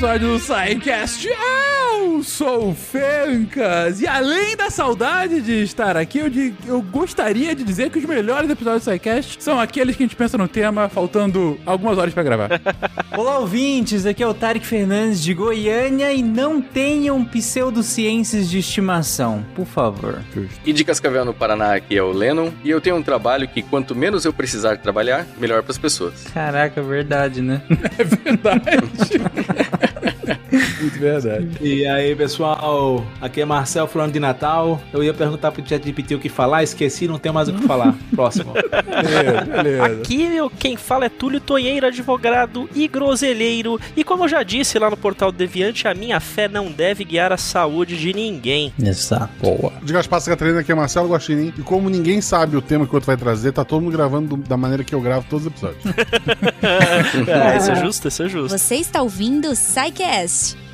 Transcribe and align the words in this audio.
episódio 0.00 0.28
do 0.28 0.38
SciCast. 0.38 1.28
Eu 1.28 2.22
sou 2.22 2.70
o 2.70 2.74
Fencas. 2.74 4.00
E 4.00 4.06
além 4.06 4.56
da 4.56 4.70
saudade 4.70 5.42
de 5.42 5.62
estar 5.62 5.94
aqui, 5.94 6.18
eu, 6.20 6.30
de- 6.30 6.54
eu 6.66 6.80
gostaria 6.80 7.54
de 7.54 7.62
dizer 7.62 7.90
que 7.90 7.98
os 7.98 8.06
melhores 8.06 8.48
episódios 8.48 8.84
do 8.86 8.90
SciCast 8.90 9.36
são 9.42 9.60
aqueles 9.60 9.94
que 9.96 10.02
a 10.02 10.06
gente 10.06 10.16
pensa 10.16 10.38
no 10.38 10.48
tema, 10.48 10.88
faltando 10.88 11.60
algumas 11.66 11.98
horas 11.98 12.14
pra 12.14 12.22
gravar. 12.22 12.48
Olá, 13.14 13.40
ouvintes! 13.40 14.06
Aqui 14.06 14.22
é 14.22 14.26
o 14.26 14.32
Tarek 14.32 14.66
Fernandes 14.66 15.20
de 15.22 15.34
Goiânia 15.34 16.10
e 16.12 16.22
não 16.22 16.62
tenham 16.62 17.22
pseudociências 17.22 18.48
de 18.48 18.58
estimação, 18.58 19.44
por 19.54 19.66
favor. 19.66 20.22
E 20.64 20.72
de 20.72 20.82
Cascavel, 20.82 21.26
no 21.26 21.34
Paraná, 21.34 21.74
aqui 21.74 21.94
é 21.98 22.02
o 22.02 22.10
Lennon. 22.10 22.50
E 22.64 22.70
eu 22.70 22.80
tenho 22.80 22.96
um 22.96 23.02
trabalho 23.02 23.46
que 23.46 23.60
quanto 23.62 23.94
menos 23.94 24.24
eu 24.24 24.32
precisar 24.32 24.78
trabalhar, 24.78 25.26
melhor 25.38 25.62
pras 25.62 25.76
pessoas. 25.76 26.24
Caraca, 26.32 26.80
verdade, 26.82 27.42
né? 27.42 27.60
É 27.98 28.04
verdade. 28.04 29.89
Muito 30.50 30.98
verdade. 30.98 31.48
E 31.60 31.86
aí, 31.86 32.14
pessoal, 32.16 33.04
aqui 33.20 33.40
é 33.40 33.44
Marcel 33.44 33.86
falando 33.86 34.12
de 34.12 34.20
Natal. 34.20 34.80
Eu 34.92 35.02
ia 35.04 35.12
perguntar 35.14 35.50
pro 35.52 35.66
ChatGPT 35.66 36.14
o 36.14 36.18
que 36.18 36.28
falar, 36.28 36.62
esqueci, 36.62 37.06
não 37.08 37.18
tenho 37.18 37.34
mais 37.34 37.48
o 37.48 37.52
que 37.52 37.62
falar. 37.66 37.94
Próximo. 38.14 38.52
Beleza, 38.52 39.40
beleza. 39.44 39.84
Aqui 40.02 40.28
meu, 40.28 40.50
quem 40.50 40.76
fala 40.76 41.06
é 41.06 41.08
Túlio 41.08 41.40
Tonheiro, 41.40 41.86
advogado 41.86 42.68
e 42.74 42.86
groselheiro. 42.88 43.80
E 43.96 44.02
como 44.04 44.24
eu 44.24 44.28
já 44.28 44.42
disse 44.42 44.78
lá 44.78 44.90
no 44.90 44.96
Portal 44.96 45.30
Deviante, 45.32 45.86
a 45.86 45.94
minha 45.94 46.18
fé 46.20 46.48
não 46.48 46.70
deve 46.70 47.04
guiar 47.04 47.32
a 47.32 47.36
saúde 47.36 47.96
de 47.96 48.12
ninguém. 48.12 48.72
Exato. 48.82 49.30
Boa. 49.40 49.72
De 49.82 49.92
Gaspar 49.92 50.22
Catarina, 50.24 50.60
aqui 50.60 50.72
é 50.72 50.74
Marcelo 50.74 51.08
Guaxinim. 51.08 51.52
E 51.58 51.62
como 51.62 51.88
ninguém 51.88 52.20
sabe 52.20 52.56
o 52.56 52.62
tema 52.62 52.86
que 52.86 52.92
o 52.92 52.96
outro 52.96 53.06
vai 53.06 53.16
trazer, 53.16 53.52
tá 53.52 53.64
todo 53.64 53.80
mundo 53.82 53.92
gravando 53.92 54.36
do- 54.36 54.48
da 54.48 54.56
maneira 54.56 54.84
que 54.84 54.94
eu 54.94 55.00
gravo 55.00 55.24
todos 55.28 55.46
os 55.46 55.52
episódios. 55.52 55.82
É, 57.30 57.56
isso 57.58 57.70
é 57.70 57.74
justo, 57.76 58.08
isso 58.08 58.22
é 58.22 58.28
justo. 58.28 58.58
Você 58.58 58.76
está 58.76 59.02
ouvindo 59.02 59.48
o 59.50 59.54
SciCast, 59.56 60.39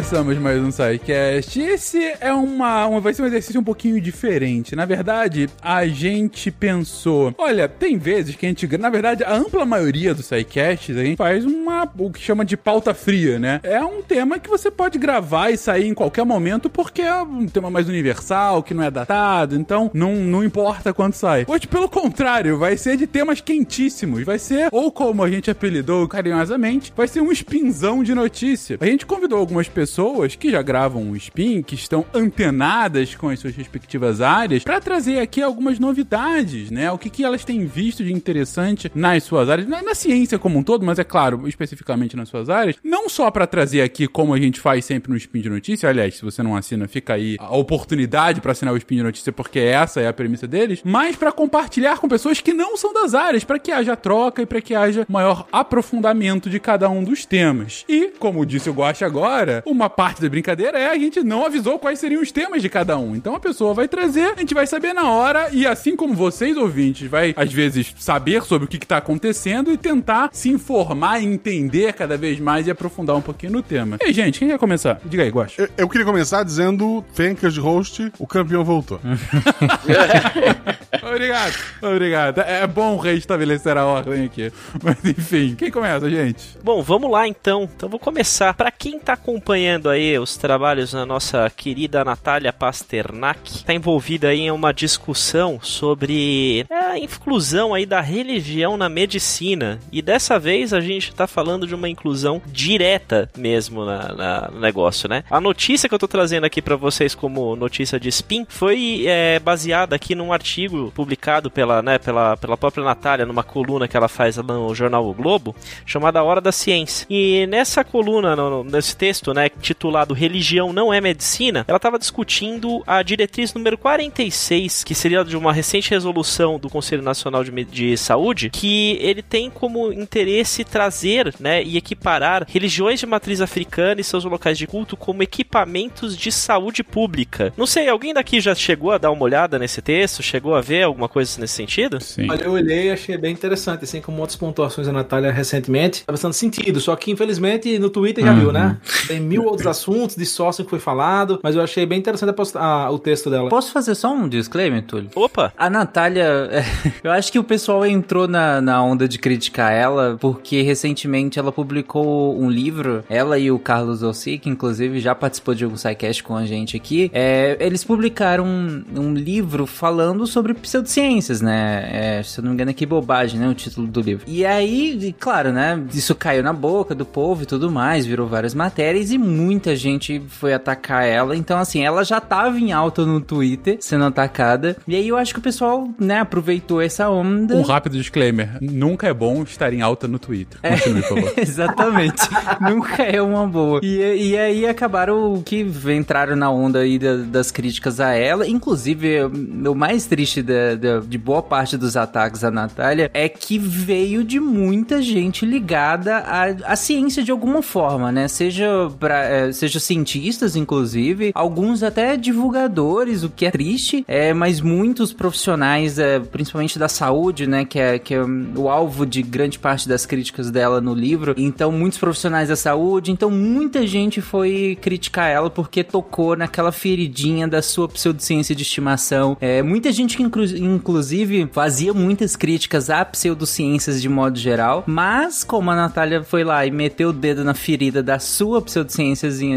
Começamos 0.00 0.38
mais 0.38 0.58
um 0.58 0.70
SciCast. 0.70 1.60
Esse 1.60 2.14
é 2.22 2.32
uma, 2.32 2.86
uma- 2.86 3.00
vai 3.00 3.12
ser 3.12 3.20
um 3.20 3.26
exercício 3.26 3.60
um 3.60 3.64
pouquinho 3.64 4.00
diferente. 4.00 4.74
Na 4.74 4.86
verdade, 4.86 5.46
a 5.60 5.86
gente 5.86 6.50
pensou, 6.50 7.34
olha, 7.36 7.68
tem 7.68 7.98
vezes 7.98 8.34
que 8.34 8.46
a 8.46 8.48
gente, 8.48 8.66
na 8.78 8.88
verdade, 8.88 9.22
a 9.22 9.34
ampla 9.34 9.66
maioria 9.66 10.14
dos 10.14 10.24
SciCasts, 10.24 10.96
a 10.96 11.04
gente 11.04 11.18
faz 11.18 11.44
uma, 11.44 11.86
o 11.98 12.10
que 12.10 12.18
chama 12.18 12.46
de 12.46 12.56
pauta 12.56 12.94
fria, 12.94 13.38
né? 13.38 13.60
É 13.62 13.84
um 13.84 14.00
tema 14.00 14.38
que 14.38 14.48
você 14.48 14.70
pode 14.70 14.98
gravar 14.98 15.50
e 15.50 15.58
sair 15.58 15.86
em 15.86 15.92
qualquer 15.92 16.24
momento 16.24 16.70
porque 16.70 17.02
é 17.02 17.22
um 17.22 17.46
tema 17.46 17.68
mais 17.70 17.86
universal, 17.86 18.62
que 18.62 18.72
não 18.72 18.82
é 18.82 18.90
datado, 18.90 19.54
então 19.54 19.90
não, 19.92 20.14
não 20.16 20.42
importa 20.42 20.94
quando 20.94 21.12
sai. 21.12 21.44
Hoje, 21.46 21.68
pelo 21.68 21.90
contrário, 21.90 22.56
vai 22.56 22.74
ser 22.78 22.96
de 22.96 23.06
temas 23.06 23.42
quentíssimos. 23.42 24.24
Vai 24.24 24.38
ser, 24.38 24.70
ou 24.72 24.90
como 24.90 25.22
a 25.22 25.30
gente 25.30 25.50
apelidou 25.50 26.08
carinhosamente, 26.08 26.90
vai 26.96 27.06
ser 27.06 27.20
um 27.20 27.30
spinzão 27.30 28.02
de 28.02 28.14
notícia. 28.14 28.78
A 28.80 28.86
gente 28.86 29.04
convidou 29.04 29.38
algumas 29.38 29.68
pessoas 29.68 29.89
que 30.38 30.50
já 30.50 30.62
gravam 30.62 31.02
um 31.02 31.16
spin, 31.16 31.62
que 31.62 31.74
estão 31.74 32.04
antenadas 32.14 33.14
com 33.14 33.28
as 33.28 33.38
suas 33.38 33.54
respectivas 33.54 34.20
áreas, 34.20 34.62
para 34.62 34.80
trazer 34.80 35.20
aqui 35.20 35.42
algumas 35.42 35.78
novidades, 35.78 36.70
né? 36.70 36.90
O 36.90 36.98
que, 36.98 37.10
que 37.10 37.24
elas 37.24 37.44
têm 37.44 37.66
visto 37.66 38.04
de 38.04 38.12
interessante 38.12 38.90
nas 38.94 39.24
suas 39.24 39.48
áreas, 39.48 39.68
na, 39.68 39.82
na 39.82 39.94
ciência 39.94 40.38
como 40.38 40.58
um 40.58 40.62
todo, 40.62 40.84
mas 40.84 40.98
é 40.98 41.04
claro, 41.04 41.46
especificamente 41.48 42.16
nas 42.16 42.28
suas 42.28 42.48
áreas, 42.48 42.76
não 42.82 43.08
só 43.08 43.30
para 43.30 43.46
trazer 43.46 43.82
aqui 43.82 44.06
como 44.06 44.34
a 44.34 44.38
gente 44.38 44.60
faz 44.60 44.84
sempre 44.84 45.10
no 45.10 45.16
spin 45.16 45.40
de 45.40 45.50
notícia, 45.50 45.88
aliás, 45.88 46.16
se 46.16 46.24
você 46.24 46.42
não 46.42 46.56
assina, 46.56 46.88
fica 46.88 47.14
aí 47.14 47.36
a 47.38 47.56
oportunidade 47.56 48.40
para 48.40 48.52
assinar 48.52 48.74
o 48.74 48.76
spin 48.76 48.96
de 48.96 49.02
notícia, 49.02 49.32
porque 49.32 49.58
essa 49.58 50.00
é 50.00 50.08
a 50.08 50.12
premissa 50.12 50.46
deles, 50.46 50.80
mas 50.84 51.16
para 51.16 51.32
compartilhar 51.32 51.98
com 51.98 52.08
pessoas 52.08 52.40
que 52.40 52.52
não 52.52 52.76
são 52.76 52.92
das 52.92 53.14
áreas, 53.14 53.44
para 53.44 53.58
que 53.58 53.72
haja 53.72 53.96
troca 53.96 54.42
e 54.42 54.46
para 54.46 54.60
que 54.60 54.74
haja 54.74 55.06
maior 55.08 55.46
aprofundamento 55.52 56.48
de 56.48 56.60
cada 56.60 56.88
um 56.88 57.02
dos 57.02 57.24
temas. 57.24 57.84
E, 57.88 58.12
como 58.18 58.46
disse 58.46 58.70
o 58.70 58.72
Guache 58.72 59.04
agora, 59.04 59.62
uma 59.70 59.88
parte 59.88 60.20
da 60.20 60.28
brincadeira 60.28 60.78
é 60.78 60.90
a 60.90 60.98
gente 60.98 61.22
não 61.22 61.46
avisou 61.46 61.78
quais 61.78 61.98
seriam 61.98 62.22
os 62.22 62.32
temas 62.32 62.62
de 62.62 62.68
cada 62.68 62.98
um. 62.98 63.14
Então 63.14 63.34
a 63.34 63.40
pessoa 63.40 63.72
vai 63.72 63.88
trazer, 63.88 64.34
a 64.36 64.40
gente 64.40 64.54
vai 64.54 64.66
saber 64.66 64.92
na 64.92 65.10
hora 65.10 65.48
e 65.52 65.66
assim 65.66 65.96
como 65.96 66.14
vocês 66.14 66.56
ouvintes 66.56 67.08
vai 67.08 67.32
às 67.36 67.52
vezes 67.52 67.94
saber 67.98 68.42
sobre 68.42 68.66
o 68.66 68.68
que 68.68 68.76
está 68.76 68.96
acontecendo 68.96 69.72
e 69.72 69.76
tentar 69.76 70.30
se 70.32 70.48
informar 70.48 71.20
e 71.20 71.26
entender 71.26 71.92
cada 71.92 72.16
vez 72.16 72.40
mais 72.40 72.66
e 72.66 72.70
aprofundar 72.70 73.16
um 73.16 73.22
pouquinho 73.22 73.52
no 73.52 73.62
tema. 73.62 73.98
E 74.02 74.06
aí, 74.06 74.12
gente, 74.12 74.38
quem 74.38 74.48
quer 74.48 74.58
começar? 74.58 75.00
Diga 75.04 75.22
aí, 75.22 75.30
Guache. 75.30 75.60
Eu, 75.60 75.68
eu 75.76 75.88
queria 75.88 76.06
começar 76.06 76.42
dizendo, 76.42 77.04
Fencas 77.12 77.54
de 77.54 77.60
host, 77.60 78.12
o 78.18 78.26
campeão 78.26 78.64
voltou. 78.64 79.00
Obrigado, 81.02 81.54
obrigado. 81.82 82.40
É 82.40 82.66
bom 82.66 82.96
reestabelecer 82.96 83.76
a 83.76 83.84
ordem 83.84 84.24
aqui. 84.24 84.52
Mas 84.82 84.96
enfim, 85.04 85.54
quem 85.54 85.70
começa, 85.70 86.10
gente? 86.10 86.58
Bom, 86.62 86.82
vamos 86.82 87.10
lá 87.10 87.26
então. 87.26 87.68
Então 87.74 87.88
vou 87.88 87.98
começar. 87.98 88.54
Pra 88.54 88.70
quem 88.70 88.98
tá 88.98 89.12
acompanhando 89.14 89.59
aí 89.90 90.18
os 90.18 90.36
trabalhos 90.36 90.92
da 90.92 91.04
nossa 91.04 91.50
querida 91.54 92.04
Natália 92.04 92.52
Pasternak, 92.52 93.64
tá 93.64 93.74
envolvida 93.74 94.28
aí 94.28 94.40
em 94.40 94.50
uma 94.50 94.72
discussão 94.72 95.58
sobre 95.62 96.64
a 96.70 96.98
inclusão 96.98 97.74
aí 97.74 97.84
da 97.84 98.00
religião 98.00 98.76
na 98.76 98.88
medicina. 98.88 99.78
E 99.92 100.00
dessa 100.00 100.38
vez 100.38 100.72
a 100.72 100.80
gente 100.80 101.14
tá 101.14 101.26
falando 101.26 101.66
de 101.66 101.74
uma 101.74 101.88
inclusão 101.88 102.40
direta 102.46 103.28
mesmo 103.36 103.84
na, 103.84 104.12
na- 104.14 104.48
no 104.52 104.60
negócio, 104.60 105.08
né? 105.08 105.24
A 105.30 105.40
notícia 105.40 105.88
que 105.88 105.94
eu 105.94 105.98
tô 105.98 106.08
trazendo 106.08 106.44
aqui 106.44 106.62
pra 106.62 106.76
vocês 106.76 107.14
como 107.14 107.54
notícia 107.56 107.98
de 108.00 108.08
spin 108.08 108.46
foi 108.48 109.04
é, 109.06 109.38
baseada 109.38 109.94
aqui 109.96 110.14
num 110.14 110.32
artigo 110.32 110.90
publicado 110.94 111.50
pela, 111.50 111.82
né, 111.82 111.98
pela, 111.98 112.36
pela 112.36 112.56
própria 112.56 112.84
Natália 112.84 113.26
numa 113.26 113.42
coluna 113.42 113.86
que 113.88 113.96
ela 113.96 114.08
faz 114.08 114.36
no 114.36 114.74
jornal 114.74 115.06
O 115.06 115.12
Globo, 115.14 115.54
chamada 115.84 116.22
Hora 116.22 116.40
da 116.40 116.52
Ciência. 116.52 117.06
E 117.10 117.46
nessa 117.46 117.84
coluna, 117.84 118.34
no- 118.36 118.64
nesse 118.64 118.96
texto, 118.96 119.34
né, 119.34 119.49
titulado 119.60 120.14
Religião 120.14 120.72
não 120.72 120.92
é 120.92 121.00
medicina, 121.00 121.64
ela 121.66 121.76
estava 121.76 121.98
discutindo 121.98 122.82
a 122.86 123.02
diretriz 123.02 123.52
número 123.54 123.76
46, 123.78 124.84
que 124.84 124.94
seria 124.94 125.24
de 125.24 125.36
uma 125.36 125.52
recente 125.52 125.90
resolução 125.90 126.58
do 126.58 126.68
Conselho 126.68 127.02
Nacional 127.02 127.44
de, 127.44 127.64
de 127.64 127.96
Saúde, 127.96 128.50
que 128.50 128.98
ele 129.00 129.22
tem 129.22 129.50
como 129.50 129.92
interesse 129.92 130.64
trazer, 130.64 131.34
né, 131.38 131.62
e 131.62 131.76
equiparar 131.76 132.46
religiões 132.48 133.00
de 133.00 133.06
matriz 133.06 133.40
africana 133.40 134.00
e 134.00 134.04
seus 134.04 134.24
locais 134.24 134.58
de 134.58 134.66
culto 134.66 134.96
como 134.96 135.22
equipamentos 135.22 136.16
de 136.16 136.30
saúde 136.32 136.82
pública. 136.82 137.52
Não 137.56 137.66
sei, 137.66 137.88
alguém 137.88 138.14
daqui 138.14 138.40
já 138.40 138.54
chegou 138.54 138.92
a 138.92 138.98
dar 138.98 139.10
uma 139.10 139.22
olhada 139.22 139.58
nesse 139.58 139.82
texto? 139.82 140.22
Chegou 140.22 140.54
a 140.54 140.60
ver 140.60 140.84
alguma 140.84 141.08
coisa 141.08 141.40
nesse 141.40 141.54
sentido? 141.54 142.00
Sim. 142.00 142.26
Olha, 142.30 142.42
eu 142.42 142.52
olhei 142.52 142.88
e 142.88 142.90
achei 142.90 143.16
bem 143.16 143.32
interessante, 143.32 143.84
assim 143.84 144.00
como 144.00 144.20
outras 144.20 144.36
pontuações 144.36 144.86
da 144.86 144.92
Natália 144.92 145.30
recentemente. 145.30 146.04
Tá 146.04 146.12
bastante 146.12 146.36
sentido, 146.36 146.80
só 146.80 146.94
que 146.96 147.10
infelizmente 147.10 147.78
no 147.78 147.90
Twitter 147.90 148.24
já 148.24 148.32
viu, 148.32 148.52
né? 148.52 148.78
Tem 149.06 149.20
mil 149.20 149.39
outros 149.44 149.66
assuntos 149.66 150.16
de 150.16 150.26
sócio 150.26 150.64
que 150.64 150.70
foi 150.70 150.78
falado, 150.78 151.40
mas 151.42 151.54
eu 151.56 151.62
achei 151.62 151.84
bem 151.86 151.98
interessante 151.98 152.30
a 152.30 152.32
post- 152.32 152.56
a- 152.58 152.90
o 152.90 152.98
texto 152.98 153.30
dela. 153.30 153.48
Posso 153.48 153.72
fazer 153.72 153.94
só 153.94 154.12
um 154.12 154.28
disclaimer, 154.28 154.82
Túlio? 154.82 155.10
Opa! 155.14 155.52
A 155.56 155.68
Natália, 155.70 156.24
é, 156.50 156.64
eu 157.02 157.10
acho 157.10 157.30
que 157.32 157.38
o 157.38 157.44
pessoal 157.44 157.84
entrou 157.86 158.26
na, 158.28 158.60
na 158.60 158.82
onda 158.82 159.08
de 159.08 159.18
criticar 159.18 159.72
ela, 159.72 160.16
porque 160.20 160.62
recentemente 160.62 161.38
ela 161.38 161.52
publicou 161.52 162.38
um 162.40 162.50
livro, 162.50 163.04
ela 163.08 163.38
e 163.38 163.50
o 163.50 163.58
Carlos 163.58 164.02
Ossi, 164.02 164.38
que 164.38 164.48
inclusive 164.48 165.00
já 165.00 165.14
participou 165.14 165.54
de 165.54 165.64
algum 165.64 165.76
SciCast 165.76 166.22
com 166.22 166.36
a 166.36 166.44
gente 166.46 166.76
aqui, 166.76 167.10
é, 167.12 167.56
eles 167.60 167.84
publicaram 167.84 168.44
um, 168.44 168.82
um 168.96 169.14
livro 169.14 169.66
falando 169.66 170.26
sobre 170.26 170.54
pseudociências, 170.54 171.40
né? 171.40 171.88
É, 172.18 172.22
se 172.22 172.38
eu 172.38 172.42
não 172.42 172.50
me 172.50 172.54
engano, 172.54 172.70
é 172.70 172.74
que 172.74 172.86
bobagem, 172.86 173.38
né? 173.38 173.48
O 173.48 173.54
título 173.54 173.86
do 173.86 174.00
livro. 174.00 174.24
E 174.26 174.44
aí, 174.44 175.14
claro, 175.18 175.52
né? 175.52 175.80
Isso 175.92 176.14
caiu 176.14 176.42
na 176.42 176.52
boca 176.52 176.94
do 176.94 177.04
povo 177.04 177.42
e 177.42 177.46
tudo 177.46 177.70
mais, 177.70 178.04
virou 178.06 178.26
várias 178.26 178.54
matérias 178.54 179.10
e 179.10 179.18
muita 179.30 179.74
gente 179.76 180.20
foi 180.28 180.52
atacar 180.52 181.04
ela. 181.06 181.36
Então, 181.36 181.58
assim, 181.58 181.82
ela 181.84 182.04
já 182.04 182.20
tava 182.20 182.58
em 182.58 182.72
alta 182.72 183.04
no 183.06 183.20
Twitter, 183.20 183.78
sendo 183.80 184.04
atacada. 184.04 184.76
E 184.86 184.94
aí 184.96 185.08
eu 185.08 185.16
acho 185.16 185.32
que 185.32 185.38
o 185.40 185.42
pessoal, 185.42 185.88
né, 185.98 186.20
aproveitou 186.20 186.80
essa 186.80 187.08
onda. 187.08 187.54
Um 187.56 187.62
rápido 187.62 187.96
disclaimer: 187.96 188.58
nunca 188.60 189.06
é 189.08 189.14
bom 189.14 189.42
estar 189.42 189.72
em 189.72 189.80
alta 189.82 190.06
no 190.08 190.18
Twitter. 190.18 190.60
Continue, 190.60 191.02
por 191.02 191.08
favor. 191.22 191.32
Exatamente. 191.38 192.22
Nunca 192.60 193.02
é 193.02 193.20
uma 193.22 193.46
boa. 193.46 193.80
E, 193.82 194.30
e 194.30 194.36
aí 194.38 194.66
acabaram 194.66 195.42
que 195.44 195.60
entraram 195.96 196.36
na 196.36 196.50
onda 196.50 196.80
aí 196.80 196.98
da- 196.98 197.16
das 197.16 197.50
críticas 197.50 198.00
a 198.00 198.10
ela. 198.14 198.46
Inclusive, 198.46 199.22
o 199.24 199.74
mais 199.74 200.06
triste 200.06 200.42
da, 200.42 200.74
da- 200.74 200.90
da- 200.98 201.00
de 201.00 201.18
boa 201.18 201.42
parte 201.42 201.76
dos 201.76 201.96
ataques 201.96 202.42
à 202.44 202.50
Natália 202.50 203.10
é 203.14 203.28
que 203.28 203.58
veio 203.58 204.24
de 204.24 204.38
muita 204.40 205.00
gente 205.02 205.44
ligada 205.46 206.16
à, 206.18 206.44
à 206.72 206.76
ciência 206.76 207.22
de 207.22 207.30
alguma 207.30 207.62
forma, 207.62 208.10
né? 208.12 208.28
Seja, 208.28 208.66
pra, 208.98 209.19
é, 209.22 209.52
seja 209.52 209.78
cientistas, 209.80 210.56
inclusive, 210.56 211.32
alguns 211.34 211.82
até 211.82 212.16
divulgadores, 212.16 213.22
o 213.22 213.30
que 213.30 213.46
é 213.46 213.50
triste, 213.50 214.04
é, 214.06 214.32
mas 214.32 214.60
muitos 214.60 215.12
profissionais, 215.12 215.98
é, 215.98 216.18
principalmente 216.18 216.78
da 216.78 216.88
saúde, 216.88 217.46
né? 217.46 217.64
Que 217.64 217.78
é, 217.78 217.98
que 217.98 218.14
é 218.14 218.22
o 218.56 218.68
alvo 218.68 219.06
de 219.06 219.22
grande 219.22 219.58
parte 219.58 219.88
das 219.88 220.06
críticas 220.06 220.50
dela 220.50 220.80
no 220.80 220.94
livro. 220.94 221.34
Então, 221.36 221.70
muitos 221.72 221.98
profissionais 221.98 222.48
da 222.48 222.56
saúde, 222.56 223.10
então 223.10 223.30
muita 223.30 223.86
gente 223.86 224.20
foi 224.20 224.78
criticar 224.80 225.30
ela 225.30 225.50
porque 225.50 225.84
tocou 225.84 226.36
naquela 226.36 226.72
feridinha 226.72 227.46
da 227.46 227.62
sua 227.62 227.88
pseudociência 227.88 228.54
de 228.54 228.62
estimação. 228.62 229.36
É, 229.40 229.62
muita 229.62 229.92
gente 229.92 230.16
que, 230.16 230.22
inclu- 230.22 230.56
inclusive, 230.56 231.48
fazia 231.52 231.92
muitas 231.92 232.36
críticas 232.36 232.90
a 232.90 233.04
pseudociências 233.04 234.00
de 234.00 234.08
modo 234.08 234.38
geral, 234.38 234.84
mas 234.86 235.44
como 235.44 235.70
a 235.70 235.76
Natália 235.76 236.22
foi 236.22 236.44
lá 236.44 236.64
e 236.64 236.70
meteu 236.70 237.10
o 237.10 237.12
dedo 237.12 237.44
na 237.44 237.54
ferida 237.54 238.02
da 238.02 238.18
sua 238.18 238.60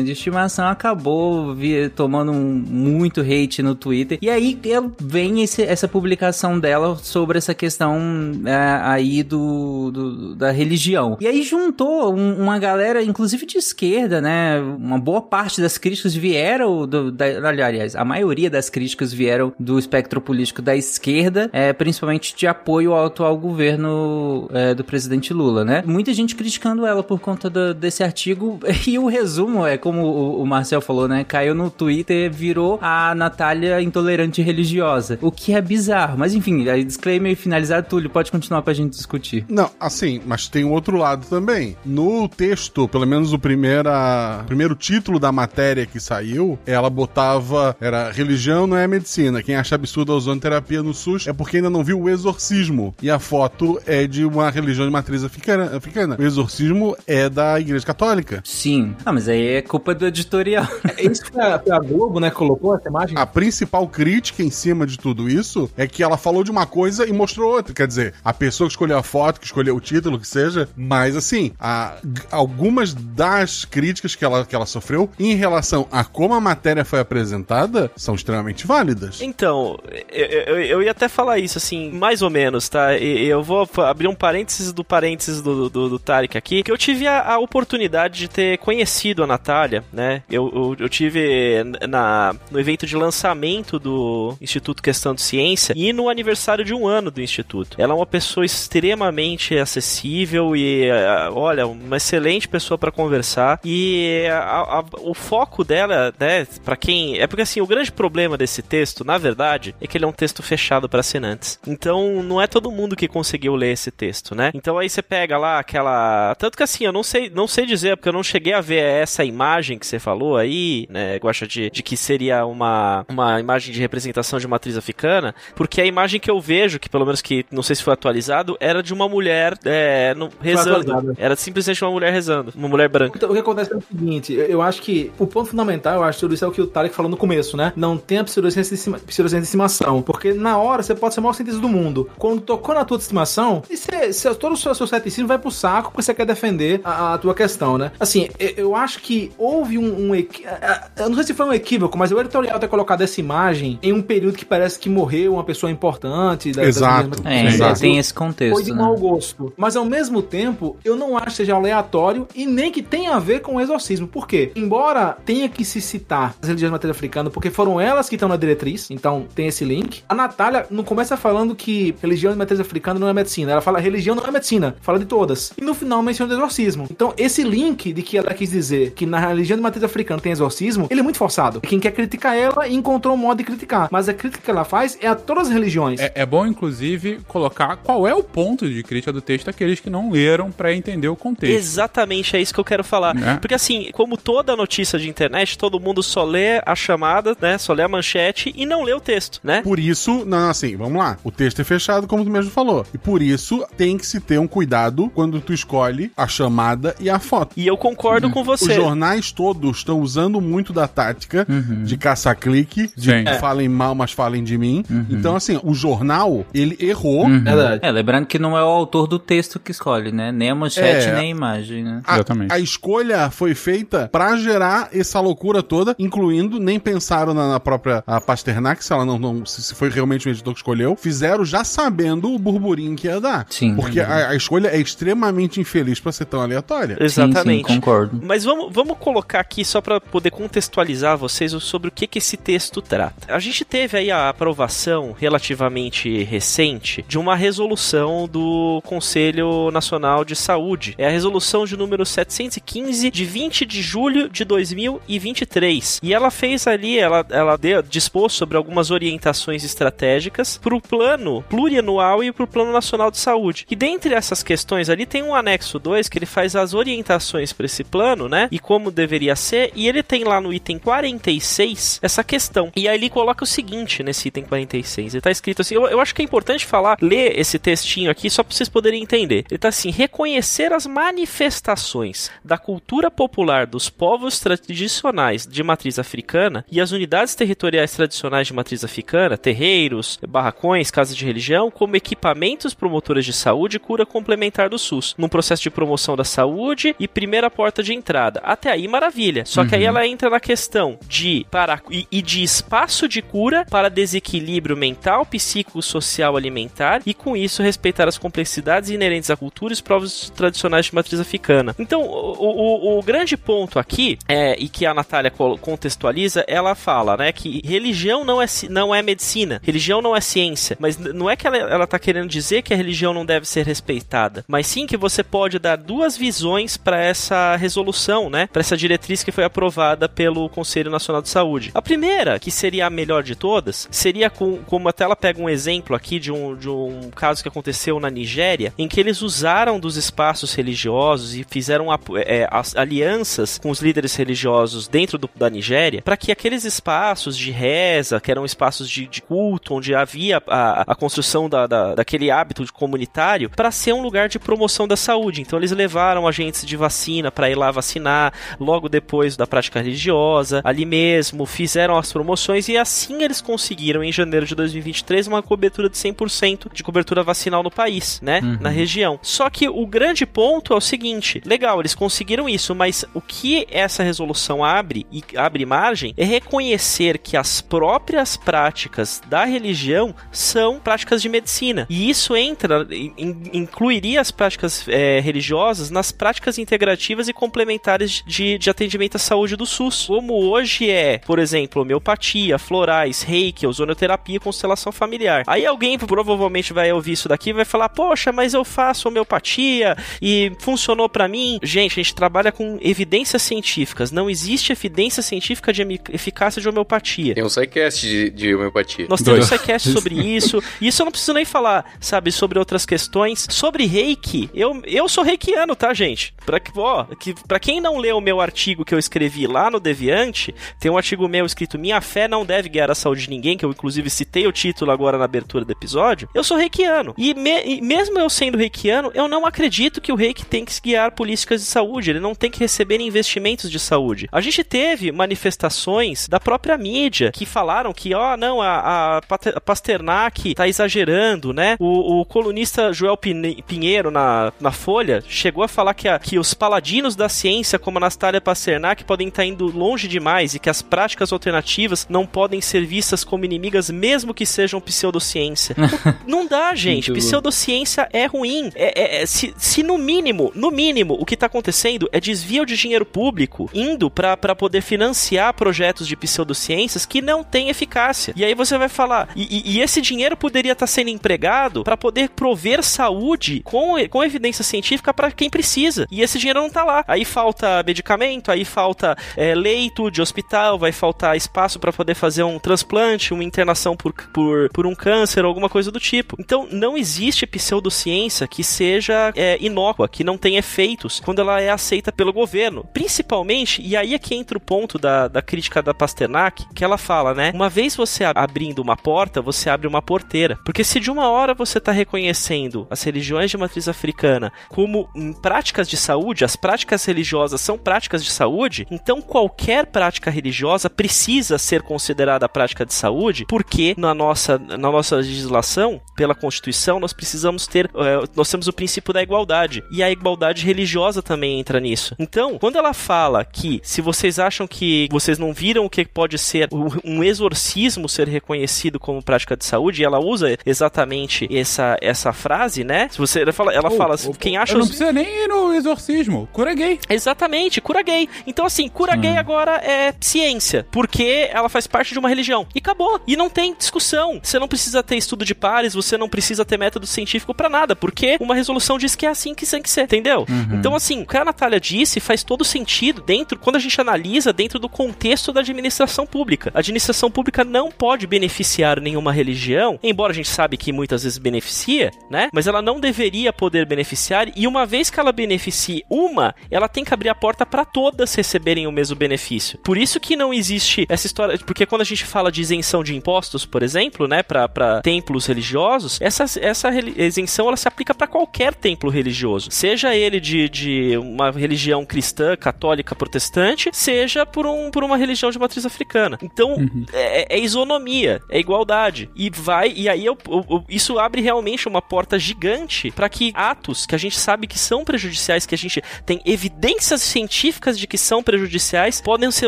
de 0.03 0.11
estimação, 0.11 0.67
acabou 0.67 1.53
vi- 1.53 1.89
tomando 1.89 2.31
um- 2.31 2.63
muito 2.67 3.21
hate 3.21 3.61
no 3.61 3.75
Twitter. 3.75 4.17
E 4.21 4.29
aí 4.29 4.57
vem 4.99 5.41
esse- 5.43 5.63
essa 5.63 5.87
publicação 5.87 6.59
dela 6.59 6.95
sobre 7.01 7.37
essa 7.37 7.53
questão 7.53 7.99
é, 8.45 8.79
aí 8.83 9.23
do, 9.23 9.91
do- 9.91 10.35
da 10.35 10.51
religião. 10.51 11.17
E 11.19 11.27
aí 11.27 11.41
juntou 11.43 12.13
um- 12.15 12.41
uma 12.41 12.57
galera, 12.59 13.03
inclusive 13.03 13.45
de 13.45 13.57
esquerda, 13.57 14.21
né? 14.21 14.59
Uma 14.59 14.99
boa 14.99 15.21
parte 15.21 15.61
das 15.61 15.77
críticas 15.77 16.13
vieram 16.15 16.87
do, 16.87 17.11
da, 17.11 17.25
aliás, 17.49 17.95
a 17.95 18.05
maioria 18.05 18.49
das 18.49 18.69
críticas 18.69 19.11
vieram 19.13 19.53
do 19.59 19.77
espectro 19.79 20.21
político 20.21 20.61
da 20.61 20.75
esquerda, 20.75 21.49
é, 21.53 21.73
principalmente 21.73 22.35
de 22.35 22.47
apoio 22.47 22.93
ao 22.93 23.05
atual 23.05 23.37
governo 23.37 24.47
é, 24.53 24.73
do 24.73 24.83
presidente 24.83 25.33
Lula, 25.33 25.63
né? 25.65 25.83
Muita 25.85 26.13
gente 26.13 26.35
criticando 26.35 26.85
ela 26.85 27.03
por 27.03 27.19
conta 27.19 27.49
do- 27.49 27.73
desse 27.73 28.03
artigo 28.03 28.59
e 28.87 28.97
o 28.97 29.07
resumo 29.07 29.42
é 29.65 29.77
como 29.77 30.01
o, 30.01 30.41
o 30.41 30.45
Marcel 30.45 30.81
falou, 30.81 31.07
né? 31.07 31.23
Caiu 31.23 31.55
no 31.55 31.69
Twitter, 31.69 32.31
virou 32.31 32.79
a 32.81 33.13
Natália 33.15 33.81
intolerante 33.81 34.41
religiosa, 34.41 35.17
o 35.21 35.31
que 35.31 35.53
é 35.53 35.61
bizarro. 35.61 36.17
Mas 36.17 36.33
enfim, 36.33 36.63
disclaimer 36.83 37.31
e 37.31 37.35
finalizado, 37.35 37.87
Túlio, 37.87 38.09
pode 38.09 38.31
continuar 38.31 38.61
pra 38.61 38.73
gente 38.73 38.93
discutir. 38.93 39.45
Não, 39.49 39.69
assim, 39.79 40.21
mas 40.25 40.47
tem 40.47 40.63
um 40.63 40.71
outro 40.71 40.97
lado 40.97 41.25
também. 41.27 41.75
No 41.85 42.27
texto, 42.27 42.87
pelo 42.87 43.05
menos 43.05 43.33
o 43.33 43.39
primeira, 43.39 44.43
primeiro 44.45 44.75
título 44.75 45.19
da 45.19 45.31
matéria 45.31 45.85
que 45.85 45.99
saiu, 45.99 46.57
ela 46.65 46.89
botava, 46.89 47.75
era 47.79 48.11
religião 48.11 48.67
não 48.67 48.77
é 48.77 48.87
medicina. 48.87 49.41
Quem 49.41 49.55
acha 49.55 49.75
absurda 49.75 50.11
a 50.11 50.15
ozonoterapia 50.15 50.83
no 50.83 50.93
SUS 50.93 51.27
é 51.27 51.33
porque 51.33 51.57
ainda 51.57 51.69
não 51.69 51.83
viu 51.83 52.01
o 52.01 52.09
exorcismo. 52.09 52.93
E 53.01 53.09
a 53.09 53.19
foto 53.19 53.79
é 53.85 54.07
de 54.07 54.25
uma 54.25 54.49
religião 54.49 54.85
de 54.85 54.91
matriz 54.91 55.23
africana. 55.23 55.75
africana. 55.75 56.15
O 56.19 56.23
exorcismo 56.23 56.95
é 57.07 57.29
da 57.29 57.59
Igreja 57.59 57.85
Católica. 57.85 58.41
Sim. 58.43 58.95
Ah, 59.05 59.11
mas 59.11 59.27
aí 59.33 59.47
é 59.55 59.61
culpa 59.61 59.93
do 59.93 60.05
editorial. 60.07 60.65
É 60.97 61.05
isso 61.05 61.23
que 61.31 61.39
a, 61.39 61.57
que 61.59 61.71
a 61.71 61.79
Globo, 61.79 62.19
né, 62.19 62.29
colocou 62.29 62.75
essa 62.75 62.87
imagem. 62.89 63.17
A 63.17 63.25
principal 63.25 63.87
crítica 63.87 64.41
em 64.43 64.49
cima 64.49 64.85
de 64.85 64.97
tudo 64.97 65.29
isso 65.29 65.69
é 65.77 65.87
que 65.87 66.01
ela 66.03 66.17
falou 66.17 66.43
de 66.43 66.51
uma 66.51 66.65
coisa 66.65 67.07
e 67.07 67.11
mostrou 67.13 67.51
outra. 67.53 67.73
Quer 67.73 67.87
dizer, 67.87 68.13
a 68.23 68.33
pessoa 68.33 68.67
que 68.67 68.73
escolheu 68.73 68.97
a 68.97 69.03
foto, 69.03 69.39
que 69.39 69.45
escolheu 69.45 69.75
o 69.75 69.79
título, 69.81 70.19
que 70.19 70.27
seja, 70.27 70.67
mas 70.75 71.15
assim, 71.15 71.51
a- 71.59 71.95
algumas 72.31 72.93
das 72.93 73.65
críticas 73.65 74.15
que 74.15 74.23
ela, 74.25 74.45
que 74.45 74.55
ela 74.55 74.65
sofreu 74.65 75.09
em 75.19 75.35
relação 75.35 75.87
a 75.91 76.03
como 76.03 76.33
a 76.33 76.41
matéria 76.41 76.83
foi 76.85 76.99
apresentada 76.99 77.91
são 77.95 78.15
extremamente 78.15 78.65
válidas. 78.67 79.21
Então, 79.21 79.77
eu, 80.11 80.25
eu, 80.25 80.61
eu 80.61 80.83
ia 80.83 80.91
até 80.91 81.07
falar 81.07 81.39
isso, 81.39 81.57
assim, 81.57 81.91
mais 81.91 82.21
ou 82.21 82.29
menos, 82.29 82.69
tá? 82.69 82.95
E- 82.97 83.23
Eu 83.25 83.41
vou 83.43 83.67
abrir 83.77 84.07
um 84.07 84.15
parênteses 84.15 84.71
do 84.73 84.83
parênteses 84.83 85.41
do, 85.41 85.69
do, 85.69 85.89
do 85.89 85.99
Tarek 85.99 86.37
aqui, 86.37 86.63
que 86.63 86.71
eu 86.71 86.77
tive 86.77 87.07
a, 87.07 87.33
a 87.33 87.39
oportunidade 87.39 88.19
de 88.19 88.27
ter 88.27 88.57
conhecido 88.59 89.12
a 89.21 89.27
Natália, 89.27 89.83
né? 89.91 90.23
Eu, 90.29 90.49
eu, 90.55 90.75
eu 90.79 90.89
tive 90.89 91.61
na, 91.87 92.33
no 92.49 92.59
evento 92.59 92.85
de 92.87 92.95
lançamento 92.95 93.77
do 93.77 94.35
Instituto 94.41 94.81
Questão 94.81 95.13
de 95.13 95.21
Ciência 95.21 95.73
e 95.75 95.91
no 95.93 96.09
aniversário 96.09 96.63
de 96.65 96.73
um 96.73 96.87
ano 96.87 97.11
do 97.11 97.21
Instituto. 97.21 97.75
Ela 97.79 97.93
é 97.93 97.95
uma 97.95 98.05
pessoa 98.05 98.45
extremamente 98.45 99.57
acessível 99.57 100.55
e, 100.55 100.85
eh, 100.85 101.29
olha, 101.31 101.65
uma 101.67 101.97
excelente 101.97 102.47
pessoa 102.47 102.77
para 102.77 102.91
conversar. 102.91 103.59
E 103.63 104.25
a- 104.31 104.79
a- 104.79 104.85
o 105.01 105.13
foco 105.13 105.63
dela, 105.63 106.13
né, 106.19 106.47
para 106.63 106.75
quem. 106.75 107.19
É 107.19 107.27
porque 107.27 107.41
assim, 107.41 107.61
o 107.61 107.67
grande 107.67 107.91
problema 107.91 108.37
desse 108.37 108.61
texto, 108.61 109.03
na 109.03 109.17
verdade, 109.17 109.75
é 109.81 109.87
que 109.87 109.97
ele 109.97 110.05
é 110.05 110.07
um 110.07 110.11
texto 110.13 110.41
fechado 110.41 110.87
para 110.89 110.99
assinantes. 111.01 111.59
Então, 111.67 112.23
não 112.23 112.41
é 112.41 112.47
todo 112.47 112.71
mundo 112.71 112.95
que 112.95 113.07
conseguiu 113.07 113.55
ler 113.55 113.71
esse 113.73 113.91
texto, 113.91 114.33
né? 114.35 114.51
Então 114.53 114.77
aí 114.77 114.89
você 114.89 115.01
pega 115.01 115.37
lá 115.37 115.59
aquela. 115.59 116.35
Tanto 116.35 116.57
que 116.57 116.63
assim, 116.63 116.85
eu 116.85 116.91
não 116.91 117.03
sei, 117.03 117.29
não 117.29 117.47
sei 117.47 117.65
dizer, 117.65 117.97
porque 117.97 118.09
eu 118.09 118.13
não 118.13 118.23
cheguei 118.23 118.53
a 118.53 118.61
ver 118.61 118.83
essa 119.03 119.23
imagem 119.23 119.77
que 119.77 119.85
você 119.85 119.99
falou 119.99 120.35
aí, 120.37 120.87
né? 120.89 121.19
Gosta 121.19 121.47
de, 121.47 121.69
de 121.69 121.83
que 121.83 121.95
seria 121.95 122.45
uma, 122.45 123.05
uma 123.07 123.39
imagem 123.39 123.73
de 123.73 123.79
representação 123.79 124.39
de 124.39 124.47
matriz 124.47 124.75
africana, 124.77 125.33
porque 125.55 125.79
a 125.81 125.85
imagem 125.85 126.19
que 126.19 126.29
eu 126.31 126.39
vejo, 126.41 126.79
que 126.79 126.89
pelo 126.89 127.05
menos 127.05 127.21
que 127.21 127.45
não 127.51 127.61
sei 127.63 127.75
se 127.75 127.83
foi 127.83 127.93
atualizado, 127.93 128.57
era 128.59 128.81
de 128.81 128.93
uma 128.93 129.07
mulher 129.07 129.57
é, 129.65 130.13
no- 130.15 130.29
rezando. 130.41 131.13
Era 131.17 131.35
simplesmente 131.35 131.83
uma 131.83 131.91
mulher 131.91 132.11
rezando, 132.11 132.51
uma 132.55 132.67
mulher 132.67 132.89
branca. 132.89 133.17
Então, 133.17 133.29
o 133.29 133.33
que 133.33 133.39
acontece 133.39 133.73
é 133.73 133.77
o 133.77 133.81
seguinte, 133.81 134.33
eu, 134.33 134.45
eu 134.45 134.61
acho 134.61 134.81
que 134.81 135.11
o 135.19 135.27
ponto 135.27 135.49
fundamental, 135.49 135.95
eu 135.95 136.03
acho, 136.03 136.19
tudo 136.19 136.33
isso 136.33 136.43
é 136.45 136.47
o 136.47 136.51
que 136.51 136.61
o 136.61 136.67
Tarek 136.67 136.95
falou 136.95 137.09
no 137.09 137.17
começo, 137.17 137.55
né? 137.57 137.71
Não 137.75 137.97
tem 137.97 138.17
a 138.19 138.23
pseudociência 138.23 138.75
de 138.75 139.37
estimação, 139.43 140.01
porque 140.01 140.33
na 140.33 140.57
hora 140.57 140.81
você 140.83 140.95
pode 140.95 141.13
ser 141.13 141.19
o 141.19 141.23
maior 141.23 141.33
cientista 141.33 141.59
do 141.61 141.69
mundo. 141.69 142.09
Quando 142.17 142.41
tocou 142.41 142.73
na 142.75 142.85
tua 142.85 142.97
estimação, 142.97 143.63
e 143.69 143.77
você, 143.77 144.11
você- 144.13 144.33
todo 144.35 144.53
o 144.53 144.57
seu, 144.57 144.73
seu 144.75 144.87
ceticismo 144.87 145.27
vai 145.27 145.37
pro 145.37 145.51
saco 145.51 145.91
porque 145.91 146.01
você 146.03 146.13
quer 146.13 146.25
defender 146.25 146.81
a, 146.83 147.13
a 147.13 147.17
tua 147.17 147.33
questão, 147.33 147.77
né? 147.77 147.91
Assim, 147.99 148.29
eu, 148.39 148.49
eu 148.57 148.75
acho 148.75 148.92
que 148.99 149.31
houve 149.37 149.77
um, 149.77 150.09
um 150.11 150.15
Eu 150.15 151.09
não 151.09 151.15
sei 151.15 151.23
se 151.23 151.33
foi 151.33 151.45
um 151.45 151.53
equívoco, 151.53 151.97
mas 151.97 152.11
o 152.11 152.19
editorial 152.19 152.59
ter 152.59 152.67
colocado 152.67 153.01
essa 153.01 153.19
imagem 153.19 153.79
em 153.81 153.93
um 153.93 154.01
período 154.01 154.37
que 154.37 154.45
parece 154.45 154.77
que 154.79 154.89
morreu 154.89 155.33
uma 155.33 155.43
pessoa 155.43 155.71
importante. 155.71 156.51
da- 156.51 156.63
Exato. 156.65 157.21
É, 157.27 157.45
Exato. 157.45 157.79
tem 157.79 157.97
esse 157.97 158.13
foi 158.13 158.25
contexto, 158.27 158.63
de 158.63 158.71
né? 158.71 158.77
mau 158.77 158.95
gosto. 158.97 159.53
Mas 159.57 159.75
ao 159.75 159.85
mesmo 159.85 160.21
tempo, 160.21 160.77
eu 160.83 160.95
não 160.95 161.17
acho 161.17 161.27
que 161.27 161.33
seja 161.33 161.55
aleatório 161.55 162.27
e 162.35 162.45
nem 162.45 162.71
que 162.71 162.81
tenha 162.81 163.15
a 163.15 163.19
ver 163.19 163.41
com 163.41 163.55
o 163.55 163.61
exorcismo. 163.61 164.07
Por 164.07 164.27
quê? 164.27 164.51
Embora 164.55 165.17
tenha 165.25 165.47
que 165.49 165.63
se 165.65 165.81
citar 165.81 166.35
as 166.41 166.47
religiões 166.47 166.69
de 166.69 166.73
matriz 166.73 166.91
africana, 166.91 167.29
porque 167.29 167.49
foram 167.49 167.79
elas 167.79 168.09
que 168.09 168.15
estão 168.15 168.29
na 168.29 168.37
diretriz, 168.37 168.89
então 168.89 169.25
tem 169.35 169.47
esse 169.47 169.63
link. 169.65 170.03
A 170.07 170.15
Natália 170.15 170.65
não 170.69 170.83
começa 170.83 171.15
falando 171.17 171.55
que 171.55 171.95
religião 172.01 172.31
de 172.31 172.37
matriz 172.37 172.59
africana 172.59 172.99
não 172.99 173.07
é 173.07 173.13
medicina. 173.13 173.51
Ela 173.51 173.61
fala 173.61 173.79
religião 173.79 174.15
não 174.15 174.25
é 174.25 174.31
medicina, 174.31 174.75
fala 174.81 174.99
de 174.99 175.05
todas. 175.05 175.53
E 175.57 175.61
no 175.61 175.73
final 175.73 176.01
menciona 176.01 176.33
o 176.33 176.37
exorcismo. 176.37 176.87
Então 176.89 177.13
esse 177.17 177.43
link 177.43 177.93
de 177.93 178.01
que 178.01 178.17
ela 178.17 178.33
quis 178.33 178.51
dizer 178.51 178.82
que 178.91 179.05
na 179.05 179.19
religião 179.19 179.57
de 179.57 179.63
matriz 179.63 179.83
africana 179.83 180.19
tem 180.19 180.31
exorcismo, 180.31 180.87
ele 180.89 180.99
é 180.99 181.03
muito 181.03 181.17
forçado. 181.17 181.61
Quem 181.61 181.79
quer 181.79 181.91
criticar 181.91 182.35
ela 182.35 182.67
encontrou 182.67 183.13
um 183.13 183.17
modo 183.17 183.37
de 183.37 183.43
criticar. 183.43 183.87
Mas 183.91 184.09
a 184.09 184.13
crítica 184.13 184.43
que 184.43 184.51
ela 184.51 184.63
faz 184.63 184.97
é 185.01 185.07
a 185.07 185.15
todas 185.15 185.47
as 185.47 185.53
religiões. 185.53 185.99
É, 185.99 186.11
é 186.15 186.25
bom, 186.25 186.45
inclusive, 186.45 187.19
colocar 187.27 187.77
qual 187.77 188.07
é 188.07 188.13
o 188.13 188.23
ponto 188.23 188.69
de 188.69 188.83
crítica 188.83 189.11
do 189.11 189.21
texto 189.21 189.45
daqueles 189.45 189.79
que 189.79 189.89
não 189.89 190.11
leram 190.11 190.51
pra 190.51 190.73
entender 190.73 191.07
o 191.07 191.15
contexto. 191.15 191.55
Exatamente, 191.55 192.35
é 192.35 192.41
isso 192.41 192.53
que 192.53 192.59
eu 192.59 192.65
quero 192.65 192.83
falar. 192.83 193.13
Né? 193.15 193.37
Porque 193.39 193.53
assim, 193.53 193.89
como 193.93 194.17
toda 194.17 194.55
notícia 194.55 194.97
de 194.99 195.09
internet, 195.09 195.57
todo 195.57 195.79
mundo 195.79 196.01
só 196.01 196.23
lê 196.23 196.61
a 196.65 196.75
chamada, 196.75 197.35
né? 197.39 197.57
Só 197.57 197.73
lê 197.73 197.83
a 197.83 197.87
manchete 197.87 198.53
e 198.55 198.65
não 198.65 198.83
lê 198.83 198.93
o 198.93 198.99
texto, 198.99 199.39
né? 199.43 199.61
Por 199.61 199.79
isso, 199.79 200.23
não, 200.25 200.49
assim, 200.49 200.75
vamos 200.75 200.97
lá. 200.97 201.17
O 201.23 201.31
texto 201.31 201.61
é 201.61 201.63
fechado, 201.63 202.07
como 202.07 202.23
tu 202.23 202.29
mesmo 202.29 202.51
falou. 202.51 202.85
E 202.93 202.97
por 202.97 203.21
isso 203.21 203.65
tem 203.77 203.97
que 203.97 204.05
se 204.05 204.19
ter 204.19 204.39
um 204.39 204.47
cuidado 204.47 205.11
quando 205.13 205.39
tu 205.41 205.53
escolhe 205.53 206.11
a 206.15 206.27
chamada 206.27 206.95
e 206.99 207.09
a 207.09 207.19
foto. 207.19 207.53
E 207.57 207.65
eu 207.65 207.77
concordo 207.77 208.29
com 208.29 208.43
Os 208.43 208.47
você. 208.73 208.81
jornais 208.81 209.31
todos 209.31 209.77
estão 209.77 209.99
usando 209.99 210.39
muito 210.41 210.71
da 210.73 210.87
tática 210.87 211.45
de 211.83 211.97
caça-clique, 211.97 212.91
de 212.95 213.11
Sim. 213.11 213.23
que 213.25 213.33
falem 213.35 213.67
mal, 213.69 213.93
mas 213.95 214.11
falem 214.11 214.43
de 214.43 214.57
mim. 214.57 214.83
Então, 215.09 215.35
assim, 215.35 215.59
o 215.63 215.73
jornal, 215.73 216.45
ele 216.53 216.77
errou. 216.79 217.27
Verdade. 217.27 217.79
É, 217.83 217.91
lembrando 217.91 218.25
que 218.25 218.39
não 218.39 218.57
é 218.57 218.61
o 218.63 218.67
autor 218.67 219.07
do 219.07 219.19
texto 219.19 219.59
que 219.59 219.71
escolhe, 219.71 220.11
né? 220.11 220.31
Nem 220.31 220.49
a 220.51 220.55
manchete, 220.55 221.07
É. 221.07 221.15
nem 221.15 221.25
a 221.27 221.35
imagem, 221.35 221.83
né? 221.83 222.01
A, 222.05 222.15
Exatamente. 222.15 222.53
a 222.53 222.59
escolha 222.59 223.29
foi 223.29 223.53
feita 223.55 224.09
pra 224.11 224.35
gerar 224.37 224.89
essa 224.93 225.19
loucura 225.19 225.61
toda, 225.63 225.95
incluindo, 225.99 226.59
nem 226.59 226.79
pensaram 226.79 227.33
na, 227.33 227.49
na 227.49 227.59
própria 227.59 228.03
a 228.07 228.19
Pasternak, 228.21 228.83
se 228.83 228.93
ela 228.93 229.05
não, 229.05 229.17
não- 229.19 229.45
se 229.45 229.63
se 229.63 229.73
foi 229.75 229.89
realmente 229.89 230.27
o 230.27 230.29
editor 230.31 230.53
que 230.53 230.59
escolheu, 230.59 230.95
fizeram 230.95 231.43
já 231.45 231.63
sabendo 231.63 232.33
o 232.33 232.37
burburinho 232.39 232.95
que 232.95 233.07
ia 233.07 233.19
dar. 233.19 233.45
Sim. 233.49 233.75
Porque 233.75 233.99
a, 233.99 234.29
a 234.29 234.35
escolha 234.35 234.67
é 234.67 234.79
extremamente 234.79 235.59
infeliz 235.59 235.99
pra 235.99 236.11
ser 236.11 236.25
tão 236.25 236.41
aleatória. 236.41 236.97
Exatamente. 236.99 237.67
Sim, 237.67 237.73
sim, 237.73 237.79
concordo. 237.79 238.19
Mas 238.23 238.43
vamos, 238.43 238.62
vamos 238.69 238.97
colocar 238.97 239.39
aqui 239.39 239.63
só 239.63 239.81
para 239.81 239.99
poder 239.99 240.31
contextualizar 240.31 241.17
vocês 241.17 241.51
sobre 241.63 241.89
o 241.89 241.91
que, 241.91 242.07
que 242.07 242.19
esse 242.19 242.37
texto 242.37 242.81
trata. 242.81 243.33
A 243.33 243.39
gente 243.39 243.65
teve 243.65 243.97
aí 243.97 244.11
a 244.11 244.29
aprovação 244.29 245.15
relativamente 245.17 246.23
recente 246.23 247.03
de 247.07 247.17
uma 247.17 247.35
resolução 247.35 248.27
do 248.27 248.81
Conselho 248.85 249.71
Nacional 249.71 250.25
de 250.25 250.35
Saúde. 250.35 250.95
É 250.97 251.07
a 251.07 251.11
resolução 251.11 251.65
de 251.65 251.77
número 251.77 252.05
715 252.05 253.09
de 253.09 253.25
20 253.25 253.65
de 253.65 253.81
julho 253.81 254.29
de 254.29 254.43
2023. 254.43 255.99
E 256.01 256.13
ela 256.13 256.31
fez 256.31 256.67
ali, 256.67 256.97
ela, 256.97 257.25
ela 257.29 257.57
deu, 257.57 257.81
dispôs 257.81 258.33
sobre 258.33 258.57
algumas 258.57 258.91
orientações 258.91 259.63
estratégicas 259.63 260.57
para 260.57 260.75
o 260.75 260.81
plano 260.81 261.43
plurianual 261.49 262.23
e 262.23 262.31
para 262.31 262.43
o 262.43 262.47
plano 262.47 262.71
nacional 262.71 263.11
de 263.11 263.17
saúde. 263.17 263.65
E 263.69 263.75
dentre 263.75 264.13
essas 264.13 264.43
questões 264.43 264.89
ali 264.89 265.05
tem 265.05 265.23
um 265.23 265.35
anexo 265.35 265.79
2 265.79 266.09
que 266.09 266.17
ele 266.17 266.25
faz 266.25 266.55
as 266.55 266.73
orientações 266.73 267.53
para 267.53 267.65
esse 267.65 267.83
plano, 267.83 268.27
né? 268.27 268.47
E 268.53 268.59
como 268.59 268.91
deveria 268.91 269.35
ser, 269.35 269.71
e 269.75 269.87
ele 269.87 270.03
tem 270.03 270.23
lá 270.23 270.39
no 270.39 270.53
item 270.53 270.77
46 270.77 271.99
essa 272.03 272.23
questão. 272.23 272.71
E 272.75 272.87
aí 272.87 272.95
ele 272.95 273.09
coloca 273.09 273.43
o 273.43 273.47
seguinte 273.47 274.03
nesse 274.03 274.27
item 274.27 274.43
46. 274.43 275.15
Ele 275.15 275.21
tá 275.21 275.31
escrito 275.31 275.63
assim, 275.63 275.73
eu, 275.73 275.87
eu 275.87 275.99
acho 275.99 276.13
que 276.13 276.21
é 276.21 276.25
importante 276.25 276.63
falar, 276.63 276.99
ler 277.01 277.39
esse 277.39 277.57
textinho 277.57 278.11
aqui 278.11 278.29
só 278.29 278.43
para 278.43 278.55
vocês 278.55 278.69
poderem 278.69 279.01
entender. 279.01 279.43
Ele 279.49 279.57
tá 279.57 279.69
assim: 279.69 279.89
reconhecer 279.89 280.71
as 280.71 280.85
manifestações 280.85 282.29
da 282.45 282.55
cultura 282.55 283.09
popular 283.09 283.65
dos 283.65 283.89
povos 283.89 284.39
tradicionais 284.39 285.47
de 285.47 285.63
matriz 285.63 285.97
africana 285.97 286.63
e 286.71 286.79
as 286.79 286.91
unidades 286.91 287.33
territoriais 287.33 287.93
tradicionais 287.93 288.45
de 288.45 288.53
matriz 288.53 288.83
africana, 288.83 289.35
terreiros, 289.35 290.19
barracões, 290.29 290.91
casas 290.91 291.17
de 291.17 291.25
religião, 291.25 291.71
como 291.71 291.95
equipamentos 291.95 292.75
promotores 292.75 293.25
de 293.25 293.33
saúde 293.33 293.77
e 293.77 293.79
cura 293.79 294.05
complementar 294.05 294.69
do 294.69 294.77
SUS, 294.77 295.15
num 295.17 295.27
processo 295.27 295.63
de 295.63 295.71
promoção 295.71 296.15
da 296.15 296.23
saúde 296.23 296.95
e 296.99 297.07
primeira 297.07 297.49
porta 297.49 297.81
de 297.81 297.95
entrada. 297.95 298.42
Até 298.43 298.71
aí, 298.71 298.87
maravilha. 298.87 299.45
Só 299.45 299.65
que 299.65 299.75
aí 299.75 299.85
ela 299.85 300.05
entra 300.05 300.29
na 300.29 300.39
questão 300.39 300.99
de 301.07 301.45
para 301.49 301.81
e, 301.89 302.07
e 302.11 302.21
de 302.21 302.43
espaço 302.43 303.07
de 303.07 303.21
cura 303.21 303.65
para 303.69 303.89
desequilíbrio 303.89 304.75
mental, 304.75 305.25
psicossocial, 305.25 306.35
alimentar 306.35 307.01
e 307.05 307.13
com 307.13 307.37
isso 307.37 307.63
respeitar 307.63 308.07
as 308.07 308.17
complexidades 308.17 308.89
inerentes 308.89 309.29
à 309.29 309.37
cultura 309.37 309.71
e 309.71 309.75
os 309.75 309.81
povos 309.81 310.29
tradicionais 310.29 310.87
de 310.87 310.95
matriz 310.95 311.19
africana. 311.19 311.75
Então, 311.79 312.01
o, 312.01 312.95
o, 312.95 312.99
o 312.99 313.03
grande 313.03 313.37
ponto 313.37 313.79
aqui 313.79 314.17
é 314.27 314.55
e 314.59 314.67
que 314.67 314.85
a 314.85 314.93
Natália 314.93 315.31
contextualiza, 315.31 316.43
ela 316.47 316.75
fala, 316.75 317.17
né, 317.17 317.31
que 317.31 317.61
religião 317.63 318.25
não 318.25 318.41
é 318.41 318.45
não 318.69 318.93
é 318.93 319.01
medicina, 319.01 319.61
religião 319.63 320.01
não 320.01 320.15
é 320.15 320.21
ciência, 320.21 320.77
mas 320.79 320.97
não 320.97 321.29
é 321.29 321.35
que 321.35 321.47
ela, 321.47 321.57
ela 321.57 321.87
tá 321.87 321.97
querendo 321.97 322.29
dizer 322.29 322.61
que 322.61 322.73
a 322.73 322.77
religião 322.77 323.13
não 323.13 323.25
deve 323.25 323.47
ser 323.47 323.65
respeitada, 323.65 324.43
mas 324.47 324.67
sim 324.67 324.85
que 324.85 324.97
você 324.97 325.23
pode 325.23 325.59
dar 325.59 325.77
duas 325.77 326.17
visões 326.17 326.77
para 326.77 327.01
essa 327.01 327.55
resolução, 327.55 328.22
né, 328.29 328.47
para 328.51 328.61
essa 328.61 328.77
diretriz 328.77 329.23
que 329.23 329.31
foi 329.31 329.43
aprovada 329.43 330.07
pelo 330.07 330.49
Conselho 330.49 330.91
Nacional 330.91 331.21
de 331.21 331.29
Saúde. 331.29 331.71
A 331.73 331.81
primeira, 331.81 332.39
que 332.39 332.51
seria 332.51 332.87
a 332.87 332.89
melhor 332.89 333.23
de 333.23 333.35
todas, 333.35 333.87
seria 333.91 334.29
com, 334.29 334.57
como 334.65 334.89
até 334.89 335.03
ela 335.03 335.15
pega 335.15 335.41
um 335.41 335.49
exemplo 335.49 335.95
aqui 335.95 336.19
de 336.19 336.31
um, 336.31 336.55
de 336.55 336.69
um 336.69 337.09
caso 337.15 337.41
que 337.41 337.49
aconteceu 337.49 337.99
na 337.99 338.09
Nigéria, 338.09 338.73
em 338.77 338.87
que 338.87 338.99
eles 338.99 339.21
usaram 339.21 339.79
dos 339.79 339.97
espaços 339.97 340.53
religiosos 340.53 341.35
e 341.35 341.45
fizeram 341.49 341.87
é, 342.17 342.47
alianças 342.75 343.57
com 343.57 343.69
os 343.69 343.81
líderes 343.81 344.15
religiosos 344.15 344.87
dentro 344.87 345.17
do, 345.17 345.29
da 345.35 345.49
Nigéria 345.49 345.73
para 346.03 346.17
que 346.17 346.31
aqueles 346.31 346.63
espaços 346.63 347.37
de 347.37 347.51
reza, 347.51 348.19
que 348.19 348.31
eram 348.31 348.45
espaços 348.45 348.89
de, 348.89 349.07
de 349.07 349.21
culto, 349.21 349.75
onde 349.75 349.95
havia 349.95 350.41
a, 350.47 350.91
a 350.91 350.95
construção 350.95 351.49
da, 351.49 351.67
da, 351.67 351.95
daquele 351.95 352.29
hábito 352.29 352.71
comunitário, 352.71 353.49
para 353.49 353.71
ser 353.71 353.93
um 353.93 354.01
lugar 354.01 354.29
de 354.29 354.39
promoção 354.39 354.87
da 354.87 354.95
saúde. 354.95 355.41
Então 355.41 355.59
eles 355.59 355.71
levaram 355.71 356.27
agentes 356.27 356.65
de 356.65 356.77
vacina 356.77 357.31
para 357.31 357.49
ir 357.49 357.55
lá 357.55 357.71
vacinar 357.71 358.12
logo 358.59 358.89
depois 358.89 359.35
da 359.35 359.47
prática 359.47 359.81
religiosa, 359.81 360.61
ali 360.63 360.85
mesmo, 360.85 361.45
fizeram 361.45 361.97
as 361.97 362.11
promoções 362.11 362.67
e 362.69 362.77
assim 362.77 363.23
eles 363.23 363.41
conseguiram 363.41 364.03
em 364.03 364.11
janeiro 364.11 364.45
de 364.45 364.55
2023 364.55 365.27
uma 365.27 365.41
cobertura 365.41 365.89
de 365.89 365.97
100% 365.97 366.71
de 366.73 366.83
cobertura 366.83 367.23
vacinal 367.23 367.63
no 367.63 367.71
país, 367.71 368.19
né? 368.21 368.39
Uhum. 368.43 368.57
Na 368.59 368.69
região. 368.69 369.19
Só 369.21 369.49
que 369.49 369.67
o 369.67 369.85
grande 369.85 370.25
ponto 370.25 370.73
é 370.73 370.75
o 370.75 370.81
seguinte: 370.81 371.41
legal, 371.45 371.79
eles 371.79 371.95
conseguiram 371.95 372.47
isso, 372.47 372.75
mas 372.75 373.05
o 373.13 373.21
que 373.21 373.65
essa 373.69 374.03
resolução 374.03 374.63
abre 374.63 375.05
e 375.11 375.23
abre 375.35 375.65
margem 375.65 376.13
é 376.17 376.23
reconhecer 376.23 377.17
que 377.17 377.37
as 377.37 377.61
próprias 377.61 378.35
práticas 378.37 379.21
da 379.27 379.45
religião 379.45 380.15
são 380.31 380.79
práticas 380.79 381.21
de 381.21 381.29
medicina. 381.29 381.85
E 381.89 382.09
isso 382.09 382.35
entra, 382.35 382.87
in, 382.91 383.13
incluiria 383.53 384.21
as 384.21 384.31
práticas 384.31 384.87
é, 384.87 385.19
religiosas 385.19 385.89
nas 385.89 386.11
práticas 386.11 386.57
integrativas 386.57 387.27
e 387.27 387.33
complementares 387.33 388.02
de, 388.11 388.57
de 388.57 388.69
atendimento 388.69 389.15
à 389.15 389.19
saúde 389.19 389.55
do 389.55 389.65
SUS. 389.65 390.05
Como 390.07 390.33
hoje 390.33 390.89
é, 390.89 391.19
por 391.19 391.39
exemplo, 391.39 391.81
homeopatia, 391.81 392.57
florais, 392.57 393.21
reiki, 393.21 393.65
ozonoterapia, 393.67 394.39
constelação 394.39 394.91
familiar. 394.91 395.43
Aí 395.47 395.65
alguém 395.65 395.97
provavelmente 395.97 396.73
vai 396.73 396.91
ouvir 396.91 397.13
isso 397.13 397.29
daqui 397.29 397.49
e 397.49 397.53
vai 397.53 397.65
falar: 397.65 397.89
Poxa, 397.89 398.31
mas 398.31 398.53
eu 398.53 398.63
faço 398.63 399.07
homeopatia 399.07 399.95
e 400.21 400.51
funcionou 400.59 401.09
para 401.09 401.27
mim. 401.27 401.59
Gente, 401.61 401.93
a 401.99 402.03
gente 402.03 402.15
trabalha 402.15 402.51
com 402.51 402.77
evidências 402.81 403.41
científicas. 403.41 404.11
Não 404.11 404.29
existe 404.29 404.71
evidência 404.71 405.21
científica 405.21 405.71
de 405.71 405.83
eficácia 406.11 406.61
de 406.61 406.67
homeopatia. 406.67 407.35
Tem 407.35 407.43
um 407.43 407.49
sidecast 407.49 408.07
de, 408.07 408.29
de 408.29 408.55
homeopatia. 408.55 409.07
Nós 409.09 409.21
temos 409.21 409.45
um 409.45 409.47
sidecast 409.47 409.91
sobre 409.91 410.15
isso. 410.35 410.61
E 410.79 410.87
isso 410.87 411.01
eu 411.01 411.05
não 411.05 411.11
preciso 411.11 411.33
nem 411.33 411.45
falar, 411.45 411.93
sabe, 411.99 412.31
sobre 412.31 412.59
outras 412.59 412.85
questões. 412.85 413.47
Sobre 413.49 413.85
reiki, 413.85 414.49
eu, 414.53 414.81
eu 414.85 415.07
sou 415.07 415.23
reikiano, 415.23 415.75
tá, 415.75 415.93
gente? 415.93 416.33
Pra, 416.45 416.59
ó, 416.75 417.03
que, 417.03 417.33
pra 417.47 417.59
quem 417.59 417.79
não 417.79 417.92
leu 417.99 418.17
o 418.17 418.21
meu 418.21 418.41
artigo 418.41 418.85
que 418.85 418.93
eu 418.93 418.99
escrevi 418.99 419.47
lá 419.47 419.69
no 419.69 419.79
Deviante, 419.79 420.53
tem 420.79 420.91
um 420.91 420.97
artigo 420.97 421.27
meu 421.27 421.45
escrito 421.45 421.79
Minha 421.79 422.01
Fé 422.01 422.27
Não 422.27 422.45
Deve 422.45 422.69
Guiar 422.69 422.91
a 422.91 422.95
Saúde 422.95 423.23
de 423.23 423.29
Ninguém, 423.29 423.57
que 423.57 423.65
eu 423.65 423.69
inclusive 423.69 424.09
citei 424.09 424.47
o 424.47 424.51
título 424.51 424.91
agora 424.91 425.17
na 425.17 425.25
abertura 425.25 425.65
do 425.65 425.71
episódio. 425.71 426.29
Eu 426.33 426.43
sou 426.43 426.57
reikiano. 426.57 427.13
E, 427.17 427.33
me, 427.33 427.63
e 427.63 427.81
mesmo 427.81 428.19
eu 428.19 428.29
sendo 428.29 428.57
reikiano, 428.57 429.11
eu 429.13 429.27
não 429.27 429.45
acredito 429.45 430.01
que 430.01 430.11
o 430.11 430.15
reiki 430.15 430.45
tem 430.45 430.65
que 430.65 430.73
guiar 430.81 431.11
políticas 431.11 431.61
de 431.61 431.67
saúde. 431.67 432.11
Ele 432.11 432.19
não 432.19 432.35
tem 432.35 432.51
que 432.51 432.59
receber 432.59 432.99
investimentos 432.99 433.69
de 433.69 433.79
saúde. 433.79 434.27
A 434.31 434.41
gente 434.41 434.63
teve 434.63 435.11
manifestações 435.11 436.27
da 436.27 436.39
própria 436.39 436.77
mídia 436.77 437.31
que 437.31 437.45
falaram 437.45 437.93
que, 437.93 438.13
ó, 438.13 438.33
oh, 438.33 438.37
não, 438.37 438.61
a, 438.61 439.17
a 439.17 439.61
Pasternak 439.61 440.55
tá 440.55 440.67
exagerando, 440.67 441.53
né? 441.53 441.75
O, 441.79 442.21
o 442.21 442.25
colunista 442.25 442.91
Joel 442.93 443.17
Pinheiro 443.17 444.11
na, 444.11 444.51
na 444.59 444.71
Folha 444.71 445.23
chegou 445.27 445.63
a 445.63 445.67
falar 445.67 445.93
que, 445.93 446.07
a, 446.07 446.19
que 446.19 446.39
os 446.39 446.53
paladinos 446.53 447.15
da 447.15 447.29
ciência, 447.29 447.79
como 447.83 447.97
Anastasia 447.97 448.41
Pasternak, 448.41 449.03
podem 449.03 449.27
estar 449.27 449.45
indo 449.45 449.65
longe 449.65 450.07
demais 450.07 450.55
e 450.55 450.59
que 450.59 450.69
as 450.69 450.81
práticas 450.81 451.31
alternativas 451.31 452.07
não 452.09 452.25
podem 452.25 452.61
ser 452.61 452.85
vistas 452.85 453.23
como 453.23 453.45
inimigas, 453.45 453.89
mesmo 453.89 454.33
que 454.33 454.45
sejam 454.45 454.81
pseudociência. 454.81 455.75
não 456.25 456.47
dá, 456.47 456.73
gente. 456.73 457.11
Pseudociência 457.11 458.07
é 458.11 458.25
ruim. 458.25 458.71
É, 458.75 459.19
é, 459.19 459.21
é, 459.21 459.25
se, 459.25 459.53
se 459.57 459.83
no 459.83 459.97
mínimo, 459.97 460.51
no 460.55 460.71
mínimo, 460.71 461.15
o 461.19 461.25
que 461.25 461.37
tá 461.37 461.45
acontecendo 461.45 462.09
é 462.11 462.19
desvio 462.19 462.65
de 462.65 462.77
dinheiro 462.77 463.05
público 463.05 463.69
indo 463.73 464.09
para 464.09 464.55
poder 464.55 464.81
financiar 464.81 465.53
projetos 465.53 466.07
de 466.07 466.15
pseudociências 466.15 467.05
que 467.05 467.21
não 467.21 467.43
têm 467.43 467.69
eficácia. 467.69 468.33
E 468.35 468.43
aí 468.43 468.55
você 468.55 468.77
vai 468.77 468.89
falar, 468.89 469.29
e, 469.35 469.75
e 469.77 469.81
esse 469.81 470.01
dinheiro 470.01 470.37
poderia 470.37 470.71
estar 470.71 470.85
tá 470.85 470.87
sendo 470.87 471.09
empregado 471.09 471.83
para 471.83 471.97
poder 471.97 472.29
prover 472.29 472.83
saúde 472.83 473.61
com, 473.63 473.95
com 474.09 474.23
evidência 474.23 474.63
científica 474.63 475.13
para 475.13 475.31
quem 475.31 475.49
precisa. 475.49 476.07
E 476.11 476.21
esse 476.21 476.37
dinheiro 476.37 476.61
não 476.61 476.69
tá 476.69 476.83
lá. 476.83 477.03
Aí 477.07 477.25
falta 477.25 477.72
medicamento, 477.85 478.51
aí 478.51 478.65
falta 478.65 479.15
é, 479.35 479.55
leito 479.55 480.11
de 480.11 480.21
hospital, 480.21 480.77
vai 480.77 480.91
faltar 480.91 481.37
espaço 481.37 481.79
para 481.79 481.93
poder 481.93 482.15
fazer 482.15 482.43
um 482.43 482.59
transplante, 482.59 483.33
uma 483.33 483.43
internação 483.43 483.95
por, 483.95 484.13
por, 484.13 484.69
por 484.69 484.85
um 484.85 484.93
câncer, 484.93 485.45
alguma 485.45 485.69
coisa 485.69 485.91
do 485.91 485.99
tipo. 485.99 486.35
Então, 486.39 486.67
não 486.71 486.97
existe 486.97 487.47
pseudociência 487.47 488.47
que 488.47 488.63
seja 488.63 489.31
é, 489.35 489.57
inócua, 489.61 490.09
que 490.09 490.23
não 490.23 490.37
tenha 490.37 490.59
efeitos 490.59 491.19
quando 491.19 491.39
ela 491.39 491.61
é 491.61 491.69
aceita 491.69 492.11
pelo 492.11 492.33
governo. 492.33 492.85
Principalmente, 492.93 493.81
e 493.81 493.95
aí 493.95 494.13
é 494.13 494.19
que 494.19 494.35
entra 494.35 494.57
o 494.57 494.61
ponto 494.61 494.99
da, 494.99 495.27
da 495.27 495.41
crítica 495.41 495.81
da 495.81 495.93
Pasternak, 495.93 496.65
que 496.73 496.83
ela 496.83 496.97
fala, 496.97 497.33
né? 497.33 497.51
Uma 497.53 497.69
vez 497.69 497.95
você 497.95 498.23
abrindo 498.23 498.79
uma 498.79 498.97
porta, 498.97 499.41
você 499.41 499.69
abre 499.69 499.87
uma 499.87 500.01
porteira. 500.01 500.57
Porque 500.65 500.83
se 500.83 500.99
de 500.99 501.11
uma 501.11 501.29
hora 501.29 501.53
você 501.53 501.77
está 501.77 501.91
reconhecendo 501.91 502.87
as 502.89 503.03
religiões 503.03 503.51
de 503.51 503.57
matriz 503.57 503.87
africana 503.87 504.51
como 504.69 505.09
hum, 505.15 505.33
práticas 505.33 505.87
de 505.87 505.97
saúde, 505.97 506.45
as 506.45 506.55
práticas 506.55 507.05
religiosas 507.05 507.61
são 507.63 507.77
práticas 507.77 508.23
de 508.23 508.31
saúde, 508.31 508.85
então 508.91 509.21
qualquer 509.21 509.85
prática 509.87 510.29
religiosa 510.29 510.89
precisa 510.89 511.57
ser 511.57 511.81
considerada 511.81 512.49
prática 512.49 512.85
de 512.85 512.93
saúde, 512.93 513.45
porque 513.47 513.95
na 513.97 514.13
nossa, 514.13 514.57
na 514.57 514.77
nossa 514.77 515.15
legislação, 515.17 516.01
pela 516.15 516.35
Constituição, 516.35 516.99
nós 516.99 517.13
precisamos 517.13 517.67
ter, 517.67 517.85
uh, 517.87 518.29
nós 518.35 518.49
temos 518.49 518.67
o 518.67 518.73
princípio 518.73 519.13
da 519.13 519.21
igualdade. 519.21 519.83
E 519.91 520.03
a 520.03 520.11
igualdade 520.11 520.65
religiosa 520.65 521.21
também 521.21 521.59
entra 521.59 521.79
nisso. 521.79 522.15
Então, 522.19 522.57
quando 522.59 522.77
ela 522.77 522.93
fala 522.93 523.43
que 523.45 523.79
se 523.83 524.01
vocês 524.01 524.39
acham 524.39 524.67
que 524.67 525.07
vocês 525.11 525.37
não 525.37 525.53
viram 525.53 525.85
o 525.85 525.89
que 525.89 526.05
pode 526.05 526.37
ser 526.37 526.69
um 527.03 527.23
exorcismo 527.23 528.07
ser 528.09 528.27
reconhecido 528.27 528.99
como 528.99 529.23
prática 529.23 529.55
de 529.55 529.65
saúde, 529.65 530.01
e 530.01 530.05
ela 530.05 530.19
usa 530.19 530.57
exatamente 530.65 531.47
essa, 531.55 531.97
essa 532.01 532.33
frase, 532.33 532.83
né? 532.83 533.07
Se 533.09 533.17
você 533.17 533.41
ela 533.41 533.53
fala, 533.53 533.73
ela 533.73 533.89
oh, 533.91 533.97
fala 533.97 534.15
oh, 534.25 534.33
quem 534.33 534.57
acha 534.57 534.77
não 534.77 534.85
precisa 534.85 535.11
nem 535.11 535.25
ir 535.25 535.47
no 535.47 535.73
exorcismo, 535.73 536.47
cura 536.51 536.73
gay. 536.73 536.99
Exatamente, 537.09 537.52
cura 537.81 538.01
gay. 538.01 538.29
Então 538.45 538.65
assim, 538.65 538.87
cura 538.87 539.15
hum. 539.15 539.21
gay 539.21 539.37
agora 539.37 539.75
é 539.77 540.13
ciência, 540.19 540.85
porque 540.91 541.49
ela 541.51 541.69
faz 541.69 541.87
parte 541.87 542.13
de 542.13 542.19
uma 542.19 542.29
religião. 542.29 542.65
E 542.73 542.79
acabou. 542.79 543.21
E 543.27 543.35
não 543.35 543.49
tem 543.49 543.75
discussão. 543.75 544.39
Você 544.41 544.59
não 544.59 544.67
precisa 544.67 545.03
ter 545.03 545.17
estudo 545.17 545.45
de 545.45 545.55
pares, 545.55 545.93
você 545.93 546.17
não 546.17 546.29
precisa 546.29 546.65
ter 546.65 546.77
método 546.77 547.07
científico 547.07 547.53
para 547.53 547.69
nada, 547.69 547.95
porque 547.95 548.37
uma 548.39 548.55
resolução 548.55 548.97
diz 548.97 549.15
que 549.15 549.25
é 549.25 549.29
assim 549.29 549.53
que 549.53 549.65
tem 549.65 549.81
que 549.81 549.89
ser, 549.89 550.03
entendeu? 550.03 550.45
Uhum. 550.49 550.77
Então 550.79 550.95
assim, 550.95 551.21
o 551.21 551.25
que 551.25 551.37
a 551.37 551.45
Natália 551.45 551.79
disse 551.79 552.19
faz 552.19 552.43
todo 552.43 552.63
sentido 552.63 553.21
dentro, 553.21 553.57
quando 553.57 553.75
a 553.75 553.79
gente 553.79 553.99
analisa 553.99 554.53
dentro 554.53 554.79
do 554.79 554.89
contexto 554.89 555.51
da 555.51 555.61
administração 555.61 556.25
pública. 556.25 556.71
A 556.73 556.79
administração 556.79 557.31
pública 557.31 557.63
não 557.63 557.91
pode 557.91 558.27
beneficiar 558.27 558.53
beneficiar 558.53 558.99
nenhuma 558.99 559.31
religião, 559.31 559.99
embora 560.03 560.31
a 560.31 560.35
gente 560.35 560.49
sabe 560.49 560.77
que 560.77 560.91
muitas 560.91 561.23
vezes 561.23 561.37
beneficia, 561.37 562.11
né? 562.29 562.49
Mas 562.53 562.67
ela 562.67 562.81
não 562.81 562.99
deveria 562.99 563.51
poder 563.51 563.85
beneficiar 563.85 564.47
e 564.55 564.67
uma 564.67 564.85
vez 564.85 565.09
que 565.09 565.19
ela 565.19 565.31
beneficie 565.31 566.03
uma, 566.09 566.53
ela 566.69 566.87
tem 566.87 567.03
que 567.03 567.13
abrir 567.13 567.29
a 567.29 567.32
porta 567.35 567.65
para 567.65 567.85
todas 567.85 568.33
receberem 568.35 568.87
o 568.87 568.91
mesmo 568.91 569.15
benefício. 569.15 569.77
Por 569.79 569.97
isso 569.97 570.19
que 570.19 570.35
não 570.35 570.53
existe 570.53 571.05
essa 571.09 571.27
história, 571.27 571.57
porque 571.59 571.85
quando 571.85 572.01
a 572.01 572.05
gente 572.05 572.25
fala 572.25 572.51
de 572.51 572.61
isenção 572.61 573.03
de 573.03 573.15
impostos, 573.15 573.65
por 573.65 573.83
exemplo, 573.83 574.27
né, 574.27 574.43
para 574.43 575.01
templos 575.01 575.45
religiosos, 575.45 576.19
essa, 576.21 576.45
essa 576.59 576.89
isenção 577.17 577.67
ela 577.67 577.77
se 577.77 577.87
aplica 577.87 578.13
para 578.13 578.27
qualquer 578.27 578.73
templo 578.73 579.09
religioso, 579.09 579.69
seja 579.71 580.15
ele 580.15 580.39
de, 580.39 580.69
de 580.69 581.17
uma 581.17 581.51
religião 581.51 582.05
cristã, 582.05 582.55
católica, 582.55 583.15
protestante, 583.15 583.89
seja 583.93 584.45
por, 584.45 584.65
um, 584.65 584.91
por 584.91 585.03
uma 585.03 585.17
religião 585.17 585.51
de 585.51 585.59
matriz 585.59 585.85
africana. 585.85 586.37
Então, 586.41 586.73
uhum. 586.73 587.05
é, 587.13 587.55
é, 587.55 587.59
isonomia, 587.59 588.41
é 588.49 588.59
igualdade. 588.59 589.29
E 589.35 589.49
vai, 589.49 589.91
e 589.95 590.09
aí 590.09 590.25
eu, 590.25 590.37
eu, 590.47 590.83
isso 590.89 591.19
abre 591.19 591.41
realmente 591.41 591.87
uma 591.87 592.01
porta 592.01 592.37
gigante 592.37 593.11
para 593.11 593.29
que 593.29 593.51
atos 593.55 594.05
que 594.05 594.15
a 594.15 594.17
gente 594.17 594.37
sabe 594.37 594.67
que 594.67 594.77
são 594.77 595.03
prejudiciais, 595.03 595.65
que 595.65 595.75
a 595.75 595.77
gente 595.77 596.01
tem 596.25 596.41
evidências 596.45 597.22
científicas 597.23 597.97
de 597.97 598.07
que 598.07 598.17
são 598.17 598.43
prejudiciais, 598.43 599.21
podem 599.21 599.51
ser 599.51 599.67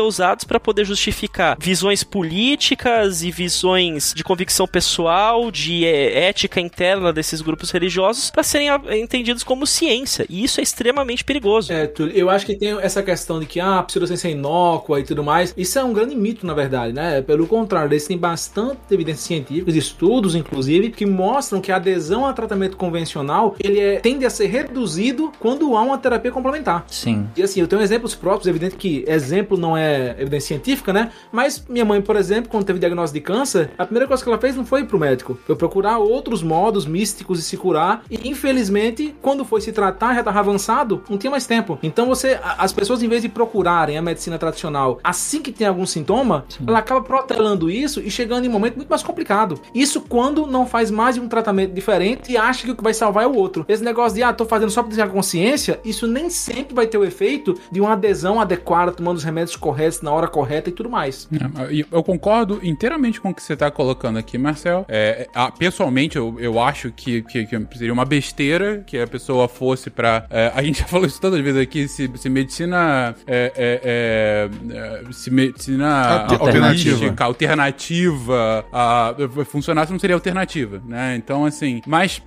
usados 0.00 0.44
para 0.44 0.60
poder 0.60 0.84
justificar 0.84 1.56
visões 1.58 2.02
políticas 2.02 3.22
e 3.22 3.30
visões 3.30 4.12
de 4.14 4.24
convicção 4.24 4.66
pessoal, 4.66 5.50
de 5.50 5.84
é, 5.84 6.28
ética 6.28 6.60
interna 6.60 7.12
desses 7.12 7.40
grupos 7.40 7.70
religiosos, 7.70 8.30
para 8.30 8.42
serem 8.42 8.68
entendidos 9.00 9.42
como 9.42 9.66
ciência. 9.66 10.26
E 10.28 10.44
isso 10.44 10.60
é 10.60 10.62
extremamente 10.62 11.24
perigoso. 11.24 11.72
É, 11.72 11.90
eu 12.14 12.30
acho 12.30 12.46
que 12.46 12.54
tem 12.54 12.78
essa 12.80 13.02
questão 13.02 13.40
de 13.40 13.46
que 13.46 13.60
ah, 13.60 13.78
a 13.78 13.82
pseudociência 13.82 14.28
é 14.28 14.32
inócua 14.32 15.00
e 15.00 15.04
tudo 15.04 15.22
mais. 15.22 15.54
Isso 15.56 15.78
é 15.78 15.84
um 15.84 15.92
grande 15.92 16.14
mito, 16.14 16.46
na 16.46 16.54
verdade, 16.54 16.92
né? 16.92 17.22
Pelo 17.22 17.46
contrário, 17.46 17.92
eles 17.92 18.06
têm 18.06 18.18
bastante 18.18 18.78
evidências 18.90 19.24
científicas, 19.24 19.74
estudos, 19.74 20.34
inclusive, 20.34 20.90
que 20.90 21.06
mostram 21.06 21.60
que 21.60 21.72
a 21.72 21.76
adesão 21.76 22.26
a 22.26 22.32
tratamento 22.32 22.76
convencional 22.76 23.54
ele 23.58 23.80
é, 23.80 24.00
tende 24.00 24.24
a 24.24 24.30
ser 24.30 24.46
reduzido 24.46 25.32
quando 25.38 25.76
há 25.76 25.82
uma 25.82 25.98
terapia 25.98 26.30
complementar. 26.30 26.84
Sim. 26.88 27.26
E 27.36 27.42
assim, 27.46 27.60
eu 27.60 27.66
tenho 27.66 27.82
exemplos 27.82 28.14
próprios, 28.14 28.46
evidente 28.46 28.76
que 28.76 29.04
exemplo 29.06 29.56
não 29.56 29.76
é 29.76 30.16
evidência 30.18 30.48
científica, 30.48 30.92
né? 30.92 31.10
Mas 31.32 31.64
minha 31.68 31.84
mãe, 31.84 32.00
por 32.00 32.16
exemplo, 32.16 32.50
quando 32.50 32.64
teve 32.64 32.78
diagnóstico 32.78 33.18
de 33.18 33.20
câncer, 33.24 33.70
a 33.78 33.84
primeira 33.84 34.06
coisa 34.06 34.22
que 34.22 34.28
ela 34.28 34.38
fez 34.38 34.56
não 34.56 34.64
foi 34.64 34.82
ir 34.82 34.84
pro 34.84 34.98
médico, 34.98 35.38
foi 35.46 35.56
procurar 35.56 35.98
outros 35.98 36.42
modos 36.42 36.86
místicos 36.86 37.38
de 37.38 37.44
se 37.44 37.56
curar. 37.56 38.04
E 38.10 38.28
infelizmente, 38.28 39.14
quando 39.22 39.44
foi 39.44 39.60
se 39.60 39.72
tratar, 39.72 40.14
já 40.14 40.20
estava 40.20 40.40
avançado, 40.40 41.02
não 41.08 41.18
tinha 41.18 41.30
mais 41.30 41.46
tempo. 41.46 41.78
Então 41.82 42.06
você, 42.06 42.38
as 42.58 42.72
pessoas, 42.72 43.02
em 43.02 43.08
vez 43.08 43.22
de 43.22 43.28
procurarem 43.28 43.96
a 43.96 44.02
medicina 44.02 44.38
tradicional 44.38 45.00
assim 45.02 45.40
que 45.40 45.52
tem 45.52 45.66
algum 45.66 45.86
sintoma, 45.86 46.44
Sim. 46.48 46.64
ela 46.66 46.78
acaba 46.78 47.00
protelando 47.00 47.70
isso 47.70 48.00
e 48.00 48.10
chegando 48.10 48.44
em 48.44 48.48
um 48.48 48.52
momento 48.52 48.76
muito 48.76 48.88
mais 48.88 49.02
complicado. 49.02 49.60
Isso 49.74 50.00
quando 50.00 50.46
não 50.46 50.66
faz 50.66 50.90
mais 50.90 51.14
de 51.14 51.20
um 51.20 51.28
tratamento 51.28 51.72
diferente 51.72 52.32
e 52.32 52.36
acha 52.36 52.64
que 52.64 52.70
o 52.70 52.76
que 52.76 52.82
vai 52.82 52.94
salvar 52.94 53.24
é 53.24 53.26
o 53.26 53.34
outro. 53.34 53.64
Esse 53.68 53.84
negócio 53.84 54.16
de, 54.16 54.22
ah, 54.22 54.32
tô 54.32 54.44
fazendo 54.44 54.70
só 54.70 54.82
pra 54.82 54.94
ter 54.94 55.02
a 55.02 55.08
consciência, 55.08 55.80
isso 55.84 56.06
nem 56.06 56.30
sempre 56.30 56.74
vai 56.74 56.86
ter 56.86 56.98
o 56.98 57.04
efeito 57.04 57.35
de 57.70 57.80
uma 57.80 57.92
adesão 57.92 58.40
adequada, 58.40 58.92
tomando 58.92 59.16
os 59.16 59.24
remédios 59.24 59.56
corretos 59.56 60.02
na 60.02 60.10
hora 60.10 60.28
correta 60.28 60.68
e 60.68 60.72
tudo 60.72 60.88
mais. 60.88 61.28
É, 61.32 61.84
eu 61.90 62.02
concordo 62.02 62.60
inteiramente 62.62 63.20
com 63.20 63.30
o 63.30 63.34
que 63.34 63.42
você 63.42 63.56
tá 63.56 63.70
colocando 63.70 64.18
aqui, 64.18 64.38
Marcel. 64.38 64.84
É, 64.88 65.28
é 65.34 65.50
pessoalmente, 65.58 66.16
eu, 66.16 66.36
eu 66.38 66.60
acho 66.60 66.90
que, 66.92 67.22
que, 67.22 67.46
que, 67.46 67.78
seria 67.78 67.92
uma 67.92 68.04
besteira 68.04 68.82
que 68.86 68.98
a 68.98 69.06
pessoa 69.06 69.48
fosse 69.48 69.90
pra. 69.90 70.26
É, 70.30 70.52
a 70.54 70.62
gente 70.62 70.80
já 70.80 70.86
falou 70.86 71.06
isso 71.06 71.20
tantas 71.20 71.40
vezes 71.40 71.60
aqui, 71.60 71.88
se, 71.88 72.10
se 72.14 72.28
medicina. 72.28 73.14
É, 73.26 73.52
é, 73.56 75.12
se 75.12 75.30
medicina 75.30 76.26
alternativa, 76.26 77.24
alternativa 77.24 78.64
a, 78.72 79.14
funcionasse, 79.44 79.92
não 79.92 79.98
seria 79.98 80.14
alternativa, 80.14 80.82
né? 80.86 81.16
Então, 81.16 81.44
assim. 81.44 81.80
Mas 81.86 82.22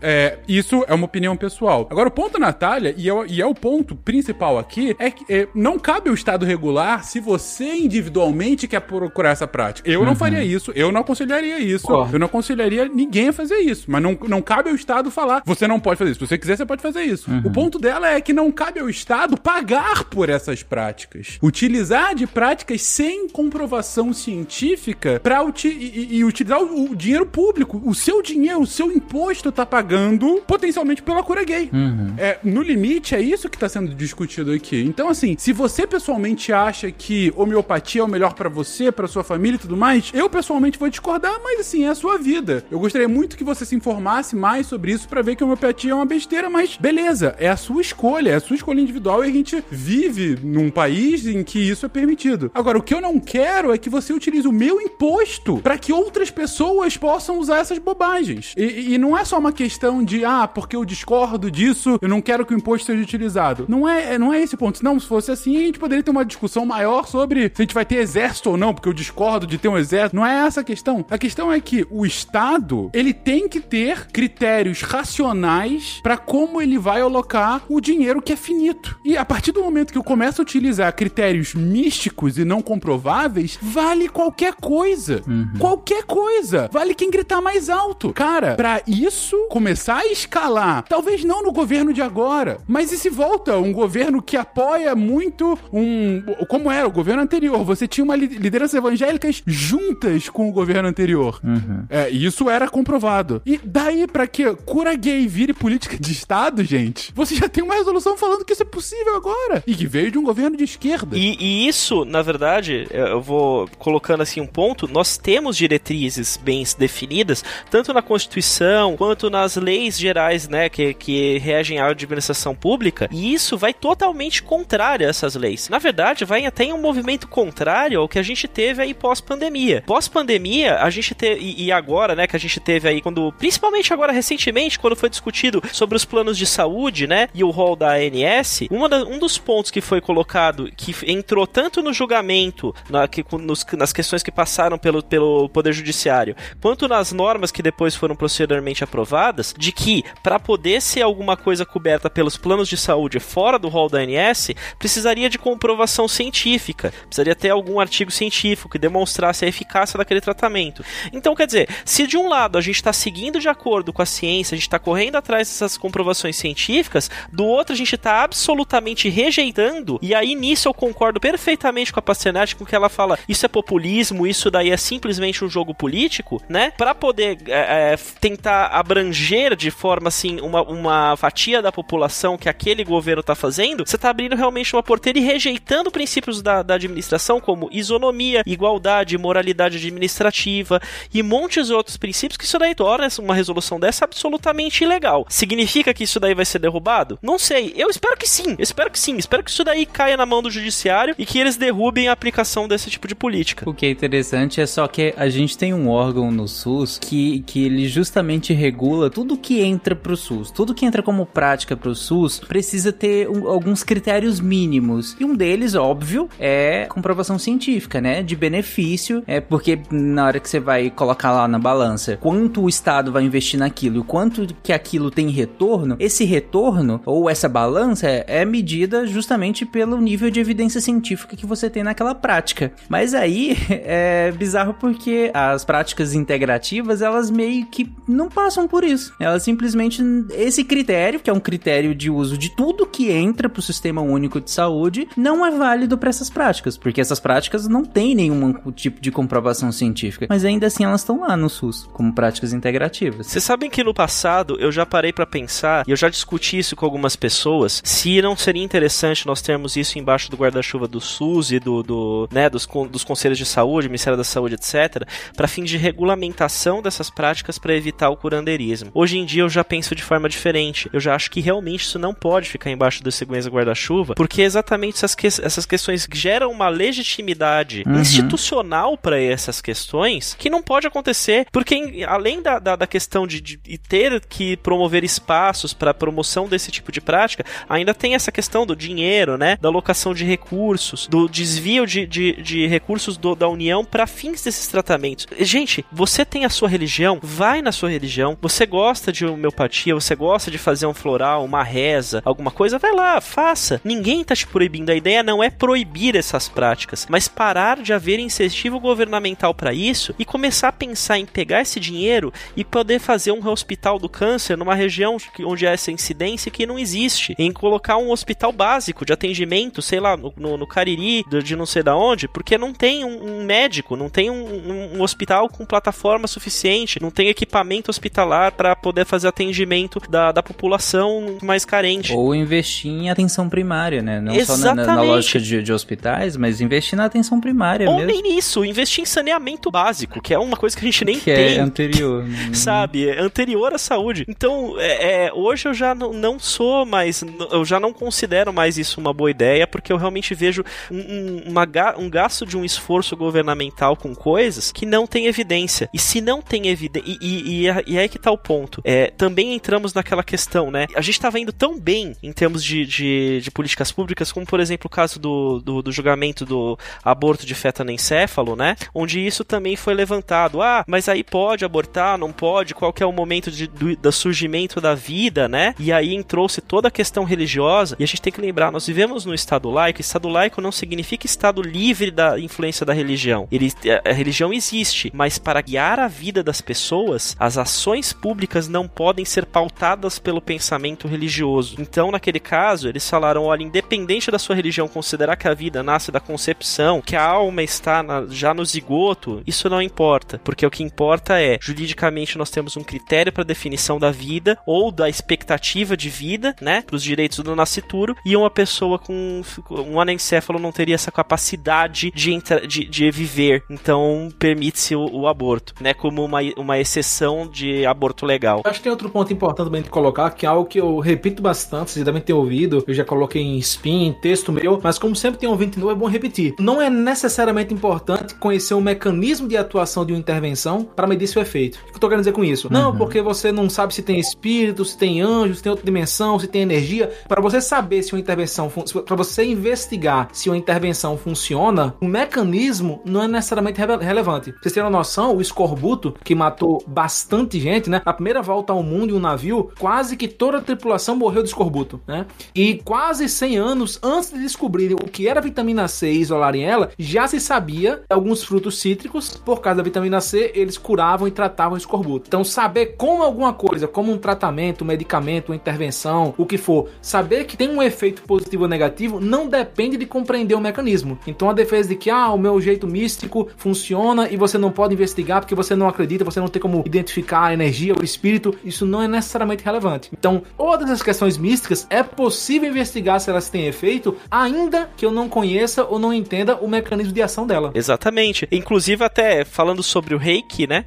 isso 0.48 0.84
é 0.88 0.94
uma 0.94 1.06
opinião 1.06 1.36
pessoal. 1.36 1.88
Agora, 1.90 2.08
o 2.08 2.12
ponto, 2.12 2.40
Natália, 2.40 2.94
e 2.98 3.10
é, 3.10 3.14
e 3.28 3.42
é 3.42 3.46
o 3.46 3.54
ponto 3.54 3.96
principal 3.96 4.58
aqui, 4.58 4.96
é 5.00 5.10
que 5.10 5.26
é, 5.34 5.48
não 5.56 5.80
cabe 5.80 6.10
ao 6.10 6.14
Estado 6.14 6.46
regular 6.46 7.06
se 7.06 7.22
você 7.22 7.74
individualmente 7.76 8.68
quer 8.68 8.82
procurar 8.82 9.32
essa 9.32 9.48
prática. 9.48 9.90
Eu 9.90 10.02
uhum. 10.02 10.08
não 10.08 10.16
faria 10.16 10.44
isso, 10.44 10.74
eu 10.76 10.92
não 10.92 11.02
aconselharia 11.02 11.58
isso, 11.58 11.88
eu 12.12 12.20
não 12.20 12.28
aconselharia 12.28 12.88
ninguém 12.88 13.30
a 13.30 13.34
fazer 13.34 13.58
isso. 13.60 13.86
Mas 13.88 14.04
não, 14.04 14.18
não 14.28 14.42
cabe 14.42 14.70
ao 14.70 14.76
Estado 14.76 15.10
falar, 15.10 15.42
você 15.46 15.68
não 15.68 15.80
pode 15.80 15.98
fazer 15.98 16.12
isso. 16.12 16.20
Se 16.20 16.28
você 16.28 16.38
quiser, 16.38 16.58
você 16.58 16.66
pode 16.66 16.82
fazer 16.82 17.04
isso. 17.04 17.32
Uhum. 17.32 17.44
O 17.46 17.52
ponto 17.52 17.80
dela 17.80 18.10
é 18.10 18.20
que 18.20 18.34
não 18.34 18.52
cabe 18.52 18.82
ao 18.82 18.90
Estado 18.90 19.40
pagar 19.40 20.04
por 20.04 20.30
essas 20.30 20.62
práticas. 20.62 21.40
Utilizar 21.42 22.14
de 22.14 22.28
práticas 22.28 22.82
sem 22.82 23.30
comprovação 23.30 24.12
científica 24.12 25.20
para 25.24 25.42
uti 25.42 25.70
e, 25.70 26.18
e, 26.18 26.24
utilizar 26.26 26.62
o, 26.62 26.92
o, 26.92 26.96
dinheiro 26.96 27.26
público. 27.26 27.82
O 27.86 27.96
seu 27.96 28.22
dinheiro, 28.22 28.62
o 28.62 28.68
seu 28.68 28.92
imposto 28.92 29.52
tá 29.52 29.66
pagando 29.66 30.42
potencialmente 30.46 31.02
pela 31.02 31.24
cura 31.24 31.46
gay. 31.46 31.70
Uhum. 31.72 32.16
É, 32.18 32.40
no 32.44 32.62
limite, 32.62 33.16
é 33.16 33.22
isso 33.22 33.50
que 33.50 33.58
tá 33.58 33.70
sendo 33.70 33.94
discutido 33.96 34.52
aqui. 34.52 34.89
Então, 34.90 35.08
assim, 35.08 35.36
se 35.38 35.54
você 35.54 35.86
pessoalmente 35.86 36.52
acha 36.52 36.92
que 36.92 37.32
homeopatia 37.36 38.02
é 38.02 38.04
o 38.04 38.08
melhor 38.08 38.34
para 38.34 38.50
você, 38.50 38.92
para 38.92 39.08
sua 39.08 39.24
família 39.24 39.56
e 39.56 39.60
tudo 39.60 39.78
mais, 39.78 40.10
eu 40.16 40.28
pessoalmente 40.28 40.80
vou 40.80 40.90
discordar, 40.90 41.40
mas 41.44 41.60
assim, 41.60 41.86
é 41.86 41.90
a 41.90 41.96
sua 41.96 42.18
vida. 42.18 42.66
Eu 42.72 42.80
gostaria 42.80 43.08
muito 43.08 43.38
que 43.38 43.44
você 43.44 43.66
se 43.66 43.76
informasse 43.76 44.36
mais 44.36 44.66
sobre 44.66 44.92
isso 44.92 45.08
para 45.08 45.22
ver 45.22 45.36
que 45.36 45.44
homeopatia 45.44 45.92
é 45.92 45.94
uma 45.94 46.08
besteira, 46.08 46.50
mas 46.50 46.76
beleza, 46.76 47.36
é 47.38 47.48
a 47.48 47.56
sua 47.56 47.82
escolha, 47.82 48.32
é 48.32 48.36
a 48.36 48.40
sua 48.40 48.56
escolha 48.56 48.82
individual 48.82 49.24
e 49.24 49.30
a 49.30 49.32
gente 49.32 49.64
vive 49.70 50.40
num 50.44 50.72
país 50.72 51.28
em 51.28 51.44
que 51.44 51.60
isso 51.60 51.86
é 51.86 51.90
permitido. 51.90 52.50
Agora, 52.56 52.80
o 52.80 52.82
que 52.82 52.96
eu 52.96 53.02
não 53.02 53.20
quero 53.20 53.72
é 53.72 53.78
que 53.78 53.92
você 53.92 54.12
utilize 54.12 54.48
o 54.48 54.52
meu 54.52 54.82
imposto 54.82 55.58
para 55.58 55.78
que 55.78 55.94
outras 55.94 56.32
pessoas 56.32 56.98
possam 56.98 57.38
usar 57.38 57.60
essas 57.60 57.78
bobagens. 57.78 58.56
E, 58.58 58.96
e 58.96 58.98
não 58.98 59.16
é 59.16 59.24
só 59.24 59.38
uma 59.38 59.52
questão 59.52 60.04
de, 60.04 60.26
ah, 60.26 60.48
porque 60.48 60.76
eu 60.76 60.84
discordo 60.84 61.52
disso, 61.52 62.00
eu 62.02 62.10
não 62.10 62.22
quero 62.22 62.44
que 62.44 62.56
o 62.56 62.58
imposto 62.58 62.88
seja 62.88 63.04
utilizado. 63.04 63.66
Não 63.68 63.88
é, 63.88 64.18
não 64.18 64.34
é 64.34 64.42
esse 64.42 64.58
ponto. 64.58 64.79
Não, 64.84 65.00
se 65.00 65.08
fosse 65.08 65.32
assim, 65.32 65.58
a 65.58 65.62
gente 65.62 65.80
poderia 65.80 66.04
ter 66.04 66.12
uma 66.12 66.26
discussão 66.26 66.66
maior 66.66 67.08
sobre 67.08 67.52
se 67.54 67.62
a 67.62 67.64
gente 67.64 67.74
vai 67.74 67.86
ter 67.86 67.96
exército 67.96 68.52
ou 68.52 68.58
não, 68.58 68.74
porque 68.74 68.88
eu 68.88 68.94
discordo 68.94 69.46
de 69.46 69.58
ter 69.58 69.68
um 69.68 69.78
exército. 69.78 70.16
Não 70.16 70.26
é 70.26 70.46
essa 70.46 70.62
a 70.62 70.64
questão. 70.64 71.06
A 71.10 71.18
questão 71.18 71.52
é 71.52 71.60
que 71.60 71.86
o 71.90 72.06
Estado, 72.06 72.90
ele 72.94 73.14
tem 73.14 73.48
que 73.48 73.60
ter 73.60 74.08
critérios 74.08 74.82
racionais 74.82 76.00
para 76.02 76.18
como 76.18 76.62
ele 76.62 76.78
vai 76.78 77.02
alocar 77.02 77.64
o 77.68 77.82
dinheiro 77.82 78.22
que 78.22 78.34
é 78.34 78.36
finito. 78.36 78.98
E 79.04 79.18
a 79.18 79.26
partir 79.26 79.52
do 79.52 79.62
momento 79.62 79.92
que 79.92 79.98
eu 79.98 80.04
começo 80.04 80.42
a 80.42 80.44
utilizar 80.44 80.94
critérios 80.94 81.54
místicos 81.54 82.38
e 82.38 82.46
não 82.46 82.62
comprováveis, 82.62 83.58
vale 83.62 84.08
qualquer 84.08 84.54
coisa. 84.54 85.22
Uhum. 85.28 85.50
Qualquer 85.60 86.04
coisa. 86.04 86.70
Vale 86.72 86.94
quem 86.94 87.10
gritar 87.10 87.42
mais 87.42 87.70
alto. 87.70 88.14
Cara, 88.14 88.56
para 88.56 88.82
isso 88.88 89.38
começar 89.50 89.98
a 89.98 90.08
escalar, 90.08 90.84
talvez 90.88 91.24
não 91.24 91.44
no 91.44 91.52
governo 91.52 91.94
de 91.94 92.02
agora, 92.02 92.60
mas 92.68 92.92
e 92.92 92.98
se 92.98 93.10
volta 93.10 93.58
um 93.58 93.72
governo 93.72 94.22
que 94.22 94.38
apoia 94.38 94.69
muito 94.96 95.58
um. 95.72 96.22
Como 96.48 96.72
era 96.72 96.88
o 96.88 96.92
governo 96.92 97.22
anterior? 97.22 97.64
Você 97.64 97.88
tinha 97.88 98.04
uma 98.04 98.16
liderança 98.16 98.78
evangélicas 98.78 99.42
juntas 99.46 100.30
com 100.30 100.50
o 100.50 100.52
governo 100.52 100.88
anterior. 100.88 101.40
Uhum. 101.44 101.86
É, 101.90 102.10
isso 102.10 102.50
era 102.50 102.68
comprovado. 102.68 103.42
E 103.46 103.60
daí 103.64 104.08
para 104.08 104.28
que 104.28 104.54
cura 104.66 104.96
gay 104.96 105.28
vire 105.28 105.54
política 105.54 105.98
de 105.98 106.12
Estado, 106.12 106.64
gente, 106.64 107.12
você 107.16 107.36
já 107.36 107.48
tem 107.48 107.64
uma 107.64 107.76
resolução 107.76 108.18
falando 108.18 108.46
que 108.46 108.54
isso 108.54 108.64
é 108.64 108.66
possível 108.66 109.16
agora. 109.16 109.64
E 109.66 109.76
que 109.76 109.88
veio 109.88 110.12
de 110.12 110.18
um 110.18 110.24
governo 110.24 110.58
de 110.58 110.64
esquerda. 110.64 111.18
E, 111.18 111.36
e 111.40 111.68
isso, 111.68 112.06
na 112.06 112.22
verdade, 112.22 112.88
eu 112.92 113.22
vou 113.22 113.68
colocando 113.78 114.22
assim 114.22 114.42
um 114.42 114.48
ponto, 114.48 114.88
nós 114.88 115.18
temos 115.18 115.56
diretrizes 115.58 116.38
bem 116.38 116.64
definidas, 116.78 117.44
tanto 117.70 117.94
na 117.94 118.02
Constituição 118.02 118.98
quanto 118.98 119.30
nas 119.30 119.56
leis 119.56 119.98
gerais, 119.98 120.48
né, 120.48 120.70
que, 120.70 120.94
que 120.94 121.38
regem 121.38 121.80
a 121.80 121.88
administração 121.88 122.54
pública, 122.54 123.08
e 123.12 123.34
isso 123.34 123.58
vai 123.58 123.74
totalmente 123.74 124.44
contrário 124.60 125.08
a 125.08 125.10
essas 125.10 125.36
leis. 125.36 125.70
Na 125.70 125.80
verdade, 125.80 126.26
vai 126.26 126.46
até 126.46 126.66
em 126.66 126.74
um 126.74 126.82
movimento 126.82 127.28
contrário 127.28 128.02
ao 128.02 128.10
que 128.10 128.20
a 128.20 128.24
gente 128.24 128.48
teve 128.48 128.82
aí 128.82 128.94
pós-pandemia. 128.94 129.84
Pós-pandemia, 129.86 130.82
a 130.82 130.90
gente 130.90 131.16
teve, 131.16 131.42
e, 131.42 131.66
e 131.66 131.72
agora, 131.72 132.14
né, 132.14 132.28
que 132.28 132.36
a 132.36 132.40
gente 132.40 132.60
teve 132.60 132.88
aí, 132.88 133.02
quando, 133.02 133.34
principalmente 133.38 133.94
agora 133.94 134.12
recentemente, 134.12 134.78
quando 134.78 134.96
foi 134.96 135.10
discutido 135.10 135.62
sobre 135.72 135.96
os 135.96 136.04
planos 136.04 136.38
de 136.38 136.46
saúde, 136.46 137.08
né, 137.08 137.30
e 137.34 137.44
o 137.44 137.50
rol 137.50 137.76
da 137.76 137.94
ANS, 137.94 138.62
da, 138.90 138.98
um 139.06 139.18
dos 139.18 139.38
pontos 139.38 139.72
que 139.72 139.82
foi 139.82 140.02
colocado, 140.02 140.70
que 140.76 140.94
entrou 141.10 141.48
tanto 141.48 141.82
no 141.82 141.94
julgamento, 141.94 142.76
na, 142.90 143.08
que, 143.08 143.24
nos, 143.40 143.66
nas 143.78 143.94
questões 143.94 144.24
que 144.24 144.32
passaram 144.32 144.78
pelo, 144.78 145.02
pelo 145.02 145.48
Poder 145.50 145.72
Judiciário, 145.72 146.36
quanto 146.62 146.88
nas 146.88 147.12
normas 147.14 147.52
que 147.52 147.64
depois 147.64 147.96
foram 147.96 148.16
posteriormente 148.16 148.84
aprovadas, 148.84 149.54
de 149.58 149.72
que 149.72 150.04
para 150.22 150.40
poder 150.40 150.82
ser 150.82 151.02
alguma 151.02 151.38
coisa 151.38 151.66
coberta 151.66 152.10
pelos 152.10 152.36
planos 152.36 152.68
de 152.68 152.76
saúde 152.76 153.20
fora 153.20 153.58
do 153.58 153.70
rol 153.70 153.90
da 153.90 154.00
ANS, 154.00 154.39
precisaria 154.78 155.30
de 155.30 155.38
comprovação 155.38 156.08
científica, 156.08 156.94
precisaria 157.08 157.36
ter 157.36 157.50
algum 157.50 157.80
artigo 157.80 158.12
científico 158.12 158.70
que 158.70 158.80
demonstrasse 158.80 159.46
a 159.46 159.48
eficácia 159.48 159.98
daquele 159.98 160.22
tratamento. 160.22 160.84
Então, 161.14 161.36
quer 161.36 161.46
dizer, 161.46 161.70
se 161.86 162.08
de 162.08 162.18
um 162.18 162.28
lado 162.28 162.58
a 162.58 162.62
gente 162.62 162.76
está 162.76 162.94
seguindo 162.94 163.40
de 163.40 163.50
acordo 163.50 163.94
com 163.94 164.02
a 164.02 164.06
ciência, 164.06 164.56
a 164.56 164.58
gente 164.58 164.68
está 164.68 164.80
correndo 164.80 165.16
atrás 165.16 165.48
dessas 165.48 165.78
comprovações 165.78 166.36
científicas, 166.36 167.10
do 167.32 167.46
outro 167.46 167.74
a 167.74 167.78
gente 167.78 167.96
está 167.96 168.24
absolutamente 168.24 169.10
rejeitando, 169.10 170.00
e 170.02 170.14
aí 170.14 170.36
nisso 170.36 170.68
eu 170.68 170.74
concordo 170.74 171.20
perfeitamente 171.20 171.92
com 171.92 172.00
a 172.00 172.04
Pasternak, 172.04 172.56
com 172.56 172.66
que 172.66 172.76
ela 172.76 172.90
fala, 172.90 173.18
isso 173.28 173.46
é 173.46 173.50
populismo, 173.50 174.26
isso 174.26 174.50
daí 174.50 174.72
é 174.72 174.78
simplesmente 174.78 175.44
um 175.44 175.50
jogo 175.50 175.74
político, 175.74 176.42
né? 176.48 176.72
Pra 176.78 176.94
poder 176.96 177.38
é, 177.48 177.94
é, 177.94 177.98
tentar 178.20 178.68
abranger 178.68 179.56
de 179.56 179.72
forma 179.72 180.08
assim 180.08 180.40
uma, 180.42 180.62
uma 180.64 181.18
fatia 181.18 181.62
da 181.62 181.72
população 181.72 182.38
que 182.38 182.50
aquele 182.50 182.84
governo 182.84 183.24
tá 183.24 183.36
fazendo, 183.36 183.86
você 183.86 183.98
tá 183.98 184.10
abrindo 184.10 184.29
realmente 184.36 184.74
uma 184.76 184.84
porteira 184.84 185.20
e 185.20 185.22
rejeitando 185.22 185.92
princípios 185.92 186.42
da, 186.42 186.62
da 186.64 186.76
administração 186.76 187.40
como 187.40 187.70
isonomia, 187.72 188.44
igualdade, 188.46 189.18
moralidade 189.18 189.78
administrativa 189.78 190.82
e 191.14 191.22
montes 191.22 191.70
outros 191.70 191.98
princípios 191.98 192.38
que 192.38 192.46
isso 192.46 192.58
daí 192.58 192.76
torna 192.76 193.08
uma 193.20 193.34
resolução 193.34 193.80
dessa 193.80 194.06
absolutamente 194.06 194.84
ilegal. 194.84 195.26
Significa 195.30 195.94
que 195.94 196.04
isso 196.04 196.20
daí 196.20 196.36
vai 196.36 196.46
ser 196.46 196.60
derrubado? 196.60 197.18
Não 197.22 197.40
sei. 197.40 197.74
Eu 197.76 197.90
espero 197.90 198.18
que 198.18 198.28
sim. 198.28 198.56
Eu 198.58 198.64
espero 198.64 198.92
que 198.92 199.00
sim. 199.00 199.18
Espero 199.18 199.44
que 199.44 199.50
isso 199.50 199.64
daí 199.64 199.86
caia 199.86 200.18
na 200.18 200.26
mão 200.26 200.42
do 200.42 200.52
judiciário 200.52 201.16
e 201.18 201.26
que 201.26 201.40
eles 201.40 201.58
derrubem 201.58 202.08
a 202.08 202.12
aplicação 202.12 202.68
desse 202.68 202.90
tipo 202.90 203.08
de 203.08 203.16
política. 203.16 203.70
O 203.70 203.74
que 203.74 203.86
é 203.86 203.90
interessante 203.90 204.62
é 204.62 204.66
só 204.66 204.88
que 204.88 205.14
a 205.18 205.30
gente 205.30 205.58
tem 205.58 205.74
um 205.74 205.90
órgão 205.90 206.32
no 206.32 206.48
SUS 206.48 207.00
que, 207.00 207.42
que 207.48 207.66
ele 207.66 207.88
justamente 207.88 208.54
regula 208.54 209.10
tudo 209.10 209.38
que 209.38 209.62
entra 209.62 209.96
pro 209.96 210.18
SUS. 210.18 210.52
Tudo 210.52 210.74
que 210.74 210.86
entra 210.86 211.02
como 211.02 211.26
prática 211.26 211.76
pro 211.76 211.96
SUS 211.96 212.40
precisa 212.40 212.92
ter 212.92 213.30
um, 213.30 213.48
alguns 213.48 213.84
critérios 213.84 214.19
mínimos. 214.40 215.16
E 215.20 215.24
um 215.24 215.36
deles, 215.36 215.76
óbvio, 215.76 216.28
é 216.40 216.86
comprovação 216.90 217.40
científica, 217.40 218.02
né? 218.02 218.22
De 218.22 218.36
benefício. 218.36 219.24
É 219.26 219.40
porque 219.40 219.80
na 219.92 220.26
hora 220.26 220.40
que 220.40 220.50
você 220.50 220.60
vai 220.60 220.90
colocar 220.90 221.32
lá 221.32 221.48
na 221.48 221.60
balança 221.60 222.18
quanto 222.18 222.62
o 222.62 222.70
Estado 222.70 223.12
vai 223.12 223.24
investir 223.24 223.60
naquilo 223.60 224.02
e 224.02 224.04
quanto 224.04 224.48
que 224.62 224.74
aquilo 224.74 225.12
tem 225.12 225.30
retorno, 225.30 225.96
esse 226.00 226.26
retorno 226.26 227.02
ou 227.06 227.30
essa 227.30 227.48
balança 227.48 228.08
é 228.08 228.44
medida 228.46 229.06
justamente 229.08 229.66
pelo 229.66 230.00
nível 230.00 230.30
de 230.30 230.40
evidência 230.40 230.82
científica 230.82 231.36
que 231.36 231.46
você 231.46 231.70
tem 231.70 231.84
naquela 231.84 232.16
prática. 232.16 232.72
Mas 232.88 233.14
aí 233.14 233.58
é 233.70 234.32
bizarro 234.32 234.74
porque 234.74 235.32
as 235.34 235.64
práticas 235.64 236.14
integrativas, 236.14 237.02
elas 237.02 237.30
meio 237.30 237.66
que 237.68 237.92
não 238.08 238.30
passam 238.30 238.68
por 238.68 238.84
isso. 238.84 239.14
Elas 239.20 239.44
simplesmente 239.44 240.02
esse 240.32 240.64
critério, 240.64 241.20
que 241.20 241.30
é 241.30 241.34
um 241.34 241.40
critério 241.40 241.94
de 241.96 242.10
uso 242.10 242.38
de 242.38 242.50
tudo 242.50 242.86
que 242.86 243.12
entra 243.12 243.50
pro 243.50 243.62
sistema 243.62 244.02
único 244.12 244.40
de 244.42 244.52
saúde, 244.52 245.08
não 245.16 245.46
é 245.46 245.52
válido 245.52 245.98
para 245.98 246.10
essas 246.10 246.30
práticas, 246.30 246.78
porque 246.78 247.02
essas 247.02 247.20
práticas 247.20 247.68
não 247.68 247.84
têm 247.84 248.16
nenhum 248.16 248.54
tipo 248.72 249.02
de 249.02 249.12
comprovação 249.12 249.72
científica, 249.72 250.28
mas 250.30 250.46
ainda 250.46 250.68
assim 250.68 250.84
elas 250.84 251.02
estão 251.02 251.22
lá 251.22 251.36
no 251.36 251.50
SUS 251.50 251.88
como 251.94 252.14
práticas 252.14 252.54
integrativas. 252.54 253.28
Vocês 253.28 253.44
sabem 253.44 253.70
que 253.70 253.84
no 253.84 253.94
passado 253.94 254.58
eu 254.60 254.72
já 254.72 254.86
parei 254.86 255.12
para 255.12 255.26
pensar 255.26 255.84
e 255.88 255.92
eu 255.92 255.98
já 255.98 256.10
discuti 256.10 256.58
isso 256.58 256.76
com 256.76 256.86
algumas 256.86 257.16
pessoas, 257.16 257.82
se 257.84 258.22
não 258.22 258.36
seria 258.36 258.64
interessante 258.64 259.26
nós 259.26 259.42
termos 259.42 259.76
isso 259.76 259.98
embaixo 259.98 260.30
do 260.30 260.38
guarda-chuva 260.38 260.88
do 260.88 261.02
SUS 261.02 261.52
e 261.52 261.60
do, 261.60 261.84
do 261.84 262.30
né, 262.32 262.50
dos, 262.50 262.68
dos 262.90 263.04
conselhos 263.04 263.38
de 263.38 263.46
saúde, 263.46 263.88
Ministério 263.88 264.18
da 264.18 264.24
Saúde, 264.24 264.56
etc, 264.56 265.08
para 265.36 265.48
fim 265.48 265.64
de 265.64 265.78
regulamentação 265.78 266.82
dessas 266.82 267.10
práticas 267.10 267.58
para 267.58 267.76
evitar 267.76 268.10
o 268.10 268.18
curandeirismo. 268.18 268.92
Hoje 268.94 269.18
em 269.18 269.26
dia 269.26 269.44
eu 269.44 269.50
já 269.50 269.64
penso 269.64 269.96
de 269.96 270.04
forma 270.04 270.30
diferente. 270.30 270.90
Eu 270.94 271.00
já 271.00 271.16
acho 271.16 271.32
que 271.32 271.42
realmente 271.42 271.82
isso 271.82 272.00
não 272.00 272.14
pode 272.14 272.50
ficar 272.50 272.72
embaixo 272.72 273.04
desse 273.04 273.26
guarda-chuva, 273.26 273.99
porque 274.16 274.42
exatamente 274.42 274.96
essas, 274.96 275.16
que, 275.16 275.28
essas 275.28 275.66
questões 275.66 276.08
geram 276.12 276.52
uma 276.52 276.70
legitimidade 276.70 277.84
uhum. 277.86 278.00
institucional 278.00 278.98
para 278.98 279.20
essas 279.20 279.62
questões 279.62 280.36
que 280.38 280.50
não 280.50 280.62
pode 280.62 280.88
acontecer, 280.88 281.48
porque 281.52 282.06
além 282.08 282.42
da, 282.42 282.60
da, 282.60 282.76
da 282.76 282.88
questão 282.88 283.28
de, 283.28 283.42
de, 283.42 283.58
ter 283.78 284.24
que 284.26 284.58
promover 284.58 285.04
espaços 285.04 285.74
para 285.74 285.94
promoção 285.94 286.48
desse 286.48 286.72
tipo 286.72 286.92
de 286.92 287.02
prática, 287.02 287.46
ainda 287.68 287.94
tem 287.94 288.14
essa 288.14 288.32
questão 288.32 288.66
do 288.66 288.76
dinheiro, 288.76 289.38
né? 289.38 289.58
Da 289.62 289.70
alocação 289.70 290.14
de 290.14 290.26
recursos, 290.26 291.08
do 291.08 291.28
desvio 291.28 291.86
de, 291.86 292.06
de, 292.06 292.42
de 292.42 292.68
recursos 292.68 293.18
do, 293.18 293.36
da 293.36 293.48
União 293.48 293.84
para 293.84 294.06
fins 294.06 294.44
desses 294.44 294.68
tratamentos. 294.68 295.28
Gente, 295.40 295.86
você 295.92 296.26
tem 296.26 296.46
a 296.46 296.50
sua 296.50 296.70
religião, 296.70 297.20
vai 297.22 297.62
na 297.62 297.72
sua 297.72 297.90
religião. 297.90 298.38
Você 298.42 298.66
gosta 298.66 299.12
de 299.12 299.26
homeopatia, 299.26 299.94
você 299.94 300.16
gosta 300.16 300.52
de 300.52 300.58
fazer 300.58 300.86
um 300.86 300.94
floral, 300.94 301.44
uma 301.44 301.64
reza, 301.64 302.22
alguma 302.26 302.52
coisa, 302.52 302.78
vai 302.78 302.94
lá, 302.94 303.20
faça. 303.22 303.82
Ninguém 303.90 304.24
tá 304.24 304.36
te 304.36 304.46
proibindo. 304.46 304.92
A 304.92 304.96
ideia 304.96 305.24
não 305.24 305.42
é 305.42 305.50
proibir 305.50 306.16
essas 306.16 306.48
práticas, 306.48 307.08
mas 307.10 307.28
parar 307.28 307.82
de 307.82 307.92
haver 307.92 308.20
incentivo 308.20 308.80
governamental 308.80 309.52
para 309.52 309.74
isso 309.74 310.14
e 310.20 310.24
começar 310.24 310.68
a 310.68 310.72
pensar 310.72 311.18
em 311.18 311.26
pegar 311.26 311.62
esse 311.62 311.80
dinheiro 311.80 312.32
e 312.56 312.64
poder 312.64 313.00
fazer 313.00 313.32
um 313.32 313.48
hospital 313.48 313.98
do 313.98 314.08
câncer 314.08 314.56
numa 314.56 314.76
região 314.76 315.18
onde 315.40 315.66
há 315.66 315.72
essa 315.72 315.92
incidência 315.92 316.52
que 316.52 316.68
não 316.68 316.78
existe. 316.78 317.34
Em 317.40 317.52
colocar 317.52 317.98
um 317.98 318.12
hospital 318.12 318.52
básico 318.52 319.04
de 319.04 319.12
atendimento, 319.12 319.82
sei 319.82 320.00
lá, 320.00 320.16
no, 320.16 320.32
no, 320.38 320.56
no 320.56 320.68
Cariri, 320.68 321.24
de 321.44 321.56
não 321.56 321.66
sei 321.66 321.82
da 321.82 321.96
onde, 321.96 322.28
porque 322.28 322.60
não 322.60 322.72
tem 322.72 323.04
um, 323.04 323.40
um 323.40 323.44
médico, 323.44 323.96
não 323.96 324.08
tem 324.08 324.30
um, 324.30 324.36
um, 324.36 324.98
um, 324.98 325.02
hospital 325.02 325.50
com 325.50 325.66
plataforma 325.66 326.28
suficiente, 326.28 327.02
não 327.02 327.10
tem 327.10 327.28
equipamento 327.28 327.90
hospitalar 327.90 328.52
para 328.52 328.76
poder 328.76 329.06
fazer 329.06 329.28
atendimento 329.28 330.00
da, 330.08 330.32
da 330.32 330.44
população 330.44 331.40
mais 331.42 331.66
carente. 331.66 332.14
Ou 332.14 332.36
investir 332.36 332.92
em 332.92 333.10
atenção 333.10 333.50
primária, 333.50 333.79
né? 334.02 334.20
Não 334.20 334.34
Exatamente. 334.34 334.68
só 334.68 334.76
na, 334.76 334.96
na 334.96 335.02
lógica 335.02 335.40
de, 335.40 335.64
de, 335.64 335.74
hospitais, 335.74 336.36
mas 336.36 336.62
investir 336.62 336.98
na 336.98 337.06
atenção 337.06 337.40
primária 337.40 337.90
Ou 337.90 337.96
mesmo. 337.98 338.12
nem 338.12 338.22
nisso, 338.36 338.66
investir 338.66 339.02
em 339.02 339.06
saneamento 339.06 339.72
básico, 339.72 340.22
que 340.22 340.34
é 340.34 340.40
uma 340.40 340.58
coisa 340.58 340.76
que 340.76 340.84
a 340.84 340.86
gente 340.86 341.06
nem 341.06 341.20
que 341.20 341.32
é 341.32 341.36
tem. 341.36 341.58
É 341.58 341.60
anterior. 341.60 342.26
sabe? 342.54 343.08
É 343.08 343.20
anterior 343.20 343.74
à 343.74 343.78
saúde. 343.78 344.26
Então, 344.28 344.76
é, 344.78 345.28
é, 345.28 345.34
hoje 345.34 345.68
eu 345.68 345.74
já 345.74 345.96
não, 345.96 346.14
não 346.14 346.40
sou 346.40 346.86
mais. 346.86 347.24
Eu 347.52 347.64
já 347.64 347.80
não 347.80 347.94
considero 347.94 348.52
mais 348.52 348.78
isso 348.78 349.00
uma 349.00 349.14
boa 349.14 349.32
ideia, 349.32 349.66
porque 349.66 349.92
eu 349.92 349.98
realmente 349.98 350.34
vejo 350.36 350.64
um, 350.92 351.44
uma, 351.48 351.68
um 351.98 352.10
gasto 352.10 352.46
de 352.46 352.58
um 352.58 352.66
esforço 352.66 353.16
governamental 353.16 353.96
com 353.96 354.14
coisas 354.14 354.72
que 354.72 354.86
não 354.86 355.08
tem 355.08 355.28
evidência. 355.28 355.90
E 355.94 356.00
se 356.00 356.22
não 356.22 356.42
tem 356.42 356.68
evidência. 356.68 357.08
E, 357.08 357.18
e, 357.22 357.68
e, 357.68 357.94
e, 357.94 358.00
aí 358.00 358.10
que 358.10 358.20
tá 358.20 358.32
o 358.32 358.38
ponto. 358.38 358.82
É, 358.84 359.08
também 359.08 359.54
entramos 359.54 359.94
naquela 359.94 360.24
questão, 360.24 360.72
né? 360.72 360.88
A 360.96 361.02
gente 361.02 361.16
estava 361.16 361.40
indo 361.40 361.54
tão 361.54 361.80
bem 361.80 362.16
em 362.22 362.32
termos 362.32 362.64
de, 362.64 362.86
de, 362.86 363.42
de, 363.42 363.52
políticas 363.70 363.92
públicas, 363.92 364.32
como 364.32 364.46
por 364.46 364.60
exemplo 364.60 364.88
o 364.88 364.90
caso 364.90 365.20
do, 365.20 365.60
do, 365.60 365.82
do 365.82 365.92
julgamento 365.92 366.46
do 366.46 366.78
aborto 367.04 367.46
de 367.46 367.54
feto 367.54 367.82
anencéfalo, 367.82 368.56
né? 368.56 368.76
Onde 368.94 369.26
isso 369.26 369.44
também 369.44 369.76
foi 369.76 369.94
levantado. 369.94 370.62
Ah, 370.62 370.84
mas 370.88 371.08
aí 371.08 371.24
pode 371.24 371.64
abortar, 371.64 372.18
não 372.18 372.32
pode, 372.32 372.74
qual 372.74 372.92
que 372.92 373.04
é 373.04 373.06
o 373.06 373.12
momento 373.12 373.52
de, 373.52 373.68
do, 373.68 373.96
do 373.96 374.12
surgimento 374.12 374.82
da 374.82 374.96
vida, 374.96 375.48
né? 375.48 375.76
E 375.78 375.92
aí 375.92 376.16
entrou-se 376.16 376.62
toda 376.62 376.88
a 376.88 376.92
questão 376.92 377.24
religiosa. 377.24 377.96
E 378.00 378.04
a 378.04 378.08
gente 378.08 378.22
tem 378.22 378.34
que 378.34 378.42
lembrar, 378.42 378.72
nós 378.72 378.88
vivemos 378.88 379.26
no 379.26 379.34
Estado 379.34 379.70
laico. 379.70 380.02
Estado 380.02 380.28
laico 380.28 380.62
não 380.62 380.72
significa 380.72 381.26
Estado 381.26 381.62
livre 381.62 382.12
da 382.12 382.40
influência 382.40 382.86
da 382.86 382.94
religião. 382.94 383.48
Ele, 383.52 383.72
a, 384.06 384.10
a 384.10 384.14
religião 384.14 384.52
existe, 384.52 385.12
mas 385.14 385.38
para 385.38 385.62
guiar 385.62 386.00
a 386.00 386.08
vida 386.08 386.42
das 386.42 386.62
pessoas, 386.62 387.36
as 387.40 387.58
ações 387.58 388.14
públicas 388.14 388.68
não 388.68 388.88
podem 388.88 389.26
ser 389.26 389.46
pautadas 389.46 390.18
pelo 390.18 390.42
pensamento 390.42 391.08
religioso. 391.08 391.76
Então, 391.80 392.12
naquele 392.12 392.40
caso, 392.40 392.88
eles 392.88 393.08
falaram: 393.10 393.49
olha, 393.50 393.64
independente 393.64 394.32
da 394.32 394.40
sua 394.40 394.56
religião 394.56 394.88
considerar 394.88 395.36
que 395.36 395.48
a 395.48 395.54
vida 395.54 395.84
nasce 395.84 396.12
da 396.12 396.20
concepção, 396.20 397.02
que 397.02 397.16
a 397.16 397.26
alma 397.26 397.64
está 397.64 398.02
na, 398.02 398.26
já 398.28 398.54
no 398.54 398.64
zigoto, 398.64 399.42
isso 399.46 399.70
não 399.70 399.82
importa, 399.82 400.40
porque 400.44 400.66
o 400.66 400.72
que 400.72 400.84
importa 400.84 401.40
é, 401.42 401.58
juridicamente, 401.62 402.38
nós 402.38 402.50
temos 402.50 402.78
um 402.78 402.84
critério 402.84 403.32
para 403.32 403.44
definição 403.44 404.00
da 404.00 404.12
vida 404.12 404.58
ou 404.66 404.92
da 404.92 405.10
expectativa 405.10 405.98
de 405.98 406.10
vida, 406.10 406.56
né, 406.62 406.82
para 406.82 406.96
os 406.96 407.04
direitos 407.04 407.40
do 407.40 407.56
nascituro, 407.56 408.16
e 408.26 408.36
uma 408.36 408.50
pessoa 408.50 408.98
com 409.00 409.42
um 409.70 410.00
anencéfalo 410.00 410.60
não 410.60 410.72
teria 410.72 410.96
essa 410.96 411.12
capacidade 411.12 412.12
de, 412.12 412.42
de, 412.68 412.86
de 412.86 413.12
viver. 413.12 413.64
Então, 413.70 414.30
permite-se 414.38 414.96
o, 414.96 415.06
o, 415.12 415.28
aborto, 415.28 415.74
né, 415.82 415.94
como 415.94 416.24
uma, 416.24 416.40
uma 416.58 416.80
exceção 416.80 417.48
de 417.48 417.86
aborto 417.86 418.26
legal. 418.26 418.62
Acho 418.66 418.80
que 418.80 418.84
tem 418.84 418.92
outro 418.92 419.10
ponto 419.10 419.32
importante 419.32 419.68
também 419.68 419.82
de 419.82 419.90
colocar, 419.90 420.30
que 420.32 420.46
é 420.46 420.50
algo 420.50 420.66
que 420.66 420.80
eu 420.80 421.00
repito 421.00 421.42
bastante, 421.42 421.92
vocês 421.92 422.06
devem 422.06 422.22
ter 422.22 422.34
ouvido, 422.34 422.84
eu 422.88 422.94
já 422.94 423.04
coloquei 423.04 423.39
em 423.40 423.58
spin, 423.58 424.08
em 424.08 424.14
texto 424.14 424.52
meu, 424.52 424.80
mas 424.84 424.98
como 424.98 425.16
sempre 425.16 425.40
tem 425.40 425.50
um 425.50 425.54
ouvinte 425.54 425.80
novo, 425.80 425.92
é 425.92 425.96
bom 425.96 426.08
repetir. 426.08 426.56
Não 426.60 426.82
é 426.82 426.90
necessariamente 426.90 427.74
importante 427.74 428.36
conhecer 428.36 428.74
o 428.74 428.82
mecanismo 428.82 429.48
de 429.48 429.58
atuação 429.58 430.06
de 430.06 430.14
uma 430.14 430.20
intervenção 430.20 430.84
para 430.84 431.08
medir 431.08 431.28
seu 431.28 431.42
efeito. 431.42 431.80
O 431.88 431.92
que 431.92 431.96
eu 431.96 432.00
tô 432.00 432.08
querendo 432.08 432.22
dizer 432.22 432.34
com 432.34 432.44
isso? 432.44 432.68
Uhum. 432.68 432.74
Não, 432.74 432.98
porque 432.98 433.22
você 433.22 433.52
não 433.52 433.70
sabe 433.70 433.94
se 433.94 434.02
tem 434.02 434.20
espírito, 434.20 434.84
se 434.86 434.98
tem 434.98 435.22
anjo, 435.22 435.56
se 435.56 435.64
tem 435.64 435.70
outra 435.70 435.86
dimensão, 435.86 436.40
se 436.40 436.48
tem 436.48 436.62
energia. 436.62 437.12
Para 437.28 437.42
você 437.42 437.62
saber 437.62 438.04
se 438.04 438.14
uma 438.14 438.20
intervenção, 438.20 438.70
para 439.06 439.16
você 439.16 439.44
investigar 439.44 440.30
se 440.34 440.50
uma 440.50 440.58
intervenção 440.58 441.18
funciona, 441.18 441.96
o 442.02 442.06
mecanismo 442.06 443.02
não 443.06 443.24
é 443.24 443.28
necessariamente 443.28 443.80
relevante. 443.80 444.52
Pra 444.52 444.62
vocês 444.62 444.74
terem 444.74 444.90
uma 444.90 444.98
noção, 444.98 445.36
o 445.36 445.42
escorbuto, 445.42 446.16
que 446.24 446.36
matou 446.36 446.84
bastante 446.88 447.60
gente, 447.60 447.90
né? 447.90 448.02
A 448.06 448.14
primeira 448.14 448.42
volta 448.42 448.74
ao 448.74 448.84
mundo 448.84 449.14
em 449.14 449.18
um 449.18 449.20
navio, 449.20 449.72
quase 449.80 450.18
que 450.18 450.28
toda 450.28 450.58
a 450.58 450.62
tripulação 450.62 451.16
morreu 451.16 451.44
de 451.44 451.50
escorbuto, 451.50 452.02
né? 452.08 452.26
E 452.54 452.76
quase 452.84 453.29
100 453.30 453.58
anos 453.58 454.00
antes 454.02 454.32
de 454.32 454.40
descobrirem 454.40 454.96
o 454.96 455.08
que 455.10 455.28
era 455.28 455.42
vitamina 455.42 455.88
C 455.88 456.12
e 456.12 456.20
isolarem 456.20 456.64
ela, 456.64 456.92
já 456.98 457.28
se 457.28 457.40
sabia 457.40 458.02
alguns 458.10 458.44
frutos 458.44 458.80
cítricos, 458.80 459.36
por 459.36 459.62
causa 459.62 459.78
da 459.78 459.84
vitamina 459.84 460.22
C, 460.22 460.52
eles 460.56 460.78
curavam 460.78 461.28
e 461.28 461.32
tratavam 461.32 461.78
escorbuto. 461.78 462.26
Então, 462.28 462.44
saber 462.44 462.96
como 462.98 463.24
alguma 463.24 463.54
coisa, 463.54 463.88
como 463.88 464.12
um 464.12 464.18
tratamento, 464.18 464.84
um 464.84 464.88
medicamento, 464.88 465.50
uma 465.50 465.56
intervenção, 465.56 466.34
o 466.38 466.46
que 466.46 466.58
for, 466.58 466.90
saber 467.02 467.46
que 467.46 467.58
tem 467.58 467.70
um 467.70 467.82
efeito 467.82 468.22
positivo 468.24 468.64
ou 468.64 468.70
negativo, 468.70 469.20
não 469.20 469.48
depende 469.48 469.98
de 469.98 470.06
compreender 470.06 470.56
o 470.56 470.62
mecanismo. 470.62 471.18
Então, 471.28 471.50
a 471.50 471.54
defesa 471.54 471.90
de 471.90 471.96
que, 471.96 472.10
ah, 472.10 472.32
o 472.32 472.38
meu 472.38 472.60
jeito 472.60 472.88
místico 472.88 473.50
funciona 473.58 474.30
e 474.30 474.38
você 474.38 474.58
não 474.58 474.72
pode 474.72 474.94
investigar 474.94 475.42
porque 475.42 475.56
você 475.56 475.76
não 475.76 475.88
acredita, 475.88 476.26
você 476.26 476.40
não 476.40 476.48
tem 476.48 476.62
como 476.62 476.84
identificar 476.86 477.46
a 477.46 477.54
energia, 477.54 477.94
o 477.94 478.04
espírito, 478.04 478.56
isso 478.64 478.86
não 478.86 479.02
é 479.02 479.08
necessariamente 479.08 479.64
relevante. 479.64 480.10
Então, 480.12 480.44
todas 480.58 480.90
as 480.90 481.02
questões 481.02 481.38
místicas 481.38 481.88
é 481.90 482.04
possível 482.04 482.70
investigar 482.70 483.19
se 483.20 483.30
elas 483.30 483.50
têm 483.50 483.68
efeito, 483.68 484.16
ainda 484.30 484.90
que 484.96 485.06
eu 485.06 485.12
não 485.12 485.30
conheça 485.30 485.86
ou 485.86 486.00
não 486.00 486.14
entenda 486.14 486.56
o 486.58 486.68
mecanismo 486.68 487.14
de 487.14 487.22
ação 487.22 487.46
dela. 487.46 487.72
Exatamente. 487.74 488.48
Inclusive, 488.52 489.04
até 489.04 489.44
falando 489.46 489.84
sobre 489.84 490.16
o 490.16 490.18
reiki, 490.18 490.68
né? 490.68 490.86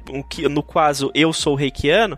No 0.49 0.63
caso, 0.63 1.11
eu 1.13 1.31
sou 1.33 1.55
reikiano. 1.55 2.17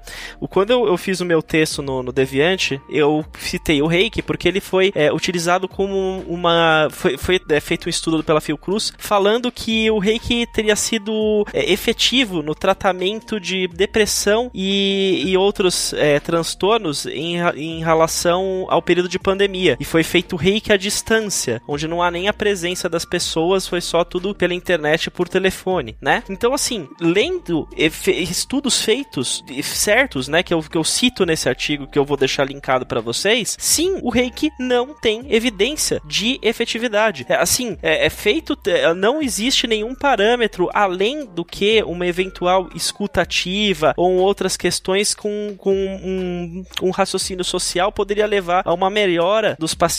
Quando 0.50 0.72
eu, 0.72 0.88
eu 0.88 0.98
fiz 0.98 1.20
o 1.20 1.26
meu 1.26 1.42
texto 1.42 1.82
no, 1.82 2.02
no 2.04 2.12
Deviante, 2.12 2.80
eu 2.90 3.26
citei 3.40 3.82
o 3.82 3.88
reiki 3.88 4.22
porque 4.22 4.48
ele 4.48 4.60
foi 4.60 4.92
é, 4.96 5.12
utilizado 5.12 5.68
como 5.68 6.24
uma. 6.28 6.88
Foi, 6.92 7.18
foi 7.18 7.40
é, 7.50 7.60
feito 7.60 7.88
um 7.88 7.90
estudo 7.90 8.24
pela 8.24 8.42
Fiocruz 8.42 8.94
falando 8.98 9.52
que 9.52 9.90
o 9.92 10.00
reiki 10.00 10.46
teria 10.54 10.76
sido 10.76 11.46
é, 11.54 11.72
efetivo 11.72 12.42
no 12.42 12.56
tratamento 12.56 13.40
de 13.40 13.68
depressão 13.68 14.50
e, 14.54 15.24
e 15.26 15.38
outros 15.38 15.94
é, 15.94 16.20
transtornos 16.20 17.06
em, 17.06 17.38
em 17.56 17.84
relação 17.84 18.66
ao 18.70 18.82
período 18.82 19.10
de 19.10 19.20
pandemia. 19.20 19.78
E 19.80 19.86
foi 19.86 20.04
feito 20.06 20.36
reiki 20.36 20.72
à 20.72 20.78
distância, 20.78 21.62
onde 21.68 21.88
não 21.88 22.02
há 22.02 22.10
nem 22.10 22.28
a 22.28 22.34
presença 22.34 22.88
das 22.88 23.06
pessoas, 23.06 23.68
foi 23.68 23.82
só 23.82 24.04
tudo 24.04 24.34
pela 24.34 24.54
internet 24.54 25.10
por 25.12 25.28
telefone, 25.28 25.98
né? 26.02 26.24
Então, 26.30 26.54
assim, 26.54 26.88
lendo 27.00 27.68
estudos 27.76 28.82
feitos 28.82 29.44
certos, 29.64 30.28
né, 30.28 30.44
que 30.44 30.54
eu, 30.54 30.62
que 30.62 30.78
eu 30.78 30.84
cito 30.84 31.26
nesse 31.26 31.50
artigo 31.50 31.88
que 31.88 31.98
eu 31.98 32.06
vou 32.06 32.18
deixar 32.18 32.46
linkado 32.46 32.86
para 32.86 33.02
vocês, 33.02 33.58
sim, 33.60 34.00
o 34.02 34.10
reiki 34.10 34.52
não 34.60 34.94
tem 34.94 35.26
evidência 35.30 36.02
de 36.06 36.40
efetividade. 36.42 37.26
É, 37.28 37.36
assim, 37.36 37.78
é, 37.82 38.06
é 38.06 38.10
feito, 38.10 38.58
é, 38.68 38.94
não 38.94 39.22
existe 39.22 39.68
nenhum 39.68 39.96
parâmetro 39.96 40.70
além 40.74 41.26
do 41.26 41.44
que 41.44 41.84
uma 41.84 42.06
eventual 42.06 42.70
escutativa 42.76 43.94
ou 43.98 44.14
outras 44.14 44.56
questões 44.56 45.14
com, 45.14 45.56
com 45.58 45.74
um, 45.74 46.64
um 46.82 46.92
raciocínio 46.92 47.44
social 47.44 47.92
poderia 47.92 48.26
levar 48.26 48.64
a 48.66 48.74
uma 48.74 48.90
melhora 48.90 49.56
dos 49.60 49.74
pacientes. 49.74 49.95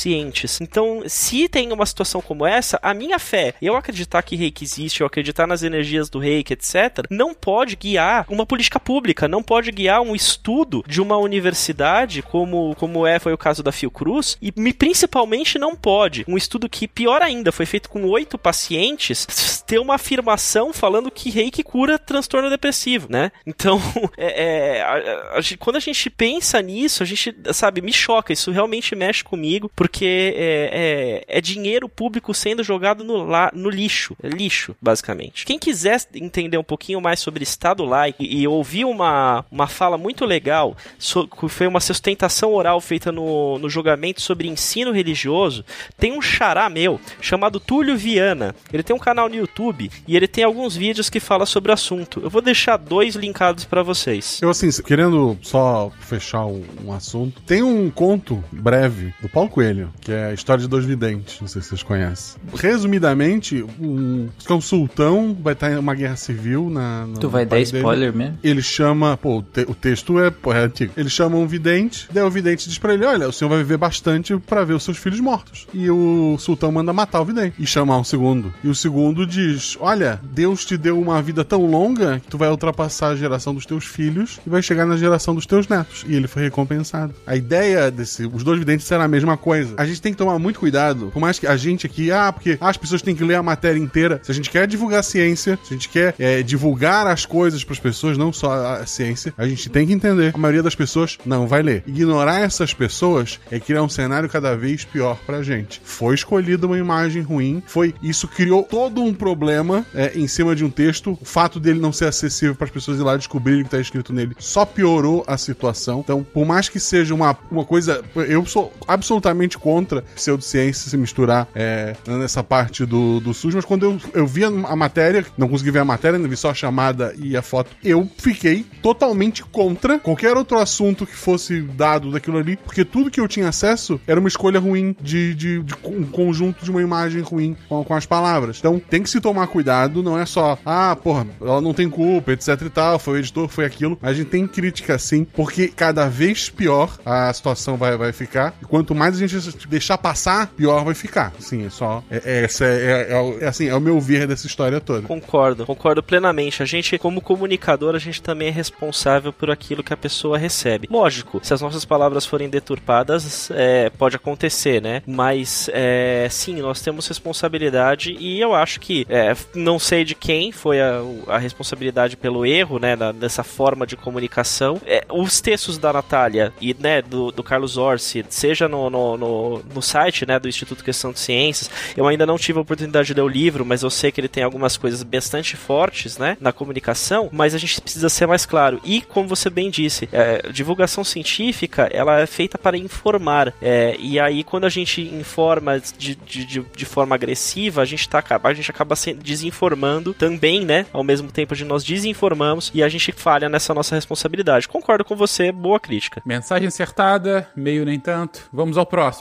Então, 0.62 1.02
se 1.06 1.48
tem 1.48 1.72
uma 1.72 1.86
situação 1.86 2.20
como 2.20 2.46
essa, 2.46 2.78
a 2.82 2.92
minha 2.92 3.18
fé, 3.18 3.54
eu 3.60 3.76
acreditar 3.76 4.22
que 4.22 4.36
reiki 4.36 4.64
existe, 4.64 5.00
eu 5.00 5.06
acreditar 5.06 5.46
nas 5.46 5.62
energias 5.62 6.08
do 6.08 6.18
reiki, 6.18 6.52
etc., 6.52 7.06
não 7.10 7.34
pode 7.34 7.76
guiar 7.76 8.26
uma 8.28 8.46
política 8.46 8.78
pública, 8.78 9.28
não 9.28 9.42
pode 9.42 9.70
guiar 9.70 10.00
um 10.00 10.14
estudo 10.14 10.84
de 10.86 11.00
uma 11.00 11.16
universidade, 11.16 12.22
como, 12.22 12.74
como 12.76 13.06
é 13.06 13.18
foi 13.18 13.32
o 13.32 13.38
caso 13.38 13.62
da 13.62 13.72
Fiocruz, 13.72 14.36
e 14.40 14.52
me, 14.56 14.72
principalmente 14.72 15.58
não 15.58 15.74
pode 15.74 16.24
um 16.28 16.36
estudo 16.36 16.68
que, 16.68 16.88
pior 16.88 17.22
ainda, 17.22 17.52
foi 17.52 17.66
feito 17.66 17.88
com 17.88 18.04
oito 18.06 18.38
pacientes, 18.38 19.26
ter 19.66 19.78
uma 19.78 19.94
afirmação 19.94 20.72
falando 20.72 21.10
que 21.10 21.30
reiki 21.30 21.62
cura 21.62 21.98
transtorno 21.98 22.48
depressivo, 22.48 23.08
né? 23.10 23.32
Então, 23.46 23.80
é, 24.16 24.44
é, 24.44 24.82
a, 24.82 25.38
a, 25.38 25.56
quando 25.58 25.76
a 25.76 25.80
gente 25.80 26.08
pensa 26.10 26.60
nisso, 26.60 27.02
a 27.02 27.06
gente, 27.06 27.34
sabe, 27.52 27.80
me 27.80 27.92
choca, 27.92 28.32
isso 28.32 28.50
realmente 28.50 28.94
mexe 28.94 29.24
comigo, 29.24 29.70
porque 29.74 29.85
é, 30.04 31.24
é, 31.28 31.38
é 31.38 31.40
dinheiro 31.40 31.88
público 31.88 32.34
sendo 32.34 32.62
jogado 32.62 33.04
no, 33.04 33.24
lá, 33.24 33.50
no 33.54 33.70
lixo, 33.70 34.16
é 34.22 34.28
lixo, 34.28 34.74
basicamente. 34.80 35.44
Quem 35.44 35.58
quiser 35.58 36.00
entender 36.14 36.58
um 36.58 36.64
pouquinho 36.64 37.00
mais 37.00 37.20
sobre 37.20 37.42
Estado 37.42 37.84
laico 37.84 38.22
e, 38.22 38.42
e 38.42 38.48
ouvir 38.48 38.84
uma, 38.84 39.44
uma 39.50 39.66
fala 39.66 39.96
muito 39.96 40.24
legal, 40.24 40.76
so, 40.98 41.28
foi 41.48 41.66
uma 41.66 41.80
sustentação 41.80 42.52
oral 42.52 42.80
feita 42.80 43.12
no, 43.12 43.58
no 43.58 43.68
julgamento 43.68 44.20
sobre 44.20 44.48
ensino 44.48 44.92
religioso, 44.92 45.64
tem 45.98 46.12
um 46.12 46.22
xará 46.22 46.68
meu 46.68 47.00
chamado 47.20 47.60
Túlio 47.60 47.96
Viana. 47.96 48.54
Ele 48.72 48.82
tem 48.82 48.94
um 48.94 48.98
canal 48.98 49.28
no 49.28 49.34
YouTube 49.34 49.90
e 50.06 50.16
ele 50.16 50.28
tem 50.28 50.44
alguns 50.44 50.76
vídeos 50.76 51.10
que 51.10 51.20
fala 51.20 51.46
sobre 51.46 51.70
o 51.70 51.74
assunto. 51.74 52.20
Eu 52.22 52.30
vou 52.30 52.42
deixar 52.42 52.76
dois 52.76 53.14
linkados 53.14 53.64
para 53.64 53.82
vocês. 53.82 54.40
Eu, 54.42 54.50
assim, 54.50 54.70
querendo 54.82 55.38
só 55.42 55.90
fechar 56.00 56.46
um, 56.46 56.64
um, 56.84 56.92
assunto, 56.92 57.40
tem 57.42 57.62
um 57.62 57.90
conto 57.90 58.42
breve 58.50 59.14
do 59.20 59.28
Paulo 59.28 59.50
Coelho, 59.50 59.75
que 60.00 60.12
é 60.12 60.26
a 60.26 60.32
história 60.32 60.62
de 60.62 60.68
dois 60.68 60.84
videntes. 60.84 61.40
Não 61.40 61.48
sei 61.48 61.62
se 61.62 61.68
vocês 61.68 61.82
conhecem. 61.82 62.40
Resumidamente, 62.54 63.64
um, 63.80 64.28
um 64.48 64.60
sultão 64.60 65.36
vai 65.40 65.52
estar 65.52 65.70
em 65.70 65.76
uma 65.76 65.94
guerra 65.94 66.16
civil 66.16 66.70
na. 66.70 67.06
tu 67.20 67.28
vai 67.28 67.44
dar 67.44 67.60
spoiler 67.60 68.12
dele. 68.12 68.24
mesmo? 68.24 68.38
Ele 68.42 68.62
chama. 68.62 69.16
Pô, 69.16 69.38
o, 69.38 69.42
te, 69.42 69.62
o 69.62 69.74
texto 69.74 70.18
é, 70.20 70.30
pô, 70.30 70.52
é 70.52 70.64
antigo. 70.64 70.92
Ele 70.96 71.08
chama 71.08 71.36
um 71.36 71.46
vidente, 71.46 72.08
daí 72.12 72.22
o 72.22 72.30
vidente 72.30 72.68
diz 72.68 72.78
pra 72.78 72.94
ele: 72.94 73.04
Olha, 73.04 73.28
o 73.28 73.32
senhor 73.32 73.48
vai 73.48 73.58
viver 73.58 73.76
bastante 73.76 74.36
para 74.38 74.64
ver 74.64 74.74
os 74.74 74.82
seus 74.82 74.98
filhos 74.98 75.20
mortos. 75.20 75.66
E 75.72 75.90
o 75.90 76.36
sultão 76.38 76.70
manda 76.70 76.92
matar 76.92 77.20
o 77.20 77.24
vidente 77.24 77.56
e 77.58 77.66
chamar 77.66 77.98
um 77.98 78.04
segundo. 78.04 78.52
E 78.62 78.68
o 78.68 78.74
segundo 78.74 79.26
diz: 79.26 79.76
Olha, 79.80 80.20
Deus 80.22 80.64
te 80.64 80.76
deu 80.76 81.00
uma 81.00 81.20
vida 81.22 81.44
tão 81.44 81.66
longa 81.66 82.20
que 82.20 82.28
tu 82.28 82.38
vai 82.38 82.48
ultrapassar 82.48 83.08
a 83.08 83.16
geração 83.16 83.54
dos 83.54 83.66
teus 83.66 83.84
filhos 83.84 84.40
e 84.46 84.50
vai 84.50 84.62
chegar 84.62 84.86
na 84.86 84.96
geração 84.96 85.34
dos 85.34 85.46
teus 85.46 85.68
netos. 85.68 86.04
E 86.08 86.14
ele 86.14 86.28
foi 86.28 86.42
recompensado. 86.42 87.14
A 87.26 87.36
ideia 87.36 87.90
desse. 87.90 88.26
Os 88.26 88.42
dois 88.42 88.58
videntes 88.58 88.86
será 88.86 89.04
a 89.04 89.08
mesma 89.08 89.36
coisa. 89.36 89.55
A 89.76 89.86
gente 89.86 90.00
tem 90.00 90.12
que 90.12 90.18
tomar 90.18 90.38
muito 90.38 90.58
cuidado, 90.58 91.10
por 91.12 91.20
mais 91.20 91.38
que 91.38 91.46
a 91.46 91.56
gente 91.56 91.86
aqui, 91.86 92.10
ah, 92.10 92.32
porque 92.32 92.58
as 92.60 92.76
pessoas 92.76 93.02
têm 93.02 93.14
que 93.14 93.24
ler 93.24 93.34
a 93.34 93.42
matéria 93.42 93.78
inteira. 93.78 94.20
Se 94.22 94.30
a 94.30 94.34
gente 94.34 94.50
quer 94.50 94.66
divulgar 94.66 95.02
ciência, 95.04 95.58
se 95.62 95.74
a 95.74 95.76
gente 95.76 95.88
quer 95.88 96.14
é, 96.18 96.42
divulgar 96.42 97.06
as 97.06 97.26
coisas 97.26 97.62
para 97.64 97.74
as 97.74 97.80
pessoas, 97.80 98.18
não 98.18 98.32
só 98.32 98.52
a 98.52 98.86
ciência, 98.86 99.32
a 99.36 99.46
gente 99.46 99.68
tem 99.68 99.86
que 99.86 99.92
entender. 99.92 100.32
A 100.34 100.38
maioria 100.38 100.62
das 100.62 100.74
pessoas 100.74 101.18
não 101.24 101.46
vai 101.46 101.62
ler. 101.62 101.82
Ignorar 101.86 102.40
essas 102.40 102.72
pessoas 102.72 103.38
é 103.50 103.60
criar 103.60 103.82
um 103.82 103.88
cenário 103.88 104.28
cada 104.28 104.56
vez 104.56 104.84
pior 104.84 105.18
pra 105.26 105.42
gente. 105.42 105.80
Foi 105.84 106.14
escolhida 106.14 106.66
uma 106.66 106.78
imagem 106.78 107.22
ruim, 107.22 107.62
foi 107.66 107.94
isso 108.02 108.28
criou 108.28 108.62
todo 108.62 109.02
um 109.02 109.14
problema 109.14 109.84
é, 109.94 110.12
em 110.14 110.26
cima 110.26 110.54
de 110.54 110.64
um 110.64 110.70
texto. 110.70 111.18
O 111.20 111.24
fato 111.24 111.60
dele 111.60 111.78
não 111.78 111.92
ser 111.92 112.06
acessível 112.06 112.54
para 112.54 112.66
as 112.66 112.70
pessoas 112.70 112.98
ir 112.98 113.02
lá 113.02 113.16
descobrirem 113.16 113.60
o 113.60 113.64
que 113.64 113.68
está 113.68 113.80
escrito 113.80 114.12
nele 114.12 114.34
só 114.38 114.64
piorou 114.64 115.24
a 115.26 115.36
situação. 115.36 116.00
Então, 116.00 116.22
por 116.22 116.46
mais 116.46 116.68
que 116.68 116.80
seja 116.80 117.14
uma, 117.14 117.36
uma 117.50 117.64
coisa, 117.64 118.02
eu 118.14 118.44
sou 118.46 118.72
absolutamente 118.86 119.45
contra 119.54 120.02
pseudociência 120.14 120.90
se 120.90 120.96
misturar 120.96 121.48
é, 121.54 121.94
nessa 122.06 122.42
parte 122.42 122.84
do, 122.84 123.20
do 123.20 123.32
SUS, 123.32 123.54
mas 123.54 123.64
quando 123.64 123.84
eu, 123.84 124.00
eu 124.14 124.26
vi 124.26 124.44
a 124.44 124.76
matéria, 124.76 125.24
não 125.36 125.48
consegui 125.48 125.70
ver 125.70 125.80
a 125.80 125.84
matéria, 125.84 126.18
vi 126.18 126.36
só 126.36 126.50
a 126.50 126.54
chamada 126.54 127.14
e 127.18 127.36
a 127.36 127.42
foto, 127.42 127.70
eu 127.84 128.08
fiquei 128.16 128.64
totalmente 128.82 129.44
contra 129.44 129.98
qualquer 129.98 130.36
outro 130.36 130.58
assunto 130.58 131.06
que 131.06 131.14
fosse 131.14 131.60
dado 131.60 132.10
daquilo 132.10 132.38
ali, 132.38 132.56
porque 132.56 132.84
tudo 132.84 133.10
que 133.10 133.20
eu 133.20 133.28
tinha 133.28 133.48
acesso 133.48 134.00
era 134.06 134.18
uma 134.18 134.28
escolha 134.28 134.58
ruim 134.58 134.96
de, 135.00 135.34
de, 135.34 135.62
de 135.62 135.74
um 135.84 136.04
conjunto 136.04 136.64
de 136.64 136.70
uma 136.70 136.82
imagem 136.82 137.22
ruim 137.22 137.56
com, 137.68 137.84
com, 137.84 137.94
as 137.94 138.06
palavras. 138.06 138.58
Então 138.58 138.80
tem 138.80 139.02
que 139.02 139.10
se 139.10 139.20
tomar 139.20 139.46
cuidado, 139.46 140.02
não 140.02 140.18
é 140.18 140.26
só, 140.26 140.58
ah, 140.64 140.96
porra, 140.96 141.26
ela 141.40 141.60
não 141.60 141.74
tem 141.74 141.88
culpa, 141.88 142.32
etc 142.32 142.62
e 142.62 142.70
tal, 142.70 142.98
foi 142.98 143.14
o 143.14 143.18
editor, 143.18 143.48
foi 143.48 143.64
aquilo. 143.64 143.98
A 144.02 144.12
gente 144.12 144.28
tem 144.28 144.46
crítica 144.46 144.98
sim, 144.98 145.24
porque 145.24 145.68
cada 145.68 146.08
vez 146.08 146.48
pior 146.48 146.98
a 147.04 147.32
situação 147.32 147.76
vai, 147.76 147.96
vai 147.96 148.12
ficar. 148.12 148.54
E 148.60 148.64
quanto 148.64 148.94
mais 148.94 149.16
a 149.16 149.18
gente 149.18 149.35
deixar 149.68 149.98
passar, 149.98 150.48
pior 150.48 150.84
vai 150.84 150.94
ficar. 150.94 151.32
Sim, 151.38 151.66
é 151.66 151.70
só. 151.70 152.02
É, 152.10 152.22
é, 152.24 152.44
essa 152.44 152.64
é, 152.64 153.12
é, 153.12 153.44
é, 153.44 153.46
assim, 153.46 153.68
é 153.68 153.74
o 153.74 153.80
meu 153.80 154.00
ver 154.00 154.26
dessa 154.26 154.46
história 154.46 154.80
toda. 154.80 155.06
Concordo, 155.06 155.66
concordo 155.66 156.02
plenamente. 156.02 156.62
A 156.62 156.66
gente, 156.66 156.98
como 156.98 157.20
comunicador, 157.20 157.94
a 157.94 157.98
gente 157.98 158.22
também 158.22 158.48
é 158.48 158.50
responsável 158.50 159.32
por 159.32 159.50
aquilo 159.50 159.82
que 159.82 159.92
a 159.92 159.96
pessoa 159.96 160.38
recebe. 160.38 160.88
Lógico, 160.90 161.40
se 161.42 161.52
as 161.52 161.60
nossas 161.60 161.84
palavras 161.84 162.26
forem 162.26 162.48
deturpadas, 162.48 163.50
é, 163.50 163.90
pode 163.90 164.16
acontecer, 164.16 164.80
né? 164.80 165.02
Mas 165.06 165.68
é, 165.72 166.28
sim, 166.30 166.56
nós 166.56 166.80
temos 166.80 167.06
responsabilidade 167.06 168.16
e 168.18 168.40
eu 168.40 168.54
acho 168.54 168.80
que 168.80 169.06
é, 169.08 169.34
não 169.54 169.78
sei 169.78 170.04
de 170.04 170.14
quem 170.14 170.52
foi 170.52 170.80
a, 170.80 171.00
a 171.28 171.38
responsabilidade 171.38 172.16
pelo 172.16 172.44
erro, 172.46 172.78
né? 172.78 172.96
Dessa 173.14 173.42
forma 173.42 173.86
de 173.86 173.96
comunicação. 173.96 174.80
É, 174.86 175.04
os 175.10 175.40
textos 175.40 175.78
da 175.78 175.92
Natália 175.92 176.52
e 176.60 176.74
né, 176.78 177.02
do, 177.02 177.30
do 177.30 177.42
Carlos 177.42 177.76
Orsi, 177.76 178.24
seja 178.28 178.68
no, 178.68 178.90
no, 178.90 179.16
no, 179.16 179.25
no, 179.26 179.82
site 179.82 180.26
né, 180.26 180.38
do 180.38 180.48
Instituto 180.48 180.84
Questão 180.84 181.12
de 181.12 181.20
Ciências, 181.20 181.70
eu 181.96 182.06
ainda 182.06 182.26
não 182.26 182.36
tive 182.36 182.58
a 182.58 182.62
oportunidade 182.62 183.08
de 183.08 183.14
ler 183.14 183.22
o 183.22 183.28
livro, 183.28 183.64
mas 183.64 183.82
eu 183.82 183.90
sei 183.90 184.10
que 184.10 184.20
ele 184.20 184.28
tem 184.28 184.42
algumas 184.42 184.76
coisas 184.76 185.02
bastante 185.02 185.56
fortes 185.56 186.18
né, 186.18 186.36
na 186.40 186.52
comunicação, 186.52 187.28
mas 187.32 187.54
a 187.54 187.58
gente 187.58 187.80
precisa 187.80 188.08
ser 188.08 188.26
mais 188.26 188.46
claro. 188.46 188.80
E, 188.84 189.00
como 189.00 189.28
você 189.28 189.50
bem 189.50 189.70
disse, 189.70 190.08
é, 190.12 190.50
divulgação 190.50 191.04
científica 191.04 191.88
ela 191.92 192.20
é 192.20 192.26
feita 192.26 192.58
para 192.58 192.76
informar. 192.76 193.52
É, 193.60 193.96
e 193.98 194.18
aí, 194.18 194.44
quando 194.44 194.64
a 194.64 194.68
gente 194.68 195.00
informa 195.02 195.80
de, 195.80 196.14
de, 196.14 196.44
de, 196.44 196.84
forma 196.84 197.14
agressiva, 197.14 197.82
a 197.82 197.84
gente, 197.84 198.08
tá, 198.08 198.22
a 198.42 198.54
gente 198.54 198.70
acaba 198.70 198.94
desinformando 199.18 200.14
também, 200.14 200.64
né? 200.64 200.86
Ao 200.92 201.02
mesmo 201.02 201.30
tempo 201.30 201.54
de 201.54 201.64
nós 201.64 201.84
desinformamos 201.84 202.70
e 202.74 202.82
a 202.82 202.88
gente 202.88 203.12
falha 203.12 203.48
nessa 203.48 203.74
nossa 203.74 203.94
responsabilidade. 203.94 204.68
Concordo 204.68 205.04
com 205.04 205.16
você, 205.16 205.50
boa 205.52 205.80
crítica. 205.80 206.22
Mensagem 206.24 206.68
acertada, 206.68 207.48
meio 207.56 207.84
nem 207.84 207.98
tanto. 207.98 208.48
Vamos 208.52 208.78
ao 208.78 208.86
próximo. 208.86 209.15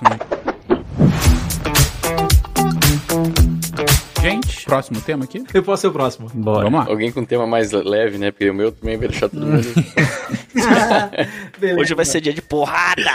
Gente, 4.21 4.65
próximo 4.65 4.99
tema 5.01 5.23
aqui? 5.23 5.43
Eu 5.53 5.63
posso 5.63 5.81
ser 5.81 5.87
o 5.87 5.91
próximo. 5.91 6.29
Bora. 6.33 6.63
Vamos 6.63 6.79
lá. 6.79 6.91
Alguém 6.91 7.11
com 7.11 7.21
um 7.21 7.25
tema 7.25 7.45
mais 7.47 7.71
leve, 7.71 8.17
né? 8.17 8.31
Porque 8.31 8.49
o 8.49 8.53
meu 8.53 8.71
também 8.71 8.97
vai 8.97 9.07
deixar 9.07 9.29
todo 9.29 9.45
mundo. 9.45 9.63
Hoje 11.79 11.93
vai 11.93 12.05
ser 12.05 12.21
dia 12.21 12.33
de 12.33 12.41
porrada. 12.41 13.11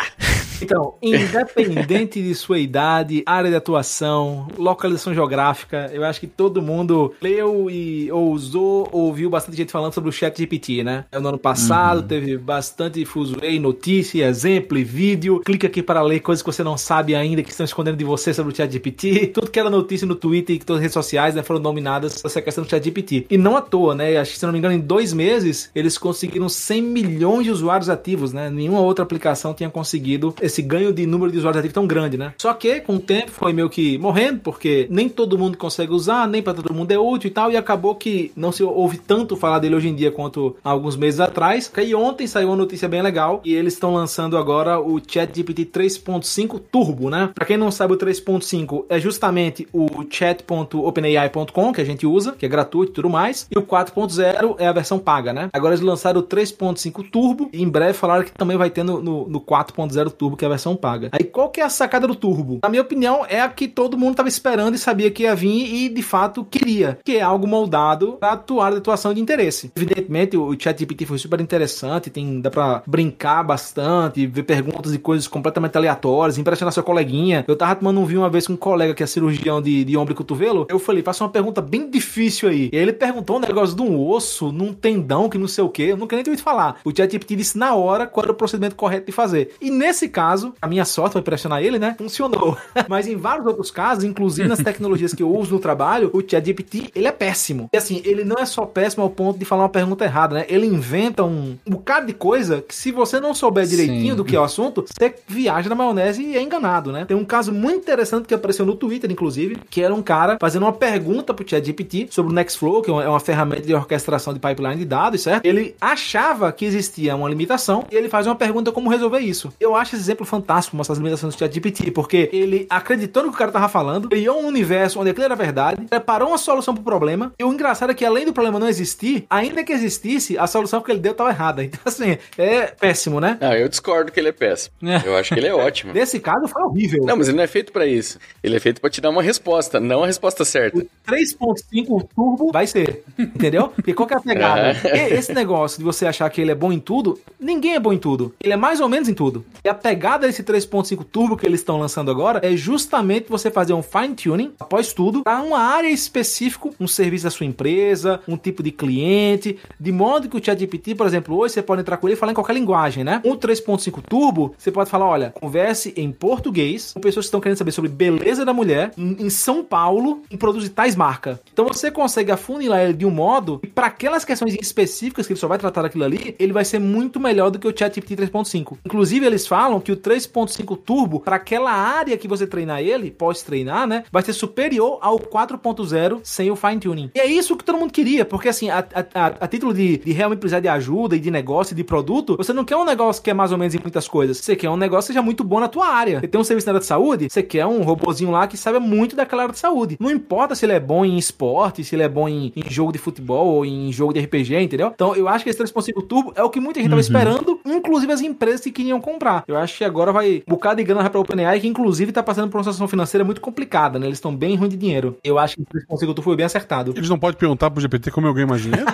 Então, 0.62 0.94
independente 1.02 2.22
de 2.22 2.34
sua 2.34 2.58
idade, 2.58 3.22
área 3.24 3.48
de 3.48 3.56
atuação, 3.56 4.46
localização 4.58 5.14
geográfica, 5.14 5.90
eu 5.92 6.04
acho 6.04 6.20
que 6.20 6.26
todo 6.26 6.60
mundo 6.60 7.14
leu 7.20 7.70
e 7.70 8.12
ou 8.12 8.30
usou, 8.32 8.88
ouviu 8.92 9.30
bastante 9.30 9.56
gente 9.56 9.72
falando 9.72 9.94
sobre 9.94 10.10
o 10.10 10.12
chat 10.12 10.36
GPT, 10.36 10.84
né? 10.84 11.06
No 11.12 11.28
ano 11.28 11.38
passado 11.38 12.02
teve 12.02 12.36
bastante 12.36 13.04
fuzuei, 13.04 13.58
notícia, 13.58 14.26
exemplo 14.26 14.76
e 14.76 14.84
vídeo. 14.84 15.40
Clique 15.40 15.66
aqui 15.66 15.82
para 15.82 16.02
ler 16.02 16.20
coisas 16.20 16.42
que 16.42 16.52
você 16.52 16.62
não 16.62 16.76
sabe 16.76 17.14
ainda, 17.14 17.42
que 17.42 17.50
estão 17.50 17.64
escondendo 17.64 17.96
de 17.96 18.04
você 18.04 18.34
sobre 18.34 18.52
o 18.52 18.56
chat 18.56 18.70
GPT. 18.70 19.28
Tudo 19.28 19.50
que 19.50 19.58
era 19.58 19.70
notícia 19.70 20.06
no 20.06 20.14
Twitter 20.14 20.56
e 20.56 20.58
todas 20.58 20.80
as 20.80 20.82
redes 20.82 20.94
sociais 20.94 21.34
né, 21.34 21.42
foram 21.42 21.60
dominadas 21.60 22.22
essa 22.22 22.42
questão 22.42 22.64
do 22.64 22.70
chat 22.70 22.84
GPT. 22.84 23.26
E 23.30 23.38
não 23.38 23.56
à 23.56 23.62
toa, 23.62 23.94
né? 23.94 24.18
Acho 24.18 24.32
que, 24.32 24.38
se 24.38 24.44
não 24.44 24.52
me 24.52 24.58
engano, 24.58 24.74
em 24.74 24.80
dois 24.80 25.12
meses, 25.12 25.70
eles 25.74 25.96
conseguiram 25.96 26.48
100 26.48 26.82
milhões 26.82 27.29
de 27.42 27.50
usuários 27.50 27.88
ativos, 27.88 28.32
né? 28.32 28.50
Nenhuma 28.50 28.80
outra 28.80 29.04
aplicação 29.04 29.54
tinha 29.54 29.70
conseguido 29.70 30.34
esse 30.40 30.60
ganho 30.60 30.92
de 30.92 31.06
número 31.06 31.30
de 31.30 31.38
usuários 31.38 31.60
ativos 31.60 31.74
tão 31.74 31.86
grande, 31.86 32.18
né? 32.18 32.34
Só 32.36 32.52
que, 32.52 32.80
com 32.80 32.96
o 32.96 33.00
tempo, 33.00 33.30
foi 33.30 33.52
meio 33.52 33.70
que 33.70 33.96
morrendo, 33.98 34.40
porque 34.40 34.86
nem 34.90 35.08
todo 35.08 35.38
mundo 35.38 35.56
consegue 35.56 35.92
usar, 35.92 36.26
nem 36.26 36.42
para 36.42 36.54
todo 36.54 36.74
mundo 36.74 36.90
é 36.90 36.98
útil 36.98 37.28
e 37.28 37.32
tal, 37.32 37.50
e 37.50 37.56
acabou 37.56 37.94
que 37.94 38.32
não 38.34 38.50
se 38.50 38.62
ouve 38.62 38.98
tanto 38.98 39.36
falar 39.36 39.58
dele 39.58 39.76
hoje 39.76 39.88
em 39.88 39.94
dia 39.94 40.10
quanto 40.10 40.56
há 40.64 40.70
alguns 40.70 40.96
meses 40.96 41.20
atrás. 41.20 41.70
E 41.80 41.94
ontem 41.94 42.26
saiu 42.26 42.48
uma 42.48 42.56
notícia 42.56 42.88
bem 42.88 43.02
legal, 43.02 43.40
e 43.44 43.54
eles 43.54 43.74
estão 43.74 43.94
lançando 43.94 44.36
agora 44.36 44.80
o 44.80 45.00
ChatGPT 45.06 45.66
3.5 45.66 46.60
Turbo, 46.70 47.10
né? 47.10 47.30
Pra 47.34 47.46
quem 47.46 47.56
não 47.56 47.70
sabe, 47.70 47.94
o 47.94 47.96
3.5 47.96 48.84
é 48.88 48.98
justamente 48.98 49.68
o 49.72 50.04
chat.openai.com 50.08 51.72
que 51.72 51.80
a 51.80 51.84
gente 51.84 52.06
usa, 52.06 52.32
que 52.32 52.46
é 52.46 52.48
gratuito 52.48 52.92
e 52.92 52.94
tudo 52.94 53.10
mais, 53.10 53.46
e 53.50 53.58
o 53.58 53.62
4.0 53.62 54.56
é 54.58 54.66
a 54.66 54.72
versão 54.72 54.98
paga, 54.98 55.32
né? 55.32 55.48
Agora 55.52 55.74
eles 55.74 55.84
lançaram 55.84 56.20
o 56.20 56.24
3.5 56.24 57.10
Turbo, 57.10 57.19
e 57.52 57.62
em 57.62 57.68
breve 57.68 57.94
falaram 57.94 58.24
que 58.24 58.32
também 58.32 58.56
vai 58.56 58.70
ter 58.70 58.82
no, 58.82 59.02
no, 59.02 59.28
no 59.28 59.40
4.0 59.40 60.10
Turbo, 60.10 60.36
que 60.36 60.44
é 60.44 60.46
a 60.46 60.50
versão 60.50 60.76
paga. 60.76 61.08
Aí 61.12 61.24
qual 61.24 61.50
que 61.50 61.60
é 61.60 61.64
a 61.64 61.68
sacada 61.68 62.06
do 62.06 62.14
Turbo? 62.14 62.58
Na 62.62 62.68
minha 62.68 62.82
opinião, 62.82 63.24
é 63.28 63.40
a 63.40 63.48
que 63.48 63.68
todo 63.68 63.98
mundo 63.98 64.16
tava 64.16 64.28
esperando 64.28 64.74
e 64.74 64.78
sabia 64.78 65.10
que 65.10 65.24
ia 65.24 65.34
vir 65.34 65.84
e 65.84 65.88
de 65.88 66.02
fato 66.02 66.44
queria, 66.44 66.98
que 67.04 67.16
é 67.16 67.22
algo 67.22 67.46
moldado 67.46 68.16
para 68.20 68.32
atuar 68.32 68.72
de 68.72 68.78
atuação 68.78 69.12
de 69.12 69.20
interesse. 69.20 69.70
Evidentemente, 69.76 70.36
o 70.36 70.56
ChatGPT 70.58 71.06
foi 71.06 71.18
super 71.18 71.40
interessante, 71.40 72.10
tem 72.10 72.40
dá 72.40 72.50
para 72.50 72.82
brincar 72.86 73.42
bastante, 73.42 74.26
ver 74.26 74.42
perguntas 74.42 74.94
e 74.94 74.98
coisas 74.98 75.26
completamente 75.26 75.76
aleatórias, 75.76 76.38
impressionar 76.38 76.72
seu 76.72 76.82
coleguinha. 76.82 77.44
Eu 77.46 77.56
tava 77.56 77.76
tomando 77.76 78.00
um 78.00 78.04
vinho 78.04 78.20
uma 78.20 78.30
vez 78.30 78.46
com 78.46 78.54
um 78.54 78.56
colega 78.56 78.94
que 78.94 79.02
é 79.02 79.06
cirurgião 79.06 79.60
de, 79.60 79.84
de 79.84 79.96
ombro 79.96 80.12
e 80.12 80.16
cotovelo. 80.16 80.66
Eu 80.68 80.78
falei, 80.78 81.02
faça 81.02 81.24
uma 81.24 81.30
pergunta 81.30 81.60
bem 81.60 81.90
difícil 81.90 82.48
aí. 82.48 82.70
E 82.72 82.76
ele 82.76 82.92
perguntou 82.92 83.36
um 83.36 83.40
negócio 83.40 83.76
de 83.76 83.82
um 83.82 84.08
osso, 84.08 84.52
num 84.52 84.72
tendão, 84.72 85.28
que 85.28 85.38
não 85.38 85.48
sei 85.48 85.64
o 85.64 85.68
que. 85.68 85.82
Eu 85.82 85.96
nunca 85.96 86.16
nem 86.16 86.22
tinha 86.22 86.32
ouvido 86.32 86.44
falar. 86.44 86.80
O 86.84 86.92
ChatGPT 87.10 87.36
disse 87.36 87.58
na 87.58 87.74
hora 87.74 88.06
qual 88.06 88.24
era 88.24 88.32
o 88.32 88.34
procedimento 88.34 88.76
correto 88.76 89.06
de 89.06 89.12
fazer. 89.12 89.54
E 89.60 89.70
nesse 89.70 90.08
caso, 90.08 90.54
a 90.60 90.66
minha 90.66 90.84
sorte 90.84 91.12
foi 91.12 91.20
impressionar 91.20 91.62
ele, 91.62 91.78
né? 91.78 91.94
Funcionou. 91.98 92.56
Mas 92.88 93.06
em 93.06 93.16
vários 93.16 93.46
outros 93.46 93.70
casos, 93.70 94.04
inclusive 94.04 94.48
nas 94.48 94.58
tecnologias 94.62 95.12
que 95.12 95.22
eu 95.22 95.34
uso 95.34 95.54
no 95.54 95.60
trabalho, 95.60 96.10
o 96.12 96.20
ChatGPT, 96.20 96.90
ele 96.94 97.06
é 97.06 97.12
péssimo. 97.12 97.68
E 97.72 97.76
assim, 97.76 98.02
ele 98.04 98.24
não 98.24 98.36
é 98.36 98.46
só 98.46 98.64
péssimo 98.64 99.02
ao 99.02 99.10
ponto 99.10 99.38
de 99.38 99.44
falar 99.44 99.62
uma 99.62 99.68
pergunta 99.68 100.04
errada, 100.04 100.34
né? 100.34 100.46
Ele 100.48 100.66
inventa 100.66 101.24
um, 101.24 101.56
um 101.66 101.70
bocado 101.70 102.06
de 102.06 102.12
coisa 102.12 102.62
que 102.62 102.74
se 102.74 102.92
você 102.92 103.20
não 103.20 103.34
souber 103.34 103.66
direitinho 103.66 104.12
Sim. 104.12 104.16
do 104.16 104.24
que 104.24 104.36
é 104.36 104.40
o 104.40 104.44
assunto, 104.44 104.84
você 104.86 105.14
viaja 105.26 105.68
na 105.68 105.74
maionese 105.74 106.22
e 106.22 106.36
é 106.36 106.42
enganado, 106.42 106.92
né? 106.92 107.04
Tem 107.04 107.16
um 107.16 107.24
caso 107.24 107.52
muito 107.52 107.80
interessante 107.80 108.26
que 108.26 108.34
apareceu 108.34 108.64
no 108.66 108.74
Twitter, 108.74 109.10
inclusive, 109.10 109.58
que 109.68 109.82
era 109.82 109.94
um 109.94 110.02
cara 110.02 110.36
fazendo 110.40 110.62
uma 110.62 110.72
pergunta 110.72 111.32
pro 111.34 111.48
ChatGPT 111.48 112.08
sobre 112.10 112.32
o 112.32 112.34
Nextflow, 112.34 112.82
que 112.82 112.90
é 112.90 113.08
uma 113.08 113.20
ferramenta 113.20 113.62
de 113.62 113.74
orquestração 113.74 114.32
de 114.32 114.40
pipeline 114.40 114.76
de 114.76 114.84
dados, 114.84 115.20
certo? 115.20 115.44
Ele 115.44 115.74
achava 115.80 116.52
que 116.52 116.64
existia 116.64 116.89
uma 116.98 117.28
limitação 117.28 117.84
e 117.90 117.94
ele 117.96 118.08
faz 118.08 118.26
uma 118.26 118.34
pergunta 118.34 118.72
como 118.72 118.90
resolver 118.90 119.20
isso. 119.20 119.52
Eu 119.60 119.74
acho 119.76 119.94
esse 119.94 120.02
exemplo 120.04 120.24
fantástico, 120.26 120.76
mostrar 120.76 120.94
as 120.94 120.98
limitações 120.98 121.34
do 121.34 121.38
ChatGPT, 121.38 121.90
porque 121.90 122.28
ele 122.32 122.66
acreditou 122.70 123.22
no 123.22 123.28
que 123.30 123.34
o 123.34 123.38
cara 123.38 123.52
tava 123.52 123.68
falando, 123.68 124.08
criou 124.08 124.40
um 124.42 124.46
universo 124.46 125.00
onde 125.00 125.10
aquilo 125.10 125.24
era 125.24 125.36
verdade, 125.36 125.82
preparou 125.86 126.28
uma 126.28 126.38
solução 126.38 126.74
pro 126.74 126.82
problema, 126.82 127.32
e 127.38 127.44
o 127.44 127.52
engraçado 127.52 127.90
é 127.90 127.94
que 127.94 128.04
além 128.04 128.24
do 128.24 128.32
problema 128.32 128.58
não 128.58 128.68
existir, 128.68 129.24
ainda 129.30 129.62
que 129.64 129.72
existisse, 129.72 130.36
a 130.38 130.46
solução 130.46 130.80
que 130.80 130.90
ele 130.90 131.00
deu 131.00 131.14
tava 131.14 131.30
errada. 131.30 131.60
Então, 131.70 131.80
assim, 131.84 132.18
é 132.38 132.66
péssimo, 132.66 133.20
né? 133.20 133.38
Ah, 133.40 133.56
eu 133.56 133.68
discordo 133.68 134.10
que 134.10 134.18
ele 134.18 134.28
é 134.28 134.32
péssimo. 134.32 134.74
Eu 135.04 135.16
acho 135.16 135.32
que 135.32 135.38
ele 135.40 135.46
é 135.46 135.54
ótimo. 135.54 135.92
Nesse 135.94 136.18
caso 136.18 136.48
foi 136.48 136.62
horrível. 136.62 137.04
Não, 137.04 137.16
mas 137.16 137.28
ele 137.28 137.36
não 137.36 137.44
é 137.44 137.46
feito 137.46 137.72
pra 137.72 137.86
isso. 137.86 138.18
Ele 138.42 138.56
é 138.56 138.60
feito 138.60 138.80
pra 138.80 138.90
te 138.90 139.00
dar 139.00 139.10
uma 139.10 139.22
resposta, 139.22 139.78
não 139.78 140.02
a 140.02 140.06
resposta 140.06 140.44
certa. 140.44 140.84
3.5 141.06 142.08
turbo 142.14 142.50
vai 142.52 142.66
ser, 142.66 143.04
entendeu? 143.18 143.68
Porque 143.68 143.94
qual 143.94 144.06
que 144.06 144.14
é 144.14 144.16
a 144.16 144.20
pegada? 144.20 144.76
E- 144.90 145.14
Esse 145.14 145.32
negócio 145.32 145.78
de 145.78 145.84
você 145.84 146.06
achar 146.06 146.28
que 146.30 146.40
ele 146.40 146.50
é 146.50 146.54
bom 146.54 146.72
em 146.72 146.79
tudo, 146.80 147.18
ninguém 147.38 147.74
é 147.74 147.80
bom 147.80 147.92
em 147.92 147.98
tudo. 147.98 148.34
Ele 148.42 148.52
é 148.52 148.56
mais 148.56 148.80
ou 148.80 148.88
menos 148.88 149.08
em 149.08 149.14
tudo. 149.14 149.44
E 149.64 149.68
a 149.68 149.74
pegada 149.74 150.26
desse 150.26 150.42
3.5 150.42 151.04
turbo 151.04 151.36
que 151.36 151.46
eles 151.46 151.60
estão 151.60 151.78
lançando 151.78 152.10
agora 152.10 152.40
é 152.42 152.56
justamente 152.56 153.28
você 153.28 153.50
fazer 153.50 153.72
um 153.72 153.82
fine 153.82 154.14
tuning 154.14 154.52
após 154.58 154.92
tudo 154.92 155.22
para 155.22 155.40
uma 155.42 155.58
área 155.58 155.88
específica, 155.88 156.70
um 156.78 156.88
serviço 156.88 157.24
da 157.24 157.30
sua 157.30 157.46
empresa, 157.46 158.20
um 158.26 158.36
tipo 158.36 158.62
de 158.62 158.70
cliente, 158.70 159.58
de 159.78 159.92
modo 159.92 160.28
que 160.28 160.36
o 160.36 160.44
ChatGPT, 160.44 160.94
por 160.94 161.06
exemplo, 161.06 161.36
hoje 161.36 161.54
você 161.54 161.62
pode 161.62 161.82
entrar 161.82 161.96
com 161.96 162.08
ele 162.08 162.14
e 162.14 162.16
falar 162.16 162.32
em 162.32 162.34
qualquer 162.34 162.54
linguagem, 162.54 163.04
né? 163.04 163.20
Um 163.24 163.36
3.5 163.36 164.02
turbo, 164.02 164.54
você 164.56 164.70
pode 164.70 164.90
falar, 164.90 165.06
olha, 165.06 165.30
converse 165.30 165.92
em 165.96 166.10
português 166.10 166.92
com 166.92 167.00
pessoas 167.00 167.26
que 167.26 167.28
estão 167.28 167.40
querendo 167.40 167.58
saber 167.58 167.72
sobre 167.72 167.90
beleza 167.90 168.44
da 168.44 168.52
mulher 168.52 168.92
em, 168.96 169.16
em 169.20 169.30
São 169.30 169.64
Paulo 169.64 170.22
e 170.30 170.36
produzir 170.36 170.70
tais 170.70 170.96
marcas. 170.96 171.38
Então 171.52 171.66
você 171.66 171.90
consegue 171.90 172.30
afunilar 172.30 172.80
ele 172.80 172.94
de 172.94 173.06
um 173.06 173.10
modo 173.10 173.60
e 173.62 173.66
para 173.66 173.86
aquelas 173.86 174.24
questões 174.24 174.54
específicas 174.54 175.26
que 175.26 175.32
ele 175.32 175.40
só 175.40 175.48
vai 175.48 175.58
tratar 175.58 175.82
daquilo 175.82 176.04
ali, 176.04 176.34
ele 176.38 176.52
vai 176.52 176.64
ser 176.70 176.78
muito 176.78 177.18
melhor 177.20 177.50
do 177.50 177.58
que 177.58 177.68
o 177.68 177.76
ChatGPT 177.76 178.16
3.5. 178.16 178.78
Inclusive 178.84 179.26
eles 179.26 179.46
falam 179.46 179.80
que 179.80 179.92
o 179.92 179.96
3.5 179.96 180.76
turbo 180.78 181.20
para 181.20 181.36
aquela 181.36 181.72
área 181.72 182.16
que 182.16 182.28
você 182.28 182.46
treinar 182.46 182.80
ele, 182.80 183.10
pode 183.10 183.44
treinar, 183.44 183.86
né, 183.86 184.04
vai 184.10 184.22
ser 184.22 184.32
superior 184.32 184.98
ao 185.00 185.18
4.0 185.18 186.20
sem 186.22 186.50
o 186.50 186.56
fine 186.56 186.78
tuning. 186.78 187.10
E 187.14 187.20
é 187.20 187.26
isso 187.26 187.56
que 187.56 187.64
todo 187.64 187.78
mundo 187.78 187.92
queria, 187.92 188.24
porque 188.24 188.48
assim, 188.48 188.70
a, 188.70 188.78
a, 188.78 189.00
a- 189.26 189.34
a 189.40 189.48
título 189.48 189.72
de, 189.74 189.98
de 189.98 190.12
realmente 190.12 190.40
precisar 190.40 190.60
de 190.60 190.68
ajuda 190.68 191.16
e 191.16 191.18
de 191.20 191.30
negócio 191.30 191.72
e 191.74 191.76
de 191.76 191.84
produto, 191.84 192.36
você 192.36 192.52
não 192.52 192.64
quer 192.64 192.76
um 192.76 192.84
negócio 192.84 193.22
que 193.22 193.30
é 193.30 193.34
mais 193.34 193.52
ou 193.52 193.58
menos 193.58 193.74
em 193.74 193.78
muitas 193.80 194.06
coisas. 194.08 194.38
Você 194.38 194.54
quer 194.56 194.70
um 194.70 194.76
negócio 194.76 195.08
que 195.08 195.12
seja 195.14 195.22
muito 195.22 195.42
bom 195.44 195.60
na 195.60 195.68
tua 195.68 195.86
área. 195.88 196.20
Você 196.20 196.28
tem 196.28 196.40
um 196.40 196.44
serviço 196.44 196.66
na 196.66 196.72
área 196.72 196.80
de 196.80 196.86
saúde, 196.86 197.28
você 197.30 197.42
quer 197.42 197.66
um 197.66 197.82
robozinho 197.82 198.30
lá 198.30 198.46
que 198.46 198.56
saiba 198.56 198.80
muito 198.80 199.16
daquela 199.16 199.42
área 199.42 199.52
de 199.52 199.58
saúde. 199.58 199.96
Não 200.00 200.10
importa 200.10 200.54
se 200.54 200.64
ele 200.64 200.72
é 200.72 200.80
bom 200.80 201.04
em 201.04 201.16
esporte, 201.18 201.82
se 201.84 201.94
ele 201.94 202.02
é 202.02 202.08
bom 202.08 202.28
em, 202.28 202.52
em 202.54 202.70
jogo 202.70 202.92
de 202.92 202.98
futebol 202.98 203.46
ou 203.48 203.64
em 203.66 203.90
jogo 203.92 204.12
de 204.12 204.20
RPG, 204.20 204.60
entendeu? 204.60 204.90
Então 204.94 205.14
eu 205.16 205.28
acho 205.28 205.44
que 205.44 205.50
esse 205.50 205.58
3.5 205.62 206.06
Turbo 206.06 206.32
é 206.36 206.42
o 206.42 206.50
que 206.50 206.59
muita 206.60 206.80
gente 206.80 206.90
tava 206.90 207.00
esperando, 207.00 207.60
inclusive 207.64 208.12
as 208.12 208.20
empresas 208.20 208.60
que 208.60 208.70
queriam 208.70 209.00
comprar. 209.00 209.44
Eu 209.46 209.56
acho 209.56 209.78
que 209.78 209.84
agora 209.84 210.12
vai 210.12 210.42
um 210.46 210.50
bocado 210.50 210.76
de 210.76 210.84
grana 210.84 211.02
vai 211.02 211.10
pra 211.10 211.20
OpenAI, 211.20 211.60
que 211.60 211.68
inclusive 211.68 212.12
tá 212.12 212.22
passando 212.22 212.50
por 212.50 212.58
uma 212.58 212.64
situação 212.64 212.86
financeira 212.88 213.24
muito 213.24 213.40
complicada, 213.40 213.98
né? 213.98 214.06
Eles 214.06 214.18
estão 214.18 214.34
bem 214.34 214.56
ruim 214.56 214.68
de 214.68 214.76
dinheiro. 214.76 215.16
Eu 215.24 215.38
acho 215.38 215.56
que 215.56 215.62
o 215.62 215.96
3.5 215.96 215.98
Turbo 216.06 216.22
foi 216.22 216.36
bem 216.36 216.46
acertado. 216.46 216.94
Eles 216.96 217.08
não 217.08 217.18
podem 217.18 217.38
perguntar 217.38 217.70
pro 217.70 217.80
GPT 217.80 218.10
como 218.10 218.26
eu 218.26 218.34
ganho 218.34 218.48
mais 218.48 218.62
dinheiro? 218.62 218.86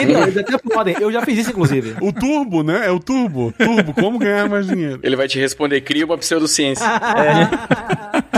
Então, 0.00 0.22
eles 0.22 0.36
até 0.36 0.58
podem. 0.58 0.96
Eu 1.00 1.10
já 1.12 1.22
fiz 1.22 1.38
isso, 1.38 1.50
inclusive. 1.50 1.96
o 2.00 2.12
turbo, 2.12 2.62
né? 2.62 2.86
É 2.86 2.90
o 2.90 3.00
turbo. 3.00 3.52
Turbo, 3.52 3.94
como 3.94 4.18
ganhar 4.18 4.48
mais 4.48 4.66
dinheiro? 4.66 5.00
Ele 5.02 5.16
vai 5.16 5.28
te 5.28 5.38
responder, 5.38 5.80
cria 5.80 6.04
uma 6.04 6.18
pseudociência. 6.18 6.86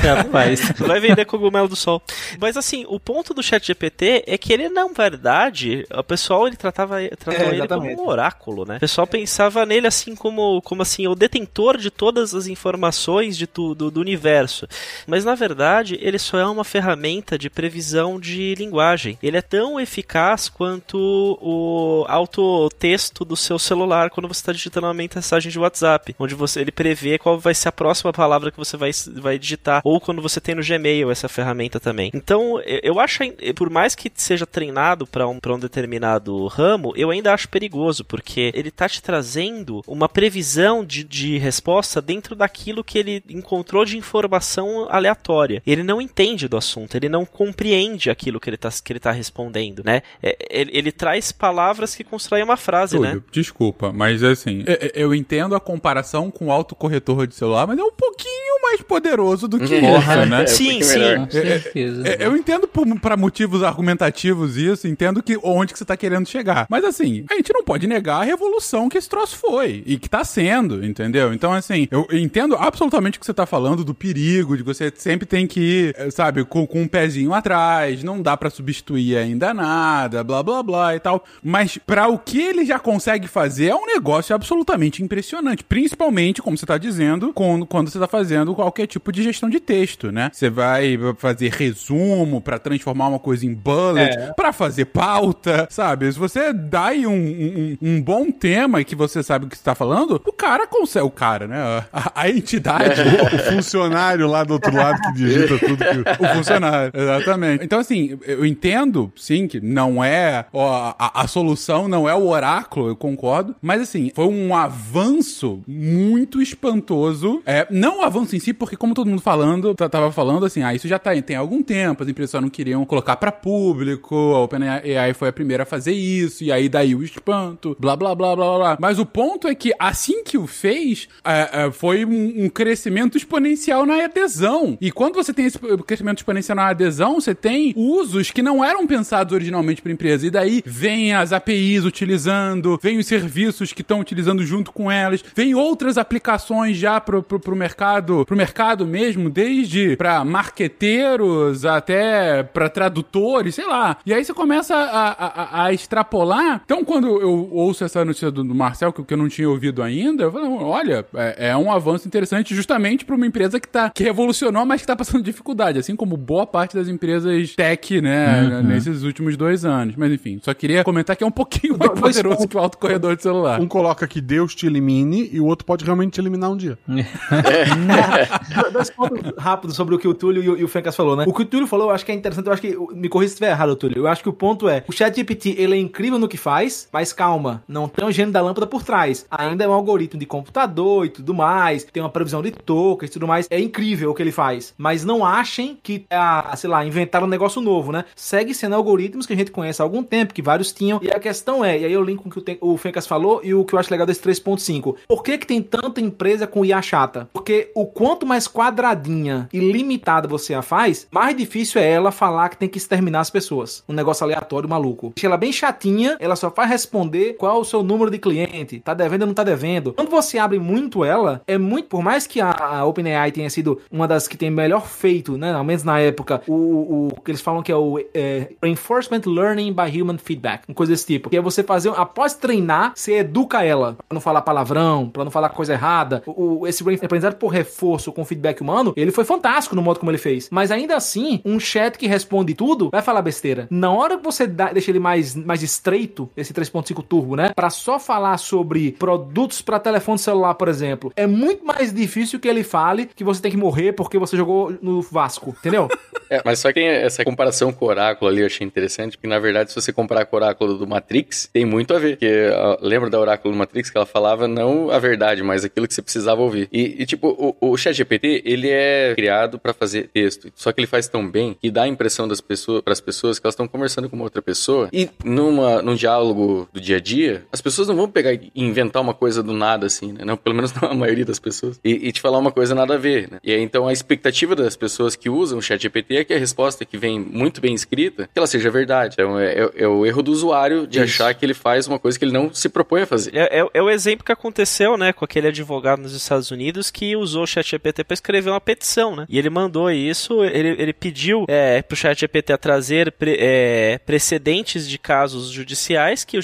Rapaz. 0.02 0.72
Vai 0.78 1.00
vender 1.00 1.24
cogumelo 1.24 1.68
do 1.68 1.76
sol. 1.76 2.02
Mas 2.40 2.56
assim, 2.56 2.84
o 2.88 2.98
ponto 2.98 3.32
do 3.32 3.42
chat 3.42 3.66
GPT 3.66 4.24
é 4.26 4.36
que 4.36 4.52
ele, 4.52 4.68
na 4.68 4.86
verdade, 4.86 5.86
o 5.94 6.02
pessoal 6.02 6.46
ele 6.46 6.56
tratava 6.56 6.96
tratou 7.18 7.46
É, 7.46 7.50
ele 7.50 7.68
como 7.68 7.90
um 7.90 8.10
oráculo, 8.12 8.64
né? 8.64 8.76
O 8.76 8.80
pessoal 8.80 9.06
pensava 9.06 9.64
nele 9.66 9.86
assim 9.86 10.14
como, 10.14 10.60
como 10.62 10.82
assim, 10.82 11.06
o 11.06 11.14
detentor 11.14 11.76
de 11.76 11.90
todas 11.90 12.34
as 12.34 12.46
informações 12.46 13.36
de 13.36 13.46
tudo 13.46 13.90
do 13.90 14.00
universo. 14.00 14.66
Mas 15.06 15.24
na 15.24 15.34
verdade, 15.34 15.98
ele 16.00 16.18
só 16.18 16.38
é 16.38 16.46
uma 16.46 16.64
ferramenta 16.64 17.38
de 17.38 17.50
previsão 17.50 18.20
de 18.20 18.54
linguagem. 18.56 19.18
Ele 19.22 19.36
é 19.36 19.42
tão 19.42 19.80
eficaz 19.80 20.48
quanto 20.48 20.98
o 21.40 22.04
autotexto 22.08 23.24
do 23.24 23.36
seu 23.36 23.58
celular 23.58 24.10
quando 24.10 24.28
você 24.28 24.40
está 24.40 24.52
digitando 24.52 24.86
uma 24.86 24.94
mensagem 24.94 25.50
de 25.50 25.58
WhatsApp, 25.58 26.14
onde 26.18 26.34
você 26.34 26.60
ele 26.60 26.72
prevê 26.72 27.18
qual 27.18 27.38
vai 27.38 27.54
ser 27.54 27.68
a 27.68 27.72
próxima 27.72 28.12
palavra 28.12 28.50
que 28.50 28.56
você 28.58 28.76
vai, 28.76 28.90
vai 29.16 29.38
digitar, 29.38 29.80
ou 29.84 30.00
quando 30.00 30.22
você 30.22 30.40
tem 30.40 30.54
no 30.54 30.62
Gmail 30.62 31.10
essa 31.10 31.28
ferramenta 31.28 31.80
também. 31.80 32.10
Então, 32.14 32.60
eu- 32.82 33.00
acho, 33.00 33.18
por 33.56 33.68
mais 33.68 33.94
que 33.94 34.10
seja 34.14 34.46
treinado 34.46 35.06
para 35.06 35.26
um, 35.26 35.38
um 35.44 35.58
determinado 35.58 36.46
ramo, 36.46 36.92
eu 36.96 37.10
ainda 37.10 37.32
acho 37.34 37.48
perigoso, 37.48 38.01
porque 38.04 38.50
ele 38.54 38.70
tá 38.70 38.88
te 38.88 39.02
trazendo 39.02 39.82
uma 39.86 40.08
previsão 40.08 40.84
de, 40.84 41.04
de 41.04 41.38
resposta 41.38 42.00
dentro 42.00 42.34
daquilo 42.34 42.82
que 42.84 42.98
ele 42.98 43.22
encontrou 43.28 43.84
de 43.84 43.96
informação 43.98 44.86
aleatória. 44.90 45.62
Ele 45.66 45.82
não 45.82 46.00
entende 46.00 46.48
do 46.48 46.56
assunto, 46.56 46.94
ele 46.96 47.08
não 47.08 47.24
compreende 47.24 48.10
aquilo 48.10 48.40
que 48.40 48.48
ele 48.50 48.56
tá, 48.56 48.70
que 48.82 48.92
ele 48.92 49.00
tá 49.00 49.10
respondendo, 49.12 49.82
né? 49.84 50.02
É, 50.22 50.36
Ele, 50.50 50.70
ele 50.74 50.92
traz 50.92 51.32
palavras 51.32 51.94
que 51.94 52.04
constroem 52.04 52.42
uma 52.44 52.56
frase, 52.56 52.98
né? 52.98 53.08
Túlio, 53.08 53.24
desculpa, 53.32 53.92
mas 53.92 54.22
assim, 54.22 54.64
é- 54.66 54.86
é- 54.86 54.92
eu 54.94 55.14
entendo 55.14 55.54
a 55.54 55.60
comparação 55.60 56.30
com 56.30 56.46
o 56.46 56.52
autocorretor 56.52 57.26
de 57.26 57.34
celular, 57.34 57.66
mas 57.66 57.78
é 57.78 57.82
um 57.82 57.92
pouquinho 57.92 58.62
mais 58.62 58.80
poderoso 58.82 59.48
do 59.48 59.58
que 59.58 59.80
Porra, 59.80 60.20
isso, 60.22 60.26
né? 60.30 60.42
é, 60.42 60.46
Sim, 60.46 60.64
pouquinho 60.64 60.84
sim. 60.84 60.98
melhor. 60.98 61.18
Com 61.26 61.30
certeza. 61.30 62.02
É, 62.08 62.26
Eu 62.26 62.36
entendo 62.36 62.68
por- 62.68 63.00
pra 63.00 63.16
motivos 63.16 63.62
argumentativos 63.62 64.56
isso, 64.56 64.86
entendo 64.88 65.22
que 65.22 65.38
onde 65.42 65.72
que 65.72 65.78
você 65.78 65.84
tá 65.84 65.96
querendo 65.96 66.28
chegar. 66.28 66.66
Mas 66.68 66.84
assim, 66.84 67.24
a 67.30 67.34
gente 67.34 67.52
não 67.52 67.62
pode 67.64 67.86
negar 67.92 68.20
a 68.20 68.24
revolução 68.24 68.88
que 68.88 68.98
esse 68.98 69.08
troço 69.08 69.36
foi 69.36 69.82
e 69.86 69.98
que 69.98 70.08
tá 70.08 70.24
sendo, 70.24 70.84
entendeu? 70.84 71.32
Então 71.32 71.52
assim, 71.52 71.88
eu 71.90 72.06
entendo 72.12 72.56
absolutamente 72.56 73.18
o 73.18 73.20
que 73.20 73.26
você 73.26 73.34
tá 73.34 73.46
falando 73.46 73.84
do 73.84 73.94
perigo, 73.94 74.56
de 74.56 74.62
que 74.62 74.66
você 74.66 74.92
sempre 74.94 75.26
tem 75.26 75.46
que 75.46 75.60
ir, 75.60 75.94
eh, 75.98 76.10
sabe, 76.10 76.44
com, 76.44 76.66
com 76.66 76.82
um 76.82 76.88
pezinho 76.88 77.32
atrás, 77.34 78.02
não 78.02 78.20
dá 78.20 78.36
pra 78.36 78.50
substituir 78.50 79.16
ainda 79.16 79.52
nada, 79.52 80.24
blá 80.24 80.42
blá 80.42 80.62
blá 80.62 80.96
e 80.96 81.00
tal. 81.00 81.24
Mas 81.42 81.78
pra 81.78 82.08
o 82.08 82.18
que 82.18 82.40
ele 82.40 82.64
já 82.64 82.78
consegue 82.78 83.26
fazer 83.26 83.68
é 83.68 83.74
um 83.74 83.86
negócio 83.86 84.34
absolutamente 84.34 85.02
impressionante, 85.02 85.64
principalmente, 85.64 86.42
como 86.42 86.56
você 86.56 86.66
tá 86.66 86.78
dizendo, 86.78 87.32
quando, 87.32 87.66
quando 87.66 87.90
você 87.90 87.98
tá 87.98 88.06
fazendo 88.06 88.54
qualquer 88.54 88.86
tipo 88.86 89.12
de 89.12 89.22
gestão 89.22 89.48
de 89.48 89.60
texto, 89.60 90.10
né? 90.10 90.30
Você 90.32 90.48
vai 90.48 90.98
fazer 91.18 91.52
resumo 91.52 92.40
pra 92.40 92.58
transformar 92.58 93.08
uma 93.08 93.18
coisa 93.18 93.46
em 93.46 93.54
bullet, 93.54 94.16
pra 94.36 94.52
fazer 94.52 94.86
pauta, 94.86 95.66
sabe? 95.70 96.10
Se 96.12 96.18
você 96.18 96.52
dá 96.52 96.86
aí 96.86 97.06
um, 97.06 97.12
um, 97.12 97.76
um 97.82 98.00
bom 98.00 98.30
tema 98.30 98.84
que 98.84 98.94
você 98.94 99.22
sabe 99.22 99.46
o 99.46 99.48
que 99.48 99.56
você 99.56 99.64
tá 99.64 99.74
falando, 99.74 100.22
o 100.24 100.32
cara 100.32 100.66
consegue, 100.68 101.04
o 101.04 101.10
cara, 101.10 101.48
né? 101.48 101.84
A, 101.92 102.22
a 102.22 102.30
entidade, 102.30 103.02
O 103.02 103.52
funcionário 103.52 104.28
lá 104.28 104.44
do 104.44 104.54
outro 104.54 104.74
lado 104.74 105.00
que 105.00 105.12
digita 105.14 105.58
tudo 105.58 105.76
que. 105.76 106.24
o 106.24 106.34
funcionário, 106.36 106.92
exatamente. 106.94 107.64
Então, 107.64 107.80
assim, 107.80 108.18
eu 108.24 108.46
entendo, 108.46 109.12
sim, 109.16 109.48
que 109.48 109.60
não 109.60 110.02
é 110.02 110.46
ó, 110.52 110.94
a, 110.98 111.22
a 111.22 111.26
solução, 111.26 111.88
não 111.88 112.08
é 112.08 112.14
o 112.14 112.28
oráculo, 112.28 112.88
eu 112.88 112.96
concordo, 112.96 113.56
mas 113.60 113.82
assim, 113.82 114.12
foi 114.14 114.26
um 114.26 114.54
avanço 114.54 115.62
muito 115.66 116.40
espantoso. 116.40 117.42
É, 117.44 117.66
não 117.70 118.00
o 118.00 118.02
avanço 118.02 118.36
em 118.36 118.38
si, 118.38 118.52
porque 118.52 118.76
como 118.76 118.94
todo 118.94 119.08
mundo 119.08 119.22
falando, 119.22 119.74
tava 119.74 120.12
falando 120.12 120.46
assim, 120.46 120.62
ah, 120.62 120.74
isso 120.74 120.86
já 120.86 120.98
tá, 120.98 121.10
tem 121.20 121.36
algum 121.36 121.62
tempo, 121.62 122.02
as 122.02 122.08
empresas 122.08 122.30
só 122.30 122.40
não 122.40 122.48
queriam 122.48 122.84
colocar 122.84 123.16
pra 123.16 123.32
público, 123.32 124.14
a 124.14 124.40
OpenAI 124.40 125.14
foi 125.14 125.28
a 125.28 125.32
primeira 125.32 125.64
a 125.64 125.66
fazer 125.66 125.92
isso, 125.92 126.44
e 126.44 126.52
aí 126.52 126.68
daí 126.68 126.94
o 126.94 127.02
espanto, 127.02 127.61
blá, 127.78 127.96
blá, 127.96 128.14
blá, 128.14 128.36
blá, 128.36 128.58
blá. 128.58 128.76
Mas 128.80 128.98
o 128.98 129.06
ponto 129.06 129.48
é 129.48 129.54
que 129.54 129.72
assim 129.78 130.22
que 130.24 130.38
o 130.38 130.46
fez, 130.46 131.08
é, 131.24 131.66
é, 131.66 131.70
foi 131.70 132.04
um, 132.04 132.44
um 132.44 132.48
crescimento 132.48 133.16
exponencial 133.16 133.86
na 133.86 134.04
adesão. 134.04 134.76
E 134.80 134.90
quando 134.90 135.14
você 135.14 135.32
tem 135.32 135.46
esse 135.46 135.58
crescimento 135.86 136.18
exponencial 136.18 136.56
na 136.56 136.68
adesão, 136.68 137.20
você 137.20 137.34
tem 137.34 137.72
usos 137.76 138.30
que 138.30 138.42
não 138.42 138.64
eram 138.64 138.86
pensados 138.86 139.32
originalmente 139.32 139.82
para 139.82 139.92
empresa. 139.92 140.26
E 140.26 140.30
daí 140.30 140.62
vem 140.64 141.12
as 141.14 141.32
APIs 141.32 141.84
utilizando, 141.84 142.78
vem 142.82 142.98
os 142.98 143.06
serviços 143.06 143.72
que 143.72 143.82
estão 143.82 144.00
utilizando 144.00 144.44
junto 144.44 144.72
com 144.72 144.90
elas, 144.90 145.24
vem 145.34 145.54
outras 145.54 145.98
aplicações 145.98 146.76
já 146.76 147.00
pro, 147.00 147.22
pro, 147.22 147.40
pro 147.40 147.56
mercado, 147.56 148.24
pro 148.26 148.36
mercado 148.36 148.86
mesmo, 148.86 149.30
desde 149.30 149.96
para 149.96 150.24
marqueteiros 150.24 151.64
até 151.64 152.42
para 152.42 152.68
tradutores, 152.68 153.54
sei 153.54 153.66
lá. 153.66 153.96
E 154.04 154.12
aí 154.12 154.24
você 154.24 154.34
começa 154.34 154.74
a, 154.74 155.10
a, 155.10 155.64
a 155.64 155.72
extrapolar. 155.72 156.62
Então, 156.64 156.84
quando 156.84 157.20
eu 157.20 157.50
ouço 157.52 157.84
essa 157.84 158.04
notícia 158.04 158.30
do, 158.30 158.44
do 158.44 158.54
Marcel, 158.54 158.92
que, 158.92 159.02
que 159.02 159.14
eu 159.14 159.18
não 159.18 159.28
tinha 159.28 159.48
ouvido 159.48 159.82
ainda, 159.82 160.24
eu 160.24 160.32
falei, 160.32 160.48
olha, 160.48 161.06
é, 161.14 161.48
é 161.50 161.56
um 161.56 161.70
avanço 161.70 162.06
interessante 162.06 162.54
justamente 162.54 163.04
para 163.04 163.14
uma 163.14 163.26
empresa 163.26 163.60
que 163.60 163.68
tá 163.68 163.90
que 163.90 164.02
revolucionou, 164.02 164.64
mas 164.64 164.80
que 164.80 164.86
tá 164.86 164.96
passando 164.96 165.22
dificuldade, 165.24 165.78
assim 165.78 165.94
como 165.96 166.16
boa 166.16 166.46
parte 166.46 166.76
das 166.76 166.88
empresas 166.88 167.54
tech, 167.54 168.00
né, 168.00 168.62
nesses 168.62 169.02
últimos 169.02 169.36
dois 169.36 169.64
anos. 169.64 169.94
Mas 169.96 170.12
enfim, 170.12 170.38
só 170.42 170.52
queria 170.54 170.84
comentar 170.84 171.16
que 171.16 171.24
é 171.24 171.26
um 171.26 171.30
pouquinho 171.30 171.76
mais 171.78 171.92
poderoso 171.92 172.48
que 172.48 172.56
o 172.56 172.60
autocorredor 172.60 173.16
de 173.16 173.22
celular. 173.22 173.60
Um 173.60 173.68
coloca 173.68 174.06
que 174.06 174.20
Deus 174.20 174.54
te 174.54 174.66
elimine 174.66 175.28
e 175.32 175.40
o 175.40 175.46
outro 175.46 175.64
pode 175.64 175.84
realmente 175.84 176.12
te 176.12 176.20
eliminar 176.20 176.50
um 176.50 176.56
dia. 176.56 176.78
Dois 178.72 178.90
pontos 178.90 179.32
rápidos 179.38 179.76
sobre 179.76 179.94
o 179.94 179.98
que 179.98 180.08
o 180.08 180.14
Túlio 180.14 180.42
e 180.42 180.48
o, 180.48 180.58
e 180.58 180.64
o 180.64 180.68
Fencas 180.68 180.94
falou, 180.96 181.16
né? 181.16 181.24
O 181.26 181.32
que 181.32 181.42
o 181.42 181.44
Túlio 181.44 181.66
falou, 181.66 181.88
eu 181.88 181.94
acho 181.94 182.04
que 182.04 182.12
é 182.12 182.14
interessante, 182.14 182.46
eu 182.46 182.52
acho 182.52 182.62
que, 182.62 182.76
me 182.94 183.08
corrija 183.08 183.28
se 183.28 183.34
estiver 183.34 183.50
errado, 183.50 183.76
Túlio, 183.76 183.98
eu 183.98 184.06
acho 184.06 184.22
que 184.22 184.28
o 184.28 184.32
ponto 184.32 184.68
é, 184.68 184.84
o 184.88 184.92
ChatGPT, 184.92 185.56
ele 185.58 185.74
é 185.74 185.78
incrível 185.78 186.18
no 186.18 186.28
que 186.28 186.36
faz, 186.36 186.88
mas 186.92 187.12
calma, 187.12 187.41
não 187.68 187.88
tem 187.88 188.04
o 188.04 188.12
gênio 188.12 188.32
da 188.32 188.40
lâmpada 188.40 188.66
por 188.66 188.82
trás. 188.82 189.26
Ainda 189.30 189.64
é 189.64 189.68
um 189.68 189.72
algoritmo 189.72 190.18
de 190.18 190.26
computador 190.26 191.06
e 191.06 191.10
tudo 191.10 191.32
mais, 191.32 191.84
tem 191.84 192.02
uma 192.02 192.10
previsão 192.10 192.42
de 192.42 192.50
tokens 192.50 193.10
e 193.10 193.12
tudo 193.12 193.26
mais, 193.26 193.46
é 193.50 193.60
incrível 193.60 194.10
o 194.10 194.14
que 194.14 194.22
ele 194.22 194.32
faz. 194.32 194.74
Mas 194.76 195.04
não 195.04 195.24
achem 195.24 195.78
que, 195.80 196.04
ah, 196.10 196.52
sei 196.56 196.68
lá, 196.68 196.84
inventaram 196.84 197.26
um 197.26 197.30
negócio 197.30 197.60
novo, 197.60 197.92
né? 197.92 198.04
Segue 198.16 198.54
sendo 198.54 198.74
algoritmos 198.74 199.26
que 199.26 199.32
a 199.32 199.36
gente 199.36 199.50
conhece 199.50 199.80
há 199.80 199.84
algum 199.84 200.02
tempo, 200.02 200.34
que 200.34 200.42
vários 200.42 200.72
tinham, 200.72 200.98
e 201.02 201.10
a 201.10 201.20
questão 201.20 201.64
é, 201.64 201.78
e 201.78 201.84
aí 201.84 201.92
eu 201.92 202.02
linko 202.02 202.24
com 202.24 202.28
o 202.28 202.42
que 202.42 202.58
o 202.60 202.72
o 202.72 202.76
Fencas 202.76 203.06
falou 203.06 203.40
e 203.44 203.54
o 203.54 203.64
que 203.64 203.74
eu 203.74 203.78
acho 203.78 203.90
legal 203.90 204.06
desse 204.06 204.22
3.5. 204.22 204.96
Por 205.06 205.22
que 205.22 205.38
que 205.38 205.46
tem 205.46 205.62
tanta 205.62 206.00
empresa 206.00 206.46
com 206.46 206.64
IA 206.64 206.80
chata? 206.82 207.28
Porque 207.32 207.70
o 207.74 207.86
quanto 207.86 208.26
mais 208.26 208.48
quadradinha 208.48 209.48
e 209.52 209.60
limitada 209.60 210.26
você 210.26 210.54
a 210.54 210.62
faz, 210.62 211.06
mais 211.10 211.36
difícil 211.36 211.80
é 211.80 211.90
ela 211.90 212.10
falar 212.10 212.48
que 212.48 212.56
tem 212.56 212.68
que 212.68 212.78
exterminar 212.78 213.20
as 213.20 213.30
pessoas. 213.30 213.84
Um 213.88 213.92
negócio 213.92 214.24
aleatório, 214.24 214.68
maluco. 214.68 215.12
Deixa 215.14 215.26
ela 215.26 215.36
bem 215.36 215.52
chatinha, 215.52 216.16
ela 216.18 216.36
só 216.36 216.50
faz 216.50 216.70
responder 216.70 217.31
qual 217.32 217.60
o 217.60 217.64
seu 217.64 217.82
número 217.82 218.10
de 218.10 218.18
cliente, 218.18 218.80
tá 218.80 218.94
devendo 218.94 219.22
ou 219.22 219.26
não 219.26 219.34
tá 219.34 219.44
devendo. 219.44 219.92
Quando 219.92 220.10
você 220.10 220.38
abre 220.38 220.58
muito 220.58 221.04
ela, 221.04 221.42
é 221.46 221.58
muito, 221.58 221.88
por 221.88 222.02
mais 222.02 222.26
que 222.26 222.40
a, 222.40 222.50
a 222.50 222.84
OpenAI 222.84 223.32
tenha 223.32 223.50
sido 223.50 223.80
uma 223.90 224.06
das 224.06 224.26
que 224.28 224.36
tem 224.36 224.50
melhor 224.50 224.86
feito, 224.86 225.36
né, 225.36 225.52
ao 225.52 225.64
menos 225.64 225.82
na 225.84 225.98
época, 226.00 226.42
o, 226.46 227.08
o 227.14 227.20
que 227.22 227.30
eles 227.30 227.40
falam 227.40 227.62
que 227.62 227.70
é 227.72 227.76
o 227.76 227.98
é, 228.14 228.48
Reinforcement 228.62 229.22
Learning 229.26 229.72
by 229.72 230.00
Human 230.00 230.18
Feedback, 230.18 230.64
uma 230.68 230.74
coisa 230.74 230.92
desse 230.92 231.06
tipo. 231.06 231.30
Que 231.30 231.36
é 231.36 231.40
você 231.40 231.62
fazer, 231.62 231.90
após 231.96 232.34
treinar, 232.34 232.92
você 232.94 233.18
educa 233.18 233.64
ela, 233.64 233.94
pra 233.94 234.14
não 234.14 234.20
falar 234.20 234.42
palavrão, 234.42 235.08
pra 235.08 235.24
não 235.24 235.30
falar 235.30 235.48
coisa 235.50 235.72
errada. 235.72 236.22
O, 236.26 236.66
esse 236.66 236.82
aprendizado 237.04 237.36
por 237.36 237.48
reforço 237.48 238.12
com 238.12 238.24
feedback 238.24 238.60
humano, 238.60 238.92
ele 238.96 239.10
foi 239.10 239.24
fantástico 239.24 239.74
no 239.76 239.82
modo 239.82 239.98
como 239.98 240.10
ele 240.10 240.18
fez. 240.18 240.48
Mas 240.50 240.70
ainda 240.70 240.96
assim, 240.96 241.40
um 241.44 241.58
chat 241.58 241.96
que 241.98 242.06
responde 242.06 242.54
tudo 242.54 242.90
vai 242.90 243.02
falar 243.02 243.22
besteira. 243.22 243.66
Na 243.70 243.90
hora 243.90 244.16
que 244.16 244.24
você 244.24 244.46
dá- 244.46 244.72
deixa 244.72 244.90
ele 244.90 244.98
mais, 244.98 245.34
mais 245.34 245.62
estreito, 245.62 246.30
esse 246.36 246.52
3.5 246.52 247.02
turbo, 247.02 247.21
né? 247.36 247.52
Pra 247.54 247.70
só 247.70 247.98
falar 247.98 248.38
sobre 248.38 248.92
produtos 248.92 249.62
pra 249.62 249.78
telefone 249.78 250.18
celular, 250.18 250.54
por 250.54 250.68
exemplo, 250.68 251.12
é 251.16 251.26
muito 251.26 251.64
mais 251.64 251.92
difícil 251.92 252.38
que 252.38 252.48
ele 252.48 252.62
fale 252.62 253.06
que 253.06 253.24
você 253.24 253.40
tem 253.40 253.50
que 253.50 253.56
morrer 253.56 253.92
porque 253.92 254.18
você 254.18 254.36
jogou 254.36 254.76
no 254.82 255.02
Vasco, 255.02 255.54
entendeu? 255.58 255.88
É, 256.32 256.40
mas 256.44 256.60
só 256.60 256.72
que 256.72 256.80
essa 256.80 257.22
comparação 257.24 257.72
com 257.72 257.84
o 257.84 257.88
Oráculo 257.88 258.30
ali 258.30 258.40
eu 258.40 258.46
achei 258.46 258.66
interessante, 258.66 259.18
porque 259.18 259.28
na 259.28 259.38
verdade, 259.38 259.70
se 259.70 259.74
você 259.74 259.92
comparar 259.92 260.24
com 260.24 260.34
o 260.34 260.38
Oráculo 260.38 260.78
do 260.78 260.86
Matrix, 260.86 261.48
tem 261.52 261.66
muito 261.66 261.94
a 261.94 261.98
ver. 261.98 262.16
Porque 262.16 262.48
lembra 262.80 263.10
da 263.10 263.20
Oráculo 263.20 263.52
do 263.52 263.58
Matrix 263.58 263.90
que 263.90 263.96
ela 263.98 264.06
falava 264.06 264.48
não 264.48 264.90
a 264.90 264.98
verdade, 264.98 265.42
mas 265.42 265.62
aquilo 265.62 265.86
que 265.86 265.92
você 265.92 266.00
precisava 266.00 266.40
ouvir. 266.40 266.68
E, 266.72 267.02
e, 267.02 267.04
tipo, 267.04 267.28
o, 267.60 267.72
o 267.72 267.76
ChatGPT, 267.76 268.42
ele 268.46 268.70
é 268.70 269.12
criado 269.14 269.58
pra 269.58 269.74
fazer 269.74 270.08
texto. 270.08 270.50
Só 270.54 270.72
que 270.72 270.80
ele 270.80 270.86
faz 270.86 271.06
tão 271.06 271.28
bem 271.28 271.54
que 271.60 271.70
dá 271.70 271.82
a 271.82 271.88
impressão 271.88 272.26
das 272.26 272.40
pessoas, 272.40 272.80
para 272.80 272.94
as 272.94 273.00
pessoas 273.00 273.38
que 273.38 273.46
elas 273.46 273.52
estão 273.52 273.68
conversando 273.68 274.08
com 274.08 274.16
uma 274.16 274.24
outra 274.24 274.40
pessoa. 274.40 274.88
E 274.90 275.10
numa, 275.22 275.82
num 275.82 275.94
diálogo 275.94 276.66
do 276.72 276.80
dia 276.80 276.96
a 276.96 277.00
dia, 277.00 277.11
as 277.52 277.60
pessoas 277.60 277.88
não 277.88 277.96
vão 277.96 278.08
pegar 278.08 278.32
e 278.32 278.50
inventar 278.54 279.02
uma 279.02 279.14
coisa 279.14 279.42
do 279.42 279.52
nada 279.52 279.86
assim, 279.86 280.12
né? 280.12 280.24
Não, 280.24 280.36
pelo 280.36 280.54
menos 280.56 280.72
não 280.80 280.90
a 280.90 280.94
maioria 280.94 281.24
das 281.24 281.38
pessoas. 281.38 281.78
E, 281.84 282.08
e 282.08 282.12
te 282.12 282.20
falar 282.20 282.38
uma 282.38 282.52
coisa 282.52 282.74
nada 282.74 282.94
a 282.94 282.98
ver, 282.98 283.30
né? 283.30 283.38
E 283.42 283.52
aí, 283.52 283.60
então 283.60 283.86
a 283.88 283.92
expectativa 283.92 284.54
das 284.54 284.76
pessoas 284.76 285.16
que 285.16 285.28
usam 285.30 285.58
o 285.58 285.62
ChatGPT 285.62 286.16
é 286.16 286.24
que 286.24 286.34
a 286.34 286.38
resposta 286.38 286.84
que 286.84 286.96
vem 286.96 287.18
muito 287.20 287.60
bem 287.60 287.74
escrita, 287.74 288.24
que 288.32 288.38
ela 288.38 288.46
seja 288.46 288.70
verdade. 288.70 289.14
Então 289.14 289.38
é, 289.38 289.52
é- 289.54 289.70
é 289.84 289.88
o 289.88 290.04
erro 290.06 290.22
do 290.22 290.32
usuário 290.32 290.86
de 290.86 291.00
achar 291.00 291.32
que 291.34 291.44
ele 291.44 291.54
faz 291.54 291.86
uma 291.86 291.98
coisa 291.98 292.18
que 292.18 292.24
ele 292.24 292.32
não 292.32 292.52
se 292.52 292.68
propõe 292.68 293.02
a 293.02 293.06
fazer. 293.06 293.34
É, 293.34 293.60
é- 293.60 293.68
é 293.74 293.82
o 293.82 293.90
exemplo 293.90 294.24
que 294.24 294.32
aconteceu, 294.32 294.96
né, 294.96 295.12
com 295.12 295.24
aquele 295.24 295.48
advogado 295.48 296.00
nos 296.02 296.14
Estados 296.14 296.50
Unidos 296.50 296.90
que 296.90 297.16
usou 297.16 297.42
o 297.44 297.46
ChatGPT 297.46 298.04
para 298.04 298.14
escrever 298.14 298.50
uma 298.50 298.60
petição, 298.60 299.16
né? 299.16 299.26
E 299.28 299.38
ele 299.38 299.50
mandou 299.50 299.90
isso, 299.90 300.42
ele, 300.44 300.76
ele 300.78 300.92
pediu 300.92 301.44
é, 301.48 301.82
pro 301.82 301.96
ChatGPT 301.96 302.52
a 302.52 302.58
trazer 302.58 303.12
pre- 303.12 303.36
é, 303.38 303.98
precedentes 304.04 304.88
de 304.88 304.98
casos 304.98 305.48
judiciais 305.50 306.24
que 306.24 306.38
o 306.38 306.42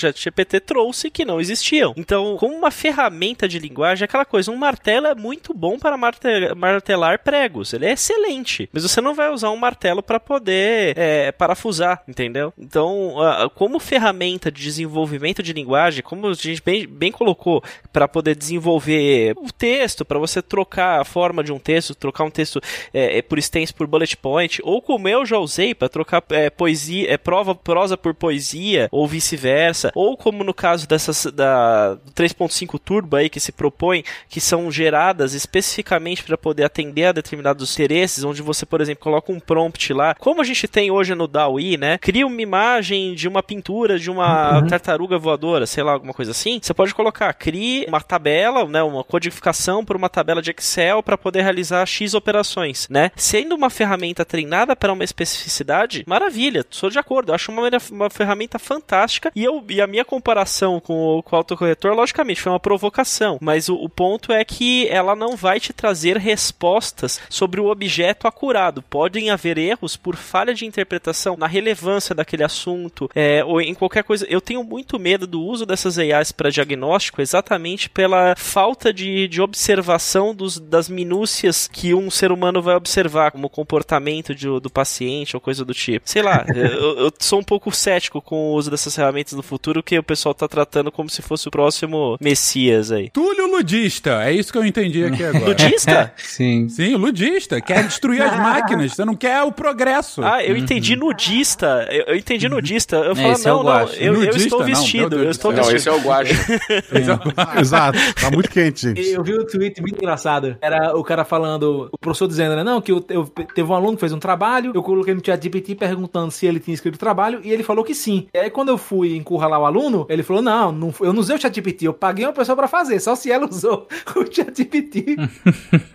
Trouxe 0.61 1.11
que 1.11 1.25
não 1.25 1.41
existiam. 1.41 1.95
Então, 1.97 2.37
como 2.37 2.55
uma 2.55 2.71
ferramenta 2.71 3.49
de 3.49 3.59
linguagem, 3.59 4.05
é 4.05 4.07
aquela 4.07 4.25
coisa, 4.25 4.51
um 4.51 4.57
martelo 4.57 5.07
é 5.07 5.15
muito 5.15 5.55
bom 5.55 5.79
para 5.79 5.97
marte- 5.97 6.55
martelar 6.57 7.23
pregos, 7.23 7.73
ele 7.73 7.87
é 7.87 7.93
excelente, 7.93 8.69
mas 8.73 8.83
você 8.83 9.01
não 9.01 9.15
vai 9.15 9.31
usar 9.31 9.51
um 9.51 9.57
martelo 9.57 10.03
para 10.03 10.21
poder 10.21 10.97
é, 10.97 11.33
parafusar, 11.33 12.03
entendeu? 12.07 12.53
Então, 12.59 13.15
como 13.55 13.79
ferramenta 13.79 14.51
de 14.51 14.63
desenvolvimento 14.63 15.43
de 15.43 15.53
linguagem, 15.53 16.03
como 16.03 16.27
a 16.27 16.35
gente 16.35 16.63
bem, 16.63 16.87
bem 16.87 17.11
colocou, 17.11 17.63
para 17.93 18.07
poder 18.07 18.37
desenvolver 18.37 19.35
o 19.37 19.53
texto, 19.53 20.05
para 20.05 20.19
você 20.19 20.43
trocar 20.43 21.01
a 21.01 21.05
forma 21.05 21.43
de 21.43 21.53
um 21.53 21.59
texto, 21.59 21.95
trocar 21.95 22.25
um 22.25 22.31
texto 22.31 22.61
é, 22.93 23.19
é, 23.19 23.23
por 23.23 23.39
extenso 23.39 23.75
por 23.75 23.87
bullet 23.87 24.17
point, 24.17 24.61
ou 24.63 24.83
como 24.83 25.09
eu 25.09 25.25
já 25.25 25.39
usei 25.39 25.75
para 25.75 25.89
trocar 25.89 26.23
é, 26.31 26.51
poesia, 26.51 27.11
é, 27.13 27.17
prova, 27.17 27.55
prosa 27.55 27.97
por 27.97 28.15
poesia, 28.15 28.89
ou 28.91 29.07
vice-versa, 29.07 29.91
ou 29.95 30.17
como 30.17 30.45
no 30.49 30.55
caso 30.55 30.89
dessas 30.89 31.27
da 31.27 31.95
do 31.95 32.13
3.5 32.13 32.79
Turbo 32.79 33.17
aí 33.17 33.29
que 33.29 33.39
se 33.39 33.53
propõe, 33.53 34.03
que 34.29 34.41
são 34.41 34.71
geradas 34.71 35.35
especificamente 35.35 36.25
para 36.25 36.39
poder 36.39 36.65
atender 36.65 37.05
a 37.05 37.13
determinados 37.13 37.73
interesses, 37.75 38.25
onde 38.25 38.41
você, 38.41 38.65
por 38.65 38.81
exemplo, 38.81 39.05
coloca 39.05 39.31
um 39.31 39.39
prompt 39.39 39.93
lá, 39.93 40.15
como 40.15 40.41
a 40.41 40.45
gente 40.45 40.67
tem 40.67 40.91
hoje 40.91 41.15
no 41.15 41.29
DAWI, 41.29 41.77
né? 41.77 41.99
Cria 41.99 42.27
uma 42.27 42.41
imagem 42.41 43.15
de 43.15 43.29
uma 43.29 43.43
pintura 43.43 43.99
de 43.99 44.11
uma 44.11 44.63
tartaruga 44.67 45.19
voadora, 45.19 45.67
sei 45.67 45.83
lá, 45.85 45.93
alguma 45.93 46.15
coisa 46.15 46.31
assim. 46.31 46.59
Você 46.63 46.73
pode 46.73 46.95
colocar, 46.95 47.33
crie 47.35 47.85
uma 47.87 48.01
tabela, 48.01 48.67
né? 48.67 48.83
Uma 48.83 49.05
codificação 49.05 49.85
por 49.85 49.97
uma 49.97 50.09
tabela 50.09 50.41
de 50.41 50.51
Excel 50.51 51.03
para 51.03 51.19
poder 51.19 51.43
realizar 51.43 51.85
X 51.85 52.15
operações, 52.15 52.89
né? 52.89 53.11
Sendo 53.17 53.55
uma 53.55 53.69
ferramenta 53.69 54.25
treinada 54.25 54.75
para 54.75 54.93
uma 54.93 55.05
especificidade, 55.05 56.05
maravilha, 56.07 56.65
sou 56.71 56.89
de 56.89 56.99
acordo. 56.99 57.31
Eu 57.31 57.35
acho 57.35 57.53
uma, 57.53 57.69
uma 57.93 58.09
ferramenta 58.11 58.59
fantástica 58.59 59.31
e, 59.37 59.45
eu, 59.45 59.63
e 59.69 59.81
a 59.81 59.87
minha 59.87 60.05
comparação 60.05 60.38
com 60.81 61.19
o, 61.19 61.23
com 61.23 61.35
o 61.35 61.39
autocorretor, 61.39 61.95
logicamente, 61.95 62.41
foi 62.41 62.53
uma 62.53 62.61
provocação, 62.61 63.39
mas 63.41 63.69
o, 63.69 63.75
o 63.75 63.89
ponto 63.89 64.33
é 64.33 64.45
que 64.45 64.89
ela 64.89 65.15
não 65.15 65.37
vai 65.37 65.61
te 65.61 65.73
trazer 65.73 66.17
respostas 66.17 67.21
sobre 67.29 67.61
o 67.61 67.67
objeto 67.67 68.27
acurado. 68.27 68.83
Podem 68.83 69.31
haver 69.31 69.59
erros 69.59 69.97
por 69.97 70.17
falha 70.17 70.55
de 70.55 70.67
interpretação 70.67 71.37
na 71.37 71.47
relevância 71.47 72.15
daquele 72.15 72.45
assunto 72.45 73.11
é, 73.15 73.45
ou 73.45 73.61
em 73.61 73.75
qualquer 73.75 74.05
coisa. 74.05 74.27
Eu 74.29 74.41
tenho 74.41 74.63
muito 74.63 74.99
medo 74.99 75.27
do 75.27 75.41
uso 75.41 75.65
dessas 75.65 75.99
AIs 75.99 76.33
para 76.33 76.51
diagnóstico 76.51 77.21
exatamente 77.21 77.89
pela 77.89 78.35
falta 78.37 78.93
de, 78.93 79.29
de 79.29 79.41
observação 79.41 80.35
dos, 80.35 80.59
das 80.59 80.89
minúcias 80.89 81.69
que 81.69 81.95
um 81.95 82.11
ser 82.11 82.33
humano 82.33 82.61
vai 82.61 82.77
observar, 82.77 83.31
como 83.33 83.47
o 83.47 83.51
comportamento 83.51 84.35
de, 84.35 84.47
do 84.61 84.71
paciente 84.71 85.37
ou 85.37 85.41
coisa 85.41 85.65
do 85.65 85.75
tipo. 85.75 86.09
Sei 86.09 86.23
lá, 86.23 86.45
eu, 86.55 86.99
eu, 86.99 87.13
sou 87.19 87.41
um 87.41 87.45
pouco 87.45 87.71
cético 87.73 88.21
com 88.21 88.51
o 88.51 88.55
uso 88.55 88.71
dessas 88.71 88.95
ferramentas 88.95 89.33
no 89.33 89.43
futuro 89.43 89.83
que 89.83 89.99
o 89.99 90.03
pessoal 90.03 90.18
tá 90.35 90.49
tratando 90.49 90.91
como 90.91 91.09
se 91.09 91.23
fosse 91.23 91.49
o 91.49 91.51
próximo 91.51 92.17
Messias 92.21 92.91
aí. 92.91 93.11
Túlio 93.11 93.47
ludista, 93.47 94.23
é 94.25 94.33
isso 94.33 94.53
que 94.53 94.59
eu 94.59 94.65
entendi 94.65 95.05
aqui 95.05 95.23
agora. 95.25 95.47
ludista? 95.47 96.13
Sim. 96.19 96.69
Sim, 96.69 96.95
ludista. 96.97 97.61
Quer 97.61 97.85
destruir 97.85 98.23
as 98.23 98.37
máquinas, 98.37 98.93
você 98.93 99.05
não 99.05 99.15
quer 99.15 99.43
o 99.43 99.53
progresso. 99.53 100.23
Ah, 100.23 100.43
eu 100.45 100.57
entendi 100.57 100.97
nudista. 100.97 101.87
Eu, 101.91 102.05
eu 102.07 102.17
entendi 102.17 102.49
nudista. 102.49 102.97
Eu 102.97 103.15
falo, 103.15 103.29
é, 103.29 103.39
não, 103.39 103.63
não, 103.63 103.81
eu, 103.95 104.25
eu, 104.25 104.37
estou 104.37 104.65
vestido. 104.65 105.17
Não, 105.17 105.25
eu 105.25 105.31
estou 105.31 105.53
não, 105.53 105.71
esse 105.71 105.89
é 105.89 105.93
o 105.93 106.01
guacho. 106.01 106.33
é. 106.71 107.61
Exato, 107.61 107.99
tá 108.21 108.31
muito 108.31 108.51
quente, 108.51 108.81
gente. 108.81 109.11
Eu 109.11 109.23
vi 109.23 109.39
um 109.39 109.47
tweet 109.47 109.81
muito 109.81 109.97
engraçado. 109.97 110.57
Era 110.61 110.97
o 110.97 111.03
cara 111.03 111.25
falando, 111.25 111.89
o 111.93 111.99
professor 111.99 112.27
dizendo, 112.27 112.57
né, 112.57 112.65
não, 112.65 112.81
que 112.81 112.93
eu, 112.93 113.05
eu, 113.09 113.27
teve 113.27 113.71
um 113.71 113.75
aluno 113.75 113.95
que 113.95 114.01
fez 114.01 114.13
um 114.13 114.19
trabalho, 114.19 114.73
eu 114.75 114.83
coloquei 114.83 115.15
no 115.15 115.25
chat 115.25 115.43
GPT 115.43 115.75
perguntando 115.75 116.31
se 116.31 116.47
ele 116.47 116.61
tinha 116.61 116.75
escrito 116.75 116.97
o 116.97 116.99
trabalho, 116.99 117.41
e 117.43 117.51
ele 117.51 117.63
falou 117.63 117.85
que 117.85 117.95
sim. 117.95 118.29
E 118.33 118.39
aí 118.39 118.51
quando 118.51 118.69
eu 118.71 118.79
fui 118.79 119.17
encurralar 119.17 119.61
o 119.61 119.67
aluno, 119.67 120.07
ele 120.09 120.23
falou, 120.23 120.43
não, 120.43 120.73
não 120.73 120.95
eu 121.01 121.13
não 121.13 121.21
usei 121.21 121.37
o 121.37 121.41
chat 121.41 121.55
GPT, 121.55 121.87
eu 121.87 121.93
paguei 121.93 122.25
uma 122.25 122.33
pessoa 122.33 122.57
pra 122.57 122.67
fazer, 122.67 122.99
só 123.01 123.15
se 123.15 123.31
ela 123.31 123.49
usou 123.49 123.87
o 124.17 124.33
chat 124.33 124.57
GPT. 124.57 125.17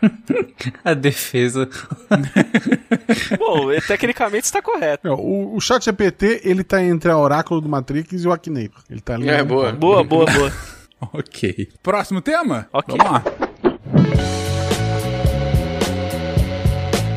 A 0.86 0.94
defesa. 0.94 1.70
Bom, 3.38 3.68
tecnicamente 3.88 4.46
está 4.46 4.62
correto. 4.62 5.10
O, 5.10 5.56
o 5.56 5.62
chat 5.62 5.84
GPT, 5.84 6.42
ele 6.44 6.64
tá 6.64 6.84
entre 6.84 7.12
a 7.12 7.18
Oráculo 7.18 7.60
do 7.60 7.70
Matrix 7.70 8.24
e 8.24 8.28
o 8.28 8.32
Akinator. 8.32 8.84
Ele 8.90 9.02
tá 9.02 9.16
ali. 9.16 9.30
É, 9.30 9.44
boa. 9.44 9.72
Boa, 9.72 10.04
boa, 10.04 10.26
boa. 10.26 10.52
ok. 11.14 11.70
Próximo 11.82 12.22
tema? 12.22 12.68
Ok. 12.72 12.96
Vamos 12.98 13.12
lá. 13.12 13.24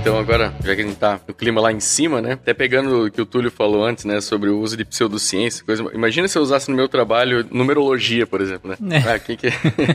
Então 0.07 0.20
agora, 0.20 0.54
já 0.64 0.76
que 0.76 0.82
a 0.82 0.84
gente 0.84 0.96
tá 0.96 1.18
no 1.26 1.34
clima 1.34 1.61
lá 1.61 1.72
em 1.72 1.80
cima, 1.80 2.22
né? 2.22 2.34
Até 2.34 2.54
pegando 2.54 3.07
o 3.07 3.11
que 3.11 3.20
o 3.20 3.26
Túlio 3.26 3.50
falou 3.50 3.84
antes, 3.84 4.04
né? 4.04 4.20
Sobre 4.20 4.48
o 4.48 4.61
uso 4.61 4.76
de 4.76 4.84
pseudociência, 4.84 5.64
coisa. 5.64 5.82
Imagina 5.92 6.28
se 6.28 6.38
eu 6.38 6.42
usasse 6.42 6.70
no 6.70 6.76
meu 6.76 6.88
trabalho 6.88 7.44
numerologia, 7.50 8.24
por 8.24 8.40
exemplo, 8.40 8.70
né? 8.70 8.76
É. 8.88 8.98
Ah, 8.98 9.18
quem, 9.18 9.36
que... 9.36 9.48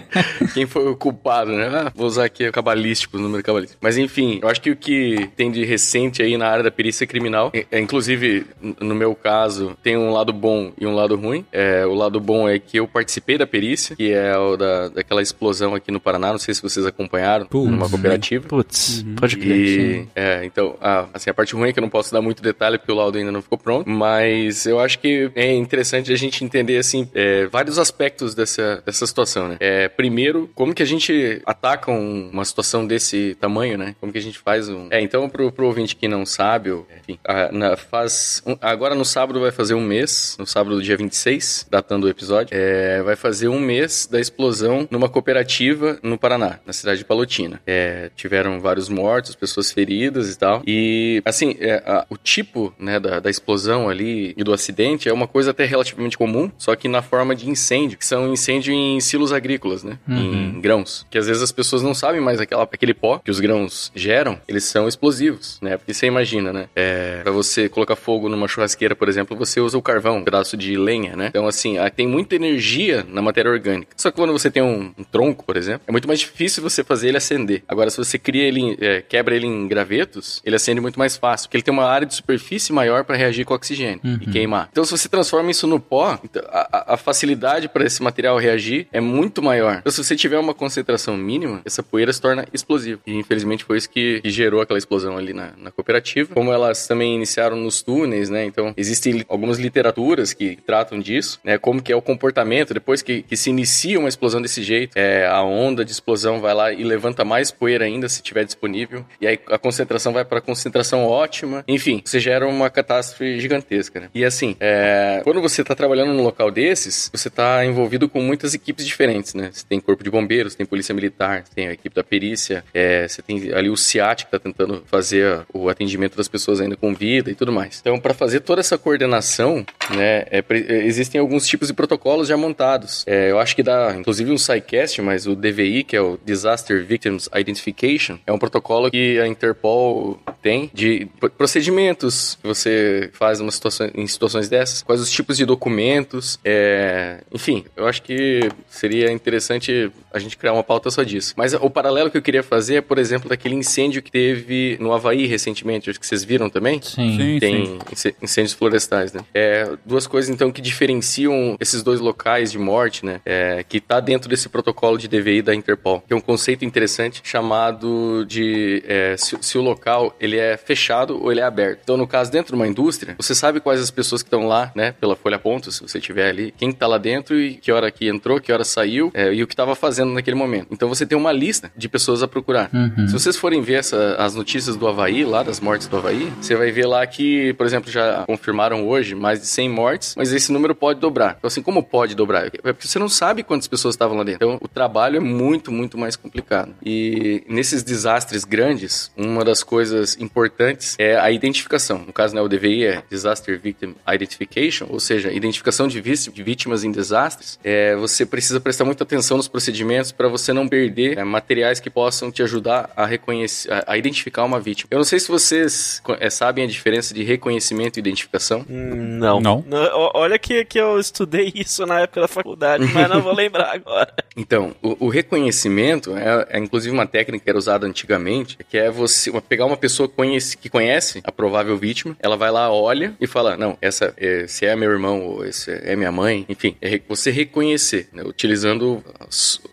quem 0.53 0.65
foi 0.65 0.85
o 0.89 0.97
culpado, 0.97 1.53
né? 1.53 1.69
Ah, 1.73 1.93
vou 1.95 2.07
usar 2.07 2.25
aqui 2.25 2.45
o 2.45 2.51
cabalístico, 2.51 3.15
o 3.15 3.21
número 3.21 3.41
cabalístico. 3.41 3.79
Mas 3.81 3.97
enfim, 3.97 4.39
eu 4.43 4.49
acho 4.49 4.59
que 4.59 4.71
o 4.71 4.75
que 4.75 5.29
tem 5.37 5.49
de 5.49 5.63
recente 5.63 6.21
aí 6.21 6.35
na 6.35 6.49
área 6.49 6.65
da 6.65 6.71
perícia 6.71 7.07
criminal, 7.07 7.49
é, 7.53 7.65
é, 7.71 7.79
inclusive 7.79 8.45
no 8.81 8.93
meu 8.93 9.15
caso, 9.15 9.77
tem 9.81 9.95
um 9.95 10.11
lado 10.11 10.33
bom 10.33 10.73
e 10.77 10.85
um 10.85 10.93
lado 10.93 11.15
ruim. 11.15 11.45
É, 11.53 11.85
o 11.85 11.93
lado 11.93 12.19
bom 12.19 12.49
é 12.49 12.59
que 12.59 12.75
eu 12.75 12.85
participei 12.85 13.37
da 13.37 13.47
perícia, 13.47 13.95
que 13.95 14.11
é 14.11 14.37
o 14.37 14.57
da, 14.57 14.89
daquela 14.89 15.21
explosão 15.21 15.73
aqui 15.73 15.89
no 15.89 16.01
Paraná, 16.01 16.31
não 16.31 16.37
sei 16.37 16.53
se 16.53 16.61
vocês 16.61 16.85
acompanharam, 16.85 17.45
Putz. 17.45 17.71
numa 17.71 17.89
cooperativa. 17.89 18.45
Putz, 18.49 19.05
pode 19.17 19.37
crer. 19.37 20.00
E, 20.00 20.00
é, 20.15 20.43
então, 20.45 20.75
a, 20.81 21.07
assim, 21.13 21.29
a 21.29 21.33
parte 21.33 21.53
ruim 21.55 21.69
é 21.69 21.73
que 21.73 21.79
eu 21.79 21.81
não 21.81 21.89
posso 21.89 22.11
dar 22.11 22.21
muito 22.21 22.41
detalhe 22.41 22.77
porque 22.77 22.91
o 22.91 22.95
laudo 22.95 23.17
ainda 23.17 23.31
não 23.31 23.41
ficou 23.41 23.57
pronto, 23.57 23.89
mas 23.89 24.65
eu 24.65 24.79
acho 24.79 24.99
que 24.99 25.31
é 25.35 25.53
interessante 25.53 26.11
a 26.11 26.15
gente 26.15 26.43
entender, 26.43 26.77
assim, 26.77 27.07
é, 27.13 27.45
vários 27.47 27.77
aspectos 27.77 28.33
dessa, 28.35 28.81
dessa 28.85 29.05
situação, 29.05 29.47
né? 29.47 29.57
É, 29.59 29.87
primeiro, 29.87 30.49
como 30.55 30.73
que 30.73 30.83
a 30.83 30.85
gente 30.85 31.41
ataca 31.45 31.91
um, 31.91 32.29
uma 32.31 32.45
situação 32.45 32.85
desse 32.85 33.35
tamanho, 33.39 33.77
né? 33.77 33.95
Como 33.99 34.11
que 34.11 34.17
a 34.17 34.21
gente 34.21 34.39
faz 34.39 34.69
um... 34.69 34.87
É, 34.89 35.01
então, 35.01 35.29
pro, 35.29 35.51
pro 35.51 35.67
ouvinte 35.67 35.95
que 35.95 36.07
não 36.07 36.25
sabe, 36.25 36.71
enfim, 36.99 37.19
a, 37.23 37.51
na, 37.51 37.77
faz... 37.77 38.41
Um, 38.45 38.57
agora 38.61 38.95
no 38.95 39.05
sábado 39.05 39.39
vai 39.39 39.51
fazer 39.51 39.73
um 39.73 39.81
mês, 39.81 40.35
no 40.39 40.45
sábado 40.45 40.75
do 40.75 40.81
dia 40.81 40.97
26, 40.97 41.67
datando 41.69 42.07
o 42.07 42.09
episódio, 42.09 42.55
é, 42.57 43.01
vai 43.01 43.15
fazer 43.15 43.47
um 43.47 43.59
mês 43.59 44.07
da 44.09 44.19
explosão 44.19 44.87
numa 44.89 45.09
cooperativa 45.09 45.99
no 46.01 46.17
Paraná, 46.17 46.59
na 46.65 46.73
cidade 46.73 46.99
de 46.99 47.05
Palotina. 47.05 47.61
É, 47.65 48.09
tiveram 48.15 48.59
vários 48.59 48.89
mortos, 48.89 49.35
pessoas 49.35 49.71
feridas 49.71 49.90
e 49.91 50.37
tal. 50.37 50.61
E, 50.65 51.21
assim, 51.25 51.55
é, 51.59 51.83
a, 51.85 52.05
o 52.09 52.17
tipo, 52.17 52.73
né, 52.79 52.99
da, 52.99 53.19
da, 53.19 53.29
explosão 53.29 53.89
ali 53.89 54.33
e 54.37 54.43
do 54.43 54.53
acidente 54.53 55.07
é 55.07 55.13
uma 55.13 55.27
coisa 55.27 55.51
até 55.51 55.65
relativamente 55.65 56.17
comum, 56.17 56.51
só 56.57 56.75
que 56.75 56.87
na 56.87 57.01
forma 57.01 57.35
de 57.35 57.49
incêndio, 57.49 57.97
que 57.97 58.05
são 58.05 58.31
incêndio 58.31 58.73
em 58.73 58.99
silos 58.99 59.31
agrícolas, 59.31 59.83
né? 59.83 59.97
Uhum. 60.07 60.53
Em 60.57 60.61
grãos. 60.61 61.05
Que 61.09 61.17
às 61.17 61.27
vezes 61.27 61.41
as 61.41 61.51
pessoas 61.51 61.81
não 61.81 61.93
sabem 61.93 62.21
mais 62.21 62.39
aquela, 62.39 62.63
aquele 62.63 62.93
pó 62.93 63.19
que 63.19 63.31
os 63.31 63.39
grãos 63.39 63.91
geram, 63.95 64.39
eles 64.47 64.63
são 64.63 64.87
explosivos, 64.87 65.57
né? 65.61 65.77
Porque 65.77 65.93
você 65.93 66.05
imagina, 66.05 66.51
né? 66.51 66.67
É, 66.75 67.21
pra 67.23 67.31
você 67.31 67.69
colocar 67.69 67.95
fogo 67.95 68.29
numa 68.29 68.47
churrasqueira, 68.47 68.95
por 68.95 69.09
exemplo, 69.09 69.35
você 69.37 69.59
usa 69.59 69.77
o 69.77 69.81
carvão, 69.81 70.17
um 70.17 70.23
pedaço 70.23 70.55
de 70.57 70.75
lenha, 70.77 71.15
né? 71.15 71.27
Então, 71.27 71.47
assim, 71.47 71.77
tem 71.95 72.07
muita 72.07 72.35
energia 72.35 73.05
na 73.07 73.21
matéria 73.21 73.51
orgânica. 73.51 73.91
Só 73.95 74.11
que 74.11 74.17
quando 74.17 74.33
você 74.33 74.49
tem 74.49 74.61
um, 74.61 74.93
um 74.97 75.03
tronco, 75.03 75.43
por 75.43 75.57
exemplo, 75.57 75.81
é 75.87 75.91
muito 75.91 76.07
mais 76.07 76.19
difícil 76.19 76.61
você 76.61 76.83
fazer 76.83 77.09
ele 77.09 77.17
acender. 77.17 77.63
Agora, 77.67 77.89
se 77.89 77.97
você 77.97 78.17
cria 78.17 78.43
ele, 78.43 78.77
é, 78.79 79.01
quebra 79.01 79.35
ele 79.35 79.47
em 79.47 79.67
gravetos, 79.81 80.41
ele 80.45 80.55
acende 80.55 80.79
muito 80.79 80.99
mais 80.99 81.17
fácil, 81.17 81.47
porque 81.47 81.57
ele 81.57 81.63
tem 81.63 81.73
uma 81.73 81.85
área 81.85 82.05
de 82.05 82.13
superfície 82.13 82.71
maior 82.71 83.03
para 83.03 83.15
reagir 83.15 83.45
com 83.45 83.53
oxigênio 83.53 83.99
uhum. 84.03 84.19
e 84.21 84.27
queimar. 84.27 84.69
Então, 84.71 84.85
se 84.85 84.91
você 84.91 85.09
transforma 85.09 85.49
isso 85.49 85.65
no 85.65 85.79
pó, 85.79 86.19
então, 86.23 86.41
a, 86.47 86.93
a 86.93 86.97
facilidade 86.97 87.67
para 87.67 87.85
esse 87.85 88.01
material 88.01 88.37
reagir 88.37 88.87
é 88.91 89.01
muito 89.01 89.41
maior. 89.41 89.77
Então, 89.79 89.91
se 89.91 90.03
você 90.03 90.15
tiver 90.15 90.37
uma 90.37 90.53
concentração 90.53 91.17
mínima, 91.17 91.61
essa 91.65 91.81
poeira 91.81 92.13
se 92.13 92.21
torna 92.21 92.45
explosiva. 92.53 93.01
E 93.05 93.13
infelizmente 93.15 93.63
foi 93.63 93.77
isso 93.77 93.89
que, 93.89 94.21
que 94.21 94.29
gerou 94.29 94.61
aquela 94.61 94.77
explosão 94.77 95.17
ali 95.17 95.33
na, 95.33 95.51
na, 95.57 95.71
cooperativa. 95.71 96.33
Como 96.33 96.51
elas 96.51 96.87
também 96.87 97.15
iniciaram 97.15 97.55
nos 97.55 97.81
túneis, 97.81 98.29
né? 98.29 98.45
Então, 98.45 98.73
existem 98.77 99.25
algumas 99.27 99.57
literaturas 99.57 100.33
que 100.33 100.57
tratam 100.65 100.99
disso, 100.99 101.39
né? 101.43 101.57
Como 101.57 101.81
que 101.81 101.91
é 101.91 101.95
o 101.95 102.01
comportamento 102.01 102.73
depois 102.73 103.01
que, 103.01 103.23
que 103.23 103.35
se 103.35 103.49
inicia 103.49 103.99
uma 103.99 104.09
explosão 104.09 104.41
desse 104.41 104.61
jeito. 104.61 104.93
É, 104.95 105.25
a 105.25 105.41
onda 105.41 105.83
de 105.83 105.91
explosão 105.91 106.39
vai 106.39 106.53
lá 106.53 106.71
e 106.71 106.83
levanta 106.83 107.25
mais 107.25 107.51
poeira 107.51 107.85
ainda 107.85 108.07
se 108.07 108.21
tiver 108.21 108.45
disponível. 108.45 109.05
E 109.19 109.27
aí 109.27 109.39
a 109.47 109.57
concentração 109.71 110.11
vai 110.11 110.25
para 110.25 110.41
concentração 110.41 111.05
ótima. 111.05 111.63
Enfim, 111.67 112.01
você 112.03 112.19
gera 112.19 112.45
uma 112.45 112.69
catástrofe 112.69 113.39
gigantesca, 113.39 114.01
né? 114.01 114.09
E 114.13 114.25
assim, 114.25 114.55
é, 114.59 115.21
quando 115.23 115.41
você 115.41 115.61
está 115.61 115.73
trabalhando 115.73 116.13
num 116.13 116.23
local 116.23 116.51
desses, 116.51 117.09
você 117.11 117.29
está 117.29 117.65
envolvido 117.65 118.09
com 118.09 118.21
muitas 118.21 118.53
equipes 118.53 118.85
diferentes, 118.85 119.33
né? 119.33 119.49
Você 119.51 119.65
tem 119.67 119.79
corpo 119.79 120.03
de 120.03 120.09
bombeiros, 120.09 120.55
tem 120.55 120.65
polícia 120.65 120.93
militar, 120.93 121.45
tem 121.55 121.67
a 121.67 121.71
equipe 121.71 121.95
da 121.95 122.03
perícia, 122.03 122.63
é, 122.73 123.07
você 123.07 123.21
tem 123.21 123.53
ali 123.53 123.69
o 123.69 123.77
CIAT 123.77 124.25
que 124.25 124.35
está 124.35 124.39
tentando 124.39 124.83
fazer 124.85 125.45
o 125.53 125.69
atendimento 125.69 126.17
das 126.17 126.27
pessoas 126.27 126.59
ainda 126.59 126.75
com 126.75 126.93
vida 126.93 127.31
e 127.31 127.35
tudo 127.35 127.51
mais. 127.51 127.79
Então, 127.79 127.97
para 127.97 128.13
fazer 128.13 128.41
toda 128.41 128.59
essa 128.59 128.77
coordenação, 128.77 129.65
né, 129.95 130.25
é, 130.31 130.43
existem 130.85 131.19
alguns 131.19 131.47
tipos 131.47 131.67
de 131.67 131.73
protocolos 131.73 132.27
já 132.27 132.37
montados. 132.37 133.03
É, 133.07 133.31
eu 133.31 133.39
acho 133.39 133.55
que 133.55 133.63
dá, 133.63 133.95
inclusive, 133.97 134.31
um 134.31 134.37
SciCast, 134.37 135.01
mas 135.01 135.27
o 135.27 135.35
DVI, 135.35 135.83
que 135.83 135.95
é 135.95 136.01
o 136.01 136.17
Disaster 136.25 136.83
Victims 136.85 137.29
Identification, 137.35 138.17
é 138.25 138.31
um 138.31 138.37
protocolo 138.37 138.89
que 138.89 139.19
a 139.19 139.27
Interpol 139.27 140.19
tem 140.41 140.69
de 140.73 141.07
procedimentos 141.37 142.37
que 142.41 142.47
você 142.47 143.09
faz 143.13 143.39
situação, 143.51 143.89
em 143.93 144.07
situações 144.07 144.49
dessas, 144.49 144.81
quais 144.81 145.01
os 145.01 145.11
tipos 145.11 145.37
de 145.37 145.45
documentos, 145.45 146.39
é... 146.43 147.19
enfim, 147.31 147.65
eu 147.75 147.87
acho 147.87 148.01
que 148.01 148.49
seria 148.69 149.11
interessante 149.11 149.91
a 150.13 150.19
gente 150.19 150.37
criar 150.37 150.53
uma 150.53 150.63
pauta 150.63 150.89
só 150.89 151.03
disso. 151.03 151.33
Mas 151.37 151.53
o 151.53 151.69
paralelo 151.69 152.09
que 152.09 152.17
eu 152.17 152.21
queria 152.21 152.43
fazer 152.43 152.75
é, 152.75 152.81
por 152.81 152.97
exemplo, 152.97 153.29
daquele 153.29 153.55
incêndio 153.55 154.01
que 154.01 154.11
teve 154.11 154.77
no 154.79 154.93
Havaí 154.93 155.25
recentemente, 155.25 155.89
acho 155.89 155.99
que 155.99 156.07
vocês 156.07 156.23
viram 156.23 156.49
também? 156.49 156.81
Sim. 156.81 157.17
sim 157.17 157.39
Tem 157.39 157.79
sim. 157.93 158.11
incêndios 158.21 158.53
florestais, 158.53 159.13
né? 159.13 159.21
É, 159.33 159.71
duas 159.85 160.07
coisas, 160.07 160.29
então, 160.29 160.51
que 160.51 160.61
diferenciam 160.61 161.55
esses 161.59 161.83
dois 161.83 161.99
locais 161.99 162.51
de 162.51 162.59
morte, 162.59 163.05
né? 163.05 163.21
É, 163.25 163.63
que 163.67 163.79
tá 163.79 163.99
dentro 163.99 164.29
desse 164.29 164.49
protocolo 164.49 164.97
de 164.97 165.07
DVI 165.07 165.41
da 165.41 165.55
Interpol, 165.55 166.01
que 166.01 166.13
é 166.13 166.15
um 166.15 166.21
conceito 166.21 166.65
interessante 166.65 167.21
chamado 167.23 168.25
de 168.25 168.83
é, 168.87 169.15
se, 169.17 169.37
se 169.41 169.57
o 169.57 169.61
local 169.61 170.15
ele 170.19 170.37
é 170.37 170.57
fechado 170.57 171.21
ou 171.21 171.31
ele 171.31 171.41
é 171.41 171.43
aberto. 171.43 171.79
Então, 171.83 171.97
no 171.97 172.07
caso, 172.07 172.31
dentro 172.31 172.55
de 172.55 172.55
uma 172.55 172.67
indústria, 172.67 173.15
você 173.17 173.33
sabe 173.33 173.59
quais 173.59 173.79
as 173.79 173.91
pessoas 173.91 174.21
que 174.21 174.27
estão 174.27 174.47
lá, 174.47 174.71
né, 174.75 174.93
pela 174.99 175.15
folha 175.15 175.39
ponto, 175.39 175.71
se 175.71 175.81
você 175.81 175.99
tiver 175.99 176.29
ali, 176.29 176.53
quem 176.57 176.71
tá 176.71 176.87
lá 176.87 176.97
dentro 176.97 177.39
e 177.39 177.55
que 177.55 177.71
hora 177.71 177.91
que 177.91 178.07
entrou, 178.07 178.39
que 178.39 178.51
hora 178.51 178.63
saiu 178.63 179.11
é, 179.13 179.33
e 179.33 179.43
o 179.43 179.47
que 179.47 179.53
estava 179.53 179.75
fazendo 179.75 180.00
naquele 180.05 180.35
momento. 180.35 180.67
Então, 180.71 180.87
você 180.89 181.05
tem 181.05 181.17
uma 181.17 181.31
lista 181.31 181.71
de 181.75 181.87
pessoas 181.87 182.23
a 182.23 182.27
procurar. 182.27 182.69
Uhum. 182.73 183.07
Se 183.07 183.13
vocês 183.13 183.37
forem 183.37 183.61
ver 183.61 183.75
essa, 183.75 184.15
as 184.17 184.35
notícias 184.35 184.75
do 184.75 184.87
Havaí, 184.87 185.23
lá 185.23 185.43
das 185.43 185.59
mortes 185.59 185.87
do 185.87 185.97
Havaí, 185.97 186.31
você 186.39 186.55
vai 186.55 186.71
ver 186.71 186.85
lá 186.85 187.05
que, 187.05 187.53
por 187.53 187.65
exemplo, 187.65 187.91
já 187.91 188.23
confirmaram 188.25 188.87
hoje 188.87 189.15
mais 189.15 189.39
de 189.39 189.47
100 189.47 189.69
mortes, 189.69 190.15
mas 190.17 190.31
esse 190.31 190.51
número 190.51 190.73
pode 190.73 190.99
dobrar. 190.99 191.35
Então, 191.37 191.47
assim, 191.47 191.61
como 191.61 191.83
pode 191.83 192.15
dobrar? 192.15 192.47
É 192.47 192.73
porque 192.73 192.87
você 192.87 192.99
não 192.99 193.09
sabe 193.09 193.43
quantas 193.43 193.67
pessoas 193.67 193.95
estavam 193.95 194.17
lá 194.17 194.23
dentro. 194.23 194.45
Então, 194.45 194.59
o 194.61 194.67
trabalho 194.67 195.17
é 195.17 195.19
muito, 195.19 195.71
muito 195.71 195.97
mais 195.97 196.15
complicado. 196.15 196.73
E 196.83 197.43
nesses 197.47 197.83
desastres 197.83 198.43
grandes, 198.43 199.11
uma 199.17 199.43
das 199.43 199.63
coisas 199.63 200.19
importantes 200.19 200.95
é 200.97 201.17
a 201.17 201.31
identificação. 201.31 201.99
No 202.05 202.13
caso, 202.13 202.35
né, 202.35 202.41
o 202.41 202.47
DVI 202.47 202.85
é 202.85 203.03
Disaster 203.09 203.59
Victim 203.59 203.95
Identification, 204.11 204.87
ou 204.89 204.99
seja, 204.99 205.31
identificação 205.31 205.87
de, 205.87 206.01
de 206.01 206.43
vítimas 206.43 206.83
em 206.83 206.91
desastres. 206.91 207.59
É, 207.63 207.95
você 207.95 208.25
precisa 208.25 208.59
prestar 208.59 208.85
muita 208.85 209.03
atenção 209.03 209.37
nos 209.37 209.47
procedimentos 209.47 209.90
para 210.13 210.27
você 210.27 210.53
não 210.53 210.67
perder 210.67 211.17
é, 211.17 211.23
materiais 211.23 211.79
que 211.79 211.89
possam 211.89 212.31
te 212.31 212.41
ajudar 212.43 212.89
a 212.95 213.05
reconhecer, 213.05 213.71
a, 213.71 213.83
a, 213.87 213.97
identificar 213.97 214.43
uma 214.43 214.59
vítima. 214.59 214.87
Eu 214.91 214.97
não 214.97 215.03
sei 215.03 215.19
se 215.19 215.27
vocês 215.27 216.01
é, 216.19 216.29
sabem 216.29 216.63
a 216.63 216.67
diferença 216.67 217.13
de 217.13 217.23
reconhecimento 217.23 217.97
e 217.97 217.99
identificação. 217.99 218.65
Hum, 218.69 219.17
não. 219.19 219.41
Não. 219.41 219.63
não. 219.67 220.11
Olha 220.13 220.37
que, 220.39 220.63
que 220.65 220.79
eu 220.79 220.99
estudei 220.99 221.51
isso 221.55 221.85
na 221.85 222.01
época 222.01 222.21
da 222.21 222.27
faculdade, 222.27 222.85
mas 222.93 223.09
não 223.09 223.21
vou 223.21 223.33
lembrar 223.33 223.73
agora. 223.75 224.13
Então, 224.35 224.73
o, 224.81 225.07
o 225.07 225.09
reconhecimento 225.09 226.15
é, 226.15 226.47
é, 226.49 226.59
inclusive 226.59 226.93
uma 226.93 227.05
técnica 227.05 227.43
que 227.43 227.49
era 227.49 227.57
usada 227.57 227.85
antigamente, 227.85 228.57
que 228.69 228.77
é 228.77 228.89
você 228.89 229.31
pegar 229.41 229.65
uma 229.65 229.77
pessoa 229.77 230.07
conhece, 230.07 230.57
que 230.57 230.69
conhece 230.69 231.21
a 231.23 231.31
provável 231.31 231.77
vítima, 231.77 232.15
ela 232.19 232.37
vai 232.37 232.51
lá, 232.51 232.71
olha 232.71 233.13
e 233.19 233.27
fala, 233.27 233.57
não, 233.57 233.77
essa 233.81 234.13
é, 234.17 234.45
se 234.47 234.65
é 234.65 234.75
meu 234.75 234.89
irmão 234.89 235.21
ou 235.21 235.45
esse 235.45 235.71
é 235.71 235.95
minha 235.95 236.11
mãe, 236.11 236.45
enfim, 236.47 236.75
é 236.81 236.99
você 237.07 237.31
reconhecer, 237.31 238.07
né, 238.13 238.23
utilizando 238.23 239.03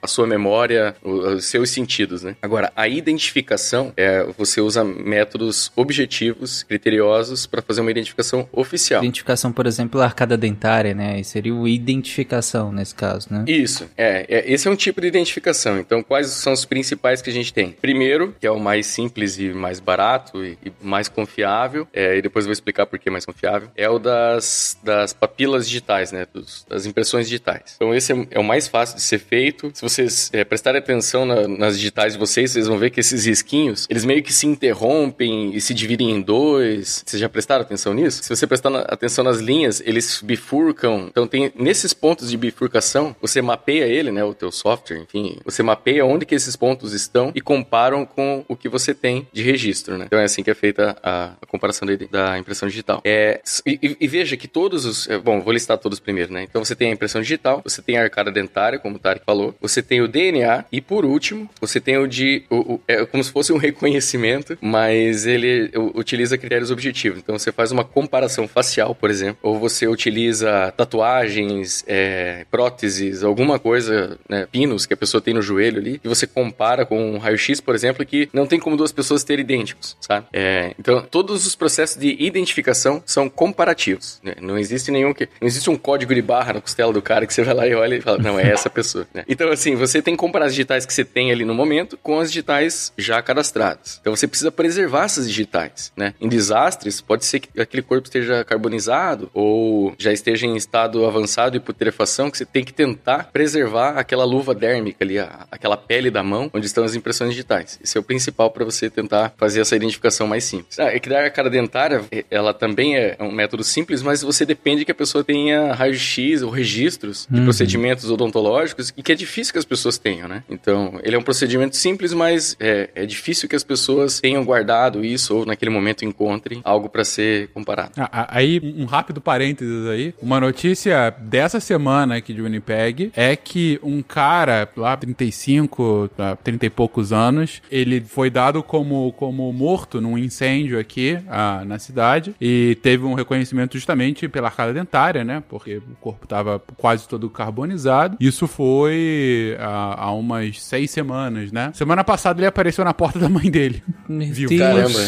a 0.03 0.08
sua 0.09 0.27
memória, 0.27 0.97
os 1.03 1.45
seus 1.45 1.71
sentidos, 1.71 2.23
né? 2.23 2.37
Agora, 2.43 2.73
a 2.75 2.89
identificação 2.89 3.93
é 3.97 4.25
você 4.37 4.61
usa 4.61 4.83
métodos 4.85 5.71
objetivos, 5.77 6.63
criteriosos 6.63 7.47
para 7.47 7.63
fazer 7.63 7.81
uma 7.81 7.91
identificação 7.91 8.49
oficial. 8.53 9.03
Identificação, 9.03 9.53
por 9.53 9.67
exemplo, 9.67 10.01
a 10.01 10.05
arcada 10.05 10.37
dentária, 10.37 10.95
né? 10.95 11.23
Seria 11.23 11.55
o 11.55 11.69
identificação 11.69 12.73
nesse 12.73 12.95
caso, 12.95 13.29
né? 13.31 13.45
Isso, 13.47 13.89
é, 13.97 14.27
é, 14.29 14.53
esse 14.53 14.67
é 14.67 14.71
um 14.71 14.77
tipo 14.77 15.01
de 15.01 15.07
identificação. 15.07 15.79
Então, 15.79 16.03
quais 16.03 16.29
são 16.29 16.53
os 16.53 16.65
principais 16.65 17.23
que 17.23 17.31
a 17.31 17.33
gente 17.33 17.53
tem? 17.53 17.73
Primeiro, 17.73 18.35
que 18.41 18.47
é 18.47 18.51
o 18.51 18.59
mais 18.59 18.87
simples 18.87 19.39
e 19.39 19.51
mais 19.51 19.81
barato 19.81 20.45
e, 20.45 20.59
e 20.65 20.73
mais 20.81 21.09
confiável, 21.09 21.87
é, 21.93 22.17
e 22.17 22.23
depois 22.23 22.45
eu 22.45 22.49
vou 22.49 22.53
explicar 22.53 22.87
por 22.87 22.99
que 22.99 23.11
mais 23.11 23.25
confiável, 23.25 23.69
é 23.77 23.89
o 23.89 23.99
das, 23.99 24.77
das 24.83 25.13
papilas 25.13 25.67
digitais, 25.67 26.13
né? 26.13 26.27
Dos, 26.33 26.65
das 26.69 26.87
impressões 26.87 27.27
digitais. 27.27 27.75
Então, 27.77 27.95
esse 27.95 28.13
é, 28.13 28.27
é, 28.31 28.39
o 28.39 28.45
mais 28.45 28.69
fácil 28.69 28.97
de 28.97 29.03
ser 29.03 29.19
feito. 29.19 29.71
Se 29.75 29.83
vocês 29.99 30.31
é, 30.33 30.45
prestarem 30.45 30.79
atenção 30.79 31.25
na, 31.25 31.49
nas 31.49 31.77
digitais 31.77 32.13
de 32.13 32.19
vocês, 32.19 32.53
vocês 32.53 32.67
vão 32.67 32.79
ver 32.79 32.91
que 32.91 33.01
esses 33.01 33.27
risquinhos, 33.27 33.87
eles 33.91 34.05
meio 34.05 34.23
que 34.23 34.33
se 34.33 34.47
interrompem 34.47 35.55
e 35.55 35.61
se 35.61 35.75
dividem 35.75 36.11
em 36.11 36.21
dois. 36.21 37.03
Vocês 37.05 37.21
já 37.21 37.29
prestaram 37.29 37.63
atenção 37.63 37.93
nisso? 37.93 38.23
Se 38.23 38.29
você 38.29 38.47
prestar 38.47 38.75
atenção 38.83 39.25
nas 39.25 39.39
linhas, 39.39 39.83
eles 39.85 40.21
bifurcam. 40.23 41.09
Então, 41.11 41.27
tem 41.27 41.53
nesses 41.57 41.93
pontos 41.93 42.31
de 42.31 42.37
bifurcação, 42.37 43.15
você 43.21 43.43
mapeia 43.43 43.85
ele, 43.85 44.13
né? 44.13 44.23
O 44.23 44.35
teu 44.35 44.53
software, 44.53 44.99
enfim, 44.99 45.39
você 45.45 45.63
mapeia 45.63 46.05
onde 46.05 46.25
que 46.25 46.35
esses 46.35 46.55
pontos 46.55 46.93
estão 46.93 47.33
e 47.35 47.41
comparam 47.41 48.07
com 48.07 48.45
o 48.47 48.57
que 48.57 48.69
você 48.69 48.95
tem 48.95 49.27
de 49.33 49.43
registro, 49.43 49.99
né? 49.99 50.05
Então 50.07 50.19
é 50.19 50.25
assim 50.25 50.43
que 50.43 50.51
é 50.51 50.55
feita 50.55 50.97
a, 51.03 51.33
a 51.41 51.47
comparação 51.47 51.89
da 52.11 52.39
impressão 52.39 52.69
digital. 52.69 53.01
É, 53.05 53.41
e, 53.67 53.97
e, 54.01 54.07
veja 54.07 54.37
que 54.37 54.47
todos 54.47 54.85
os... 54.85 55.09
É, 55.09 55.19
bom, 55.19 55.41
vou 55.41 55.53
listar 55.53 55.79
todos 55.79 55.99
primeiro, 55.99 56.33
né? 56.33 56.43
Então 56.43 56.65
você 56.65 56.77
tem 56.77 56.91
a 56.91 56.93
impressão 56.93 57.21
digital, 57.21 57.61
você 57.65 57.83
tem 57.83 57.97
a 57.97 58.03
arcada 58.03 58.31
dentária, 58.31 58.79
como 58.79 58.97
o 58.97 58.99
Tarek 58.99 59.25
falou, 59.25 59.55
você 59.61 59.83
tem 59.89 60.01
o 60.01 60.09
DNA 60.09 60.65
e, 60.71 60.81
por 60.81 61.05
último, 61.05 61.49
você 61.61 61.81
tem 61.81 61.97
o 61.97 62.07
de... 62.07 62.43
O, 62.51 62.75
o, 62.75 62.81
é 62.87 63.05
como 63.07 63.25
se 63.25 63.33
fosse 63.33 63.53
um 63.53 63.57
reconhecimento, 63.57 64.57
mas 64.61 65.27
ele 65.27 65.71
utiliza 65.95 66.37
critérios 66.37 66.71
objetivos. 66.71 67.19
Então 67.19 67.39
você 67.39 67.51
faz 67.51 67.73
uma 67.73 67.85
comparação 67.85 68.47
facial, 68.47 68.95
por 68.95 69.11
exemplo, 69.11 69.39
ou 69.43 69.59
você 69.59 69.87
utiliza 69.87 70.73
tatuagens, 70.77 71.85
é, 71.87 72.45
próteses, 72.51 73.25
alguma 73.25 73.59
coisa, 73.59 74.19
né, 74.29 74.47
pinos 74.51 74.87
que 74.87 74.95
a 74.95 74.97
pessoa 74.97 75.21
tem 75.21 75.35
no 75.35 75.43
joelho 75.43 75.79
ali, 75.79 76.01
e 76.05 76.09
você 76.09 76.27
compara 76.27 76.85
com 76.85 77.15
um 77.15 77.19
raio-x, 77.19 77.61
por 77.61 77.75
exemplo, 77.75 78.05
que 78.05 78.29
não 78.33 78.47
tem 78.47 78.61
como 78.61 78.77
duas 78.77 78.93
pessoas 78.93 79.25
terem 79.25 79.45
idênticos, 79.45 79.97
sabe? 80.01 80.27
É, 80.33 80.75
então, 80.79 81.01
todos 81.03 81.47
os 81.47 81.55
processos 81.55 81.97
de 81.97 82.17
identificação 82.19 83.03
são 83.07 83.29
comparativos. 83.29 84.21
Né? 84.23 84.35
Não 84.41 84.59
existe 84.59 84.91
nenhum 84.91 85.15
que. 85.15 85.29
Não 85.41 85.49
existe 85.49 85.71
um 85.71 85.77
código 85.77 86.15
de 86.15 86.23
barra 86.23 86.55
na 86.55 86.61
costela 86.61 86.93
do 86.93 87.01
cara 87.01 87.27
que 87.27 87.33
você 87.33 87.43
vai 87.43 87.55
lá 87.55 87.67
e 87.67 87.75
olha 87.75 87.97
e 87.97 88.01
fala, 88.01 88.19
não, 88.19 88.39
é 88.39 88.51
essa 88.51 88.69
pessoa. 88.69 89.07
Né? 89.15 89.25
Então, 89.29 89.51
assim, 89.51 89.75
você 89.79 90.03
tem 90.03 90.15
que 90.15 90.19
comparar 90.19 90.47
as 90.47 90.53
digitais 90.53 90.85
que 90.85 90.93
você 90.93 91.05
tem 91.05 91.31
ali 91.31 91.45
no 91.45 91.55
momento 91.55 91.97
com 91.97 92.19
as 92.21 92.29
digitais 92.29 92.93
já 92.97 93.21
cadastradas. 93.23 93.99
Então, 94.01 94.15
você 94.15 94.27
precisa 94.27 94.51
preservar 94.51 95.05
essas 95.05 95.29
digitais, 95.29 95.93
né? 95.97 96.15
Em 96.21 96.29
desastres, 96.29 97.01
pode 97.01 97.25
ser 97.25 97.41
que 97.41 97.61
aquele 97.61 97.83
corpo 97.83 98.07
esteja 98.07 98.45
carbonizado 98.45 99.31
ou 99.33 99.95
já 99.99 100.13
esteja 100.13 100.47
em 100.47 100.57
estado 100.57 101.05
avançado 101.05 101.59
de 101.59 101.61
putrefação, 101.61 102.31
que 102.31 102.39
você 102.39 102.45
tem 102.45 102.65
que 102.65 102.73
tentar 102.73 103.31
preservar 103.33 103.99
aquela 103.99 104.25
luva 104.25 104.55
dérmica 104.55 105.05
ali, 105.05 105.19
a, 105.19 105.47
aquela 105.51 105.77
pele 105.77 106.11
da 106.11 106.23
mão, 106.23 106.51
onde 106.53 106.67
estão 106.67 106.85
as 106.85 106.95
impressões 106.95 107.31
digitais. 107.31 107.79
Esse 107.83 107.97
é 107.97 108.01
o 108.01 108.05
principal 108.05 108.51
para 108.51 108.65
você 108.65 108.91
tentar 108.91 109.33
fazer 109.37 109.61
essa 109.61 109.77
identificação 109.77 110.27
mais 110.27 110.45
simples. 110.45 110.79
Ah, 110.79 110.95
é 110.95 110.99
que 110.99 111.13
a 111.13 111.31
cara 111.31 111.51
dentária, 111.51 112.05
é, 112.11 112.25
ela 112.31 112.53
também 112.53 112.97
é 112.97 113.17
um 113.21 113.33
método 113.33 113.65
simples, 113.65 114.03
mas 114.03 114.23
você 114.23 114.45
depende 114.45 114.85
que 114.85 114.93
a 114.93 114.95
pessoa 114.95 115.25
tenha 115.25 115.73
raio-x 115.73 116.43
ou 116.43 116.51
registros 116.51 117.27
de 117.31 117.39
uhum. 117.39 117.45
procedimentos 117.45 118.11
odontológicos 118.11 118.93
e 118.97 119.03
que 119.03 119.13
é 119.13 119.15
difícil 119.15 119.53
que 119.53 119.58
as 119.59 119.65
pessoas 119.65 119.99
tenham, 119.99 120.29
né? 120.29 120.43
Então, 120.49 120.99
ele 121.03 121.17
é 121.17 121.19
um 121.19 121.23
procedimento 121.23 121.77
simples, 121.77 122.13
mas 122.13 122.57
é, 122.61 122.91
é 122.95 123.07
difícil 123.07 123.49
que 123.49 123.57
as 123.57 123.65
pessoas 123.65 124.21
tenham 124.21 124.45
guardado 124.45 125.05
isso 125.05 125.39
ou 125.39 125.47
naquele 125.47 125.71
momento 125.71 126.05
encontrem 126.05 126.61
algo 126.65 126.89
para 126.89 127.05
ser 127.05 127.49
comparado. 127.49 127.93
Ah, 127.97 128.29
aí, 128.31 128.61
um 128.77 128.85
rápido 128.85 129.21
parênteses 129.21 129.87
aí. 129.87 130.15
Uma 130.21 130.41
notícia 130.41 131.11
dessa 131.11 131.61
semana 131.61 132.17
aqui 132.17 132.33
de 132.33 132.43
Winnipeg 132.43 133.13
é 133.15 133.35
que 133.37 133.79
um 133.83 134.03
cara 134.03 134.69
lá, 134.77 134.97
35, 134.97 136.11
30 136.43 136.67
e 136.67 136.71
poucos 136.71 137.13
anos, 137.13 137.63
ele 137.71 138.01
foi 138.01 138.31
dado 138.31 138.63
como, 138.63 139.13
como 139.13 139.53
morto 139.53 140.01
num 140.01 140.17
incêndio 140.17 140.79
aqui 140.79 141.19
ah, 141.29 141.63
na 141.67 141.79
cidade 141.79 142.35
e 142.41 142.77
teve 142.83 143.05
um 143.05 143.15
reconhecimento 143.15 143.75
justamente 143.75 144.29
pela 144.29 144.49
arcada 144.49 144.73
dentária, 144.73 145.25
né? 145.25 145.43
Porque 145.49 145.77
o 145.77 145.97
corpo 146.01 146.25
estava 146.25 146.61
quase 146.77 147.09
todo 147.09 147.29
carbonizado. 147.29 148.17
Isso 148.21 148.47
foi 148.47 149.48
ah, 149.59 149.95
há 149.99 150.13
umas 150.13 150.63
seis 150.63 150.91
semanas, 150.91 151.53
né? 151.53 151.71
Semana 151.75 152.05
passada 152.05 152.41
ele 152.41 152.47
apareceu 152.47 152.85
na 152.85 152.95
porta 152.95 153.19
da 153.19 153.29
mãe 153.29 153.51
dele. 153.51 153.83
Viu? 154.09 154.49
Caramba. 154.59 154.99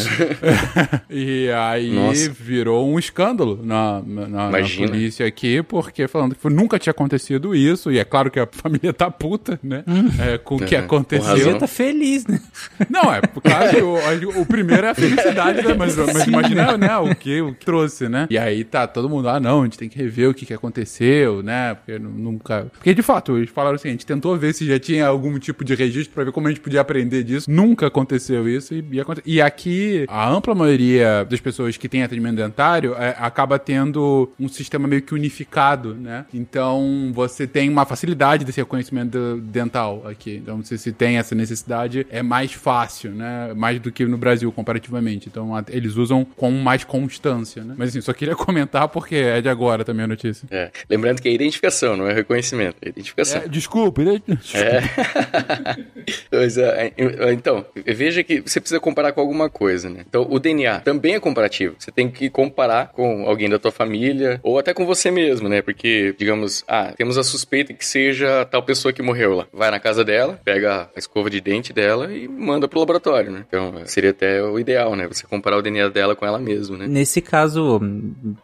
e 1.09 1.49
aí 1.49 1.93
Nossa. 1.93 2.29
virou 2.29 2.87
um 2.87 2.97
escândalo 2.97 3.59
na, 3.63 4.01
na, 4.05 4.27
na, 4.27 4.49
polícia 4.51 5.25
aqui, 5.25 5.61
porque 5.63 6.07
falando 6.07 6.35
que 6.35 6.49
nunca 6.49 6.79
tinha 6.79 6.91
acontecido 6.91 7.55
isso, 7.55 7.91
e 7.91 7.99
é 7.99 8.03
claro 8.03 8.31
que 8.31 8.39
a 8.39 8.47
família 8.51 8.93
tá 8.93 9.09
puta, 9.09 9.59
né? 9.63 9.83
Hum. 9.87 10.09
É, 10.19 10.37
com 10.37 10.55
o 10.55 10.59
que 10.59 10.75
aconteceu. 10.75 11.57
tá 11.57 11.67
feliz, 11.67 12.25
né? 12.25 12.39
Não, 12.89 13.13
é, 13.13 13.21
claro, 13.21 13.87
o, 13.87 14.41
o 14.41 14.45
primeiro 14.45 14.85
é 14.85 14.89
a 14.89 14.95
felicidade, 14.95 15.65
né? 15.65 15.73
Mas, 15.73 15.95
mas 15.95 16.27
imagina, 16.27 16.77
né, 16.77 16.97
o 16.97 17.15
que, 17.15 17.41
o 17.41 17.53
que 17.53 17.65
trouxe, 17.65 18.07
né? 18.07 18.27
E 18.29 18.37
aí 18.37 18.63
tá 18.63 18.87
todo 18.87 19.09
mundo, 19.09 19.29
ah, 19.29 19.39
não, 19.39 19.61
a 19.61 19.63
gente 19.63 19.77
tem 19.77 19.89
que 19.89 19.97
rever 19.97 20.29
o 20.29 20.33
que, 20.33 20.45
que 20.45 20.53
aconteceu, 20.53 21.41
né? 21.43 21.75
Porque 21.75 21.99
nunca. 21.99 22.67
Porque 22.73 22.93
de 22.93 23.01
fato, 23.01 23.37
eles 23.37 23.49
falaram 23.49 23.75
assim, 23.75 23.89
a 23.89 23.91
gente 23.91 24.05
tentou 24.05 24.30
ver 24.37 24.53
se 24.53 24.65
já 24.65 24.79
tinha 24.79 25.07
algum 25.07 25.37
tipo 25.39 25.63
de 25.63 25.75
registro 25.75 26.13
pra 26.13 26.23
ver 26.23 26.31
como 26.31 26.47
a 26.47 26.49
gente 26.49 26.61
podia 26.61 26.81
aprender 26.81 27.23
disso. 27.23 27.49
Nunca 27.49 27.87
aconteceu 27.87 28.47
isso 28.47 28.73
e, 28.73 28.79
e, 28.79 29.35
e 29.35 29.41
aqui 29.41 30.05
a 30.07 30.29
ampla 30.29 30.53
maioria 30.55 31.25
das 31.29 31.39
pessoas 31.39 31.77
que 31.77 31.87
tem 31.87 32.03
atendimento 32.03 32.35
dentário 32.35 32.95
é, 32.95 33.15
acaba 33.19 33.57
tendo 33.57 34.31
um 34.39 34.47
sistema 34.47 34.87
meio 34.87 35.01
que 35.01 35.13
unificado, 35.13 35.93
né? 35.95 36.25
Então 36.33 37.11
você 37.13 37.47
tem 37.47 37.69
uma 37.69 37.85
facilidade 37.85 38.45
desse 38.45 38.59
reconhecimento 38.59 39.37
dental 39.41 40.03
aqui. 40.05 40.35
Então, 40.35 40.63
se, 40.63 40.77
se 40.77 40.91
tem 40.91 41.17
essa 41.17 41.35
necessidade, 41.35 42.05
é 42.09 42.21
mais 42.21 42.53
fácil, 42.53 43.11
né? 43.11 43.53
Mais 43.55 43.79
do 43.79 43.91
que 43.91 44.05
no 44.05 44.17
Brasil, 44.17 44.51
comparativamente. 44.51 45.27
Então, 45.29 45.55
a, 45.55 45.63
eles 45.69 45.95
usam 45.95 46.25
com 46.25 46.51
mais 46.51 46.83
constância, 46.83 47.63
né? 47.63 47.75
Mas 47.77 47.89
assim, 47.89 48.01
só 48.01 48.13
queria 48.13 48.35
comentar 48.37 48.87
porque 48.87 49.15
é 49.15 49.41
de 49.41 49.49
agora 49.49 49.83
também 49.83 50.05
a 50.05 50.07
notícia. 50.07 50.47
É. 50.51 50.71
Lembrando 50.89 51.21
que 51.21 51.27
é 51.27 51.33
identificação, 51.33 51.97
não 51.97 52.07
é 52.07 52.13
reconhecimento. 52.13 52.77
É 52.81 52.89
identificação. 52.89 53.41
É, 53.41 53.47
desculpa, 53.47 54.01
desculpa. 54.27 54.67
É. 54.67 54.81
pois 56.29 56.57
é, 56.57 56.93
é, 56.97 57.33
então, 57.33 57.65
veja 57.85 58.23
que 58.23 58.41
você 58.41 58.59
precisa 58.59 58.79
comparar 58.79 59.11
com 59.11 59.21
alguma 59.21 59.49
coisa, 59.49 59.89
né? 59.89 60.03
Então, 60.07 60.27
o 60.29 60.39
DNA 60.39 60.79
também 60.79 61.15
é 61.15 61.19
comparativo. 61.19 61.75
Você 61.77 61.91
tem 61.91 62.09
que 62.09 62.29
comparar 62.29 62.87
com 62.87 63.25
alguém 63.27 63.49
da 63.49 63.59
tua 63.59 63.71
família 63.71 64.39
ou 64.43 64.59
até 64.59 64.73
com 64.73 64.85
você 64.85 65.09
mesmo, 65.09 65.49
né? 65.49 65.61
Porque, 65.61 66.15
digamos, 66.17 66.63
ah, 66.67 66.93
temos 66.95 67.17
a 67.17 67.23
suspeita 67.23 67.73
que 67.73 67.85
seja 67.85 68.45
tal 68.45 68.63
pessoa 68.63 68.93
que 68.93 69.01
morreu 69.01 69.35
lá. 69.35 69.47
Vai 69.53 69.71
na 69.71 69.79
casa 69.79 70.03
dela, 70.03 70.39
pega 70.43 70.89
a 70.95 70.99
escova 70.99 71.29
de 71.29 71.41
dente 71.41 71.73
dela 71.73 72.13
e 72.13 72.27
manda 72.27 72.67
pro 72.67 72.79
laboratório, 72.79 73.31
né? 73.31 73.45
Então, 73.47 73.81
seria 73.85 74.11
até 74.11 74.43
o 74.43 74.59
ideal, 74.59 74.95
né? 74.95 75.07
Você 75.07 75.25
comparar 75.25 75.57
o 75.57 75.61
DNA 75.61 75.89
dela 75.89 76.15
com 76.15 76.25
ela 76.25 76.39
mesma, 76.39 76.77
né? 76.77 76.87
Nesse 76.87 77.21
caso, 77.21 77.79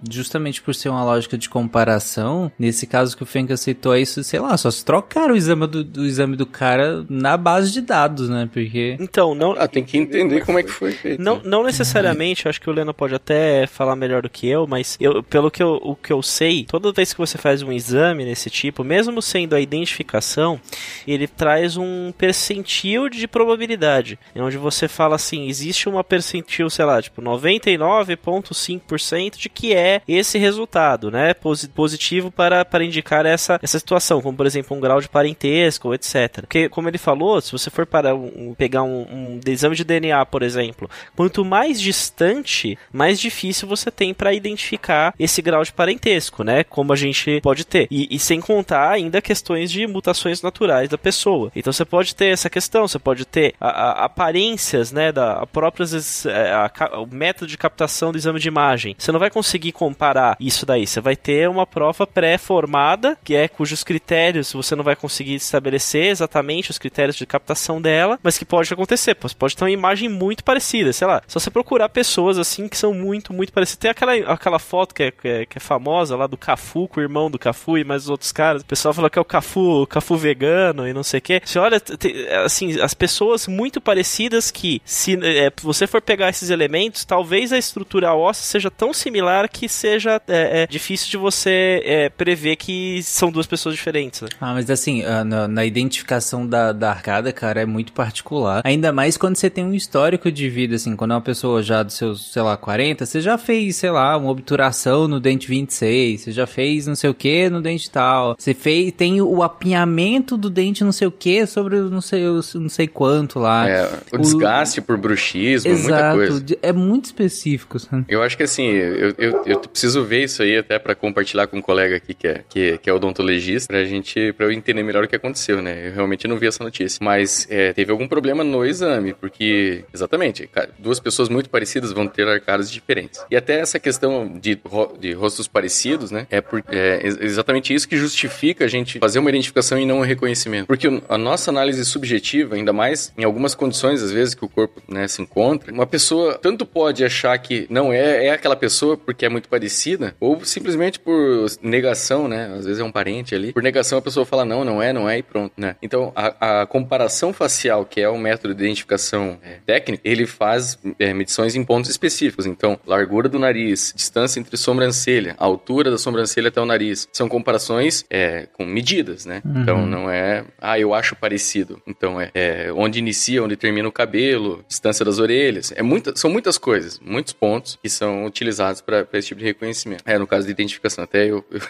justamente 0.10 0.62
por 0.62 0.74
ser 0.74 0.90
uma 0.90 1.04
lógica 1.04 1.38
de 1.38 1.50
comparação, 1.50 2.52
nesse 2.58 2.88
caso 2.88 3.16
que 3.16 3.24
o 3.24 3.26
Fenka 3.26 3.56
citou 3.58 3.94
é 3.94 4.02
isso, 4.02 4.24
sei 4.24 4.40
lá, 4.40 4.56
só 4.58 4.72
se 4.72 4.84
trocaram 4.84 5.34
o 5.34 5.38
exame 5.38 5.67
do, 5.68 5.84
do 5.84 6.06
exame 6.06 6.36
do 6.36 6.46
cara 6.46 7.06
na 7.10 7.38
base 7.38 7.72
de 7.72 7.82
dados, 7.82 8.30
né? 8.30 8.50
Porque. 8.52 8.98
Então, 9.00 9.36
não. 9.36 9.56
Ah, 9.58 9.68
tem 9.68 9.84
que 9.84 9.98
entender 9.98 10.46
como 10.46 10.60
é 10.60 10.64
que 10.64 10.72
foi 10.72 10.92
feito. 10.92 11.22
Não, 11.22 11.36
né? 11.36 11.42
não 11.46 11.64
necessariamente, 11.64 12.46
eu 12.46 12.50
acho 12.50 12.62
que 12.62 12.70
o 12.70 12.74
Leno 12.74 12.94
pode 12.94 13.16
até 13.16 13.68
falar 13.68 13.96
melhor 13.96 14.22
do 14.22 14.30
que 14.30 14.48
eu, 14.48 14.68
mas 14.68 14.98
eu, 15.00 15.24
pelo 15.24 15.52
que 15.52 15.62
eu, 15.62 15.80
o 15.84 15.96
que 15.96 16.12
eu 16.12 16.22
sei, 16.22 16.66
toda 16.66 16.92
vez 16.92 17.14
que 17.14 17.20
você 17.20 17.38
faz 17.38 17.62
um 17.62 17.72
exame 17.72 18.26
desse 18.26 18.50
tipo, 18.50 18.84
mesmo 18.84 19.22
sendo 19.22 19.56
a 19.56 19.60
identificação, 19.60 20.60
ele 21.08 21.28
traz 21.28 21.78
um 21.78 22.12
percentil 22.18 23.10
de 23.10 23.28
probabilidade, 23.28 24.18
onde 24.36 24.58
você 24.58 24.88
fala 24.88 25.16
assim, 25.16 25.48
existe 25.48 25.88
uma 25.90 26.04
percentil, 26.04 26.70
sei 26.70 26.86
lá, 26.86 27.02
tipo 27.02 27.22
99,5% 27.22 29.38
de 29.38 29.50
que 29.50 29.74
é 29.74 30.02
esse 30.08 30.38
resultado, 30.38 31.10
né? 31.12 31.34
Positivo 31.34 32.32
para, 32.32 32.64
para 32.64 32.84
indicar 32.84 33.26
essa, 33.26 33.60
essa 33.62 33.80
situação, 33.80 34.22
como 34.22 34.38
por 34.38 34.46
exemplo 34.46 34.78
um 34.78 34.80
grau 34.80 35.02
de 35.02 35.10
parentesco, 35.10 35.48
etc. 35.66 36.42
Porque, 36.42 36.70
como 36.70 36.90
ele 36.90 36.98
falou, 36.98 37.40
se 37.42 37.52
você 37.52 37.70
for 37.70 37.86
para 37.86 38.14
um, 38.16 38.54
pegar 38.58 38.84
um, 38.84 39.02
um 39.02 39.40
exame 39.48 39.76
de 39.76 39.84
DNA, 39.84 40.26
por 40.26 40.44
exemplo, 40.44 40.90
quanto 41.16 41.46
mais 41.46 41.80
distante, 41.80 42.78
mais 42.92 43.20
difícil 43.20 43.68
você 43.68 43.90
tem 43.90 44.14
para 44.14 44.34
identificar 44.34 45.14
esse 45.20 45.42
grau 45.42 45.64
de 45.64 45.72
parentesco, 45.72 46.44
né? 46.44 46.64
Como 46.64 46.94
a 46.94 46.96
gente 46.96 47.40
pode 47.42 47.66
ter. 47.66 47.88
E, 47.90 48.16
e, 48.16 48.20
sem 48.20 48.42
contar 48.42 48.92
ainda 48.92 49.22
questões 49.22 49.72
de 49.72 49.88
mutações 49.88 50.42
naturais 50.42 50.90
da 50.90 50.98
pessoa. 50.98 51.52
Então 51.56 51.72
você 51.72 51.86
pode 51.86 52.16
ter 52.16 52.28
essa 52.28 52.50
questão, 52.50 52.88
você 52.88 53.00
pode 53.00 53.26
ter 53.26 53.54
a, 53.60 53.68
a, 53.68 54.06
aparências, 54.06 54.92
né? 54.92 55.12
Da 55.12 55.46
próprias 55.48 56.26
a, 56.26 57.00
o 57.00 57.08
método 57.08 57.48
de 57.48 57.58
captação 57.58 58.12
do 58.12 58.18
exame 58.18 58.40
de 58.40 58.48
imagem. 58.48 58.96
Você 58.98 59.12
não 59.12 59.20
vai 59.20 59.30
conseguir 59.30 59.72
comparar 59.72 60.36
isso 60.40 60.66
daí. 60.66 60.86
Você 60.86 61.00
vai 61.00 61.16
ter 61.16 61.50
uma 61.50 61.66
prova 61.66 62.06
pré-formada, 62.06 63.18
que 63.24 63.36
é 63.36 63.48
cujos 63.48 63.84
critérios 63.84 64.54
você 64.54 64.76
não 64.76 64.84
vai 64.84 64.96
conseguir 64.96 65.40
estabelecer 65.48 66.06
exatamente 66.06 66.72
os 66.72 66.78
critérios 66.78 67.16
de 67.16 67.26
captação 67.26 67.82
dela, 67.82 68.20
mas 68.22 68.38
que 68.38 68.46
pode 68.46 68.72
acontecer. 68.74 69.16
Pode 69.16 69.56
ter 69.56 69.64
uma 69.64 69.72
imagem 69.72 70.10
muito 70.10 70.44
parecida, 70.44 70.94
sei 70.94 71.08
lá. 71.08 71.22
Só 71.28 71.40
você 71.40 71.50
procurar 71.50 71.90
pessoas 71.90 72.38
assim 72.38 72.68
que 72.68 72.78
são 72.78 72.94
muito, 72.94 73.34
muito 73.34 73.52
parecidas. 73.52 73.78
Tem 73.80 73.92
aquela, 73.92 74.14
aquela 74.34 74.60
foto 74.60 74.94
que 74.94 75.04
é, 75.04 75.12
que 75.12 75.28
é, 75.28 75.46
que 75.46 75.58
é 75.58 75.62
famosa 75.62 76.16
lá 76.16 76.28
do 76.28 76.38
Cafu 76.38 76.88
com 76.88 77.00
o 77.00 77.04
irmão 77.04 77.30
do 77.30 77.40
Cafu 77.40 77.78
e 77.78 77.84
mais 77.84 78.04
os 78.04 78.10
outros 78.10 78.32
caras. 78.32 78.62
O 78.62 78.66
pessoal 78.66 78.94
falou 78.94 79.10
que 79.10 79.18
é 79.18 79.22
o 79.22 79.26
Cafu, 79.26 79.84
o 79.84 79.88
Cafu 79.88 80.16
vegano 80.16 80.88
e 80.88 80.94
não 80.94 81.04
sei 81.04 81.20
o 81.20 81.22
que. 81.22 81.42
Você 81.44 81.60
olha, 81.60 81.80
tem, 81.80 82.28
assim, 82.44 82.80
as 82.80 82.94
pessoas 82.94 83.48
muito 83.48 83.80
parecidas 83.80 84.52
que, 84.52 84.82
se 84.86 85.18
é, 85.24 85.52
você 85.62 85.88
for 85.88 86.02
pegar 86.02 86.30
esses 86.30 86.50
elementos, 86.50 87.06
talvez 87.06 87.52
a 87.52 87.58
estrutura 87.58 88.14
óssea 88.14 88.44
seja 88.44 88.72
tão 88.72 88.94
similar 88.94 89.50
que 89.50 89.68
seja 89.70 90.22
é, 90.28 90.64
é 90.64 90.68
difícil 90.68 91.10
de 91.10 91.18
você 91.18 91.82
é, 91.84 92.10
prever 92.10 92.56
que 92.56 93.02
são 93.04 93.32
duas 93.32 93.48
pessoas 93.48 93.76
diferentes. 93.76 94.22
Né? 94.22 94.30
Ah, 94.40 94.54
mas 94.54 94.70
assim, 94.70 95.04
ah, 95.04 95.24
na, 95.38 95.48
na, 95.48 95.66
identificação 95.66 96.48
da, 96.48 96.72
da 96.72 96.90
arcada, 96.90 97.32
cara, 97.32 97.62
é 97.62 97.66
muito 97.66 97.92
particular. 97.94 98.62
Ainda 98.64 98.92
mais 98.92 99.18
quando 99.18 99.36
você 99.36 99.50
tem 99.50 99.64
um 99.64 99.74
histórico 99.74 100.32
de 100.32 100.50
vida, 100.50 100.76
assim, 100.76 100.96
quando 100.96 101.12
é 101.12 101.16
uma 101.16 101.22
pessoa 101.22 101.62
já 101.62 101.84
dos 101.84 101.96
seus, 101.96 102.32
sei 102.32 102.42
lá, 102.42 102.58
40, 102.58 103.06
você 103.06 103.22
já 103.22 103.38
fez, 103.38 103.76
sei 103.76 103.92
lá, 103.92 104.18
uma 104.18 104.32
obturação 104.32 105.08
no 105.08 105.20
dente 105.20 105.48
26, 105.48 106.22
você 106.22 106.32
já 106.32 106.48
fez 106.48 106.88
não 106.88 106.96
sei 106.96 107.10
o 107.10 107.14
que 107.14 107.50
no 107.50 107.62
dente 107.62 107.90
tal, 107.90 108.36
você 108.38 108.54
fez, 108.54 108.92
tem 108.94 109.22
o 109.22 109.44
apinhamento 109.44 110.38
do 110.38 110.50
dente 110.50 110.84
não 110.84 110.92
sei 110.92 111.08
o 111.08 111.12
que 111.12 111.46
sobre 111.46 111.80
não 111.80 112.02
sei, 112.02 112.24
não 112.56 112.70
sei 112.70 112.88
quanto 112.88 113.40
lá. 113.40 113.68
É, 113.70 113.90
o, 114.12 114.16
o 114.16 114.18
desgaste 114.20 114.82
por 114.82 114.98
bruxismo, 114.98 115.72
Exato, 115.72 116.18
muita 116.18 116.32
coisa. 116.32 116.58
É 116.62 116.74
muito 116.74 117.06
específico, 117.06 117.80
sabe? 117.80 118.06
Eu 118.08 118.24
acho 118.24 118.38
que 118.38 118.44
assim, 118.44 118.66
eu, 118.66 119.14
eu, 119.18 119.44
eu 119.46 119.60
preciso 119.60 120.04
ver 120.04 120.24
isso 120.24 120.42
aí 120.42 120.58
até 120.58 120.80
para 120.80 120.96
compartilhar 120.96 121.48
com 121.48 121.58
um 121.58 121.62
colega 121.62 121.98
aqui 121.98 122.14
que 122.14 122.28
é, 122.28 122.44
que, 122.50 122.78
que 122.78 122.90
é 122.90 122.94
odontologista, 122.94 123.68
pra 123.68 123.84
gente, 123.86 124.34
pra 124.34 124.46
eu 124.46 124.52
entender 124.52 124.84
melhor 124.84 125.04
o 125.04 125.08
que 125.08 125.16
aconteceu, 125.16 125.27
né? 125.62 125.88
Eu 125.88 125.94
realmente 125.94 126.28
não 126.28 126.38
vi 126.38 126.48
essa 126.48 126.64
notícia. 126.64 127.00
Mas 127.02 127.48
é, 127.50 127.74
teve 127.74 127.92
algum 127.92 128.08
problema 128.08 128.44
no 128.44 128.66
exame, 128.66 129.14
porque, 129.14 129.84
exatamente, 129.94 130.50
duas 130.78 131.00
pessoas 131.00 131.30
muito 131.30 131.50
parecidas 131.50 131.92
vão 131.92 132.08
ter 132.08 132.28
arcadas 132.28 132.72
diferentes. 132.72 133.24
E 133.30 133.36
até 133.36 133.60
essa 133.60 133.80
questão 133.80 134.28
de, 134.28 134.60
de 135.00 135.14
rostos 135.14 135.48
parecidos, 135.48 136.12
né? 136.12 136.28
É, 136.30 136.42
por, 136.42 136.64
é 136.70 137.06
exatamente 137.06 137.74
isso 137.74 137.88
que 137.88 137.98
justifica 137.98 138.66
a 138.66 138.68
gente 138.68 139.00
fazer 139.00 139.20
uma 139.20 139.30
identificação 139.30 139.80
e 139.80 139.86
não 139.86 140.00
um 140.00 140.04
reconhecimento. 140.04 140.68
Porque 140.68 140.88
a 141.08 141.18
nossa 141.18 141.52
análise 141.52 141.84
subjetiva, 141.86 142.56
ainda 142.56 142.74
mais 142.74 143.14
em 143.18 143.24
algumas 143.24 143.56
condições, 143.56 144.02
às 144.02 144.12
vezes, 144.12 144.34
que 144.34 144.46
o 144.46 144.50
corpo 144.50 144.82
né, 144.88 145.08
se 145.08 145.22
encontra, 145.22 145.72
uma 145.74 145.88
pessoa 145.88 146.38
tanto 146.38 146.66
pode 146.66 147.04
achar 147.04 147.38
que 147.38 147.68
não 147.70 147.92
é, 147.92 148.28
é 148.28 148.32
aquela 148.32 148.56
pessoa 148.56 148.98
porque 148.98 149.26
é 149.26 149.30
muito 149.30 149.50
parecida, 149.50 150.16
ou 150.20 150.44
simplesmente 150.44 151.00
por 151.00 151.46
negação, 151.62 152.28
né? 152.28 152.54
Às 152.58 152.66
vezes 152.66 152.80
é 152.80 152.84
um 152.84 152.92
parente 152.92 153.34
ali. 153.34 153.54
Por 153.54 153.64
negação 153.64 153.98
a 153.98 154.02
pessoa 154.02 154.26
fala 154.26 154.46
não, 154.46 154.64
não 154.64 154.82
é, 154.82 154.94
não 154.94 155.07
é 155.10 155.20
e 155.20 155.24
pronto, 155.24 155.54
né? 155.58 155.76
Então 155.82 156.12
a, 156.16 156.62
a 156.62 156.66
comparação 156.66 157.34
facial, 157.34 157.86
que 157.86 158.02
é 158.02 158.10
o 158.10 158.18
método 158.18 158.54
de 158.54 158.64
identificação 158.64 159.38
é, 159.42 159.60
técnico, 159.66 160.02
ele 160.06 160.26
faz 160.26 160.78
é, 161.00 161.14
medições 161.14 161.56
em 161.56 161.64
pontos 161.64 161.90
específicos. 161.90 162.46
Então, 162.46 162.80
largura 162.86 163.30
do 163.30 163.40
nariz, 163.40 163.94
distância 163.96 164.40
entre 164.40 164.58
sobrancelha, 164.58 165.36
altura 165.38 165.92
da 165.92 165.98
sobrancelha 165.98 166.50
até 166.50 166.62
o 166.62 166.66
nariz. 166.66 167.08
São 167.12 167.28
comparações 167.28 168.06
é, 168.10 168.48
com 168.54 168.66
medidas, 168.66 169.26
né? 169.26 169.42
Uhum. 169.46 169.62
Então 169.62 169.86
não 169.86 170.10
é, 170.10 170.46
ah, 170.60 170.80
eu 170.80 170.94
acho 170.94 171.16
parecido. 171.16 171.82
Então 171.88 172.20
é, 172.20 172.32
é, 172.34 172.72
onde 172.74 173.00
inicia, 173.00 173.44
onde 173.44 173.56
termina 173.56 173.88
o 173.88 173.92
cabelo, 173.92 174.64
distância 174.68 175.04
das 175.04 175.20
orelhas. 175.20 175.72
É 175.76 175.82
muita, 175.82 176.16
são 176.16 176.30
muitas 176.30 176.58
coisas, 176.58 177.00
muitos 177.00 177.34
pontos 177.34 177.78
que 177.82 177.90
são 177.90 178.26
utilizados 178.26 178.82
para 178.82 179.08
esse 179.14 179.30
tipo 179.30 179.40
de 179.40 179.46
reconhecimento. 179.46 180.04
É, 180.06 180.18
no 180.18 180.28
caso 180.28 180.46
de 180.46 180.52
identificação, 180.52 181.04
até 181.04 181.26
eu, 181.26 181.44
eu, 181.52 181.62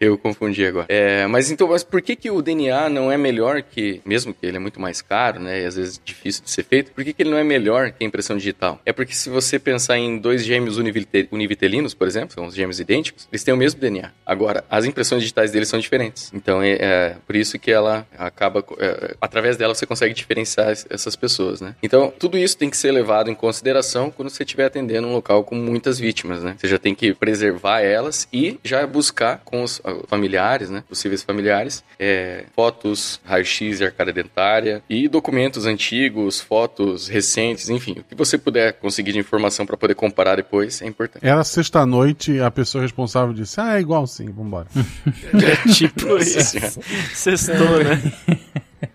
eu 0.12 0.18
confundi 0.18 0.64
agora. 0.66 0.86
É, 0.88 1.26
mas 1.26 1.50
então, 1.50 1.68
mas 1.68 1.82
por 1.82 2.00
que, 2.02 2.16
que 2.16 2.30
o 2.30 2.42
DNA 2.42 2.67
não 2.90 3.10
é 3.10 3.16
melhor 3.16 3.62
que, 3.62 4.00
mesmo 4.04 4.32
que 4.32 4.44
ele 4.44 4.56
é 4.56 4.60
muito 4.60 4.80
mais 4.80 5.02
caro, 5.02 5.40
né, 5.40 5.62
e 5.62 5.66
às 5.66 5.76
vezes 5.76 6.00
difícil 6.04 6.44
de 6.44 6.50
ser 6.50 6.64
feito, 6.64 6.92
por 6.92 7.04
que, 7.04 7.12
que 7.12 7.22
ele 7.22 7.30
não 7.30 7.38
é 7.38 7.44
melhor 7.44 7.90
que 7.90 8.04
a 8.04 8.06
impressão 8.06 8.36
digital? 8.36 8.80
É 8.84 8.92
porque 8.92 9.14
se 9.14 9.28
você 9.28 9.58
pensar 9.58 9.98
em 9.98 10.18
dois 10.18 10.44
gêmeos 10.44 10.76
univitelinos, 10.78 11.94
por 11.94 12.06
exemplo, 12.06 12.34
são 12.34 12.46
os 12.46 12.54
gêmeos 12.54 12.80
idênticos, 12.80 13.28
eles 13.32 13.42
têm 13.44 13.54
o 13.54 13.56
mesmo 13.56 13.80
DNA. 13.80 14.10
Agora, 14.24 14.64
as 14.70 14.84
impressões 14.84 15.22
digitais 15.22 15.50
deles 15.50 15.68
são 15.68 15.78
diferentes. 15.78 16.30
Então, 16.34 16.62
é, 16.62 16.76
é 16.80 17.16
por 17.26 17.36
isso 17.36 17.58
que 17.58 17.70
ela 17.70 18.06
acaba, 18.16 18.64
é, 18.78 19.14
através 19.20 19.56
dela 19.56 19.74
você 19.74 19.86
consegue 19.86 20.14
diferenciar 20.14 20.70
essas 20.70 21.16
pessoas, 21.16 21.60
né? 21.60 21.74
Então, 21.82 22.12
tudo 22.18 22.36
isso 22.36 22.56
tem 22.56 22.70
que 22.70 22.76
ser 22.76 22.92
levado 22.92 23.30
em 23.30 23.34
consideração 23.34 24.10
quando 24.10 24.30
você 24.30 24.42
estiver 24.42 24.66
atendendo 24.66 25.06
um 25.06 25.12
local 25.12 25.44
com 25.44 25.54
muitas 25.54 25.98
vítimas, 25.98 26.42
né? 26.42 26.56
Você 26.58 26.68
já 26.68 26.78
tem 26.78 26.94
que 26.94 27.14
preservar 27.14 27.80
elas 27.80 28.28
e 28.32 28.58
já 28.62 28.86
buscar 28.86 29.40
com 29.44 29.62
os 29.62 29.80
ah, 29.84 29.94
familiares, 30.06 30.70
né? 30.70 30.84
Possíveis 30.88 31.22
familiares, 31.22 31.84
é, 31.98 32.44
fotos, 32.58 33.20
raio-x 33.24 33.78
e 33.78 33.84
arcada 33.84 34.12
dentária 34.12 34.82
e 34.90 35.06
documentos 35.06 35.64
antigos, 35.64 36.40
fotos 36.40 37.06
recentes, 37.06 37.68
enfim, 37.68 37.92
o 38.00 38.02
que 38.02 38.16
você 38.16 38.36
puder 38.36 38.72
conseguir 38.72 39.12
de 39.12 39.18
informação 39.20 39.64
para 39.64 39.76
poder 39.76 39.94
comparar 39.94 40.34
depois 40.34 40.82
é 40.82 40.86
importante. 40.88 41.24
Era 41.24 41.44
sexta-noite, 41.44 42.40
a 42.40 42.50
pessoa 42.50 42.82
responsável 42.82 43.32
disse: 43.32 43.60
Ah, 43.60 43.76
é 43.76 43.80
igual 43.80 44.08
sim, 44.08 44.32
vambora. 44.32 44.66
é 45.34 45.72
tipo 45.72 46.16
isso. 46.18 46.80
Sextou, 47.14 47.84
né? 47.84 48.02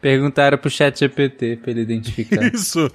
Perguntaram 0.03 0.57
pro 0.57 0.69
chat 0.69 0.99
GPT 0.99 1.59
pra 1.61 1.71
ele 1.71 1.81
identificar. 1.81 2.43
Isso. 2.53 2.91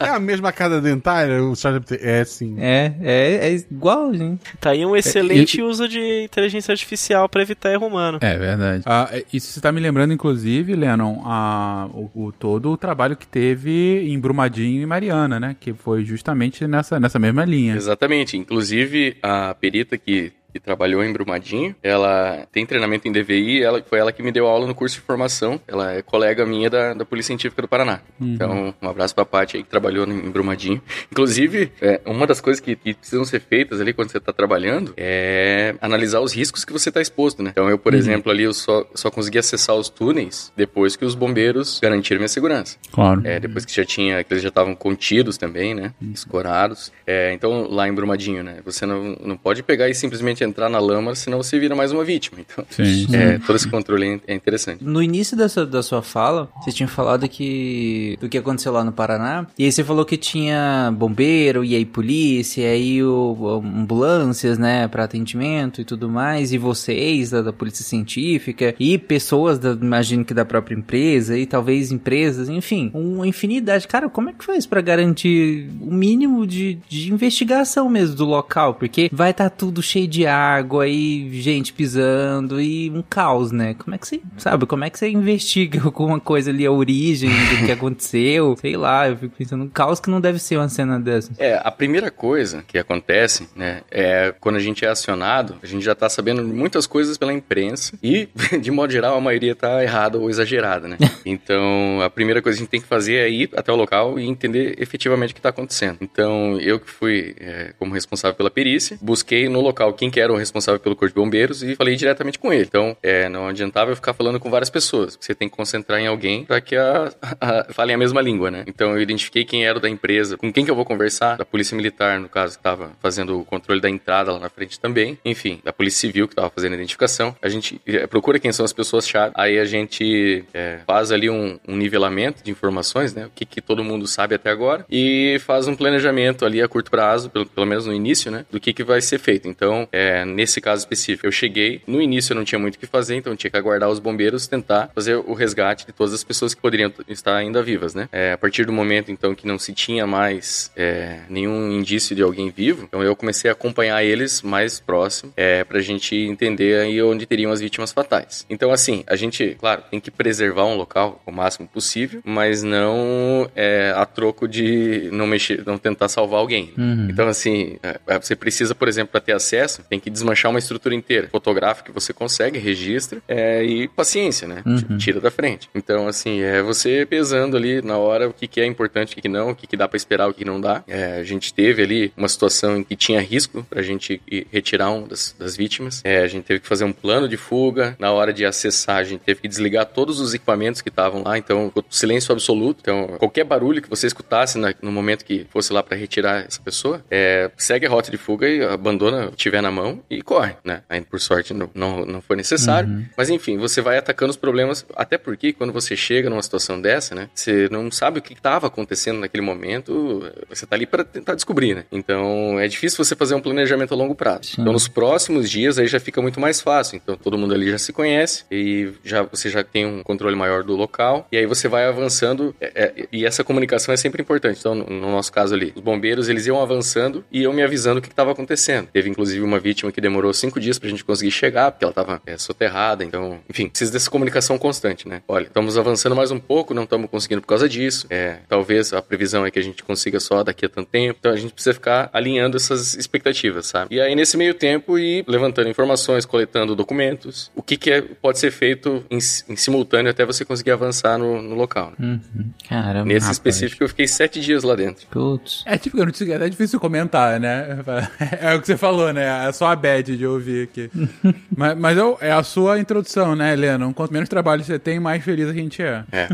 é 0.00 0.08
a 0.08 0.18
mesma 0.18 0.50
cada 0.50 0.80
dentária, 0.80 1.44
o 1.44 1.54
chat 1.54 1.74
GPT. 1.74 2.00
É, 2.02 2.24
sim. 2.24 2.56
É, 2.58 2.94
é, 3.02 3.48
é 3.48 3.52
igual, 3.70 4.14
gente. 4.14 4.40
Tá 4.58 4.70
aí 4.70 4.86
um 4.86 4.96
excelente 4.96 5.60
é, 5.60 5.60
e... 5.60 5.62
uso 5.62 5.86
de 5.86 6.24
inteligência 6.24 6.72
artificial 6.72 7.28
para 7.28 7.42
evitar 7.42 7.70
erro 7.70 7.86
humano. 7.86 8.18
É 8.22 8.38
verdade. 8.38 8.82
Ah, 8.86 9.10
é, 9.12 9.26
isso 9.30 9.52
você 9.52 9.60
tá 9.60 9.70
me 9.70 9.78
lembrando, 9.78 10.14
inclusive, 10.14 10.74
Lennon, 10.74 11.20
a, 11.22 11.86
o, 11.92 12.10
o, 12.14 12.32
todo 12.32 12.70
o 12.70 12.78
trabalho 12.78 13.14
que 13.14 13.26
teve 13.26 14.08
em 14.08 14.18
Brumadinho 14.18 14.82
e 14.82 14.86
Mariana, 14.86 15.38
né? 15.38 15.54
Que 15.60 15.74
foi 15.74 16.02
justamente 16.02 16.66
nessa, 16.66 16.98
nessa 16.98 17.18
mesma 17.18 17.44
linha. 17.44 17.76
Exatamente. 17.76 18.38
Inclusive, 18.38 19.18
a 19.22 19.54
perita 19.54 19.98
que 19.98 20.32
que 20.52 20.58
trabalhou 20.58 21.04
em 21.04 21.12
Brumadinho. 21.12 21.74
Ela 21.82 22.46
tem 22.50 22.64
treinamento 22.64 23.06
em 23.06 23.12
DVI, 23.12 23.62
ela, 23.62 23.82
foi 23.82 23.98
ela 23.98 24.12
que 24.12 24.22
me 24.22 24.32
deu 24.32 24.46
aula 24.46 24.66
no 24.66 24.74
curso 24.74 24.96
de 24.96 25.02
formação. 25.02 25.60
Ela 25.66 25.92
é 25.92 26.02
colega 26.02 26.44
minha 26.46 26.70
da, 26.70 26.94
da 26.94 27.04
Polícia 27.04 27.28
Científica 27.28 27.62
do 27.62 27.68
Paraná. 27.68 28.00
Uhum. 28.20 28.34
Então, 28.34 28.74
um 28.80 28.88
abraço 28.88 29.14
pra 29.14 29.24
Paty 29.24 29.58
aí 29.58 29.62
que 29.62 29.68
trabalhou 29.68 30.06
em 30.06 30.30
Brumadinho. 30.30 30.80
Inclusive, 31.10 31.72
é, 31.80 32.00
uma 32.06 32.26
das 32.26 32.40
coisas 32.40 32.60
que, 32.60 32.74
que 32.76 32.94
precisam 32.94 33.24
ser 33.24 33.40
feitas 33.40 33.80
ali 33.80 33.92
quando 33.92 34.10
você 34.10 34.20
tá 34.20 34.32
trabalhando 34.32 34.94
é 34.96 35.74
analisar 35.80 36.20
os 36.20 36.32
riscos 36.32 36.64
que 36.64 36.72
você 36.72 36.90
tá 36.90 37.00
exposto, 37.00 37.42
né? 37.42 37.50
Então, 37.50 37.68
eu, 37.68 37.78
por 37.78 37.94
exemplo, 37.94 38.30
ali, 38.30 38.44
eu 38.44 38.54
só, 38.54 38.86
só 38.94 39.10
consegui 39.10 39.38
acessar 39.38 39.76
os 39.76 39.88
túneis 39.88 40.52
depois 40.56 40.96
que 40.96 41.04
os 41.04 41.14
bombeiros 41.14 41.78
garantiram 41.80 42.18
minha 42.18 42.28
segurança. 42.28 42.76
Claro. 42.90 43.20
É, 43.24 43.38
depois 43.38 43.64
que 43.64 43.74
já 43.74 43.84
tinha, 43.84 44.22
que 44.24 44.32
eles 44.32 44.42
já 44.42 44.48
estavam 44.48 44.74
contidos 44.74 45.36
também, 45.36 45.74
né? 45.74 45.92
Escorados. 46.12 46.92
É, 47.06 47.32
então, 47.32 47.68
lá 47.68 47.88
em 47.88 47.92
Brumadinho, 47.92 48.42
né? 48.42 48.60
Você 48.64 48.86
não, 48.86 49.16
não 49.22 49.36
pode 49.36 49.62
pegar 49.62 49.88
e 49.88 49.94
simplesmente 49.94 50.44
entrar 50.48 50.68
na 50.68 50.78
lama, 50.78 51.14
senão 51.14 51.42
você 51.42 51.58
vira 51.58 51.74
mais 51.74 51.92
uma 51.92 52.04
vítima. 52.04 52.38
Então, 52.40 52.64
Sim. 52.70 53.06
é, 53.14 53.38
todo 53.38 53.56
esse 53.56 53.68
controle 53.68 54.20
é 54.26 54.34
interessante. 54.34 54.82
No 54.82 55.02
início 55.02 55.36
dessa, 55.36 55.64
da 55.66 55.82
sua 55.82 56.02
fala, 56.02 56.48
você 56.60 56.72
tinha 56.72 56.88
falado 56.88 57.28
que 57.28 58.16
do 58.20 58.28
que 58.28 58.38
aconteceu 58.38 58.72
lá 58.72 58.84
no 58.84 58.92
Paraná. 58.92 59.46
E 59.58 59.64
aí 59.64 59.72
você 59.72 59.84
falou 59.84 60.04
que 60.04 60.16
tinha 60.16 60.92
bombeiro, 60.96 61.64
e 61.64 61.74
aí 61.74 61.84
polícia, 61.84 62.62
e 62.62 62.66
aí 62.66 63.02
o, 63.02 63.62
ambulâncias, 63.64 64.58
né, 64.58 64.88
para 64.88 65.04
atendimento 65.04 65.80
e 65.80 65.84
tudo 65.84 66.08
mais. 66.08 66.52
E 66.52 66.58
vocês, 66.58 67.30
da, 67.30 67.42
da 67.42 67.52
polícia 67.52 67.84
científica, 67.84 68.74
e 68.78 68.98
pessoas, 68.98 69.58
da, 69.58 69.70
imagino 69.72 70.24
que 70.24 70.34
da 70.34 70.44
própria 70.44 70.74
empresa, 70.74 71.36
e 71.38 71.46
talvez 71.46 71.92
empresas, 71.92 72.48
enfim, 72.48 72.90
uma 72.94 73.26
infinidade. 73.26 73.86
Cara, 73.86 74.08
como 74.08 74.30
é 74.30 74.32
que 74.32 74.44
faz 74.44 74.66
para 74.66 74.80
garantir 74.80 75.68
o 75.80 75.92
mínimo 75.92 76.46
de, 76.46 76.78
de 76.88 77.12
investigação 77.12 77.88
mesmo 77.88 78.16
do 78.16 78.24
local? 78.24 78.74
Porque 78.74 79.10
vai 79.12 79.30
estar 79.30 79.50
tá 79.50 79.56
tudo 79.56 79.82
cheio 79.82 80.08
de 80.08 80.26
água 80.28 80.86
e 80.86 81.30
gente 81.40 81.72
pisando 81.72 82.60
e 82.60 82.90
um 82.90 83.02
caos, 83.02 83.52
né? 83.52 83.74
Como 83.74 83.94
é 83.94 83.98
que 83.98 84.06
você, 84.06 84.20
sabe, 84.36 84.66
como 84.66 84.84
é 84.84 84.90
que 84.90 84.98
você 84.98 85.08
investiga 85.08 85.82
alguma 85.84 86.20
coisa 86.20 86.50
ali, 86.50 86.66
a 86.66 86.72
origem 86.72 87.30
do 87.30 87.66
que 87.66 87.72
aconteceu? 87.72 88.56
Sei 88.60 88.76
lá, 88.76 89.08
eu 89.08 89.16
fico 89.16 89.34
pensando, 89.36 89.64
um 89.64 89.68
caos 89.68 90.00
que 90.00 90.10
não 90.10 90.20
deve 90.20 90.38
ser 90.38 90.56
uma 90.56 90.68
cena 90.68 90.98
dessa. 90.98 91.32
É, 91.38 91.60
a 91.62 91.70
primeira 91.70 92.10
coisa 92.10 92.64
que 92.66 92.78
acontece, 92.78 93.48
né, 93.54 93.82
é 93.90 94.34
quando 94.40 94.56
a 94.56 94.60
gente 94.60 94.84
é 94.84 94.88
acionado, 94.88 95.56
a 95.62 95.66
gente 95.66 95.84
já 95.84 95.94
tá 95.94 96.08
sabendo 96.08 96.44
muitas 96.44 96.86
coisas 96.86 97.16
pela 97.16 97.32
imprensa 97.32 97.98
e, 98.02 98.28
de 98.60 98.70
modo 98.70 98.92
geral, 98.92 99.16
a 99.16 99.20
maioria 99.20 99.54
tá 99.54 99.82
errada 99.82 100.18
ou 100.18 100.30
exagerada, 100.30 100.88
né? 100.88 100.96
Então, 101.24 102.00
a 102.02 102.10
primeira 102.10 102.42
coisa 102.42 102.56
que 102.56 102.62
a 102.62 102.64
gente 102.64 102.70
tem 102.70 102.80
que 102.80 102.86
fazer 102.86 103.16
é 103.16 103.30
ir 103.30 103.50
até 103.56 103.72
o 103.72 103.76
local 103.76 104.18
e 104.18 104.26
entender 104.26 104.76
efetivamente 104.78 105.32
o 105.32 105.34
que 105.34 105.40
tá 105.40 105.50
acontecendo. 105.50 105.98
Então, 106.00 106.58
eu 106.60 106.78
que 106.78 106.90
fui 106.90 107.34
é, 107.40 107.72
como 107.78 107.94
responsável 107.94 108.36
pela 108.36 108.50
perícia, 108.50 108.98
busquei 109.00 109.48
no 109.48 109.60
local 109.60 109.92
quem 109.92 110.10
que 110.10 110.17
era 110.18 110.32
o 110.32 110.36
responsável 110.36 110.80
pelo 110.80 110.96
corpo 110.96 111.14
de 111.14 111.20
bombeiros 111.20 111.62
e 111.62 111.74
falei 111.76 111.96
diretamente 111.96 112.38
com 112.38 112.52
ele. 112.52 112.64
Então, 112.64 112.96
é, 113.02 113.28
não 113.28 113.48
adiantava 113.48 113.90
eu 113.90 113.96
ficar 113.96 114.12
falando 114.12 114.40
com 114.40 114.50
várias 114.50 114.70
pessoas. 114.70 115.16
Você 115.20 115.34
tem 115.34 115.48
que 115.48 115.56
concentrar 115.56 116.00
em 116.00 116.06
alguém 116.06 116.44
para 116.44 116.60
que 116.60 116.76
a, 116.76 117.12
a, 117.40 117.64
falem 117.72 117.94
a 117.94 117.98
mesma 117.98 118.20
língua, 118.20 118.50
né? 118.50 118.64
Então, 118.66 118.92
eu 118.92 119.00
identifiquei 119.00 119.44
quem 119.44 119.66
era 119.66 119.80
da 119.80 119.88
empresa, 119.88 120.36
com 120.36 120.52
quem 120.52 120.64
que 120.64 120.70
eu 120.70 120.74
vou 120.74 120.84
conversar, 120.84 121.36
da 121.36 121.44
polícia 121.44 121.76
militar, 121.76 122.20
no 122.20 122.28
caso, 122.28 122.54
que 122.54 122.60
estava 122.60 122.92
fazendo 123.00 123.40
o 123.40 123.44
controle 123.44 123.80
da 123.80 123.88
entrada 123.88 124.32
lá 124.32 124.38
na 124.38 124.48
frente 124.48 124.78
também. 124.78 125.18
Enfim, 125.24 125.60
da 125.64 125.72
polícia 125.72 126.00
civil 126.00 126.26
que 126.26 126.32
estava 126.32 126.50
fazendo 126.50 126.72
a 126.72 126.74
identificação. 126.76 127.34
A 127.40 127.48
gente 127.48 127.80
é, 127.86 128.06
procura 128.06 128.38
quem 128.38 128.52
são 128.52 128.64
as 128.64 128.72
pessoas-chave. 128.72 129.32
Aí 129.34 129.58
a 129.58 129.64
gente 129.64 130.44
é, 130.54 130.80
faz 130.86 131.12
ali 131.12 131.28
um, 131.28 131.58
um, 131.66 131.76
nivelamento 131.76 132.42
de 132.42 132.50
informações, 132.50 133.14
né? 133.14 133.26
O 133.26 133.30
que, 133.34 133.44
que 133.44 133.60
todo 133.60 133.84
mundo 133.84 134.06
sabe 134.06 134.34
até 134.34 134.50
agora. 134.50 134.84
E 134.90 135.38
faz 135.40 135.68
um 135.68 135.74
planejamento 135.74 136.44
ali 136.44 136.62
a 136.62 136.68
curto 136.68 136.90
prazo, 136.90 137.30
pelo, 137.30 137.46
pelo 137.46 137.66
menos 137.66 137.86
no 137.86 137.92
início, 137.92 138.30
né? 138.30 138.44
Do 138.50 138.60
que, 138.60 138.72
que 138.72 138.84
vai 138.84 139.00
ser 139.00 139.18
feito. 139.18 139.48
Então, 139.48 139.88
é, 139.92 140.07
nesse 140.24 140.60
caso 140.60 140.80
específico, 140.80 141.26
eu 141.26 141.32
cheguei. 141.32 141.82
No 141.86 142.00
início 142.00 142.32
eu 142.32 142.36
não 142.36 142.44
tinha 142.44 142.58
muito 142.58 142.76
o 142.76 142.78
que 142.78 142.86
fazer, 142.86 143.16
então 143.16 143.32
eu 143.32 143.36
tinha 143.36 143.50
que 143.50 143.56
aguardar 143.56 143.88
os 143.88 143.98
bombeiros 143.98 144.46
tentar 144.46 144.90
fazer 144.94 145.16
o 145.16 145.32
resgate 145.34 145.86
de 145.86 145.92
todas 145.92 146.12
as 146.12 146.24
pessoas 146.24 146.54
que 146.54 146.60
poderiam 146.60 146.92
estar 147.08 147.36
ainda 147.36 147.62
vivas, 147.62 147.94
né? 147.94 148.08
É, 148.12 148.32
a 148.32 148.38
partir 148.38 148.64
do 148.64 148.72
momento, 148.72 149.10
então, 149.10 149.34
que 149.34 149.46
não 149.46 149.58
se 149.58 149.72
tinha 149.72 150.06
mais 150.06 150.70
é, 150.76 151.20
nenhum 151.28 151.72
indício 151.72 152.14
de 152.14 152.22
alguém 152.22 152.50
vivo, 152.50 152.84
então 152.84 153.02
eu 153.02 153.14
comecei 153.14 153.50
a 153.50 153.52
acompanhar 153.52 154.02
eles 154.02 154.42
mais 154.42 154.80
próximo, 154.80 155.32
é, 155.36 155.64
pra 155.64 155.80
gente 155.80 156.14
entender 156.14 156.80
aí 156.80 157.02
onde 157.02 157.26
teriam 157.26 157.52
as 157.52 157.60
vítimas 157.60 157.92
fatais. 157.92 158.46
Então, 158.48 158.72
assim, 158.72 159.04
a 159.06 159.16
gente, 159.16 159.56
claro, 159.58 159.82
tem 159.90 160.00
que 160.00 160.10
preservar 160.10 160.64
um 160.64 160.76
local 160.76 161.20
o 161.26 161.32
máximo 161.32 161.68
possível, 161.68 162.20
mas 162.24 162.62
não 162.62 163.50
é, 163.54 163.92
a 163.94 164.04
troco 164.06 164.48
de 164.48 165.08
não 165.12 165.26
mexer, 165.26 165.62
não 165.66 165.78
tentar 165.78 166.08
salvar 166.08 166.40
alguém. 166.40 166.72
Uhum. 166.76 167.08
Então, 167.10 167.28
assim, 167.28 167.78
é, 167.82 168.18
você 168.18 168.34
precisa, 168.34 168.74
por 168.74 168.88
exemplo, 168.88 169.12
para 169.12 169.20
ter 169.20 169.32
acesso, 169.32 169.82
tem 169.88 169.97
que 170.00 170.10
desmanchar 170.10 170.50
uma 170.50 170.58
estrutura 170.58 170.94
inteira. 170.94 171.28
Fotográfica 171.30 171.90
que 171.90 171.94
você 171.94 172.12
consegue, 172.12 172.58
registra, 172.58 173.20
é, 173.28 173.64
e 173.64 173.88
paciência, 173.88 174.46
né? 174.46 174.62
Uhum. 174.64 174.98
Tira 174.98 175.20
da 175.20 175.30
frente. 175.30 175.68
Então, 175.74 176.06
assim, 176.06 176.40
é 176.40 176.62
você 176.62 177.06
pesando 177.06 177.56
ali 177.56 177.82
na 177.82 177.98
hora 177.98 178.28
o 178.28 178.32
que, 178.32 178.46
que 178.46 178.60
é 178.60 178.66
importante, 178.66 179.12
o 179.12 179.14
que, 179.14 179.22
que 179.22 179.28
não, 179.28 179.50
o 179.50 179.54
que, 179.54 179.66
que 179.66 179.76
dá 179.76 179.88
para 179.88 179.96
esperar, 179.96 180.28
o 180.28 180.34
que 180.34 180.44
não 180.44 180.60
dá. 180.60 180.82
É, 180.86 181.18
a 181.18 181.24
gente 181.24 181.52
teve 181.52 181.82
ali 181.82 182.12
uma 182.16 182.28
situação 182.28 182.76
em 182.76 182.84
que 182.84 182.96
tinha 182.96 183.20
risco 183.20 183.66
pra 183.68 183.82
gente 183.82 184.20
ir 184.30 184.46
retirar 184.52 184.90
um 184.90 185.06
das, 185.06 185.34
das 185.38 185.56
vítimas. 185.56 186.00
É, 186.04 186.18
a 186.18 186.28
gente 186.28 186.44
teve 186.44 186.60
que 186.60 186.66
fazer 186.66 186.84
um 186.84 186.92
plano 186.92 187.28
de 187.28 187.36
fuga. 187.36 187.96
Na 187.98 188.12
hora 188.12 188.32
de 188.32 188.44
acessar, 188.44 188.96
a 188.96 189.04
gente 189.04 189.20
teve 189.20 189.40
que 189.40 189.48
desligar 189.48 189.86
todos 189.86 190.20
os 190.20 190.34
equipamentos 190.34 190.80
que 190.80 190.88
estavam 190.88 191.22
lá. 191.22 191.38
Então, 191.38 191.72
silêncio 191.90 192.32
absoluto. 192.32 192.78
Então, 192.80 193.16
qualquer 193.18 193.44
barulho 193.44 193.82
que 193.82 193.88
você 193.88 194.06
escutasse 194.06 194.58
na, 194.58 194.74
no 194.82 194.92
momento 194.92 195.24
que 195.24 195.46
fosse 195.50 195.72
lá 195.72 195.82
para 195.82 195.96
retirar 195.96 196.44
essa 196.46 196.60
pessoa, 196.60 197.02
é, 197.10 197.50
segue 197.56 197.86
a 197.86 197.90
rota 197.90 198.10
de 198.10 198.16
fuga 198.16 198.48
e 198.48 198.62
abandona 198.62 199.26
o 199.26 199.30
que 199.30 199.36
tiver 199.36 199.62
na 199.62 199.70
mão 199.70 199.87
e 200.10 200.22
corre, 200.22 200.54
né? 200.64 200.82
Aí, 200.88 201.00
por 201.00 201.20
sorte, 201.20 201.54
não, 201.54 201.70
não, 201.74 202.04
não 202.04 202.20
foi 202.20 202.36
necessário. 202.36 202.88
Uhum. 202.88 203.04
Mas, 203.16 203.30
enfim, 203.30 203.56
você 203.56 203.80
vai 203.80 203.98
atacando 203.98 204.30
os 204.30 204.36
problemas. 204.36 204.84
Até 204.96 205.18
porque, 205.18 205.52
quando 205.52 205.72
você 205.72 205.96
chega 205.96 206.30
numa 206.30 206.42
situação 206.42 206.80
dessa, 206.80 207.14
né? 207.14 207.28
Você 207.34 207.68
não 207.70 207.90
sabe 207.90 208.18
o 208.18 208.22
que 208.22 208.32
estava 208.32 208.66
acontecendo 208.66 209.20
naquele 209.20 209.42
momento. 209.42 210.30
Você 210.48 210.66
tá 210.66 210.76
ali 210.76 210.86
para 210.86 211.04
tentar 211.04 211.34
descobrir, 211.34 211.74
né? 211.74 211.84
Então, 211.92 212.58
é 212.58 212.66
difícil 212.68 213.02
você 213.04 213.14
fazer 213.14 213.34
um 213.34 213.40
planejamento 213.40 213.92
a 213.94 213.96
longo 213.96 214.14
prazo. 214.14 214.44
Sim. 214.44 214.62
Então, 214.62 214.72
nos 214.72 214.88
próximos 214.88 215.50
dias, 215.50 215.78
aí 215.78 215.86
já 215.86 216.00
fica 216.00 216.20
muito 216.20 216.40
mais 216.40 216.60
fácil. 216.60 216.96
Então, 216.96 217.16
todo 217.16 217.38
mundo 217.38 217.54
ali 217.54 217.70
já 217.70 217.78
se 217.78 217.92
conhece 217.92 218.44
e 218.50 218.92
já 219.04 219.22
você 219.22 219.50
já 219.50 219.62
tem 219.62 219.86
um 219.86 220.02
controle 220.02 220.36
maior 220.36 220.62
do 220.62 220.74
local. 220.74 221.26
E 221.30 221.36
aí 221.36 221.46
você 221.46 221.68
vai 221.68 221.86
avançando. 221.86 222.54
é, 222.60 222.72
é, 222.74 223.08
e 223.12 223.24
essa 223.24 223.44
comunicação 223.44 223.92
é 223.92 223.96
sempre 223.96 224.22
importante. 224.22 224.58
Então, 224.60 224.74
no, 224.74 224.84
no 224.84 225.10
nosso 225.10 225.32
caso 225.32 225.54
ali, 225.54 225.72
os 225.74 225.82
bombeiros, 225.82 226.28
eles 226.28 226.46
iam 226.46 226.60
avançando 226.60 227.24
e 227.30 227.42
iam 227.42 227.52
me 227.52 227.62
avisando 227.62 227.98
o 227.98 228.02
que 228.02 228.08
estava 228.08 228.32
acontecendo. 228.32 228.88
Teve, 228.92 229.08
inclusive, 229.08 229.42
uma 229.44 229.58
vítima 229.58 229.77
que 229.92 230.00
demorou 230.00 230.32
cinco 230.32 230.58
dias 230.58 230.78
pra 230.78 230.88
gente 230.88 231.04
conseguir 231.04 231.30
chegar, 231.30 231.70
porque 231.70 231.84
ela 231.84 231.92
estava 231.92 232.20
é, 232.26 232.36
soterrada. 232.36 233.04
Então, 233.04 233.40
enfim, 233.48 233.68
precisa 233.68 233.92
dessa 233.92 234.10
comunicação 234.10 234.58
constante, 234.58 235.08
né? 235.08 235.22
Olha, 235.28 235.44
estamos 235.44 235.78
avançando 235.78 236.16
mais 236.16 236.30
um 236.30 236.38
pouco, 236.38 236.74
não 236.74 236.84
estamos 236.84 237.08
conseguindo 237.10 237.40
por 237.40 237.48
causa 237.48 237.68
disso. 237.68 238.06
É, 238.10 238.38
talvez 238.48 238.92
a 238.92 239.00
previsão 239.00 239.46
é 239.46 239.50
que 239.50 239.58
a 239.58 239.62
gente 239.62 239.82
consiga 239.82 240.18
só 240.20 240.42
daqui 240.42 240.66
a 240.66 240.68
tanto 240.68 240.88
tempo. 240.88 241.16
Então, 241.20 241.32
a 241.32 241.36
gente 241.36 241.52
precisa 241.52 241.74
ficar 241.74 242.10
alinhando 242.12 242.56
essas 242.56 242.94
expectativas, 242.94 243.66
sabe? 243.66 243.94
E 243.94 244.00
aí, 244.00 244.14
nesse 244.14 244.36
meio 244.36 244.54
tempo, 244.54 244.98
ir 244.98 245.24
levantando 245.26 245.68
informações, 245.68 246.24
coletando 246.24 246.74
documentos, 246.74 247.50
o 247.54 247.62
que, 247.62 247.76
que 247.76 247.90
é, 247.90 248.02
pode 248.02 248.38
ser 248.38 248.50
feito 248.50 249.04
em, 249.10 249.18
em 249.18 249.56
simultâneo 249.56 250.10
até 250.10 250.24
você 250.24 250.44
conseguir 250.44 250.72
avançar 250.72 251.18
no, 251.18 251.40
no 251.42 251.54
local. 251.54 251.92
né? 251.98 252.20
Uhum. 252.34 252.50
Caramba. 252.68 253.04
Nesse 253.04 253.20
rapaz. 253.20 253.36
específico, 253.36 253.84
eu 253.84 253.88
fiquei 253.88 254.08
sete 254.08 254.40
dias 254.40 254.62
lá 254.62 254.74
dentro. 254.74 255.06
Putz. 255.10 255.62
É 255.66 255.76
tipo, 255.76 255.98
eu 255.98 256.06
não 256.06 256.14
sei, 256.14 256.32
é 256.32 256.48
difícil 256.48 256.80
comentar, 256.80 257.38
né? 257.38 257.78
É 258.40 258.54
o 258.54 258.60
que 258.60 258.66
você 258.66 258.76
falou, 258.76 259.12
né? 259.12 259.48
É 259.48 259.52
só 259.52 259.67
a 259.72 259.76
bad 259.76 260.16
de 260.16 260.26
ouvir 260.26 260.64
aqui. 260.64 260.90
mas 261.56 261.76
mas 261.78 261.96
eu- 261.98 262.18
é 262.20 262.30
a 262.32 262.42
sua 262.42 262.78
introdução, 262.78 263.34
né, 263.34 263.52
Helena? 263.52 263.92
Quanto 263.94 264.12
menos 264.12 264.28
trabalho 264.28 264.62
você 264.64 264.78
tem, 264.78 264.98
mais 265.00 265.22
feliz 265.24 265.48
a 265.48 265.52
gente 265.52 265.82
é. 265.82 266.04
É. 266.12 266.28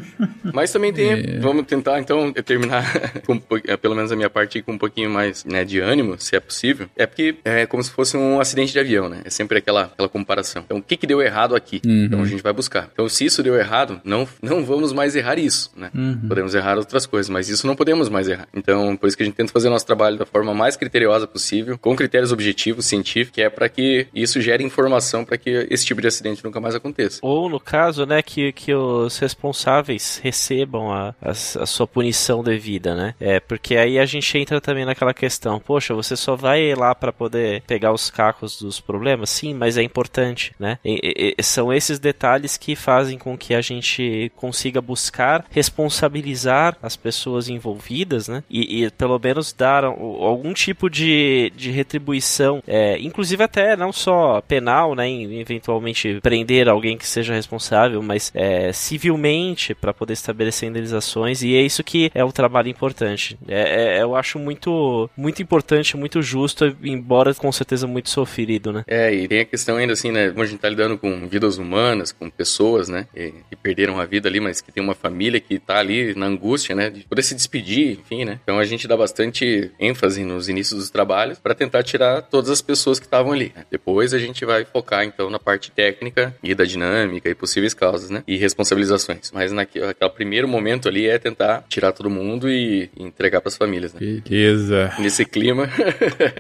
Mas 0.53 0.73
também 0.73 0.93
tem. 0.93 1.39
Vamos 1.41 1.67
tentar, 1.67 1.99
então, 2.01 2.33
terminar, 2.33 2.85
com, 3.27 3.41
é, 3.67 3.77
pelo 3.77 3.95
menos 3.95 4.11
a 4.13 4.17
minha 4.17 4.31
parte, 4.31 4.63
com 4.63 4.73
um 4.73 4.79
pouquinho 4.79 5.11
mais 5.11 5.45
né, 5.45 5.65
de 5.65 5.81
ânimo, 5.81 6.17
se 6.19 6.37
é 6.37 6.41
possível. 6.41 6.89
É 6.97 7.07
porque 7.07 7.37
é 7.45 7.67
como 7.67 7.83
se 7.83 7.91
fosse 7.91 8.17
um 8.17 8.41
acidente 8.41 8.73
de 8.73 8.79
avião, 8.79 9.09
né? 9.09 9.21
É 9.25 9.31
sempre 9.31 9.59
aquela, 9.59 9.85
aquela 9.85 10.09
comparação. 10.09 10.63
Então, 10.65 10.79
o 10.79 10.83
que, 10.83 10.97
que 10.97 11.07
deu 11.07 11.21
errado 11.23 11.55
aqui? 11.55 11.81
Então, 11.85 12.23
a 12.23 12.27
gente 12.27 12.43
vai 12.43 12.53
buscar. 12.53 12.89
Então, 12.93 13.09
se 13.09 13.25
isso 13.25 13.43
deu 13.43 13.55
errado, 13.57 14.01
não, 14.05 14.27
não 14.43 14.65
vamos 14.65 14.93
mais 14.93 15.15
errar 15.17 15.39
isso, 15.39 15.71
né? 15.77 15.91
Podemos 16.27 16.55
errar 16.55 16.79
outras 16.79 17.07
coisas, 17.07 17.29
mas 17.31 17.49
isso 17.49 17.67
não 17.67 17.75
podemos 17.77 18.09
mais 18.09 18.29
errar. 18.29 18.49
Então, 18.55 18.97
por 18.97 19.07
isso 19.09 19.17
que 19.17 19.23
a 19.23 19.27
gente 19.27 19.35
tenta 19.35 19.53
fazer 19.53 19.69
o 19.69 19.71
nosso 19.71 19.87
trabalho 19.87 20.17
da 20.19 20.27
forma 20.27 20.55
mais 20.55 20.77
criteriosa 20.77 21.27
possível, 21.27 21.79
com 21.79 21.95
critérios 21.97 22.33
objetivos, 22.33 22.87
científicos, 22.87 23.24
que 23.31 23.43
é 23.43 23.49
para 23.51 23.69
que 23.69 24.07
isso 24.15 24.41
gere 24.41 24.63
informação 24.65 25.25
para 25.25 25.37
que 25.37 25.67
esse 25.71 25.85
tipo 25.85 26.01
de 26.01 26.07
acidente 26.09 26.45
nunca 26.45 26.61
mais 26.61 26.75
aconteça. 26.75 27.19
Ou, 27.23 27.49
no 27.49 27.61
caso, 27.61 28.05
né, 28.07 28.23
que, 28.23 28.53
que 28.53 28.75
os 28.75 29.19
responsáveis 29.19 30.21
recebam 30.23 30.93
a, 30.93 31.15
a, 31.23 31.31
a 31.31 31.35
sua 31.67 31.87
punição 31.87 32.43
devida, 32.43 32.95
né? 32.95 33.15
É, 33.21 33.41
porque 33.41 33.77
aí 33.77 33.99
a 33.99 34.05
gente 34.07 34.37
entra 34.39 34.61
também 34.61 34.85
naquela 34.85 35.15
questão, 35.15 35.59
poxa, 35.61 35.95
você 35.95 36.17
só 36.17 36.37
vai 36.37 36.75
lá 36.75 36.95
para 36.95 37.13
poder 37.13 37.63
pegar 37.67 37.93
os 37.93 38.11
cacos 38.11 38.61
dos 38.61 38.81
problemas? 38.81 39.31
Sim, 39.31 39.55
mas 39.55 39.77
é 39.77 39.83
importante, 39.83 40.53
né? 40.59 40.79
E- 40.85 41.35
e- 41.39 41.43
são 41.43 41.73
esses 41.73 41.99
detalhes 41.99 42.57
que 42.57 42.75
fazem 42.75 43.19
com 43.19 43.37
que 43.37 43.55
a 43.55 43.61
gente 43.61 44.31
consiga 44.37 44.81
buscar 44.81 45.45
responsabilizar 45.51 46.77
as 46.83 46.97
pessoas 46.97 47.49
envolvidas, 47.49 48.29
né? 48.29 48.43
E, 48.51 48.85
e 48.85 48.91
pelo 48.91 49.19
menos 49.19 49.53
dar 49.53 49.85
algum 49.85 50.53
tipo 50.53 50.89
de, 50.91 51.53
de 51.57 51.71
retribuição 51.71 52.63
é, 52.67 52.99
inclusive 53.07 53.43
até 53.43 53.77
não 53.77 53.93
só 53.93 54.41
penal, 54.41 54.95
né, 54.95 55.07
em 55.07 55.41
eventualmente 55.41 56.21
prender 56.23 56.69
alguém 56.69 56.97
que 56.97 57.07
seja 57.07 57.35
responsável, 57.35 58.03
mas 58.03 58.31
é, 58.35 58.73
civilmente 58.73 59.75
para 59.75 59.93
poder 59.93 60.13
estabelecer 60.13 60.69
indenizações 60.69 61.43
e 61.43 61.55
é 61.55 61.63
isso 61.63 61.83
que 61.83 62.11
é 62.15 62.25
o 62.25 62.33
trabalho 62.33 62.69
importante. 62.69 63.39
É, 63.47 63.99
é, 63.99 64.03
eu 64.03 64.15
acho 64.17 64.39
muito, 64.39 65.09
muito 65.17 65.43
importante, 65.43 65.97
muito 65.97 66.23
justo, 66.23 66.77
embora 66.83 67.35
com 67.35 67.51
certeza 67.53 67.87
muito 67.87 68.11
sofrido, 68.11 68.73
né? 68.73 68.85
É, 68.87 69.13
e 69.13 69.29
tem 69.29 69.41
a 69.41 69.45
questão 69.45 69.77
ainda 69.77 69.93
assim, 69.93 70.11
né, 70.11 70.31
como 70.31 70.43
a 70.43 70.47
gente 70.47 70.61
tá 70.61 70.69
lidando 70.69 70.99
com 70.99 71.27
vidas 71.29 71.59
humanas, 71.59 72.13
com 72.13 72.29
pessoas, 72.31 72.89
né, 72.89 73.07
que, 73.15 73.35
que 73.51 73.57
perderam 73.57 74.01
a 74.01 74.05
vida 74.05 74.29
ali, 74.29 74.41
mas 74.41 74.61
que 74.61 74.73
tem 74.73 74.83
uma 74.83 74.95
família 74.95 75.41
que 75.41 75.59
tá 75.59 75.79
ali 75.79 76.15
na 76.15 76.27
angústia, 76.27 76.75
né, 76.75 76.91
de 76.91 77.03
poder 77.05 77.23
se 77.23 77.35
despedir, 77.35 77.99
enfim, 78.01 78.25
né. 78.25 78.41
Então 78.43 78.59
a 78.59 78.65
gente 78.65 78.87
dá 78.89 78.97
bastante 78.97 79.71
ênfase 79.79 80.25
nos 80.25 80.49
inícios 80.49 80.79
dos 80.79 80.91
trabalhos 80.91 81.39
para 81.39 81.55
tentar 81.55 81.83
tirar 81.83 82.23
todas 82.23 82.51
as 82.51 82.63
pessoas 82.63 82.94
que 82.99 83.07
estavam 83.07 83.33
ali. 83.33 83.53
Depois 83.71 84.15
a 84.15 84.19
gente 84.19 84.45
vai 84.45 84.65
focar 84.65 85.05
então 85.05 85.31
na 85.31 85.39
parte 85.39 85.71
técnica 85.71 86.35
e 86.43 86.55
da 86.55 86.65
dinâmica 86.65 87.29
e 87.29 87.35
possíveis 87.35 87.75
causas, 87.75 88.11
né, 88.11 88.23
e 88.27 88.37
responsabilizações. 88.37 89.31
Mas 89.33 89.53
naquele, 89.53 89.87
naquele 89.87 90.11
primeiro 90.11 90.49
momento 90.49 90.89
ali 90.89 91.07
é 91.07 91.19
tentar 91.19 91.65
tirar 91.69 91.93
todo 91.93 92.09
mundo 92.11 92.49
e 92.51 92.91
entregar 92.97 93.41
para 93.41 93.49
as 93.49 93.57
famílias, 93.57 93.93
né. 93.95 94.01
Beleza. 94.01 94.93
Nesse 94.99 95.25
clima. 95.25 95.69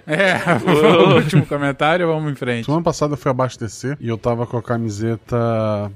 É, 0.07 0.35
o 1.11 1.15
último 1.17 1.47
comentário, 1.47 2.07
vamos 2.07 2.31
em 2.33 2.35
frente. 2.35 2.67
Semana 2.67 2.83
passada 2.83 3.15
eu 3.15 3.17
fui 3.17 3.31
abastecer 3.31 3.97
e 4.01 4.09
eu 4.09 4.19
tava 4.19 4.47
com 4.47 4.57
a 4.57 4.63
camiseta 4.63 5.37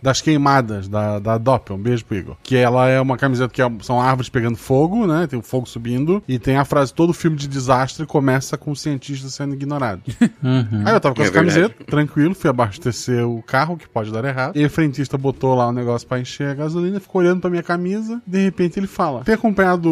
das 0.02 0.20
queimadas 0.20 0.88
da, 0.88 1.18
da 1.18 1.38
Doppel. 1.38 1.76
Um 1.76 1.80
beijo 1.80 2.04
pro 2.04 2.16
Igor. 2.16 2.36
Que 2.42 2.56
ela 2.56 2.88
é 2.88 3.00
uma 3.00 3.16
camiseta 3.16 3.52
que 3.52 3.60
é- 3.62 3.70
são 3.82 4.00
árvores 4.00 4.28
pegando 4.28 4.56
fogo, 4.56 5.06
né? 5.06 5.26
Tem 5.26 5.38
o 5.38 5.42
fogo 5.42 5.68
subindo. 5.68 6.22
E 6.26 6.38
tem 6.38 6.56
a 6.56 6.64
frase: 6.64 6.92
todo 6.92 7.12
filme 7.12 7.36
de 7.36 7.46
desastre 7.48 8.06
começa 8.06 8.56
com 8.56 8.70
o 8.70 8.76
cientista 8.76 9.28
sendo 9.28 9.54
ignorado. 9.54 10.02
Aí 10.84 10.94
eu 10.94 11.00
tava 11.00 11.14
com 11.14 11.22
É 11.22 11.30
camiseta, 11.30 11.84
tranquilo, 11.84 12.34
fui 12.34 12.48
abastecer 12.50 13.26
o 13.26 13.42
carro, 13.42 13.76
que 13.76 13.88
pode 13.88 14.10
dar 14.12 14.24
errado. 14.24 14.56
E 14.56 14.64
o 14.64 14.70
frentista 14.70 15.16
botou 15.18 15.54
lá 15.54 15.68
o 15.68 15.72
negócio 15.72 16.06
pra 16.06 16.20
encher 16.20 16.48
a 16.50 16.54
gasolina, 16.54 17.00
ficou 17.00 17.20
olhando 17.20 17.40
pra 17.40 17.50
minha 17.50 17.62
camisa. 17.62 18.20
De 18.26 18.42
repente 18.44 18.78
ele 18.78 18.86
fala: 18.86 19.22
Tem 19.24 19.34
acompanhado 19.34 19.88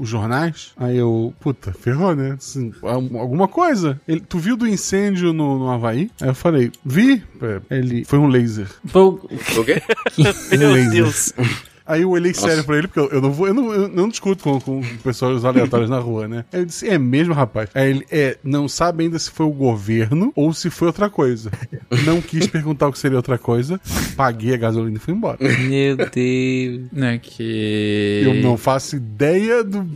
os 0.00 0.08
jornais? 0.08 0.72
Aí 0.76 0.96
eu, 0.96 1.32
puta, 1.40 1.72
ferrou, 1.72 2.14
né? 2.14 2.36
Assim, 2.38 2.72
al- 2.82 3.20
alguma 3.20 3.48
coisa. 3.48 4.00
Ele, 4.06 4.20
tu 4.20 4.38
viu 4.38 4.56
do 4.56 4.66
incêndio 4.66 5.32
no, 5.32 5.58
no 5.58 5.70
Havaí? 5.70 6.10
Aí 6.20 6.28
eu 6.28 6.34
falei: 6.34 6.70
Vi. 6.84 7.22
Ele 7.70 8.04
foi 8.04 8.18
um 8.18 8.26
laser. 8.28 8.68
Pô, 8.92 9.08
o 9.58 9.64
quê? 9.64 9.82
Um 10.52 10.58
Meu 10.58 10.72
laser. 10.72 10.90
Deus. 10.90 11.32
Aí 11.86 12.02
eu 12.02 12.10
olhei 12.10 12.34
sério 12.34 12.64
pra 12.64 12.76
ele, 12.76 12.88
porque 12.88 12.98
eu, 12.98 13.08
eu 13.10 13.20
não 13.20 13.32
vou, 13.32 13.46
eu 13.46 13.54
não, 13.54 13.72
eu 13.72 13.88
não 13.88 14.08
discuto 14.08 14.42
com, 14.42 14.60
com 14.60 14.82
pessoas 15.02 15.44
aleatórias 15.44 15.88
na 15.88 15.98
rua, 15.98 16.26
né? 16.26 16.44
Aí 16.52 16.60
eu 16.60 16.66
disse, 16.66 16.88
é 16.88 16.98
mesmo, 16.98 17.32
rapaz? 17.32 17.70
Aí 17.74 17.90
ele, 17.90 18.06
é, 18.10 18.36
não 18.42 18.68
sabe 18.68 19.04
ainda 19.04 19.18
se 19.18 19.30
foi 19.30 19.46
o 19.46 19.52
governo 19.52 20.32
ou 20.34 20.52
se 20.52 20.68
foi 20.68 20.88
outra 20.88 21.08
coisa. 21.08 21.50
Não 22.04 22.20
quis 22.20 22.46
perguntar 22.46 22.88
o 22.88 22.92
que 22.92 22.98
seria 22.98 23.16
outra 23.16 23.38
coisa, 23.38 23.80
paguei 24.16 24.54
a 24.54 24.56
gasolina 24.56 24.96
e 24.96 25.00
fui 25.00 25.14
embora. 25.14 25.38
meu 25.40 25.96
Deus. 25.96 26.90
Né, 26.92 27.18
que... 27.22 28.22
Eu 28.24 28.34
não 28.42 28.56
faço 28.56 28.96
ideia 28.96 29.62
do. 29.62 29.86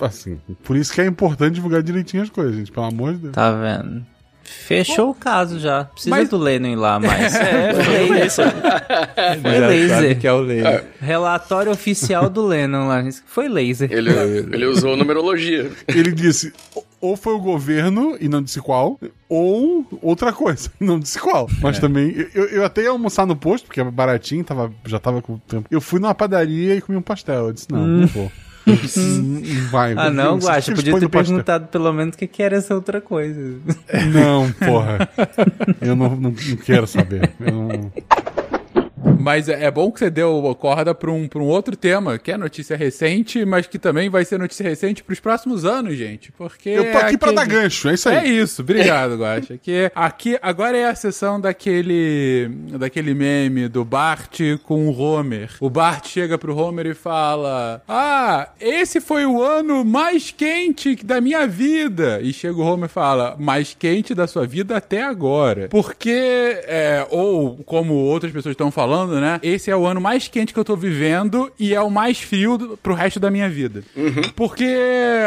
Assim, 0.00 0.38
por 0.64 0.76
isso 0.76 0.92
que 0.92 1.00
é 1.00 1.06
importante 1.06 1.54
divulgar 1.54 1.82
direitinho 1.82 2.22
as 2.22 2.30
coisas, 2.30 2.56
gente, 2.56 2.72
pelo 2.72 2.86
amor 2.86 3.14
de 3.14 3.18
Deus. 3.18 3.34
Tá 3.34 3.52
vendo? 3.52 4.04
Fechou 4.46 5.10
o 5.10 5.14
caso 5.14 5.58
já. 5.58 5.84
Precisa 5.84 6.10
Mas- 6.16 6.28
do 6.28 6.36
Lennon 6.38 6.68
ir 6.68 6.76
lá 6.76 6.98
mais. 6.98 7.34
É, 7.46 7.74
foi 7.74 8.26
isso. 8.26 8.42
Foi 9.42 9.58
laser. 9.60 10.18
que 10.18 10.26
é 10.26 10.32
o 10.32 10.40
laser. 10.40 10.84
Relatório 11.00 11.70
oficial 11.72 12.28
do 12.28 12.46
Lennon 12.46 12.88
lá. 12.88 13.02
Foi 13.26 13.48
laser. 13.48 13.90
Ele, 13.92 14.10
ele 14.10 14.66
usou 14.66 14.96
numerologia. 14.96 15.70
Ele 15.88 16.12
disse. 16.12 16.52
Ou 17.00 17.16
foi 17.16 17.34
o 17.34 17.38
governo, 17.38 18.16
e 18.20 18.28
não 18.28 18.42
disse 18.42 18.60
qual, 18.60 18.98
ou 19.28 19.86
outra 20.00 20.32
coisa, 20.32 20.72
e 20.80 20.84
não 20.84 20.98
disse 20.98 21.18
qual. 21.18 21.48
Mas 21.60 21.78
também, 21.78 22.14
eu, 22.34 22.46
eu 22.46 22.64
até 22.64 22.82
ia 22.82 22.90
almoçar 22.90 23.26
no 23.26 23.36
posto, 23.36 23.66
porque 23.66 23.80
é 23.80 23.84
baratinho, 23.84 24.42
tava, 24.42 24.72
já 24.84 24.98
tava 24.98 25.20
com 25.20 25.36
tempo. 25.38 25.68
Eu 25.70 25.80
fui 25.80 26.00
numa 26.00 26.14
padaria 26.14 26.74
e 26.74 26.80
comi 26.80 26.96
um 26.98 27.02
pastel. 27.02 27.46
Eu 27.48 27.52
disse, 27.52 27.70
não, 27.70 27.86
não 27.86 28.06
vou. 28.06 28.32
Vai. 29.70 29.94
Ah, 29.96 30.10
não, 30.10 30.38
Guaxa, 30.38 30.70
eles 30.70 30.82
podia 30.82 30.98
ter 30.98 31.08
pastel. 31.08 31.10
perguntado 31.36 31.66
pelo 31.68 31.92
menos 31.92 32.14
o 32.14 32.18
que, 32.18 32.26
que 32.26 32.42
era 32.42 32.56
essa 32.56 32.74
outra 32.74 33.00
coisa. 33.00 33.40
Não, 34.12 34.50
porra. 34.52 35.08
Eu 35.80 35.94
não, 35.94 36.10
não, 36.16 36.30
não 36.30 36.56
quero 36.64 36.86
saber. 36.86 37.30
Eu 37.40 37.52
não- 37.52 37.92
Mas 39.26 39.48
é 39.48 39.64
é 39.64 39.70
bom 39.72 39.90
que 39.90 39.98
você 39.98 40.08
deu 40.08 40.56
corda 40.60 40.94
para 40.94 41.10
um, 41.10 41.26
pra 41.26 41.40
um 41.40 41.46
outro 41.46 41.74
tema, 41.74 42.16
que 42.18 42.30
é 42.30 42.36
notícia 42.36 42.76
recente, 42.76 43.44
mas 43.44 43.66
que 43.66 43.80
também 43.80 44.08
vai 44.08 44.24
ser 44.24 44.38
notícia 44.38 44.62
recente 44.62 45.02
pros 45.02 45.18
próximos 45.18 45.64
anos, 45.64 45.96
gente. 45.96 46.30
Porque. 46.30 46.68
Eu 46.68 46.92
tô 46.92 46.98
aqui 46.98 47.18
pra 47.18 47.30
aquele- 47.30 47.34
dar 47.34 47.46
gancho, 47.46 47.88
é 47.88 47.94
isso 47.94 48.08
aí. 48.08 48.16
É 48.16 48.24
isso, 48.28 48.62
obrigado, 48.62 49.16
Guaxa. 49.16 49.58
Que 49.60 49.90
aqui 49.94 50.38
agora 50.40 50.76
é 50.76 50.84
a 50.88 50.94
sessão 50.94 51.40
daquele 51.40 52.48
daquele 52.78 53.12
meme 53.14 53.66
do 53.66 53.84
Bart 53.84 54.38
com 54.64 54.86
o 54.86 54.96
Homer. 54.96 55.50
O 55.58 55.68
Bart 55.68 56.06
chega 56.06 56.38
pro 56.38 56.56
Homer 56.56 56.86
e 56.86 56.94
fala: 56.94 57.82
"Ah, 57.88 58.50
esse 58.60 59.00
foi 59.00 59.26
o 59.26 59.42
ano 59.42 59.84
mais 59.84 60.30
quente 60.30 60.94
da 61.04 61.20
minha 61.20 61.44
vida". 61.48 62.20
E 62.22 62.32
chega 62.32 62.54
o 62.56 62.60
Homer 62.64 62.86
e 62.88 62.92
fala: 62.92 63.34
"Mais 63.38 63.74
quente 63.76 64.14
da 64.14 64.28
sua 64.28 64.46
vida 64.46 64.76
até 64.76 65.02
agora". 65.02 65.66
Porque 65.68 66.10
é, 66.68 67.04
ou 67.10 67.56
como 67.64 67.94
outras 67.94 68.30
pessoas 68.32 68.52
estão 68.52 68.70
falando, 68.70 69.15
né? 69.20 69.38
Esse 69.42 69.70
é 69.70 69.76
o 69.76 69.86
ano 69.86 70.00
mais 70.00 70.28
quente 70.28 70.52
que 70.52 70.58
eu 70.58 70.64
tô 70.64 70.76
vivendo 70.76 71.50
e 71.58 71.74
é 71.74 71.80
o 71.80 71.90
mais 71.90 72.20
frio 72.20 72.58
do, 72.58 72.76
pro 72.76 72.94
resto 72.94 73.18
da 73.18 73.30
minha 73.30 73.48
vida. 73.48 73.82
Porque 74.34 74.76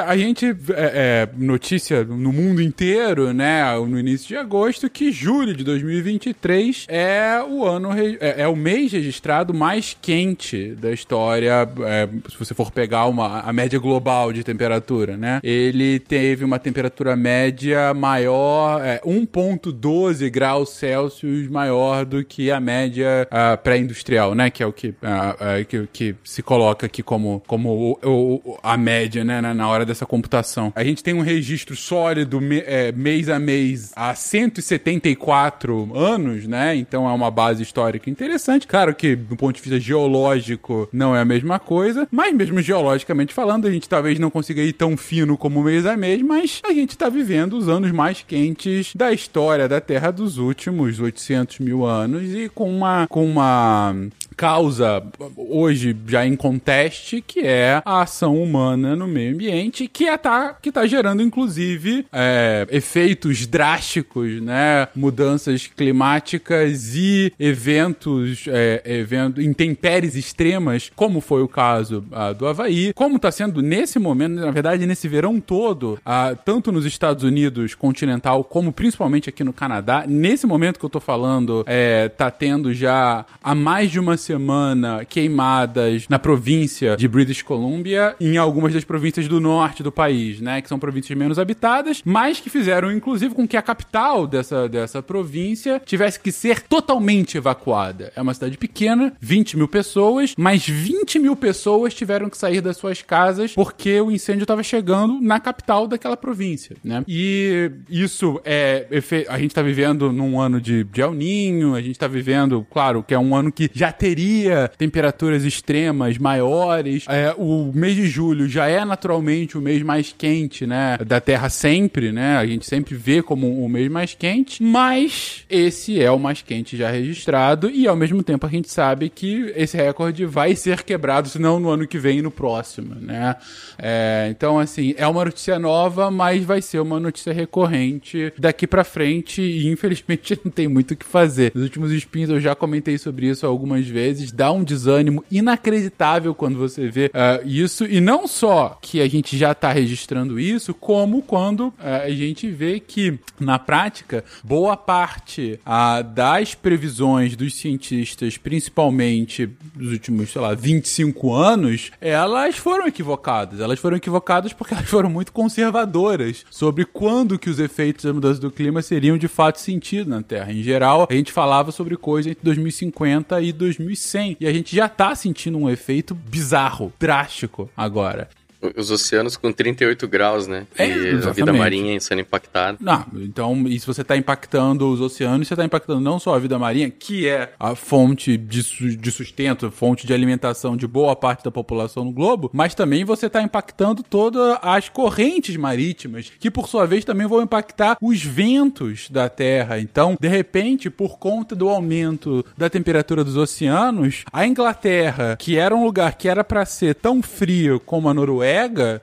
a 0.05 0.17
gente 0.17 0.45
é, 0.45 0.55
é, 0.75 1.29
notícia 1.37 2.03
no 2.03 2.31
mundo 2.31 2.61
inteiro, 2.61 3.33
né, 3.33 3.63
no 3.79 3.99
início 3.99 4.27
de 4.27 4.35
agosto, 4.35 4.89
que 4.89 5.11
julho 5.11 5.53
de 5.53 5.63
2023 5.63 6.85
é 6.87 7.41
o 7.47 7.65
ano 7.65 7.89
é, 7.93 8.41
é 8.41 8.47
o 8.47 8.55
mês 8.55 8.91
registrado 8.91 9.53
mais 9.53 9.95
quente 9.99 10.75
da 10.75 10.91
história. 10.91 11.67
é, 11.85 12.07
se 12.29 12.37
você 12.37 12.53
for 12.53 12.71
pegar 12.71 13.05
uma, 13.05 13.41
a 13.41 13.53
média 13.53 13.79
global 13.79 14.31
de 14.31 14.43
temperatura, 14.43 15.17
né? 15.17 15.39
Ele 15.43 15.99
teve 15.99 16.43
uma 16.43 16.59
temperatura 16.59 17.15
média 17.15 17.93
maior, 17.93 18.83
é, 18.83 19.01
1,12 19.05 20.29
graus 20.29 20.69
Celsius 20.69 21.47
maior 21.47 22.05
do 22.05 22.23
que 22.23 22.51
a 22.51 22.59
média 22.59 23.27
ah, 23.31 23.57
pré-industrial, 23.79 24.35
né? 24.35 24.49
Que 24.49 24.61
é 24.63 24.65
o 24.65 24.73
que, 24.73 24.93
ah, 25.01 25.35
ah, 25.39 25.63
que, 25.63 25.87
que 25.91 26.15
se 26.23 26.41
coloca 26.43 26.85
aqui 26.85 27.01
como, 27.01 27.41
como 27.47 27.97
o- 28.03 28.39
o- 28.43 28.57
a 28.61 28.75
média, 28.77 29.23
né? 29.23 29.41
Na, 29.41 29.53
na 29.53 29.67
hora 29.67 29.85
dessa 29.85 30.05
computação. 30.05 30.71
A 30.75 30.83
gente 30.83 31.03
tem 31.03 31.13
um 31.13 31.21
registro 31.21 31.75
sólido 31.75 32.39
me- 32.41 32.63
é, 32.65 32.91
mês 32.91 33.29
a 33.29 33.39
mês 33.39 33.91
há 33.95 34.13
174 34.15 35.95
anos, 35.95 36.47
né? 36.47 36.75
Então 36.75 37.07
é 37.09 37.13
uma 37.13 37.31
base 37.31 37.63
histórica 37.63 38.09
interessante. 38.09 38.67
Claro 38.67 38.93
que 38.93 39.15
do 39.15 39.35
ponto 39.35 39.55
de 39.55 39.61
vista 39.61 39.79
geológico 39.79 40.89
não 40.91 41.15
é 41.15 41.21
a 41.21 41.25
mesma 41.25 41.59
coisa, 41.59 42.07
mas 42.11 42.33
mesmo 42.33 42.61
geologicamente 42.61 43.33
falando, 43.33 43.67
a 43.67 43.71
gente 43.71 43.87
talvez 43.87 44.19
não 44.19 44.29
consiga 44.29 44.61
ir 44.61 44.73
tão 44.73 44.97
fino 44.97 45.37
como 45.37 45.63
mês 45.63 45.85
a 45.85 45.95
mês, 45.95 46.21
mas 46.21 46.61
a 46.65 46.73
gente 46.73 46.97
tá 46.97 47.09
vivendo 47.09 47.53
os 47.53 47.67
anos 47.69 47.91
mais 47.91 48.23
quentes 48.27 48.93
da 48.95 49.11
história 49.11 49.67
da 49.67 49.79
Terra 49.81 50.11
dos 50.11 50.37
últimos 50.37 50.99
800 50.99 51.59
mil 51.59 51.85
anos 51.85 52.33
e 52.33 52.49
com 52.49 52.69
uma, 52.69 53.07
com 53.07 53.25
uma 53.25 53.68
Um, 53.69 54.11
causa 54.39 55.03
hoje 55.35 55.93
já 56.07 56.25
em 56.25 56.33
conteste, 56.33 57.21
que 57.21 57.41
é 57.41 57.81
a 57.83 58.03
ação 58.03 58.41
humana 58.41 58.95
no 58.95 59.05
meio 59.05 59.33
ambiente, 59.33 59.85
que 59.85 60.07
é 60.07 60.17
tá, 60.17 60.53
que 60.61 60.71
tá 60.71 60.87
gerando, 60.87 61.21
inclusive, 61.21 62.05
é, 62.09 62.65
efeitos 62.71 63.45
drásticos, 63.45 64.41
né? 64.41 64.87
Mudanças 64.95 65.67
climáticas 65.67 66.95
e 66.95 67.33
eventos, 67.37 68.45
é, 68.47 68.81
evento, 68.85 69.41
intempéries 69.41 70.15
extremas, 70.15 70.89
como 70.95 71.19
foi 71.19 71.43
o 71.43 71.47
caso 71.49 72.05
ah, 72.09 72.31
do 72.31 72.47
Havaí, 72.47 72.93
como 72.93 73.17
está 73.17 73.33
sendo 73.33 73.61
nesse 73.61 73.99
momento, 73.99 74.35
na 74.35 74.51
verdade, 74.51 74.85
nesse 74.85 75.09
verão 75.09 75.41
todo, 75.41 75.99
ah, 76.05 76.33
tanto 76.45 76.71
nos 76.71 76.85
Estados 76.85 77.25
Unidos 77.25 77.75
continental, 77.75 78.41
como 78.45 78.71
principalmente 78.71 79.27
aqui 79.27 79.43
no 79.43 79.51
Canadá, 79.51 80.05
nesse 80.07 80.47
momento 80.47 80.79
que 80.79 80.85
eu 80.85 80.89
tô 80.89 81.01
falando, 81.01 81.65
é, 81.67 82.07
tá 82.07 82.31
tendo 82.31 82.73
já 82.73 83.25
há 83.43 83.53
mais 83.53 83.91
de 83.91 83.99
uma 83.99 84.15
semana 84.29 85.03
queimadas 85.05 86.05
na 86.07 86.19
província 86.19 86.95
de 86.95 87.07
British 87.07 87.41
Columbia 87.41 88.15
em 88.21 88.37
algumas 88.37 88.71
das 88.71 88.83
províncias 88.83 89.27
do 89.27 89.39
norte 89.39 89.81
do 89.81 89.91
país, 89.91 90.39
né? 90.39 90.61
Que 90.61 90.69
são 90.69 90.77
províncias 90.77 91.17
menos 91.17 91.39
habitadas, 91.39 92.03
mas 92.05 92.39
que 92.39 92.47
fizeram, 92.47 92.91
inclusive, 92.91 93.33
com 93.33 93.47
que 93.47 93.57
a 93.57 93.61
capital 93.61 94.27
dessa, 94.27 94.69
dessa 94.69 95.01
província 95.01 95.81
tivesse 95.83 96.19
que 96.19 96.31
ser 96.31 96.61
totalmente 96.61 97.37
evacuada. 97.37 98.11
É 98.15 98.21
uma 98.21 98.35
cidade 98.35 98.55
pequena, 98.55 99.13
20 99.19 99.57
mil 99.57 99.67
pessoas, 99.67 100.35
mas 100.37 100.67
20 100.67 101.17
mil 101.17 101.35
pessoas 101.35 101.95
tiveram 101.95 102.29
que 102.29 102.37
sair 102.37 102.61
das 102.61 102.77
suas 102.77 103.01
casas 103.01 103.53
porque 103.53 103.99
o 103.99 104.11
incêndio 104.11 104.43
estava 104.43 104.61
chegando 104.61 105.19
na 105.19 105.39
capital 105.39 105.87
daquela 105.87 106.15
província, 106.15 106.75
né? 106.83 107.03
E 107.07 107.71
isso 107.89 108.39
é... 108.45 108.85
A 109.27 109.39
gente 109.39 109.55
tá 109.55 109.63
vivendo 109.63 110.13
num 110.13 110.39
ano 110.39 110.61
de, 110.61 110.83
de 110.83 111.01
El 111.01 111.15
Ninho, 111.15 111.73
a 111.73 111.81
gente 111.81 111.97
tá 111.97 112.07
vivendo, 112.07 112.63
claro, 112.69 113.01
que 113.01 113.15
é 113.15 113.19
um 113.19 113.35
ano 113.35 113.51
que 113.51 113.71
já 113.73 113.91
teria 113.91 114.18
teria 114.19 114.69
temperaturas 114.77 115.45
extremas 115.45 116.17
maiores. 116.17 117.05
É, 117.07 117.33
o 117.37 117.71
mês 117.73 117.95
de 117.95 118.07
julho 118.07 118.49
já 118.49 118.67
é 118.67 118.83
naturalmente 118.83 119.57
o 119.57 119.61
mês 119.61 119.81
mais 119.81 120.13
quente, 120.15 120.67
né, 120.67 120.97
da 120.97 121.21
Terra 121.21 121.49
sempre, 121.49 122.11
né? 122.11 122.35
A 122.35 122.45
gente 122.45 122.65
sempre 122.65 122.95
vê 122.95 123.21
como 123.21 123.63
o 123.63 123.69
mês 123.69 123.89
mais 123.89 124.13
quente, 124.13 124.61
mas 124.61 125.45
esse 125.49 126.01
é 126.01 126.11
o 126.11 126.19
mais 126.19 126.41
quente 126.41 126.75
já 126.75 126.91
registrado 126.91 127.69
e 127.69 127.87
ao 127.87 127.95
mesmo 127.95 128.21
tempo 128.21 128.45
a 128.45 128.49
gente 128.49 128.69
sabe 128.69 129.09
que 129.09 129.53
esse 129.55 129.77
recorde 129.77 130.25
vai 130.25 130.53
ser 130.55 130.83
quebrado, 130.83 131.29
se 131.29 131.39
não 131.39 131.59
no 131.59 131.69
ano 131.69 131.87
que 131.87 131.97
vem 131.97 132.19
e 132.19 132.21
no 132.21 132.31
próximo, 132.31 132.95
né? 132.95 133.35
É, 133.77 134.27
então, 134.29 134.59
assim, 134.59 134.93
é 134.97 135.07
uma 135.07 135.23
notícia 135.23 135.57
nova, 135.57 136.11
mas 136.11 136.43
vai 136.43 136.61
ser 136.61 136.79
uma 136.79 136.99
notícia 136.99 137.31
recorrente 137.31 138.33
daqui 138.37 138.67
para 138.67 138.83
frente 138.83 139.41
e 139.41 139.67
infelizmente 139.67 140.37
não 140.43 140.51
tem 140.51 140.67
muito 140.67 140.91
o 140.91 140.97
que 140.97 141.05
fazer. 141.05 141.51
Nos 141.55 141.63
últimos 141.63 141.91
spins 141.91 142.29
eu 142.29 142.39
já 142.39 142.53
comentei 142.53 142.97
sobre 142.97 143.27
isso 143.27 143.45
algumas 143.45 143.87
vezes, 143.87 144.08
dá 144.33 144.51
um 144.51 144.63
desânimo 144.63 145.23
inacreditável 145.31 146.33
quando 146.35 146.57
você 146.57 146.87
vê 146.87 147.07
uh, 147.07 147.47
isso 147.47 147.85
e 147.85 147.99
não 147.99 148.27
só 148.27 148.77
que 148.81 149.01
a 149.01 149.07
gente 149.07 149.37
já 149.37 149.53
tá 149.53 149.71
registrando 149.71 150.39
isso, 150.39 150.73
como 150.73 151.21
quando 151.21 151.67
uh, 151.67 151.73
a 152.05 152.09
gente 152.09 152.49
vê 152.49 152.79
que 152.79 153.19
na 153.39 153.59
prática 153.59 154.23
boa 154.43 154.75
parte 154.75 155.59
uh, 155.65 156.03
das 156.03 156.55
previsões 156.55 157.35
dos 157.35 157.55
cientistas, 157.55 158.37
principalmente 158.37 159.49
dos 159.75 159.91
últimos, 159.91 160.31
sei 160.31 160.41
lá, 160.41 160.53
25 160.53 161.33
anos, 161.33 161.91
elas 162.01 162.57
foram 162.57 162.87
equivocadas. 162.87 163.59
Elas 163.59 163.79
foram 163.79 163.97
equivocadas 163.97 164.53
porque 164.53 164.73
elas 164.73 164.89
foram 164.89 165.09
muito 165.09 165.31
conservadoras 165.31 166.45
sobre 166.49 166.85
quando 166.85 167.39
que 167.39 167.49
os 167.49 167.59
efeitos 167.59 168.05
da 168.05 168.13
mudança 168.13 168.39
do 168.39 168.51
clima 168.51 168.81
seriam 168.81 169.17
de 169.17 169.27
fato 169.27 169.59
sentido 169.59 170.09
na 170.09 170.21
Terra. 170.21 170.51
Em 170.51 170.61
geral, 170.61 171.07
a 171.09 171.13
gente 171.13 171.31
falava 171.31 171.71
sobre 171.71 171.95
coisa 171.95 172.29
entre 172.29 172.43
2050 172.43 173.41
e 173.41 173.51
2100 173.95 174.37
e 174.39 174.47
a 174.47 174.53
gente 174.53 174.75
já 174.75 174.87
tá 174.87 175.13
sentindo 175.15 175.57
um 175.57 175.69
efeito 175.69 176.13
bizarro, 176.13 176.93
drástico 176.99 177.69
agora. 177.75 178.29
Os 178.75 178.91
oceanos 178.91 179.37
com 179.37 179.53
38 179.53 180.07
graus, 180.07 180.45
né? 180.45 180.67
É, 180.77 180.87
e 180.87 180.91
a 180.91 180.95
vida 180.95 181.17
exatamente. 181.17 181.57
marinha 181.57 181.99
sendo 181.99 182.21
impactada. 182.21 182.77
Não, 182.81 183.05
então, 183.15 183.65
e 183.67 183.79
se 183.79 183.87
você 183.87 184.01
está 184.01 184.17
impactando 184.17 184.91
os 184.91 184.99
oceanos, 184.99 185.47
você 185.47 185.53
está 185.53 185.63
impactando 185.63 186.01
não 186.01 186.19
só 186.19 186.35
a 186.35 186.39
vida 186.39 186.59
marinha, 186.59 186.89
que 186.89 187.27
é 187.27 187.53
a 187.57 187.73
fonte 187.73 188.35
de, 188.35 188.97
de 188.97 189.11
sustento, 189.11 189.71
fonte 189.71 190.05
de 190.05 190.13
alimentação 190.13 190.75
de 190.75 190.85
boa 190.87 191.15
parte 191.15 191.43
da 191.43 191.51
população 191.51 192.03
no 192.03 192.11
globo, 192.11 192.49
mas 192.53 192.75
também 192.75 193.05
você 193.05 193.27
está 193.27 193.41
impactando 193.41 194.03
todas 194.03 194.57
as 194.61 194.89
correntes 194.89 195.55
marítimas, 195.55 196.29
que 196.37 196.51
por 196.51 196.67
sua 196.67 196.85
vez 196.85 197.05
também 197.05 197.27
vão 197.27 197.41
impactar 197.41 197.97
os 198.01 198.21
ventos 198.21 199.09
da 199.09 199.29
Terra. 199.29 199.79
Então, 199.79 200.17
de 200.19 200.27
repente, 200.27 200.89
por 200.89 201.17
conta 201.17 201.55
do 201.55 201.69
aumento 201.69 202.45
da 202.57 202.69
temperatura 202.69 203.23
dos 203.23 203.37
oceanos, 203.37 204.25
a 204.33 204.45
Inglaterra, 204.45 205.37
que 205.39 205.57
era 205.57 205.73
um 205.73 205.85
lugar 205.85 206.15
que 206.15 206.27
era 206.27 206.43
para 206.43 206.65
ser 206.65 206.95
tão 206.95 207.21
frio 207.21 207.79
como 207.79 208.09
a 208.09 208.13
Noruega, 208.13 208.48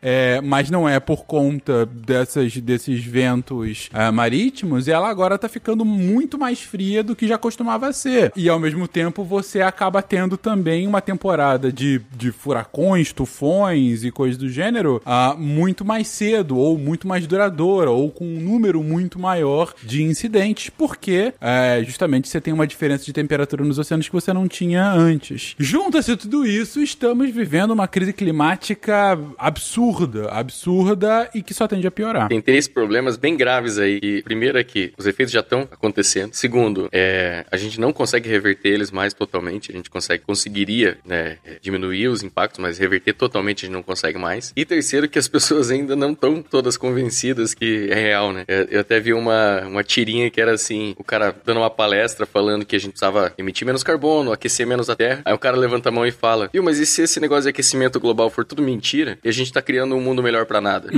é, 0.03 0.41
mas 0.43 0.71
não 0.71 0.89
é 0.89 0.99
por 0.99 1.25
conta 1.25 1.87
dessas, 1.87 2.57
desses 2.57 3.05
ventos 3.05 3.89
ah, 3.93 4.11
marítimos, 4.11 4.89
ela 4.89 5.09
agora 5.09 5.39
tá 5.39 5.49
ficando 5.49 5.85
muito 5.85 6.39
mais 6.39 6.61
fria 6.61 7.03
do 7.03 7.15
que 7.15 7.27
já 7.27 7.39
costumava 7.39 7.93
ser. 7.93 8.33
E 8.37 8.49
ao 8.49 8.59
mesmo 8.59 8.87
tempo 8.89 9.25
você 9.25 9.61
acaba 9.61 10.03
tendo 10.03 10.37
também 10.37 10.87
uma 10.87 11.01
temporada 11.01 11.73
de, 11.73 12.01
de 12.17 12.33
furacões, 12.33 13.13
tufões 13.13 14.05
e 14.05 14.11
coisas 14.11 14.37
do 14.37 14.49
gênero 14.49 15.01
ah, 15.05 15.35
muito 15.39 15.85
mais 15.85 16.09
cedo, 16.09 16.57
ou 16.57 16.79
muito 16.79 17.07
mais 17.07 17.27
duradoura, 17.27 17.91
ou 17.91 18.11
com 18.11 18.25
um 18.25 18.41
número 18.41 18.83
muito 18.83 19.19
maior 19.19 19.75
de 19.83 20.03
incidentes, 20.03 20.71
porque 20.71 21.33
é, 21.41 21.83
justamente 21.85 22.29
você 22.29 22.41
tem 22.41 22.53
uma 22.53 22.67
diferença 22.67 23.05
de 23.05 23.13
temperatura 23.13 23.65
nos 23.65 23.79
oceanos 23.79 24.09
que 24.09 24.13
você 24.13 24.33
não 24.33 24.49
tinha 24.49 24.91
antes. 24.91 25.55
Junta-se 25.59 26.17
tudo 26.17 26.47
isso, 26.47 26.81
estamos 26.81 27.31
vivendo 27.31 27.71
uma 27.71 27.89
crise 27.89 28.13
climática 28.13 29.19
absurda, 29.39 30.29
absurda 30.31 31.31
e 31.35 31.43
que 31.43 31.55
só 31.55 31.67
tende 31.67 31.87
a 31.87 31.91
piorar. 31.91 32.29
Tem 32.29 32.41
três 32.41 32.69
problemas 32.69 33.17
bem 33.17 33.37
graves 33.37 33.79
aí. 33.79 34.23
Primeiro 34.23 34.59
é 34.59 34.65
que 34.65 34.93
os 34.97 35.07
efeitos 35.07 35.33
já 35.33 35.41
estão 35.41 35.63
acontecendo. 35.71 36.35
Segundo, 36.35 36.89
é, 36.93 37.45
a 37.51 37.57
gente 37.57 37.81
não 37.81 37.93
consegue 37.93 38.29
reverter 38.29 38.71
eles 38.71 38.91
mais 38.91 39.15
totalmente. 39.15 39.71
A 39.71 39.75
gente 39.75 39.91
consegue, 39.91 40.25
conseguiria 40.25 40.99
né, 41.05 41.39
diminuir 41.61 42.09
os 42.09 42.23
impactos, 42.23 42.59
mas 42.61 42.79
reverter 42.79 43.13
totalmente 43.13 43.65
a 43.65 43.67
gente 43.67 43.75
não 43.75 43.83
consegue 43.83 44.19
mais. 44.19 44.53
E 44.57 44.65
terceiro, 44.65 45.09
que 45.09 45.19
as 45.19 45.29
pessoas 45.29 45.71
ainda 45.71 45.97
não 45.97 46.13
estão 46.13 46.43
todas 46.43 46.77
convencidas 46.77 47.55
que 47.55 47.89
é 47.91 47.95
real, 47.95 48.33
né? 48.33 48.45
Eu 48.71 48.81
até 48.81 49.01
vi 49.01 49.13
uma, 49.13 49.63
uma 49.63 49.85
tirinha 49.85 50.31
que 50.31 50.41
era 50.41 50.53
assim, 50.53 50.95
o 50.99 51.05
cara 51.05 51.35
dando 51.45 51.61
uma 51.61 51.71
palestra 51.71 52.27
falando 52.27 52.65
que 52.65 52.77
a 52.77 52.79
gente 52.79 52.91
precisava 52.91 53.33
emitir 53.39 53.67
menos 53.67 53.83
carbono, 53.83 54.33
aquecer 54.33 54.67
menos 54.67 54.91
a 54.91 54.97
Terra. 54.97 55.23
Aí 55.25 55.35
o 55.35 55.39
cara 55.39 55.57
levanta 55.57 55.89
a 55.89 55.93
mão 55.93 56.07
e 56.07 56.11
fala, 56.11 56.51
viu, 56.53 56.63
mas 56.63 56.79
e 56.79 56.87
se 56.87 57.03
esse 57.03 57.21
negócio 57.21 57.45
de 57.45 57.51
aquecimento 57.51 58.01
global 58.01 58.31
for 58.31 58.45
tudo 58.45 58.63
mentira 58.63 59.19
e 59.27 59.29
a 59.29 59.33
gente 59.33 59.53
tá 59.53 59.61
criando 59.61 59.97
um 59.97 60.01
mundo 60.01 60.23
melhor 60.23 60.47
pra 60.47 60.61
nada? 60.61 60.89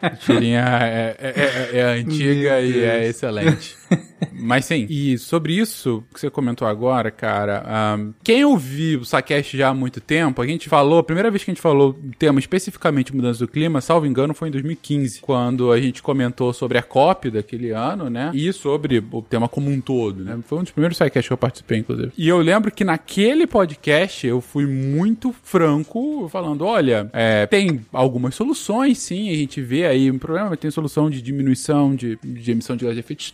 A 0.00 0.10
tirinha 0.14 0.60
é, 0.82 1.16
é- 1.18 1.34
é- 1.74 1.78
é 1.80 1.82
antiga 2.00 2.60
e 2.60 2.84
é 2.84 3.08
excelente. 3.08 3.76
Mas 4.32 4.64
sim, 4.64 4.86
e 4.88 5.18
sobre 5.18 5.54
isso 5.54 6.02
que 6.12 6.20
você 6.20 6.30
comentou 6.30 6.66
agora, 6.66 7.10
cara, 7.10 7.64
ahn, 7.66 8.12
quem 8.22 8.44
ouviu 8.44 9.00
o 9.00 9.04
Saquest 9.04 9.56
já 9.56 9.68
há 9.68 9.74
muito 9.74 10.00
tempo, 10.00 10.40
a 10.40 10.46
gente 10.46 10.68
falou, 10.68 10.98
a 10.98 11.02
primeira 11.02 11.30
vez 11.30 11.44
que 11.44 11.50
a 11.50 11.54
gente 11.54 11.62
falou 11.62 11.90
o 11.90 12.10
tema 12.18 12.38
especificamente 12.38 13.14
mudança 13.14 13.40
do 13.40 13.48
clima, 13.48 13.80
salvo 13.80 14.06
engano, 14.06 14.34
foi 14.34 14.48
em 14.48 14.52
2015, 14.52 15.20
quando 15.20 15.72
a 15.72 15.80
gente 15.80 16.02
comentou 16.02 16.52
sobre 16.52 16.78
a 16.78 16.82
COP 16.82 17.30
daquele 17.30 17.70
ano, 17.70 18.08
né? 18.08 18.30
E 18.34 18.52
sobre 18.52 19.02
o 19.10 19.22
tema 19.22 19.48
como 19.48 19.70
um 19.70 19.80
todo, 19.80 20.24
né? 20.24 20.38
Foi 20.46 20.58
um 20.58 20.62
dos 20.62 20.72
primeiros 20.72 20.96
Saquests 20.96 21.28
que 21.28 21.32
eu 21.32 21.38
participei, 21.38 21.78
inclusive. 21.78 22.12
E 22.16 22.28
eu 22.28 22.38
lembro 22.38 22.70
que 22.70 22.84
naquele 22.84 23.46
podcast 23.46 24.26
eu 24.26 24.40
fui 24.40 24.66
muito 24.66 25.34
franco 25.42 26.28
falando: 26.28 26.64
olha, 26.64 27.10
é, 27.12 27.46
tem 27.46 27.80
algumas 27.92 28.34
soluções, 28.34 28.98
sim, 28.98 29.30
a 29.30 29.34
gente 29.34 29.60
vê 29.60 29.86
aí 29.86 30.10
um 30.10 30.18
problema, 30.18 30.56
tem 30.56 30.70
solução 30.70 31.10
de 31.10 31.20
diminuição 31.22 31.94
de, 31.94 32.18
de 32.22 32.50
emissão 32.50 32.76
de 32.76 32.84
gás 32.84 32.94
de 32.94 33.00
efeito 33.00 33.20
de 33.20 33.32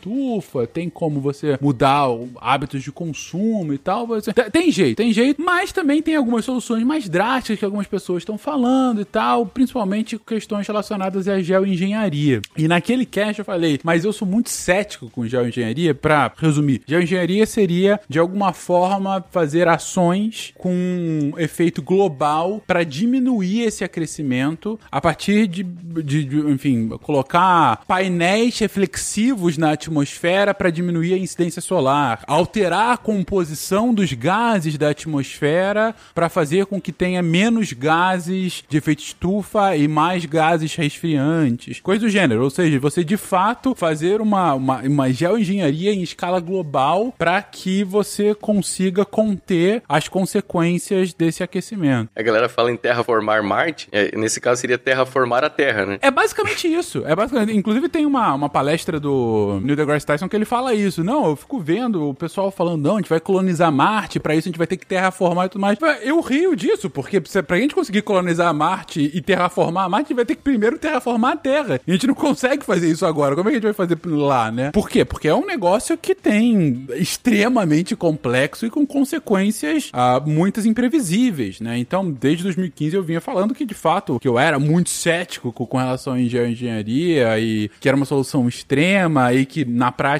tem 0.72 0.88
como 0.88 1.20
você 1.20 1.58
mudar 1.60 2.06
hábitos 2.40 2.82
de 2.82 2.92
consumo 2.92 3.72
e 3.72 3.78
tal. 3.78 4.06
Você, 4.06 4.32
tem- 4.32 4.70
jeito, 4.70 4.96
tem 4.96 5.12
jeito, 5.12 5.40
mas 5.42 5.72
também 5.72 6.02
tem 6.02 6.16
algumas 6.16 6.44
soluções 6.44 6.82
mais 6.84 7.08
drásticas 7.08 7.58
que 7.58 7.64
algumas 7.64 7.86
pessoas 7.86 8.22
estão 8.22 8.36
falando 8.36 9.00
e 9.00 9.04
tal, 9.04 9.46
principalmente 9.46 10.18
questões 10.18 10.66
relacionadas 10.66 11.28
à 11.28 11.40
geoengenharia. 11.40 12.40
E 12.56 12.66
naquele 12.68 13.06
cast 13.06 13.38
eu 13.38 13.44
falei, 13.44 13.78
mas 13.82 14.04
eu 14.04 14.12
sou 14.12 14.26
muito 14.26 14.50
cético 14.50 15.08
com 15.10 15.26
geoengenharia, 15.26 15.94
pra 15.94 16.32
resumir. 16.36 16.82
Geoengenharia 16.86 17.46
seria, 17.46 18.00
de 18.08 18.18
alguma 18.18 18.52
forma, 18.52 19.24
fazer 19.30 19.68
ações 19.68 20.52
com 20.58 21.32
efeito 21.38 21.80
global 21.82 22.62
para 22.66 22.84
diminuir 22.84 23.62
esse 23.62 23.84
aquecimento 23.84 24.78
a 24.90 25.00
partir 25.00 25.46
de, 25.46 25.62
de- 25.62 26.24
de, 26.24 26.36
enfim, 26.50 26.88
colocar 27.02 27.84
painéis 27.86 28.58
reflexivos 28.58 29.56
na 29.56 29.70
atmosfera 29.72 30.35
para 30.54 30.70
diminuir 30.70 31.14
a 31.14 31.18
incidência 31.18 31.62
solar, 31.62 32.22
alterar 32.26 32.92
a 32.92 32.96
composição 32.96 33.92
dos 33.94 34.12
gases 34.12 34.76
da 34.76 34.90
atmosfera 34.90 35.94
para 36.14 36.28
fazer 36.28 36.66
com 36.66 36.80
que 36.80 36.92
tenha 36.92 37.22
menos 37.22 37.72
gases 37.72 38.64
de 38.68 38.76
efeito 38.76 39.02
estufa 39.02 39.76
e 39.76 39.88
mais 39.88 40.24
gases 40.24 40.74
resfriantes, 40.74 41.80
coisa 41.80 42.06
do 42.06 42.10
gênero. 42.10 42.42
Ou 42.42 42.50
seja, 42.50 42.78
você 42.78 43.02
de 43.02 43.16
fato 43.16 43.74
fazer 43.74 44.20
uma, 44.20 44.54
uma, 44.54 44.80
uma 44.82 45.12
geoengenharia 45.12 45.92
em 45.92 46.02
escala 46.02 46.40
global 46.40 47.14
para 47.16 47.40
que 47.42 47.84
você 47.84 48.34
consiga 48.34 49.04
conter 49.04 49.82
as 49.88 50.08
consequências 50.08 51.12
desse 51.12 51.42
aquecimento. 51.42 52.10
A 52.14 52.22
galera 52.22 52.48
fala 52.48 52.70
em 52.70 52.76
terraformar 52.76 53.42
Marte, 53.42 53.88
é, 53.92 54.16
nesse 54.16 54.40
caso 54.40 54.60
seria 54.60 54.78
terraformar 54.78 55.44
a 55.44 55.50
Terra, 55.50 55.86
né? 55.86 55.98
É 56.02 56.10
basicamente 56.10 56.66
isso. 56.66 57.04
É 57.06 57.14
basicamente, 57.14 57.56
inclusive 57.56 57.88
tem 57.88 58.04
uma, 58.06 58.34
uma 58.34 58.48
palestra 58.48 58.98
do 59.00 59.60
Neil 59.62 59.76
deGrasse 59.76 60.06
Tyson 60.06 60.25
que 60.28 60.36
ele 60.36 60.44
fala 60.44 60.74
isso. 60.74 61.02
Não, 61.04 61.26
eu 61.26 61.36
fico 61.36 61.58
vendo 61.60 62.08
o 62.08 62.14
pessoal 62.14 62.50
falando, 62.50 62.82
não, 62.82 62.94
a 62.94 63.00
gente 63.00 63.08
vai 63.08 63.20
colonizar 63.20 63.70
Marte, 63.72 64.20
pra 64.20 64.34
isso 64.34 64.48
a 64.48 64.50
gente 64.50 64.58
vai 64.58 64.66
ter 64.66 64.76
que 64.76 64.86
terraformar 64.86 65.46
e 65.46 65.48
tudo 65.48 65.60
mais. 65.60 65.78
Eu 66.02 66.20
rio 66.20 66.54
disso, 66.54 66.88
porque 66.90 67.20
pra 67.20 67.58
gente 67.58 67.74
conseguir 67.74 68.02
colonizar 68.02 68.52
Marte 68.54 69.10
e 69.12 69.20
terraformar 69.20 69.88
Marte, 69.88 70.06
a 70.06 70.08
gente 70.08 70.16
vai 70.16 70.24
ter 70.24 70.36
que 70.36 70.42
primeiro 70.42 70.78
terraformar 70.78 71.32
a 71.32 71.36
Terra. 71.36 71.80
E 71.86 71.90
a 71.90 71.94
gente 71.94 72.06
não 72.06 72.14
consegue 72.14 72.64
fazer 72.64 72.90
isso 72.90 73.06
agora. 73.06 73.34
Como 73.34 73.48
é 73.48 73.52
que 73.52 73.56
a 73.56 73.60
gente 73.60 73.74
vai 73.76 73.86
fazer 73.86 73.98
lá, 74.06 74.50
né? 74.50 74.70
Por 74.72 74.88
quê? 74.88 75.04
Porque 75.04 75.28
é 75.28 75.34
um 75.34 75.46
negócio 75.46 75.96
que 75.96 76.14
tem 76.14 76.86
extremamente 76.94 77.94
complexo 77.94 78.66
e 78.66 78.70
com 78.70 78.86
consequências 78.86 79.90
ah, 79.92 80.20
muitas 80.24 80.66
imprevisíveis, 80.66 81.60
né? 81.60 81.78
Então, 81.78 82.10
desde 82.10 82.42
2015 82.44 82.96
eu 82.96 83.02
vinha 83.02 83.20
falando 83.20 83.54
que, 83.54 83.64
de 83.64 83.74
fato, 83.74 84.18
que 84.18 84.28
eu 84.28 84.38
era 84.38 84.58
muito 84.58 84.90
cético 84.90 85.52
com, 85.52 85.76
relação 85.76 86.14
à 86.14 86.20
em 86.20 86.28
geoengenharia 86.28 87.38
e 87.38 87.70
que 87.80 87.88
era 87.88 87.96
uma 87.96 88.06
solução 88.06 88.48
extrema 88.48 89.32
e 89.32 89.44
que 89.44 89.64
na 89.64 89.92
prática 89.92 90.15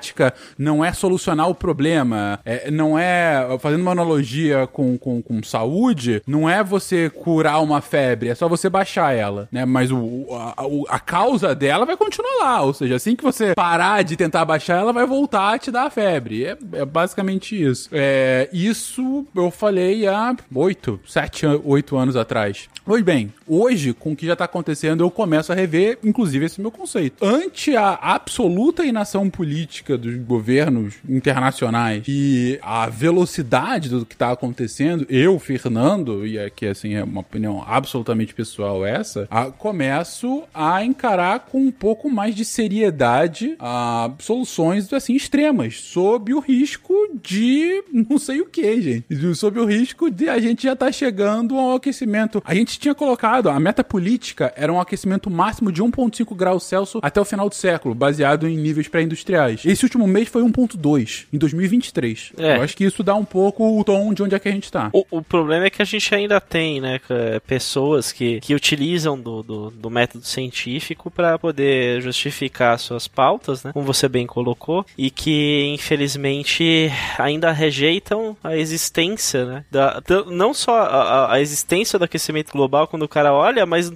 não 0.59 0.85
é 0.85 0.93
solucionar 0.93 1.49
o 1.49 1.55
problema. 1.55 2.41
É, 2.45 2.71
não 2.71 2.99
é, 2.99 3.57
fazendo 3.61 3.83
uma 3.83 3.93
analogia 3.93 4.67
com, 4.67 4.97
com, 4.99 5.23
com 5.23 5.43
saúde, 5.43 6.23
não 6.27 6.49
é 6.49 6.63
você 6.63 7.11
curar 7.11 7.63
uma 7.63 7.81
febre, 7.81 8.29
é 8.29 8.35
só 8.35 8.49
você 8.49 8.69
baixar 8.69 9.15
ela, 9.15 9.49
né? 9.51 9.65
Mas 9.65 9.91
o, 9.91 10.27
a, 10.33 10.97
a 10.97 10.99
causa 10.99 11.55
dela 11.55 11.87
vai 11.87 11.97
continuar 11.97 12.37
lá. 12.41 12.63
Ou 12.63 12.75
seja, 12.75 12.97
assim 12.97 13.17
que 13.17 13.25
você 13.25 13.55
parar 13.55 14.03
de 14.03 14.17
tentar 14.17 14.45
baixar, 14.45 14.79
ela 14.79 14.93
vai 14.93 15.07
voltar 15.07 15.55
a 15.55 15.59
te 15.59 15.71
dar 15.71 15.87
a 15.87 15.91
febre. 15.91 16.45
É, 16.45 16.57
é 16.73 16.85
basicamente 16.85 17.61
isso. 17.61 17.89
É, 17.93 18.49
isso 18.53 19.27
eu 19.35 19.51
falei 19.51 20.07
há 20.07 20.35
oito, 20.55 21.01
sete, 21.07 21.47
oito 21.47 21.97
anos 21.97 22.17
atrás. 22.17 22.69
Pois 22.85 23.03
bem, 23.03 23.33
hoje, 23.49 23.93
com 23.93 24.13
o 24.13 24.17
que 24.17 24.27
já 24.27 24.35
está 24.35 24.45
acontecendo, 24.45 25.03
eu 25.03 25.11
começo 25.11 25.51
a 25.51 25.55
rever, 25.55 25.99
inclusive, 26.05 26.47
esse 26.47 26.61
meu 26.61 26.71
conceito. 26.71 27.25
Ante 27.25 27.77
a 27.77 27.95
absoluta 27.95 28.85
inação 28.85 29.29
política 29.29 29.86
dos 29.95 30.17
governos 30.17 30.95
internacionais 31.09 32.05
e 32.09 32.59
a 32.63 32.89
velocidade 32.89 33.89
do 33.89 34.05
que 34.05 34.15
está 34.15 34.33
acontecendo, 34.33 35.07
eu, 35.09 35.39
Fernando, 35.39 36.27
e 36.27 36.39
aqui 36.39 36.67
assim 36.67 36.95
é 36.95 37.05
uma 37.05 37.21
opinião 37.21 37.63
absolutamente 37.67 38.35
pessoal 38.35 38.85
essa, 38.85 39.27
a, 39.31 39.47
começo 39.47 40.43
a 40.55 40.85
encarar 40.85 41.41
com 41.41 41.59
um 41.59 41.71
pouco 41.71 42.11
mais 42.11 42.35
de 42.35 42.45
seriedade 42.45 43.55
a 43.59 44.11
soluções 44.19 44.93
assim 44.93 45.15
extremas, 45.15 45.81
sob 45.81 46.33
o 46.33 46.41
risco 46.41 46.95
de 47.23 47.83
não 47.93 48.19
sei 48.19 48.41
o 48.41 48.47
que, 48.47 48.81
gente. 48.81 49.35
Sob 49.35 49.59
o 49.61 49.65
risco 49.65 50.11
de 50.11 50.29
a 50.29 50.39
gente 50.39 50.65
já 50.65 50.73
estar 50.73 50.87
tá 50.87 50.93
chegando 50.93 51.57
ao 51.57 51.77
aquecimento. 51.77 52.43
A 52.45 52.55
gente 52.55 52.79
tinha 52.79 52.95
colocado, 52.95 53.49
a 53.49 53.61
meta 53.61 53.85
política 53.85 54.53
era 54.57 54.73
um 54.73 54.81
aquecimento 54.81 55.31
máximo 55.31 55.71
de 55.71 55.83
1,5 55.83 56.35
graus 56.35 56.65
Celsius 56.65 57.01
até 57.03 57.21
o 57.21 57.25
final 57.25 57.49
do 57.49 57.55
século, 57.55 57.95
baseado 57.95 58.49
em 58.49 58.57
níveis 58.57 58.89
pré-industriais. 58.89 59.65
Esse 59.71 59.85
último 59.85 60.07
mês 60.07 60.29
foi 60.29 60.43
1,2 60.43 61.27
em 61.33 61.39
2023. 61.39 62.33
É. 62.39 62.57
Eu 62.57 62.63
acho 62.63 62.77
que 62.77 62.85
isso 62.85 63.03
dá 63.03 63.15
um 63.15 63.25
pouco 63.25 63.79
o 63.79 63.85
tom 63.85 64.13
de 64.13 64.23
onde 64.23 64.35
é 64.35 64.39
que 64.39 64.49
a 64.49 64.53
gente 64.53 64.71
tá. 64.71 64.91
O, 64.93 65.05
o 65.11 65.23
problema 65.23 65.67
é 65.67 65.71
que 65.71 65.83
a 65.83 65.85
gente 65.85 66.15
ainda 66.15 66.41
tem, 66.41 66.81
né, 66.81 67.01
pessoas 67.47 68.13
que, 68.13 68.41
que 68.41 68.55
utilizam 68.55 69.19
do, 69.19 69.43
do, 69.43 69.71
do 69.71 69.91
método 69.91 70.25
científico 70.25 71.11
para 71.11 71.39
poder 71.39 72.01
justificar 72.01 72.79
suas 72.79 73.09
pautas, 73.09 73.65
né, 73.65 73.73
como 73.73 73.85
você 73.85 74.09
bem 74.09 74.27
colocou, 74.27 74.85
e 74.97 75.11
que 75.11 75.73
infelizmente 75.75 76.91
ainda 77.19 77.51
rejeitam 77.53 78.37
a 78.45 78.57
existência, 78.57 79.45
né, 79.45 79.65
da, 79.71 80.03
não 80.27 80.53
só 80.55 80.77
a, 80.77 81.35
a 81.35 81.41
existência 81.41 81.99
do 81.99 82.05
aquecimento 82.05 82.53
global 82.53 82.67
global 82.67 82.87
quando 82.87 83.03
o 83.03 83.09
cara 83.09 83.33
olha, 83.33 83.65
mas 83.65 83.91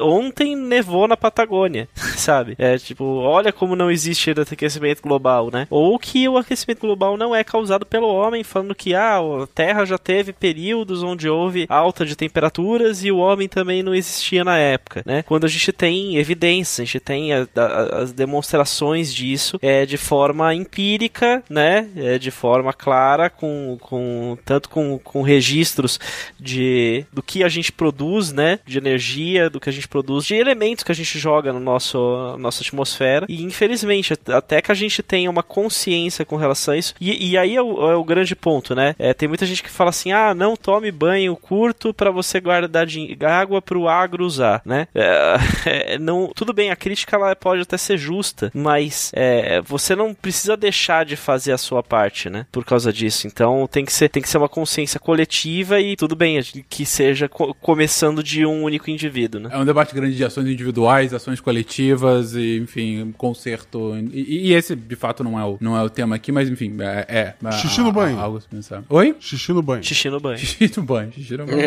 ontem 0.00 0.56
nevou 0.56 1.06
na 1.06 1.16
Patagônia, 1.16 1.88
sabe? 2.16 2.54
É 2.58 2.76
tipo, 2.78 3.04
olha 3.04 3.52
como 3.52 3.76
não 3.76 3.90
existe 3.90 4.30
aquecimento 4.30 5.02
global, 5.02 5.13
né? 5.50 5.66
Ou 5.70 5.98
que 5.98 6.28
o 6.28 6.36
aquecimento 6.36 6.80
global 6.80 7.16
não 7.16 7.34
é 7.34 7.42
causado 7.44 7.86
pelo 7.86 8.08
homem, 8.08 8.44
falando 8.44 8.74
que 8.74 8.94
ah, 8.94 9.18
a 9.18 9.46
Terra 9.46 9.84
já 9.84 9.98
teve 9.98 10.32
períodos 10.32 11.02
onde 11.02 11.28
houve 11.28 11.66
alta 11.68 12.04
de 12.04 12.16
temperaturas 12.16 13.04
e 13.04 13.10
o 13.10 13.18
homem 13.18 13.48
também 13.48 13.82
não 13.82 13.94
existia 13.94 14.44
na 14.44 14.58
época, 14.58 15.02
né? 15.06 15.22
Quando 15.22 15.44
a 15.44 15.48
gente 15.48 15.72
tem 15.72 16.16
evidência, 16.16 16.82
a 16.82 16.84
gente 16.84 17.00
tem 17.00 17.32
a, 17.32 17.46
a, 17.56 18.02
as 18.02 18.12
demonstrações 18.12 19.12
disso 19.12 19.58
é, 19.62 19.86
de 19.86 19.96
forma 19.96 20.54
empírica, 20.54 21.42
né? 21.48 21.88
É, 21.96 22.18
de 22.18 22.30
forma 22.30 22.72
clara, 22.72 23.30
com, 23.30 23.76
com 23.80 24.36
tanto 24.44 24.68
com, 24.68 24.98
com 24.98 25.22
registros 25.22 25.98
de 26.38 27.04
do 27.12 27.22
que 27.22 27.42
a 27.42 27.48
gente 27.48 27.72
produz, 27.72 28.32
né, 28.32 28.58
de 28.66 28.78
energia, 28.78 29.48
do 29.48 29.60
que 29.60 29.68
a 29.68 29.72
gente 29.72 29.88
produz, 29.88 30.24
de 30.24 30.34
elementos 30.34 30.84
que 30.84 30.92
a 30.92 30.94
gente 30.94 31.18
joga 31.18 31.52
no 31.52 31.60
nosso 31.60 32.36
nossa 32.38 32.62
atmosfera. 32.62 33.26
E 33.28 33.42
infelizmente, 33.42 34.14
até 34.28 34.60
que 34.60 34.72
a 34.72 34.74
gente 34.74 35.02
tenha 35.04 35.30
uma 35.30 35.42
consciência 35.42 36.24
com 36.24 36.36
relação 36.36 36.74
a 36.74 36.76
isso. 36.76 36.94
E, 37.00 37.30
e 37.30 37.38
aí 37.38 37.54
é 37.54 37.62
o, 37.62 37.90
é 37.90 37.96
o, 37.96 38.04
grande 38.04 38.34
ponto, 38.34 38.74
né? 38.74 38.94
É, 38.98 39.14
tem 39.14 39.28
muita 39.28 39.46
gente 39.46 39.62
que 39.62 39.70
fala 39.70 39.90
assim: 39.90 40.12
ah, 40.12 40.34
não 40.34 40.56
tome 40.56 40.90
banho 40.90 41.36
curto 41.36 41.92
para 41.94 42.10
você 42.10 42.40
guardar 42.40 42.86
de, 42.86 43.16
água 43.24 43.62
para 43.62 43.78
o 43.78 43.88
agro 43.88 44.24
usar, 44.24 44.62
né? 44.64 44.88
É, 44.94 45.36
é, 45.94 45.98
não, 45.98 46.32
tudo 46.34 46.52
bem, 46.52 46.70
a 46.70 46.76
crítica 46.76 47.16
ela 47.16 47.34
pode 47.36 47.62
até 47.62 47.76
ser 47.76 47.98
justa, 47.98 48.50
mas 48.54 49.10
é, 49.14 49.60
você 49.60 49.94
não 49.94 50.14
precisa 50.14 50.56
deixar 50.56 51.04
de 51.04 51.16
fazer 51.16 51.52
a 51.52 51.58
sua 51.58 51.82
parte, 51.82 52.28
né? 52.28 52.46
Por 52.50 52.64
causa 52.64 52.92
disso. 52.92 53.26
Então 53.26 53.68
tem 53.70 53.84
que 53.84 53.92
ser, 53.92 54.08
tem 54.08 54.22
que 54.22 54.28
ser 54.28 54.38
uma 54.38 54.48
consciência 54.48 54.98
coletiva 54.98 55.80
e 55.80 55.96
tudo 55.96 56.16
bem 56.16 56.40
que 56.68 56.84
seja 56.84 57.28
co 57.28 57.54
começando 57.54 58.22
de 58.22 58.44
um 58.46 58.62
único 58.62 58.90
indivíduo, 58.90 59.40
né? 59.40 59.50
É 59.52 59.58
um 59.58 59.64
debate 59.64 59.94
grande 59.94 60.16
de 60.16 60.24
ações 60.24 60.46
individuais, 60.46 61.12
ações 61.12 61.40
coletivas 61.40 62.34
e, 62.34 62.58
enfim, 62.58 63.12
conserto. 63.16 63.94
E, 64.12 64.48
e 64.48 64.52
esse, 64.52 64.74
fato, 64.96 65.24
não 65.24 65.38
é 65.38 65.44
o, 65.44 65.58
não 65.60 65.76
é 65.76 65.82
o 65.82 65.90
tema 65.90 66.16
aqui, 66.16 66.32
mas, 66.32 66.48
enfim, 66.48 66.76
é... 66.80 67.34
é 67.42 67.52
xixi 67.52 67.80
no 67.80 67.92
banho. 67.92 68.18
Algo 68.18 68.38
a 68.38 68.40
pensar. 68.40 68.82
Oi? 68.88 69.16
Xixi 69.20 69.52
no 69.52 69.62
banho. 69.62 69.84
Xixi 69.84 70.10
no 70.10 70.20
banho. 70.20 70.38
Xixi 70.38 70.72
no 70.76 70.82
banho, 70.84 71.12
xixi 71.12 71.36
no 71.36 71.46
banho. 71.46 71.60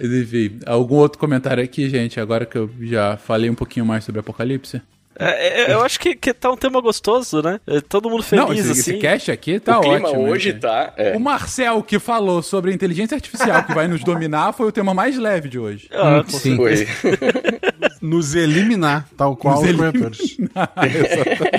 enfim, 0.00 0.58
algum 0.66 0.96
outro 0.96 1.18
comentário 1.18 1.62
aqui, 1.62 1.88
gente, 1.88 2.20
agora 2.20 2.46
que 2.46 2.56
eu 2.56 2.70
já 2.80 3.16
falei 3.16 3.50
um 3.50 3.54
pouquinho 3.54 3.86
mais 3.86 4.04
sobre 4.04 4.20
Apocalipse? 4.20 4.80
É, 5.18 5.70
é, 5.70 5.72
eu 5.74 5.82
acho 5.82 6.00
que, 6.00 6.14
que 6.14 6.32
tá 6.32 6.50
um 6.50 6.56
tema 6.56 6.80
gostoso, 6.80 7.42
né? 7.42 7.60
É, 7.66 7.80
todo 7.80 8.08
mundo 8.08 8.22
feliz, 8.22 8.44
Não, 8.44 8.52
esse, 8.52 8.70
assim. 8.70 8.80
Esse 8.80 8.94
cast 8.94 9.30
aqui 9.30 9.60
tá 9.60 9.78
o 9.78 9.82
clima 9.82 10.08
ótimo. 10.08 10.28
hoje 10.28 10.52
né? 10.52 10.58
tá... 10.58 10.92
É. 10.96 11.16
O 11.16 11.20
Marcel, 11.20 11.82
que 11.82 11.98
falou 11.98 12.42
sobre 12.42 12.70
a 12.70 12.74
inteligência 12.74 13.14
artificial 13.14 13.62
que 13.64 13.74
vai 13.74 13.86
nos 13.86 14.02
dominar, 14.02 14.52
foi 14.52 14.66
o 14.66 14.72
tema 14.72 14.94
mais 14.94 15.18
leve 15.18 15.48
de 15.48 15.58
hoje. 15.58 15.88
Ah, 15.92 16.24
sim. 16.26 16.56
Foi. 16.56 16.88
nos 18.02 18.34
eliminar, 18.34 19.08
tal 19.16 19.36
qual 19.36 19.62
nos 19.62 19.70
os 19.70 19.76
corretores. 19.76 20.36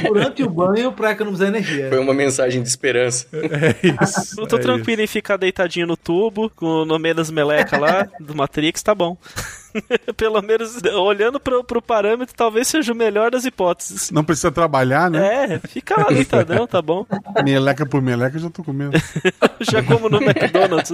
Durante 0.05 0.43
o 0.43 0.49
banho 0.49 0.91
pra 0.91 1.11
economizar 1.11 1.47
energia. 1.47 1.87
Foi 1.87 1.99
uma 1.99 2.13
mensagem 2.13 2.61
de 2.61 2.67
esperança. 2.67 3.25
É 3.31 4.03
isso. 4.03 4.41
Eu 4.41 4.45
tô 4.45 4.57
é 4.57 4.59
tranquilo 4.59 5.01
isso. 5.01 5.03
em 5.03 5.07
ficar 5.07 5.37
deitadinho 5.37 5.87
no 5.87 5.95
tubo, 5.95 6.49
com 6.49 6.83
no 6.83 6.99
meio 6.99 7.15
das 7.15 7.31
melecas 7.31 7.79
lá, 7.79 8.07
do 8.19 8.35
Matrix, 8.35 8.83
tá 8.83 8.93
bom. 8.93 9.17
Pelo 10.15 10.41
menos 10.41 10.81
olhando 10.95 11.39
pro, 11.39 11.63
pro 11.63 11.81
parâmetro, 11.81 12.35
talvez 12.35 12.67
seja 12.67 12.91
o 12.91 12.95
melhor 12.95 13.31
das 13.31 13.45
hipóteses. 13.45 14.11
Não 14.11 14.23
precisa 14.23 14.51
trabalhar, 14.51 15.09
né? 15.09 15.53
É, 15.55 15.59
fica 15.67 15.99
lá 15.99 16.07
deitadão, 16.09 16.67
tá 16.67 16.81
bom. 16.81 17.05
Meleca 17.43 17.85
por 17.85 18.01
meleca, 18.01 18.37
já 18.37 18.49
tô 18.49 18.63
comendo. 18.63 18.97
já 19.61 19.81
como 19.83 20.09
no 20.09 20.21
McDonald's. 20.21 20.91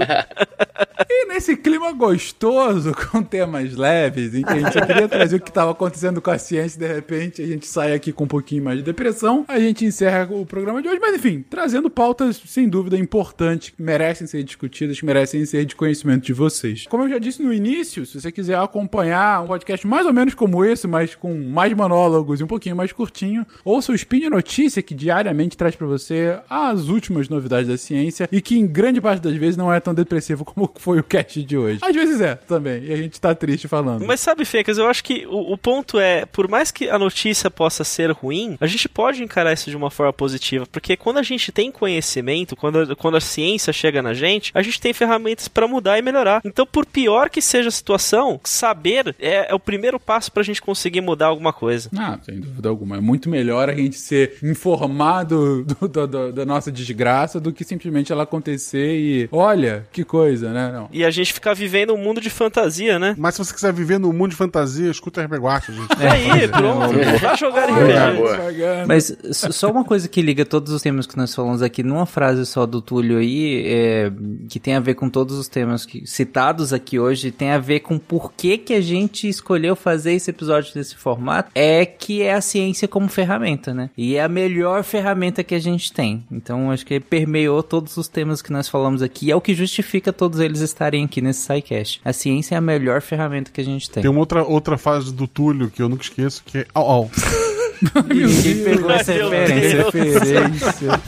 e 1.10 1.26
nesse 1.28 1.56
clima 1.58 1.92
gostoso, 1.92 2.94
com 2.94 3.24
temas 3.24 3.76
leves, 3.76 4.34
em 4.34 4.44
que 4.44 4.52
a 4.52 4.60
gente 4.60 4.86
queria 4.86 5.08
trazer 5.08 5.36
o 5.38 5.42
que 5.42 5.50
estava 5.50 5.72
acontecendo 5.72 6.22
com 6.22 6.32
a 6.32 6.38
ciência 6.38 6.78
e 6.78 6.80
de 6.80 6.94
repente 6.94 7.42
a 7.42 7.46
gente 7.46 7.68
sai 7.68 7.94
aqui 7.94 8.12
com 8.12 8.24
um 8.24 8.28
pouquinho 8.28 8.64
mais 8.64 8.78
de 8.78 8.84
depressão, 8.84 9.46
a 9.48 9.60
gente 9.60 9.86
encerra 9.86 10.28
o 10.32 10.46
programa 10.46 10.82
de 10.82 10.88
hoje. 10.88 11.00
Mas 11.00 11.16
enfim, 11.16 11.44
trazendo 11.50 11.90
pautas 11.90 12.42
sem 12.46 12.68
dúvida 12.68 12.98
importantes, 12.98 13.70
que 13.70 13.82
merecem 13.82 14.28
ser 14.28 14.44
discutidas, 14.44 15.00
que 15.00 15.06
merecem 15.06 15.46
ser 15.46 15.66
de 15.66 15.76
conhecimento 15.76 16.26
de 16.26 16.34
vocês. 16.34 16.86
Como 16.88 17.04
eu 17.04 17.10
já 17.10 17.20
disse 17.20 17.42
no 17.42 17.54
início, 17.54 18.06
se 18.06 18.20
você 18.20 18.32
quiser 18.32 18.56
acompanhar 18.70 19.44
um 19.44 19.48
podcast 19.48 19.86
mais 19.86 20.06
ou 20.06 20.14
menos 20.14 20.34
como 20.34 20.64
esse, 20.64 20.88
mas 20.88 21.16
com 21.16 21.34
mais 21.34 21.74
monólogos 21.74 22.40
e 22.40 22.44
um 22.44 22.48
pouquinho 22.48 22.76
mais 22.76 22.92
curtinho, 22.92 23.46
ouça 23.66 23.92
o 23.92 23.96
Spin 23.96 24.20
de 24.22 24.30
Notícia, 24.30 24.82
que 24.82 24.94
diariamente 24.94 25.58
traz 25.58 25.76
para 25.76 25.88
você 25.88 26.40
as 26.50 26.88
últimas 26.88 27.28
novidades 27.28 27.68
da 27.68 27.78
ciência 27.78 28.30
e 28.32 28.42
que 28.42 28.58
em 28.58 28.68
grande 28.68 29.02
parte 29.02 29.22
das 29.22 29.36
vezes 29.36 29.58
não 29.58 29.74
é 29.74 29.80
tão 29.80 29.94
depressivo 29.94 30.46
como 30.46 30.72
foi 30.78 31.00
o 31.00 31.04
cast 31.04 31.44
de 31.44 31.58
hoje. 31.58 31.80
Às 31.82 31.96
vezes 31.96 32.22
é, 32.22 32.36
também, 32.36 32.84
e 32.84 32.94
a 32.94 32.98
gente 32.98 33.20
tá 33.20 33.34
triste 33.34 33.68
falando. 33.68 34.06
Mas 34.06 34.20
sabe, 34.20 34.46
Fecas, 34.46 34.78
eu 34.78 34.88
acho 34.88 35.04
que 35.04 35.26
o, 35.28 35.54
o 35.54 35.58
ponto 35.58 36.00
é, 36.00 36.26
por 36.26 36.48
mais 36.48 36.72
que 36.72 36.90
a 36.90 37.00
notícia 37.00 37.50
possa 37.50 37.84
ser 37.84 38.12
ruim, 38.12 38.58
a 38.62 38.68
gente 38.68 38.88
pode 38.88 39.24
encarar 39.24 39.54
isso 39.54 39.70
de 39.70 39.76
uma 39.76 39.90
forma 39.90 40.14
positiva, 40.14 40.66
porque 40.72 40.96
quando 40.96 41.18
a 41.18 41.24
gente 41.24 41.52
tem 41.52 41.72
conhecimento, 41.72 42.56
quando, 42.56 42.96
quando 42.96 43.18
a 43.18 43.22
ciência 43.22 43.74
chega 43.74 44.02
na 44.02 44.14
gente, 44.14 44.52
a 44.54 44.62
gente 44.62 44.80
tem 44.80 44.94
ferramentas 44.94 45.48
para 45.48 45.68
mudar 45.68 45.98
e 45.98 46.02
melhorar. 46.02 46.42
Então, 46.46 46.66
por 46.66 46.86
pior 46.86 47.30
que 47.30 47.42
seja 47.42 47.70
a 47.70 47.72
situação, 47.72 48.40
saber 48.60 49.16
é, 49.20 49.52
é 49.52 49.56
o 49.56 49.60
primeiro 49.60 50.00
passo 50.00 50.32
pra 50.32 50.44
gente 50.44 50.62
conseguir 50.62 51.02
mudar 51.02 51.28
alguma 51.28 51.54
coisa. 51.54 51.90
Ah, 51.98 52.20
sem 52.22 52.40
dúvida 52.40 52.68
alguma. 52.70 52.98
É 52.98 53.02
muito 53.02 53.30
melhor 53.30 53.70
a 53.70 53.74
gente 53.74 53.98
ser 53.98 54.38
informado 54.44 55.64
do, 55.64 55.88
do, 55.88 56.08
do, 56.08 56.34
da 56.34 56.46
nossa 56.46 56.72
desgraça 56.72 57.40
do 57.40 57.54
que 57.54 57.64
simplesmente 57.64 58.12
ela 58.12 58.24
acontecer 58.24 59.00
e 59.00 59.30
olha, 59.32 59.88
que 59.92 60.04
coisa, 60.04 60.52
né? 60.52 60.72
Não. 60.72 60.90
E 60.92 61.06
a 61.06 61.10
gente 61.10 61.34
ficar 61.34 61.54
vivendo 61.54 61.94
um 61.94 61.98
mundo 61.98 62.20
de 62.20 62.30
fantasia, 62.30 63.00
né? 63.00 63.16
Mas 63.18 63.36
se 63.36 63.46
você 63.46 63.54
quiser 63.54 63.74
viver 63.74 64.00
num 64.00 64.12
mundo 64.12 64.32
de 64.32 64.36
fantasia, 64.36 64.90
escuta 64.90 65.24
RP 65.24 65.34
Guacha, 65.34 65.72
gente. 65.72 65.90
É 66.02 66.10
aí, 66.10 66.48
pronto. 66.48 66.94
Vai 67.22 67.38
jogar 67.38 67.66
RPG. 67.70 68.88
Mas 68.88 69.16
só 69.32 69.72
uma 69.72 69.84
coisa 69.84 70.08
que 70.08 70.22
liga 70.22 70.46
todos 70.46 70.74
os 70.74 70.82
temas 70.82 71.06
que 71.06 71.18
nós 71.18 71.34
falamos 71.34 71.62
aqui 71.62 71.84
numa 71.84 72.06
frase 72.06 72.46
só 72.46 72.66
do 72.66 72.82
Túlio 72.82 73.18
aí, 73.18 73.64
é, 73.66 74.12
que 74.48 74.60
tem 74.60 74.76
a 74.76 74.80
ver 74.80 74.96
com 74.96 75.10
todos 75.10 75.38
os 75.38 75.48
temas 75.48 75.86
que, 75.86 76.06
citados 76.06 76.74
aqui 76.74 77.00
hoje, 77.00 77.32
tem 77.32 77.52
a 77.52 77.58
ver 77.58 77.82
com 77.82 77.98
por 77.98 78.34
que 78.34 78.49
que 78.58 78.70
que 78.70 78.74
a 78.74 78.82
gente 78.82 79.28
escolheu 79.28 79.76
fazer 79.76 80.14
esse 80.14 80.30
episódio 80.30 80.74
desse 80.74 80.96
formato 80.96 81.52
é 81.54 81.86
que 81.86 82.22
é 82.22 82.34
a 82.34 82.42
ciência 82.42 82.88
como 82.88 83.08
ferramenta, 83.08 83.74
né? 83.74 83.90
E 83.98 84.16
é 84.16 84.24
a 84.24 84.30
melhor 84.30 84.84
ferramenta 84.84 85.44
que 85.44 85.56
a 85.56 85.60
gente 85.60 85.92
tem. 85.92 86.24
Então, 86.32 86.72
acho 86.72 86.86
que 86.86 87.00
permeou 87.00 87.62
todos 87.62 87.98
os 87.98 88.08
temas 88.08 88.42
que 88.42 88.52
nós 88.52 88.70
falamos 88.70 89.02
aqui. 89.02 89.32
É 89.32 89.36
o 89.36 89.42
que 89.42 89.54
justifica 89.54 90.14
todos 90.14 90.40
eles 90.40 90.62
estarem 90.62 91.06
aqui 91.06 91.22
nesse 91.22 91.42
SciCast. 91.42 92.02
A 92.04 92.14
ciência 92.14 92.56
é 92.56 92.58
a 92.58 92.62
melhor 92.62 93.02
ferramenta 93.02 93.52
que 93.52 93.62
a 93.62 93.66
gente 93.66 93.90
tem. 93.90 94.02
Tem 94.02 94.12
uma 94.12 94.20
outra, 94.20 94.44
outra 94.44 94.78
fase 94.78 95.14
do 95.14 95.28
Túlio 95.28 95.70
que 95.70 95.82
eu 95.82 95.90
nunca 95.90 96.04
esqueço, 96.04 96.44
que 96.46 96.60
é 96.60 96.68
au 96.74 96.90
au. 96.90 97.12
Ninguém 98.08 98.64
pegou 98.64 98.92
essa 98.92 99.12
referência. 99.14 99.84
Referência. 99.84 101.02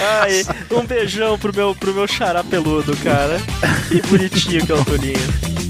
Ai, 0.00 0.42
um 0.70 0.84
beijão 0.84 1.38
pro 1.38 1.54
meu, 1.54 1.74
pro 1.74 1.94
meu 1.94 2.08
xará 2.08 2.42
peludo, 2.42 2.96
cara. 2.98 3.38
Que 3.88 4.00
bonitinho 4.02 4.66
que 4.66 4.72
é 4.72 4.74
o 4.74 5.61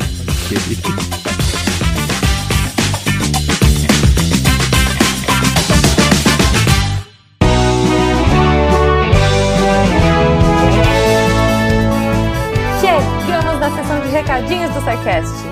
Chegamos 12.81 13.61
na 13.61 13.71
sessão 13.71 14.01
de 14.01 14.09
recadinhos 14.09 14.71
do 14.75 14.81
SciCast. 14.81 15.52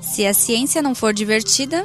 Se 0.00 0.26
a 0.26 0.34
ciência 0.34 0.82
não 0.82 0.94
for 0.94 1.12
divertida, 1.12 1.84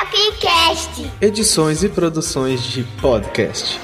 Tapcast. 0.11 1.09
Edições 1.21 1.83
e 1.83 1.89
Produções 1.89 2.61
de 2.63 2.83
Podcast. 3.01 3.79